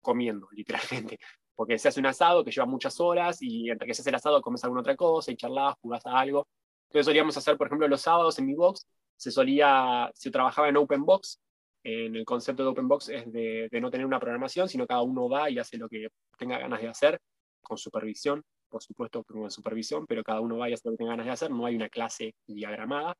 comiendo, 0.00 0.48
literalmente. 0.52 1.18
Porque 1.54 1.78
se 1.78 1.88
hace 1.88 2.00
un 2.00 2.06
asado 2.06 2.44
que 2.44 2.50
lleva 2.50 2.66
muchas 2.66 3.00
horas 3.00 3.38
y 3.40 3.70
entre 3.70 3.86
que 3.86 3.94
se 3.94 4.02
hace 4.02 4.10
el 4.10 4.16
asado 4.16 4.40
comes 4.42 4.64
alguna 4.64 4.80
otra 4.80 4.96
cosa 4.96 5.30
y 5.30 5.36
charlas, 5.36 5.76
jugás 5.82 6.06
a 6.06 6.18
algo. 6.18 6.48
Entonces 6.88 7.06
solíamos 7.06 7.36
hacer, 7.36 7.56
por 7.58 7.66
ejemplo, 7.66 7.88
los 7.88 8.00
sábados 8.00 8.38
en 8.38 8.46
mi 8.46 8.54
box, 8.54 8.86
se 9.16 9.30
solía, 9.30 10.10
se 10.14 10.30
trabajaba 10.30 10.68
en 10.68 10.76
open 10.76 11.04
box, 11.04 11.40
en 11.88 12.16
el 12.16 12.24
concepto 12.24 12.64
de 12.64 12.70
Open 12.70 12.88
Box 12.88 13.10
es 13.10 13.32
de, 13.32 13.68
no 13.80 13.92
tener 13.92 14.04
una 14.04 14.18
programación, 14.18 14.68
sino 14.68 14.88
cada 14.88 15.02
uno 15.02 15.28
va 15.28 15.48
y 15.48 15.60
hace 15.60 15.78
lo 15.78 15.88
que 15.88 16.08
tenga 16.36 16.58
ganas 16.58 16.82
de 16.82 16.88
hacer, 16.88 17.20
con 17.62 17.78
supervisión, 17.78 18.42
por 18.68 18.82
supuesto 18.82 19.22
con 19.22 19.48
supervisión, 19.52 20.04
pero 20.04 20.24
cada 20.24 20.40
uno 20.40 20.58
va 20.58 20.68
y 20.68 20.72
hace 20.72 20.88
lo 20.88 20.92
que 20.92 20.98
tenga 20.98 21.12
ganas 21.12 21.26
de 21.26 21.32
hacer, 21.32 21.50
no 21.52 21.64
hay 21.64 21.76
una 21.76 21.88
clase 21.88 22.34
diagramada. 22.44 23.14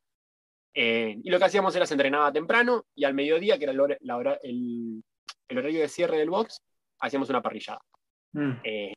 Eh, 0.75 1.17
y 1.23 1.31
lo 1.31 1.39
que 1.39 1.45
hacíamos 1.45 1.77
era 1.77 1.87
se 1.87 1.95
entrenaba 1.95 2.33
temprano 2.33 2.85
y 2.97 3.05
al 3.05 3.15
mediodía, 3.15 3.57
que 3.57 3.67
era 3.67 3.73
el, 3.73 3.99
la 4.01 4.17
hora, 4.17 4.41
el, 4.43 5.01
horario 5.49 5.81
de 5.81 5.89
cierre 5.89 6.19
del 6.19 6.31
box, 6.31 6.61
hacíamos 6.99 7.31
una 7.31 7.43
parrillada. 7.43 7.81
Mm. 8.33 8.53
Eh, 8.65 8.95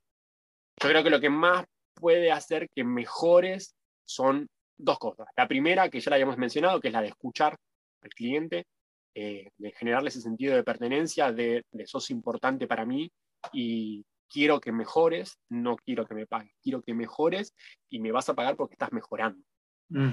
yo 0.81 0.89
creo 0.89 1.03
que 1.03 1.11
lo 1.11 1.19
que 1.19 1.29
más 1.29 1.63
puede 1.93 2.31
hacer 2.31 2.67
que 2.73 2.83
mejores 2.83 3.75
son 4.03 4.47
dos 4.75 4.97
cosas. 4.97 5.27
La 5.37 5.47
primera, 5.47 5.89
que 5.89 5.99
ya 5.99 6.09
la 6.09 6.15
habíamos 6.15 6.39
mencionado, 6.39 6.79
que 6.79 6.87
es 6.87 6.93
la 6.93 7.01
de 7.01 7.09
escuchar 7.09 7.55
al 8.01 8.09
cliente, 8.09 8.65
eh, 9.15 9.49
de 9.57 9.71
generarle 9.71 10.09
ese 10.09 10.21
sentido 10.21 10.55
de 10.55 10.63
pertenencia, 10.63 11.31
de, 11.31 11.63
de 11.71 11.87
sos 11.87 12.09
importante 12.09 12.67
para 12.67 12.85
mí 12.85 13.11
y 13.53 14.05
quiero 14.29 14.59
que 14.59 14.71
mejores, 14.71 15.39
no 15.49 15.75
quiero 15.77 16.05
que 16.05 16.13
me 16.13 16.27
pagues, 16.27 16.53
quiero 16.61 16.81
que 16.81 16.93
mejores 16.93 17.53
y 17.89 17.99
me 17.99 18.11
vas 18.11 18.29
a 18.29 18.35
pagar 18.35 18.55
porque 18.55 18.75
estás 18.75 18.91
mejorando. 18.91 19.43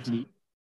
¿sí? 0.03 0.27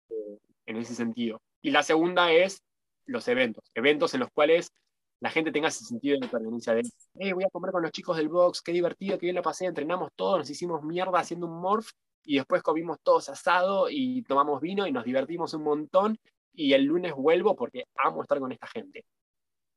Eh, 0.10 0.38
en 0.68 0.77
ese 0.77 0.93
sentido. 0.93 1.41
Y 1.61 1.72
la 1.72 1.84
segunda 1.84 2.31
es 2.31 2.61
los 3.06 3.27
eventos, 3.27 3.64
eventos 3.73 4.14
en 4.14 4.19
los 4.19 4.30
cuales 4.31 4.72
la 5.19 5.31
gente 5.31 5.51
tenga 5.51 5.68
ese 5.68 5.84
sentido 5.84 6.18
de 6.19 6.27
pertenencia 6.27 6.73
de, 6.73 6.84
hey, 7.15 7.34
voy 7.34 7.43
a 7.43 7.49
comer 7.49 7.72
con 7.72 7.81
los 7.81 7.91
chicos 7.91 8.15
del 8.15 8.30
box, 8.30 8.61
qué 8.61 8.72
divertido, 8.72 9.18
qué 9.18 9.26
bien 9.26 9.35
lo 9.35 9.41
pasé, 9.41 9.65
entrenamos 9.65 10.11
todos, 10.15 10.38
nos 10.38 10.49
hicimos 10.49 10.84
mierda 10.84 11.19
haciendo 11.19 11.47
un 11.47 11.60
morph 11.60 11.89
y 12.23 12.38
después 12.38 12.61
comimos 12.61 12.99
todos 13.01 13.27
asado 13.30 13.88
y 13.89 14.22
tomamos 14.23 14.61
vino 14.61 14.88
y 14.88 14.91
nos 14.91 15.03
divertimos 15.03 15.53
un 15.56 15.64
montón 15.64 16.19
y 16.60 16.73
el 16.73 16.84
lunes 16.84 17.14
vuelvo 17.14 17.56
porque 17.56 17.86
amo 17.95 18.22
estar 18.22 18.38
con 18.38 18.52
esta 18.52 18.68
gente. 18.68 19.06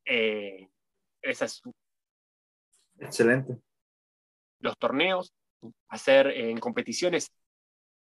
Eh, 0.04 0.68
esa 1.22 1.44
es 1.44 1.62
Excelente. 2.98 3.56
Los 4.58 4.76
torneos, 4.78 5.32
hacer 5.88 6.26
en 6.26 6.58
competiciones, 6.58 7.30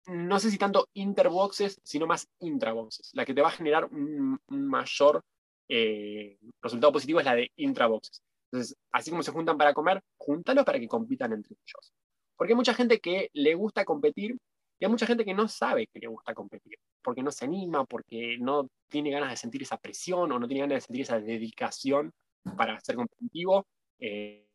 no 0.08 0.40
sé 0.40 0.50
si 0.52 0.58
tanto 0.58 0.88
interboxes, 0.94 1.82
sino 1.84 2.08
más 2.08 2.30
intraboxes. 2.40 3.12
La 3.14 3.26
que 3.26 3.34
te 3.34 3.42
va 3.42 3.50
a 3.50 3.58
generar 3.60 3.86
un, 3.86 4.40
mayor 4.48 5.22
eh, 5.68 6.40
resultado 6.62 6.94
positivo 6.94 7.20
es 7.20 7.26
la 7.26 7.36
de 7.36 7.52
intraboxes. 7.58 8.22
Entonces, 8.52 8.78
así 8.92 9.12
como 9.12 9.22
se 9.22 9.32
juntan 9.32 9.58
para 9.58 9.74
comer, 9.74 10.02
júntalos 10.18 10.64
para 10.64 10.80
que 10.80 10.88
compitan 10.88 11.34
entre 11.34 11.56
ellos. 11.56 11.94
Porque 12.38 12.54
hay 12.54 12.58
mucha 12.58 12.74
gente 12.74 13.02
que 13.02 13.30
le 13.34 13.54
gusta 13.54 13.84
competir 13.84 14.38
y 14.82 14.86
hay 14.86 14.90
mucha 14.90 15.06
gente 15.06 15.24
que 15.24 15.36
no 15.36 15.48
sabe 15.48 15.86
que 15.86 16.00
le 16.00 16.08
gusta 16.08 16.34
competir, 16.34 16.76
porque 17.04 17.22
no 17.22 17.30
se 17.30 17.46
anima, 17.46 17.86
porque 17.86 18.40
no 18.40 18.68
tiene 18.90 19.12
ganas 19.12 19.30
de 19.30 19.38
sentir 19.38 19.62
esa 19.62 19.78
presión 19.78 20.32
o 20.32 20.40
no 20.40 20.48
tiene 20.48 20.62
ganas 20.62 20.78
de 20.78 20.82
sentir 20.82 21.02
esa 21.04 21.20
dedicación 21.20 22.12
para 22.58 22.80
ser 22.80 22.96
competitivo. 22.96 23.68
Eh, 24.00 24.48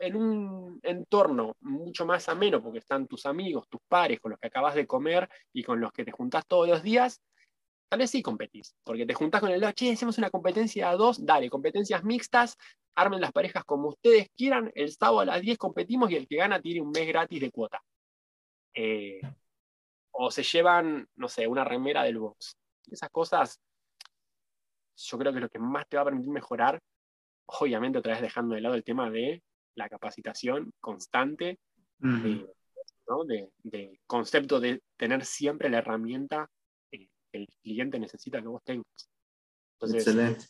en 0.00 0.16
un 0.16 0.80
entorno 0.82 1.54
mucho 1.60 2.04
más 2.04 2.28
ameno, 2.28 2.60
porque 2.60 2.80
están 2.80 3.06
tus 3.06 3.26
amigos, 3.26 3.68
tus 3.68 3.80
pares, 3.86 4.18
con 4.18 4.32
los 4.32 4.40
que 4.40 4.48
acabas 4.48 4.74
de 4.74 4.88
comer 4.88 5.28
y 5.52 5.62
con 5.62 5.80
los 5.80 5.92
que 5.92 6.04
te 6.04 6.10
juntás 6.10 6.44
todos 6.44 6.68
los 6.68 6.82
días, 6.82 7.22
tal 7.88 8.00
vez 8.00 8.10
sí 8.10 8.22
competís, 8.22 8.74
porque 8.82 9.06
te 9.06 9.14
juntás 9.14 9.40
con 9.40 9.52
el 9.52 9.72
che, 9.74 9.92
hacemos 9.92 10.18
una 10.18 10.30
competencia 10.30 10.90
a 10.90 10.96
dos, 10.96 11.24
dale, 11.24 11.48
competencias 11.48 12.02
mixtas, 12.02 12.56
armen 12.96 13.20
las 13.20 13.30
parejas 13.30 13.64
como 13.64 13.90
ustedes 13.90 14.30
quieran, 14.36 14.72
el 14.74 14.90
sábado 14.90 15.20
a 15.20 15.26
las 15.26 15.40
10 15.40 15.58
competimos 15.58 16.10
y 16.10 16.16
el 16.16 16.26
que 16.26 16.38
gana 16.38 16.60
tiene 16.60 16.80
un 16.80 16.90
mes 16.90 17.06
gratis 17.06 17.40
de 17.40 17.52
cuota. 17.52 17.80
Eh, 18.74 19.20
o 20.12 20.30
se 20.30 20.42
llevan, 20.42 21.08
no 21.16 21.28
sé, 21.28 21.46
una 21.46 21.64
remera 21.64 22.02
del 22.02 22.18
box. 22.18 22.56
Esas 22.90 23.10
cosas, 23.10 23.60
yo 24.96 25.18
creo 25.18 25.32
que 25.32 25.38
es 25.38 25.42
lo 25.42 25.48
que 25.48 25.58
más 25.58 25.88
te 25.88 25.96
va 25.96 26.02
a 26.02 26.06
permitir 26.06 26.30
mejorar, 26.30 26.80
obviamente 27.46 27.98
otra 27.98 28.12
vez 28.12 28.22
dejando 28.22 28.54
de 28.54 28.60
lado 28.60 28.74
el 28.74 28.84
tema 28.84 29.10
de 29.10 29.42
la 29.74 29.88
capacitación 29.88 30.72
constante, 30.80 31.58
de, 33.64 34.00
concepto 34.06 34.60
de 34.60 34.82
tener 34.96 35.24
siempre 35.24 35.68
la 35.68 35.78
herramienta 35.78 36.48
que 36.90 37.08
el 37.32 37.48
cliente 37.62 37.98
necesita 37.98 38.40
que 38.40 38.48
vos 38.48 38.62
tengas. 38.64 39.10
Excelente. 39.80 40.46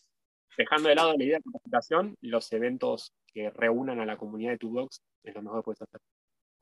Dejando 0.56 0.88
de 0.88 0.94
lado 0.94 1.14
la 1.16 1.24
idea 1.24 1.38
de 1.38 1.42
capacitación, 1.42 2.16
los 2.20 2.52
eventos 2.52 3.12
que 3.26 3.50
reúnan 3.50 3.98
a 4.00 4.06
la 4.06 4.16
comunidad 4.16 4.52
de 4.52 4.58
tu 4.58 4.70
box 4.70 5.02
es 5.24 5.34
lo 5.34 5.42
mejor 5.42 5.60
que 5.60 5.64
puedes 5.64 5.82
hacer. 5.82 6.00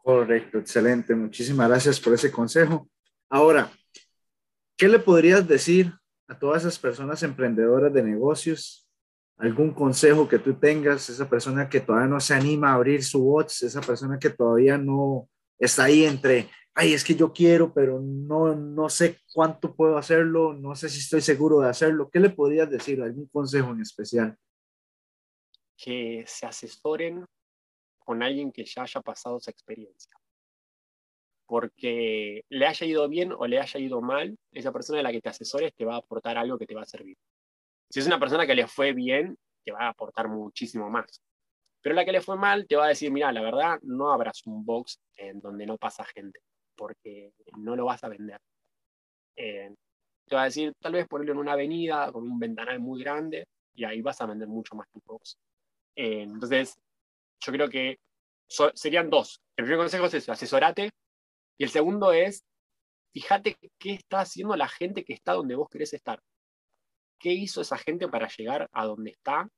Correcto, 0.03 0.59
excelente. 0.59 1.15
Muchísimas 1.15 1.69
gracias 1.69 2.01
por 2.01 2.15
ese 2.15 2.31
consejo. 2.31 2.89
Ahora, 3.31 3.71
¿qué 4.77 4.89
le 4.89 4.99
podrías 4.99 5.47
decir 5.47 5.93
a 6.29 6.39
todas 6.39 6.63
esas 6.63 6.79
personas 6.79 7.23
emprendedoras 7.23 7.93
de 7.93 8.03
negocios 8.03 8.83
algún 9.43 9.73
consejo 9.75 10.29
que 10.29 10.39
tú 10.39 10.55
tengas, 10.55 11.11
esa 11.11 11.29
persona 11.29 11.69
que 11.69 11.81
todavía 11.81 12.09
no 12.09 12.21
se 12.21 12.33
anima 12.33 12.71
a 12.71 12.75
abrir 12.75 13.03
su 13.03 13.25
bots, 13.25 13.63
esa 13.63 13.81
persona 13.81 14.17
que 14.17 14.31
todavía 14.31 14.79
no 14.79 15.29
está 15.59 15.85
ahí 15.85 16.05
entre, 16.05 16.49
ay, 16.75 16.93
es 16.93 17.03
que 17.03 17.17
yo 17.17 17.33
quiero, 17.33 17.75
pero 17.75 18.01
no, 18.01 18.55
no 18.55 18.89
sé 18.89 19.19
cuánto 19.33 19.75
puedo 19.75 19.99
hacerlo, 19.99 20.53
no 20.53 20.77
sé 20.77 20.89
si 20.89 21.01
estoy 21.01 21.23
seguro 21.23 21.59
de 21.59 21.71
hacerlo. 21.71 22.09
¿Qué 22.09 22.21
le 22.21 22.31
podrías 22.31 22.71
decir? 22.71 23.03
¿Algún 23.03 23.27
consejo 23.27 23.73
en 23.73 23.81
especial? 23.81 24.37
Que 25.77 26.25
se 26.27 26.47
asesoren 26.47 27.25
con 28.05 28.23
alguien 28.23 28.53
que 28.53 28.65
ya 28.65 28.83
haya 28.83 29.01
pasado 29.01 29.39
esa 29.39 29.51
experiencia. 29.51 30.13
Porque 31.47 32.45
le 32.49 32.67
haya 32.67 32.87
ido 32.87 33.09
bien 33.09 33.33
o 33.33 33.47
le 33.47 33.61
haya 33.61 33.81
ido 33.81 34.01
mal, 34.01 34.37
esa 34.53 34.73
persona 34.73 34.99
de 34.99 35.03
la 35.03 35.13
que 35.13 35.21
te 35.21 35.29
asesores 35.29 35.75
te 35.75 35.85
va 35.85 35.95
a 35.95 35.99
aportar 35.99 36.39
algo 36.39 36.59
que 36.59 36.67
te 36.67 36.75
va 36.75 36.83
a 36.83 36.87
servir. 36.87 37.17
Si 37.91 38.01
es 38.01 38.07
una 38.07 38.19
persona 38.19 38.47
que 38.47 38.55
le 38.55 38.67
fue 38.67 38.93
bien, 38.93 39.37
te 39.65 39.73
va 39.73 39.81
a 39.83 39.89
aportar 39.89 40.29
muchísimo 40.29 40.89
más. 40.89 41.21
Pero 41.83 41.95
la 41.95 42.05
que 42.05 42.13
le 42.13 42.21
fue 42.21 42.37
mal 42.37 42.67
te 42.67 42.77
va 42.77 42.87
a 42.87 42.89
decir, 42.89 43.11
mira, 43.11 43.33
la 43.33 43.43
verdad, 43.43 43.79
no 43.83 44.13
abras 44.13 44.47
un 44.47 44.65
box 44.65 45.01
en 45.17 45.41
donde 45.41 45.67
no 45.67 45.77
pasa 45.77 46.05
gente, 46.05 46.41
porque 46.77 47.33
no 47.59 47.77
lo 47.77 47.85
vas 47.85 48.03
a 48.05 48.09
vender. 48.09 48.41
Eh, 49.37 49.75
te 50.27 50.37
va 50.37 50.43
a 50.43 50.47
decir, 50.47 50.73
tal 50.81 50.93
vez 50.93 51.09
ponerlo 51.09 51.33
en 51.33 51.39
una 51.39 51.53
avenida 51.53 52.11
con 52.13 52.25
un 52.25 52.39
ventanal 52.39 52.79
muy 52.81 53.03
grande 53.03 53.47
y 53.75 53.85
ahí 53.85 54.01
vas 54.01 54.21
a 54.21 54.27
vender 54.27 54.49
mucho 54.49 54.77
más 54.77 54.89
tu 54.91 55.01
box. 55.05 55.37
Eh, 55.97 56.23
entonces, 56.23 56.79
yo 57.45 57.53
creo 57.53 57.69
que 57.69 57.99
serían 58.75 59.11
dos. 59.11 59.41
El 59.57 59.65
primer 59.65 59.81
consejo 59.81 60.07
es 60.07 60.15
eso, 60.15 60.33
asesorate. 60.33 60.91
Y 61.59 61.65
el 61.65 61.71
segundo 61.71 62.13
es, 62.13 62.45
fíjate 63.13 63.57
qué 63.79 63.93
está 63.93 64.21
haciendo 64.21 64.57
la 64.57 64.69
gente 64.69 65.05
que 65.05 65.13
está 65.13 65.33
donde 65.33 65.55
vos 65.55 65.69
querés 65.69 65.93
estar 65.93 66.21
qué 67.23 67.31
hizo 67.33 67.61
esa 67.61 67.79
gente 67.79 68.09
para 68.09 68.29
llegar 68.29 68.69
a 68.73 68.85
donde 68.85 69.11
está, 69.11 69.49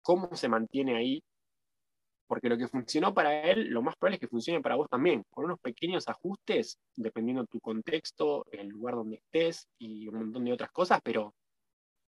cómo 0.00 0.34
se 0.34 0.48
mantiene 0.48 0.96
ahí, 0.96 1.22
porque 2.26 2.48
lo 2.48 2.56
que 2.56 2.68
funcionó 2.68 3.12
para 3.12 3.42
él, 3.42 3.68
lo 3.68 3.82
más 3.82 3.96
probable 3.96 4.16
es 4.16 4.20
que 4.20 4.28
funcione 4.28 4.62
para 4.62 4.76
vos 4.76 4.88
también, 4.88 5.24
con 5.30 5.44
unos 5.44 5.60
pequeños 5.60 6.08
ajustes, 6.08 6.78
dependiendo 6.96 7.42
de 7.42 7.48
tu 7.48 7.60
contexto, 7.60 8.46
el 8.50 8.68
lugar 8.68 8.94
donde 8.94 9.16
estés 9.16 9.68
y 9.78 10.08
un 10.08 10.20
montón 10.20 10.44
de 10.46 10.54
otras 10.54 10.72
cosas, 10.72 11.00
pero 11.04 11.34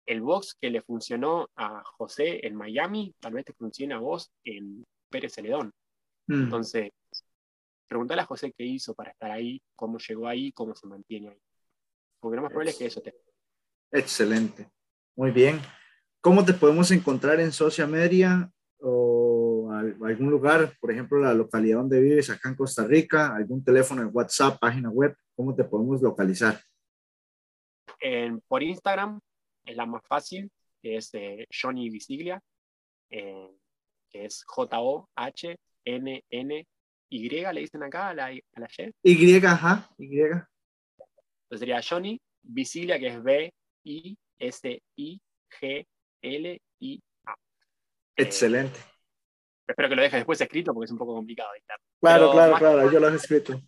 el 0.06 0.22
box 0.22 0.56
que 0.60 0.70
le 0.70 0.82
funcionó 0.82 1.50
a 1.56 1.84
José 1.98 2.46
en 2.46 2.56
Miami, 2.56 3.14
tal 3.20 3.34
vez 3.34 3.46
te 3.46 3.54
funcione 3.54 3.94
a 3.94 4.00
vos 4.00 4.32
en 4.44 4.84
Pérez 5.10 5.34
Celedón. 5.34 5.72
Mm. 6.28 6.44
Entonces, 6.44 6.92
pregúntale 7.88 8.22
a 8.22 8.26
José 8.26 8.54
qué 8.58 8.64
hizo 8.66 8.94
para 8.94 9.12
estar 9.12 9.32
ahí, 9.32 9.62
cómo 9.76 9.98
llegó 9.98 10.28
ahí, 10.28 10.52
cómo 10.52 10.76
se 10.76 10.88
mantiene 10.88 11.30
ahí. 11.30 11.42
Porque 12.20 12.36
lo 12.36 12.42
más 12.42 12.52
probable 12.52 12.72
es 12.72 12.78
que 12.78 12.86
eso 12.86 13.02
te 13.02 13.14
Excelente. 13.92 14.70
Muy 15.16 15.32
bien. 15.32 15.62
¿Cómo 16.20 16.44
te 16.44 16.54
podemos 16.54 16.90
encontrar 16.92 17.40
en 17.40 17.52
social 17.52 17.88
media 17.88 18.50
o 18.80 19.70
algún 19.72 20.32
lugar, 20.32 20.74
por 20.80 20.92
ejemplo, 20.92 21.20
la 21.20 21.34
localidad 21.34 21.78
donde 21.78 22.02
vives 22.02 22.30
acá 22.30 22.50
en 22.50 22.56
Costa 22.56 22.86
Rica, 22.86 23.36
algún 23.36 23.64
teléfono 23.64 24.02
en 24.02 24.10
WhatsApp, 24.12 24.58
página 24.60 24.90
web? 24.90 25.16
¿Cómo 25.36 25.54
te 25.54 25.64
podemos 25.64 26.02
localizar? 26.02 26.60
por 28.48 28.62
Instagram 28.62 29.20
es 29.66 29.76
la 29.76 29.86
más 29.86 30.02
fácil, 30.08 30.50
que 30.82 30.98
es 30.98 31.12
Johnny 31.50 31.90
Visiglia, 31.90 32.42
que 33.10 34.26
es 34.26 34.44
J-O-H-N-N-Y, 34.46 35.00
le 37.30 37.62
dicen 37.62 37.84
acá 37.84 38.10
a 38.10 38.14
la, 38.14 38.26
a 38.26 38.32
Y. 38.32 38.92
Y, 39.04 39.46
ajá, 39.46 39.90
Y. 39.98 40.20
Entonces 40.20 41.60
sería 41.60 41.82
Johnny 41.88 42.20
Visiglia, 42.42 43.00
que 43.00 43.08
es 43.08 43.24
B 43.24 43.54
I-S-I-G-L-I-A. 43.84 44.56
Excelente. 48.16 48.80
espero 49.68 49.90
que 49.90 49.96
lo 49.96 50.02
dejes 50.02 50.20
después 50.20 50.40
escrito 50.42 50.74
porque 50.74 50.86
es 50.86 50.92
un 50.92 50.98
poco 50.98 51.16
complicado 51.16 51.54
editar. 51.54 51.80
Claro, 52.00 52.32
claro, 52.32 52.56
claro, 52.58 52.92
yo 52.92 53.00
lo 53.00 53.10
he 53.10 53.16
escrito. 53.16 53.62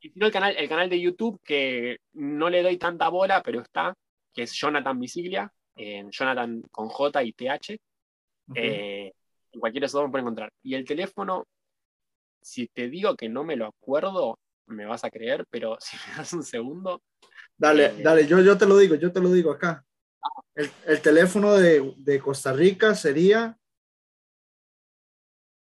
Y 0.00 0.10
si 0.10 0.18
no, 0.18 0.26
el 0.26 0.32
canal, 0.32 0.56
el 0.56 0.68
canal 0.68 0.90
de 0.90 1.00
YouTube 1.00 1.40
que 1.44 1.98
no 2.14 2.50
le 2.50 2.62
doy 2.62 2.76
tanta 2.76 3.08
bola, 3.08 3.42
pero 3.42 3.60
está, 3.60 3.94
que 4.32 4.42
es 4.42 4.52
Jonathan 4.52 4.98
Visiglia, 4.98 5.52
en 5.76 6.10
Jonathan 6.10 6.62
con 6.70 6.88
J 6.88 7.22
y 7.22 7.32
TH. 7.32 7.78
Eh, 8.54 9.12
en 9.52 9.60
cualquiera 9.60 9.84
de 9.84 9.86
esos 9.86 10.00
dos 10.00 10.04
me 10.04 10.10
pueden 10.10 10.24
encontrar. 10.24 10.52
Y 10.62 10.74
el 10.74 10.84
teléfono, 10.84 11.46
si 12.40 12.68
te 12.68 12.88
digo 12.88 13.16
que 13.16 13.28
no 13.28 13.44
me 13.44 13.56
lo 13.56 13.66
acuerdo, 13.66 14.38
me 14.66 14.86
vas 14.86 15.04
a 15.04 15.10
creer, 15.10 15.44
pero 15.50 15.76
si 15.80 15.96
me 15.96 16.16
das 16.16 16.32
un 16.32 16.42
segundo, 16.42 17.02
Dale, 17.56 17.86
eh, 17.86 18.02
dale, 18.02 18.26
yo, 18.26 18.40
yo 18.40 18.58
te 18.58 18.66
lo 18.66 18.76
digo, 18.76 18.96
yo 18.96 19.12
te 19.12 19.20
lo 19.20 19.30
digo 19.30 19.52
acá. 19.52 19.84
El, 20.54 20.70
el 20.86 21.00
teléfono 21.00 21.54
de, 21.54 21.94
de, 21.98 22.18
Costa 22.18 22.52
Rica 22.52 22.94
sería 22.94 23.56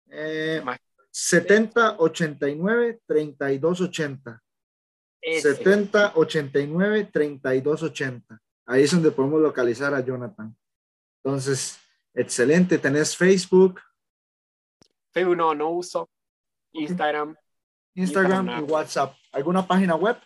eh, 0.08 0.62
70 1.10 1.96
89 1.98 3.00
32 8.70 8.70
80. 8.70 8.70
70 8.70 8.70
89 8.70 8.70
32 8.70 8.70
80. 8.70 8.72
Ahí 8.72 8.82
es 8.84 8.90
donde 8.90 9.10
podemos 9.10 9.40
localizar 9.40 9.94
a 9.94 10.00
Jonathan. 10.00 10.56
Entonces, 11.22 11.78
excelente. 12.14 12.78
¿Tenés 12.78 13.16
Facebook? 13.16 13.80
Facebook 15.12 15.36
no, 15.36 15.54
no 15.54 15.70
uso. 15.70 16.08
Instagram. 16.72 17.36
Instagram 17.94 18.60
y 18.60 18.62
WhatsApp. 18.62 19.14
¿Alguna 19.32 19.66
página 19.66 19.96
web? 19.96 20.16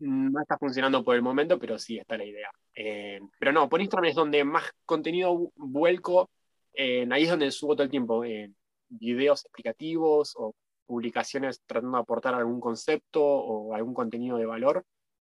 no 0.00 0.40
está 0.40 0.56
funcionando 0.56 1.04
por 1.04 1.14
el 1.14 1.22
momento, 1.22 1.58
pero 1.58 1.78
sí 1.78 1.98
está 1.98 2.16
la 2.16 2.24
idea. 2.24 2.50
Eh, 2.74 3.20
pero 3.38 3.52
no, 3.52 3.68
por 3.68 3.80
Instagram 3.80 4.08
es 4.08 4.14
donde 4.14 4.44
más 4.44 4.64
contenido 4.86 5.52
vuelco, 5.56 6.30
ahí 6.76 7.22
es 7.22 7.30
donde 7.30 7.50
subo 7.50 7.74
todo 7.74 7.84
el 7.84 7.90
tiempo, 7.90 8.22
videos 8.88 9.44
explicativos 9.44 10.34
o 10.36 10.54
publicaciones 10.86 11.60
tratando 11.66 11.98
de 11.98 12.02
aportar 12.02 12.34
algún 12.34 12.60
concepto 12.60 13.22
o 13.22 13.74
algún 13.74 13.94
contenido 13.94 14.38
de 14.38 14.46
valor. 14.46 14.84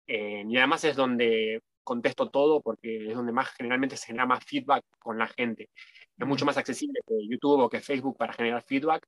y 0.06 0.58
además 0.58 0.84
es 0.84 0.96
donde 0.96 1.62
contesto 1.90 2.30
todo 2.30 2.62
porque 2.62 3.10
es 3.10 3.16
donde 3.16 3.32
más 3.32 3.50
generalmente 3.58 3.98
se 3.98 4.06
genera 4.06 4.28
más 4.28 4.46
feedback 4.46 4.84
con 5.00 5.18
la 5.18 5.26
gente. 5.26 5.72
Es 6.16 6.28
mucho 6.28 6.46
más 6.46 6.56
accesible 6.56 7.00
que 7.08 7.16
YouTube 7.28 7.62
o 7.62 7.68
que 7.68 7.82
Facebook 7.82 8.16
para 8.16 8.32
generar 8.32 8.64
feedback, 8.64 9.04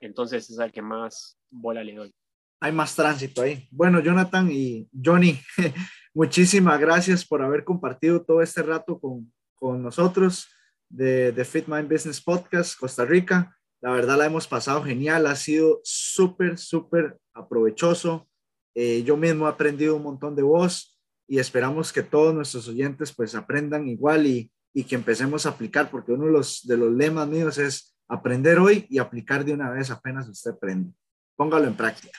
entonces 0.00 0.48
es 0.48 0.58
al 0.58 0.72
que 0.72 0.80
más 0.80 1.36
bola 1.50 1.84
le 1.84 1.94
doy. 1.94 2.14
Hay 2.60 2.72
más 2.72 2.96
tránsito 2.96 3.42
ahí. 3.42 3.68
Bueno, 3.70 4.00
Jonathan 4.00 4.48
y 4.50 4.88
Johnny, 5.04 5.38
muchísimas 6.14 6.80
gracias 6.80 7.22
por 7.22 7.42
haber 7.42 7.64
compartido 7.64 8.24
todo 8.24 8.40
este 8.40 8.62
rato 8.62 8.98
con, 8.98 9.30
con 9.54 9.82
nosotros 9.82 10.48
de, 10.88 11.32
de 11.32 11.44
Fit 11.44 11.66
Mind 11.66 11.92
Business 11.92 12.22
Podcast 12.22 12.78
Costa 12.78 13.04
Rica. 13.04 13.54
La 13.82 13.90
verdad 13.90 14.16
la 14.16 14.24
hemos 14.24 14.48
pasado 14.48 14.82
genial, 14.82 15.26
ha 15.26 15.36
sido 15.36 15.80
súper, 15.84 16.56
súper 16.56 17.18
aprovechoso. 17.34 18.26
Eh, 18.74 19.02
yo 19.02 19.18
mismo 19.18 19.46
he 19.46 19.50
aprendido 19.50 19.96
un 19.96 20.04
montón 20.04 20.34
de 20.34 20.42
voz 20.42 20.91
y 21.32 21.38
esperamos 21.38 21.94
que 21.94 22.02
todos 22.02 22.34
nuestros 22.34 22.68
oyentes 22.68 23.14
pues 23.14 23.34
aprendan 23.34 23.88
igual 23.88 24.26
y, 24.26 24.52
y 24.74 24.84
que 24.84 24.96
empecemos 24.96 25.46
a 25.46 25.48
aplicar, 25.48 25.90
porque 25.90 26.12
uno 26.12 26.26
de 26.26 26.32
los, 26.32 26.66
de 26.66 26.76
los 26.76 26.92
lemas 26.92 27.26
míos 27.26 27.56
es 27.56 27.96
aprender 28.06 28.58
hoy 28.58 28.84
y 28.90 28.98
aplicar 28.98 29.42
de 29.42 29.54
una 29.54 29.70
vez 29.70 29.90
apenas 29.90 30.28
usted 30.28 30.50
aprende. 30.50 30.92
Póngalo 31.34 31.68
en 31.68 31.74
práctica. 31.74 32.18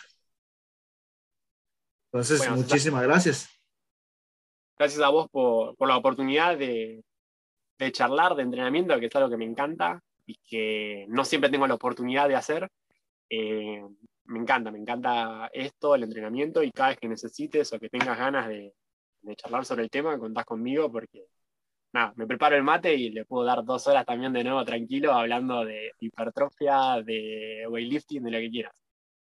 Entonces, 2.11 2.49
muchísimas 2.49 3.03
gracias. 3.03 3.47
Gracias 4.79 5.03
a 5.03 5.09
vos 5.09 5.29
por, 5.29 5.75
por 5.75 5.87
la 5.87 5.97
oportunidad 5.97 6.57
de, 6.57 7.03
de, 7.77 7.91
charlar, 7.91 8.33
de 8.33 8.41
entrenamiento, 8.41 8.99
que 8.99 9.05
es 9.05 9.15
algo 9.15 9.29
que 9.29 9.37
me 9.37 9.45
encanta 9.45 10.01
y 10.25 10.39
que 10.43 11.05
no 11.09 11.23
siempre 11.23 11.51
tengo 11.51 11.67
la 11.67 11.75
oportunidad 11.75 12.27
de 12.27 12.35
hacer. 12.35 12.67
Eh, 13.29 13.79
me 14.23 14.39
encanta, 14.39 14.71
me 14.71 14.79
encanta 14.79 15.51
esto, 15.53 15.93
el 15.93 16.01
entrenamiento, 16.01 16.63
y 16.63 16.71
cada 16.71 16.89
vez 16.89 16.97
que 16.97 17.07
necesites 17.07 17.71
o 17.73 17.79
que 17.79 17.89
tengas 17.89 18.17
ganas 18.17 18.47
de, 18.47 18.73
de 19.23 19.35
charlar 19.35 19.65
sobre 19.65 19.83
el 19.83 19.89
tema, 19.89 20.17
contás 20.17 20.45
conmigo 20.45 20.91
porque 20.91 21.25
nada, 21.93 22.13
me 22.15 22.27
preparo 22.27 22.55
el 22.55 22.63
mate 22.63 22.93
y 22.93 23.09
le 23.09 23.25
puedo 23.25 23.45
dar 23.45 23.63
dos 23.63 23.87
horas 23.87 24.05
también 24.05 24.33
de 24.33 24.43
nuevo 24.43 24.63
tranquilo 24.65 25.13
hablando 25.13 25.63
de 25.65 25.91
hipertrofia, 25.99 27.01
de 27.03 27.65
weightlifting, 27.69 28.23
de 28.23 28.31
lo 28.31 28.37
que 28.39 28.49
quieras. 28.49 28.73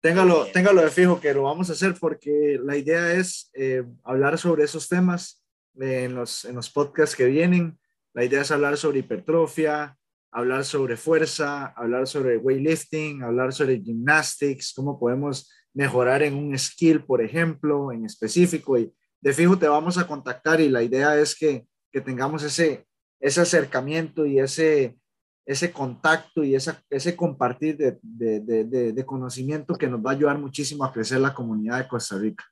Téngalo, 0.00 0.46
eh, 0.46 0.50
téngalo 0.52 0.82
de 0.82 0.90
fijo 0.90 1.20
que 1.20 1.32
lo 1.32 1.44
vamos 1.44 1.70
a 1.70 1.72
hacer 1.72 1.94
porque 1.98 2.58
la 2.62 2.76
idea 2.76 3.12
es 3.12 3.50
eh, 3.54 3.82
hablar 4.04 4.38
sobre 4.38 4.64
esos 4.64 4.88
temas 4.88 5.42
en, 5.78 6.14
los, 6.14 6.44
en 6.44 6.54
los 6.54 6.70
podcasts 6.70 7.16
que 7.16 7.26
vienen. 7.26 7.78
La 8.12 8.24
idea 8.24 8.42
es 8.42 8.50
hablar 8.50 8.76
sobre 8.76 9.00
hipertrofia, 9.00 9.96
hablar 10.30 10.64
sobre 10.64 10.96
fuerza, 10.96 11.66
hablar 11.68 12.06
sobre 12.06 12.36
weightlifting, 12.36 13.22
hablar 13.22 13.52
sobre 13.52 13.80
gymnastics, 13.80 14.74
cómo 14.74 14.98
podemos 14.98 15.50
mejorar 15.72 16.22
en 16.22 16.34
un 16.34 16.58
skill, 16.58 17.04
por 17.04 17.22
ejemplo, 17.22 17.92
en 17.92 18.04
específico. 18.04 18.78
Y 18.78 18.92
de 19.20 19.32
fijo 19.32 19.58
te 19.58 19.68
vamos 19.68 19.98
a 19.98 20.06
contactar 20.06 20.60
y 20.60 20.68
la 20.68 20.82
idea 20.82 21.16
es 21.16 21.36
que, 21.36 21.66
que 21.92 22.00
tengamos 22.00 22.42
ese, 22.42 22.86
ese 23.20 23.40
acercamiento 23.40 24.26
y 24.26 24.38
ese, 24.38 24.98
ese 25.46 25.72
contacto 25.72 26.44
y 26.44 26.54
esa, 26.54 26.82
ese 26.90 27.16
compartir 27.16 27.76
de, 27.76 27.98
de, 28.02 28.40
de, 28.40 28.92
de, 28.92 29.06
conocimiento 29.06 29.74
que 29.74 29.86
nos 29.86 30.04
va 30.04 30.10
a 30.10 30.14
ayudar 30.14 30.38
muchísimo 30.38 30.84
a 30.84 30.92
crecer 30.92 31.20
la 31.20 31.34
comunidad 31.34 31.78
de 31.78 31.88
Costa 31.88 32.18
Rica. 32.18 32.44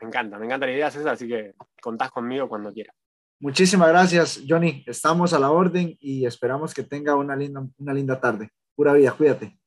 Me 0.00 0.08
encanta, 0.08 0.38
me 0.38 0.46
encanta 0.46 0.66
la 0.66 0.72
idea, 0.72 0.90
César, 0.90 1.14
así 1.14 1.26
que 1.26 1.54
contás 1.82 2.10
conmigo 2.10 2.48
cuando 2.48 2.72
quieras. 2.72 2.94
Muchísimas 3.40 3.88
gracias, 3.88 4.42
Johnny. 4.48 4.84
Estamos 4.86 5.32
a 5.32 5.38
la 5.38 5.50
orden 5.50 5.96
y 6.00 6.26
esperamos 6.26 6.74
que 6.74 6.82
tenga 6.82 7.14
una 7.14 7.36
linda, 7.36 7.66
una 7.78 7.94
linda 7.94 8.20
tarde. 8.20 8.50
Pura 8.74 8.92
vida, 8.92 9.12
cuídate. 9.12 9.58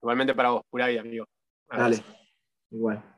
Igualmente 0.00 0.34
para 0.34 0.50
vos, 0.50 0.62
pura 0.70 0.86
vida, 0.86 1.00
amigo. 1.00 1.26
Dale, 1.68 2.02
igual. 2.70 3.13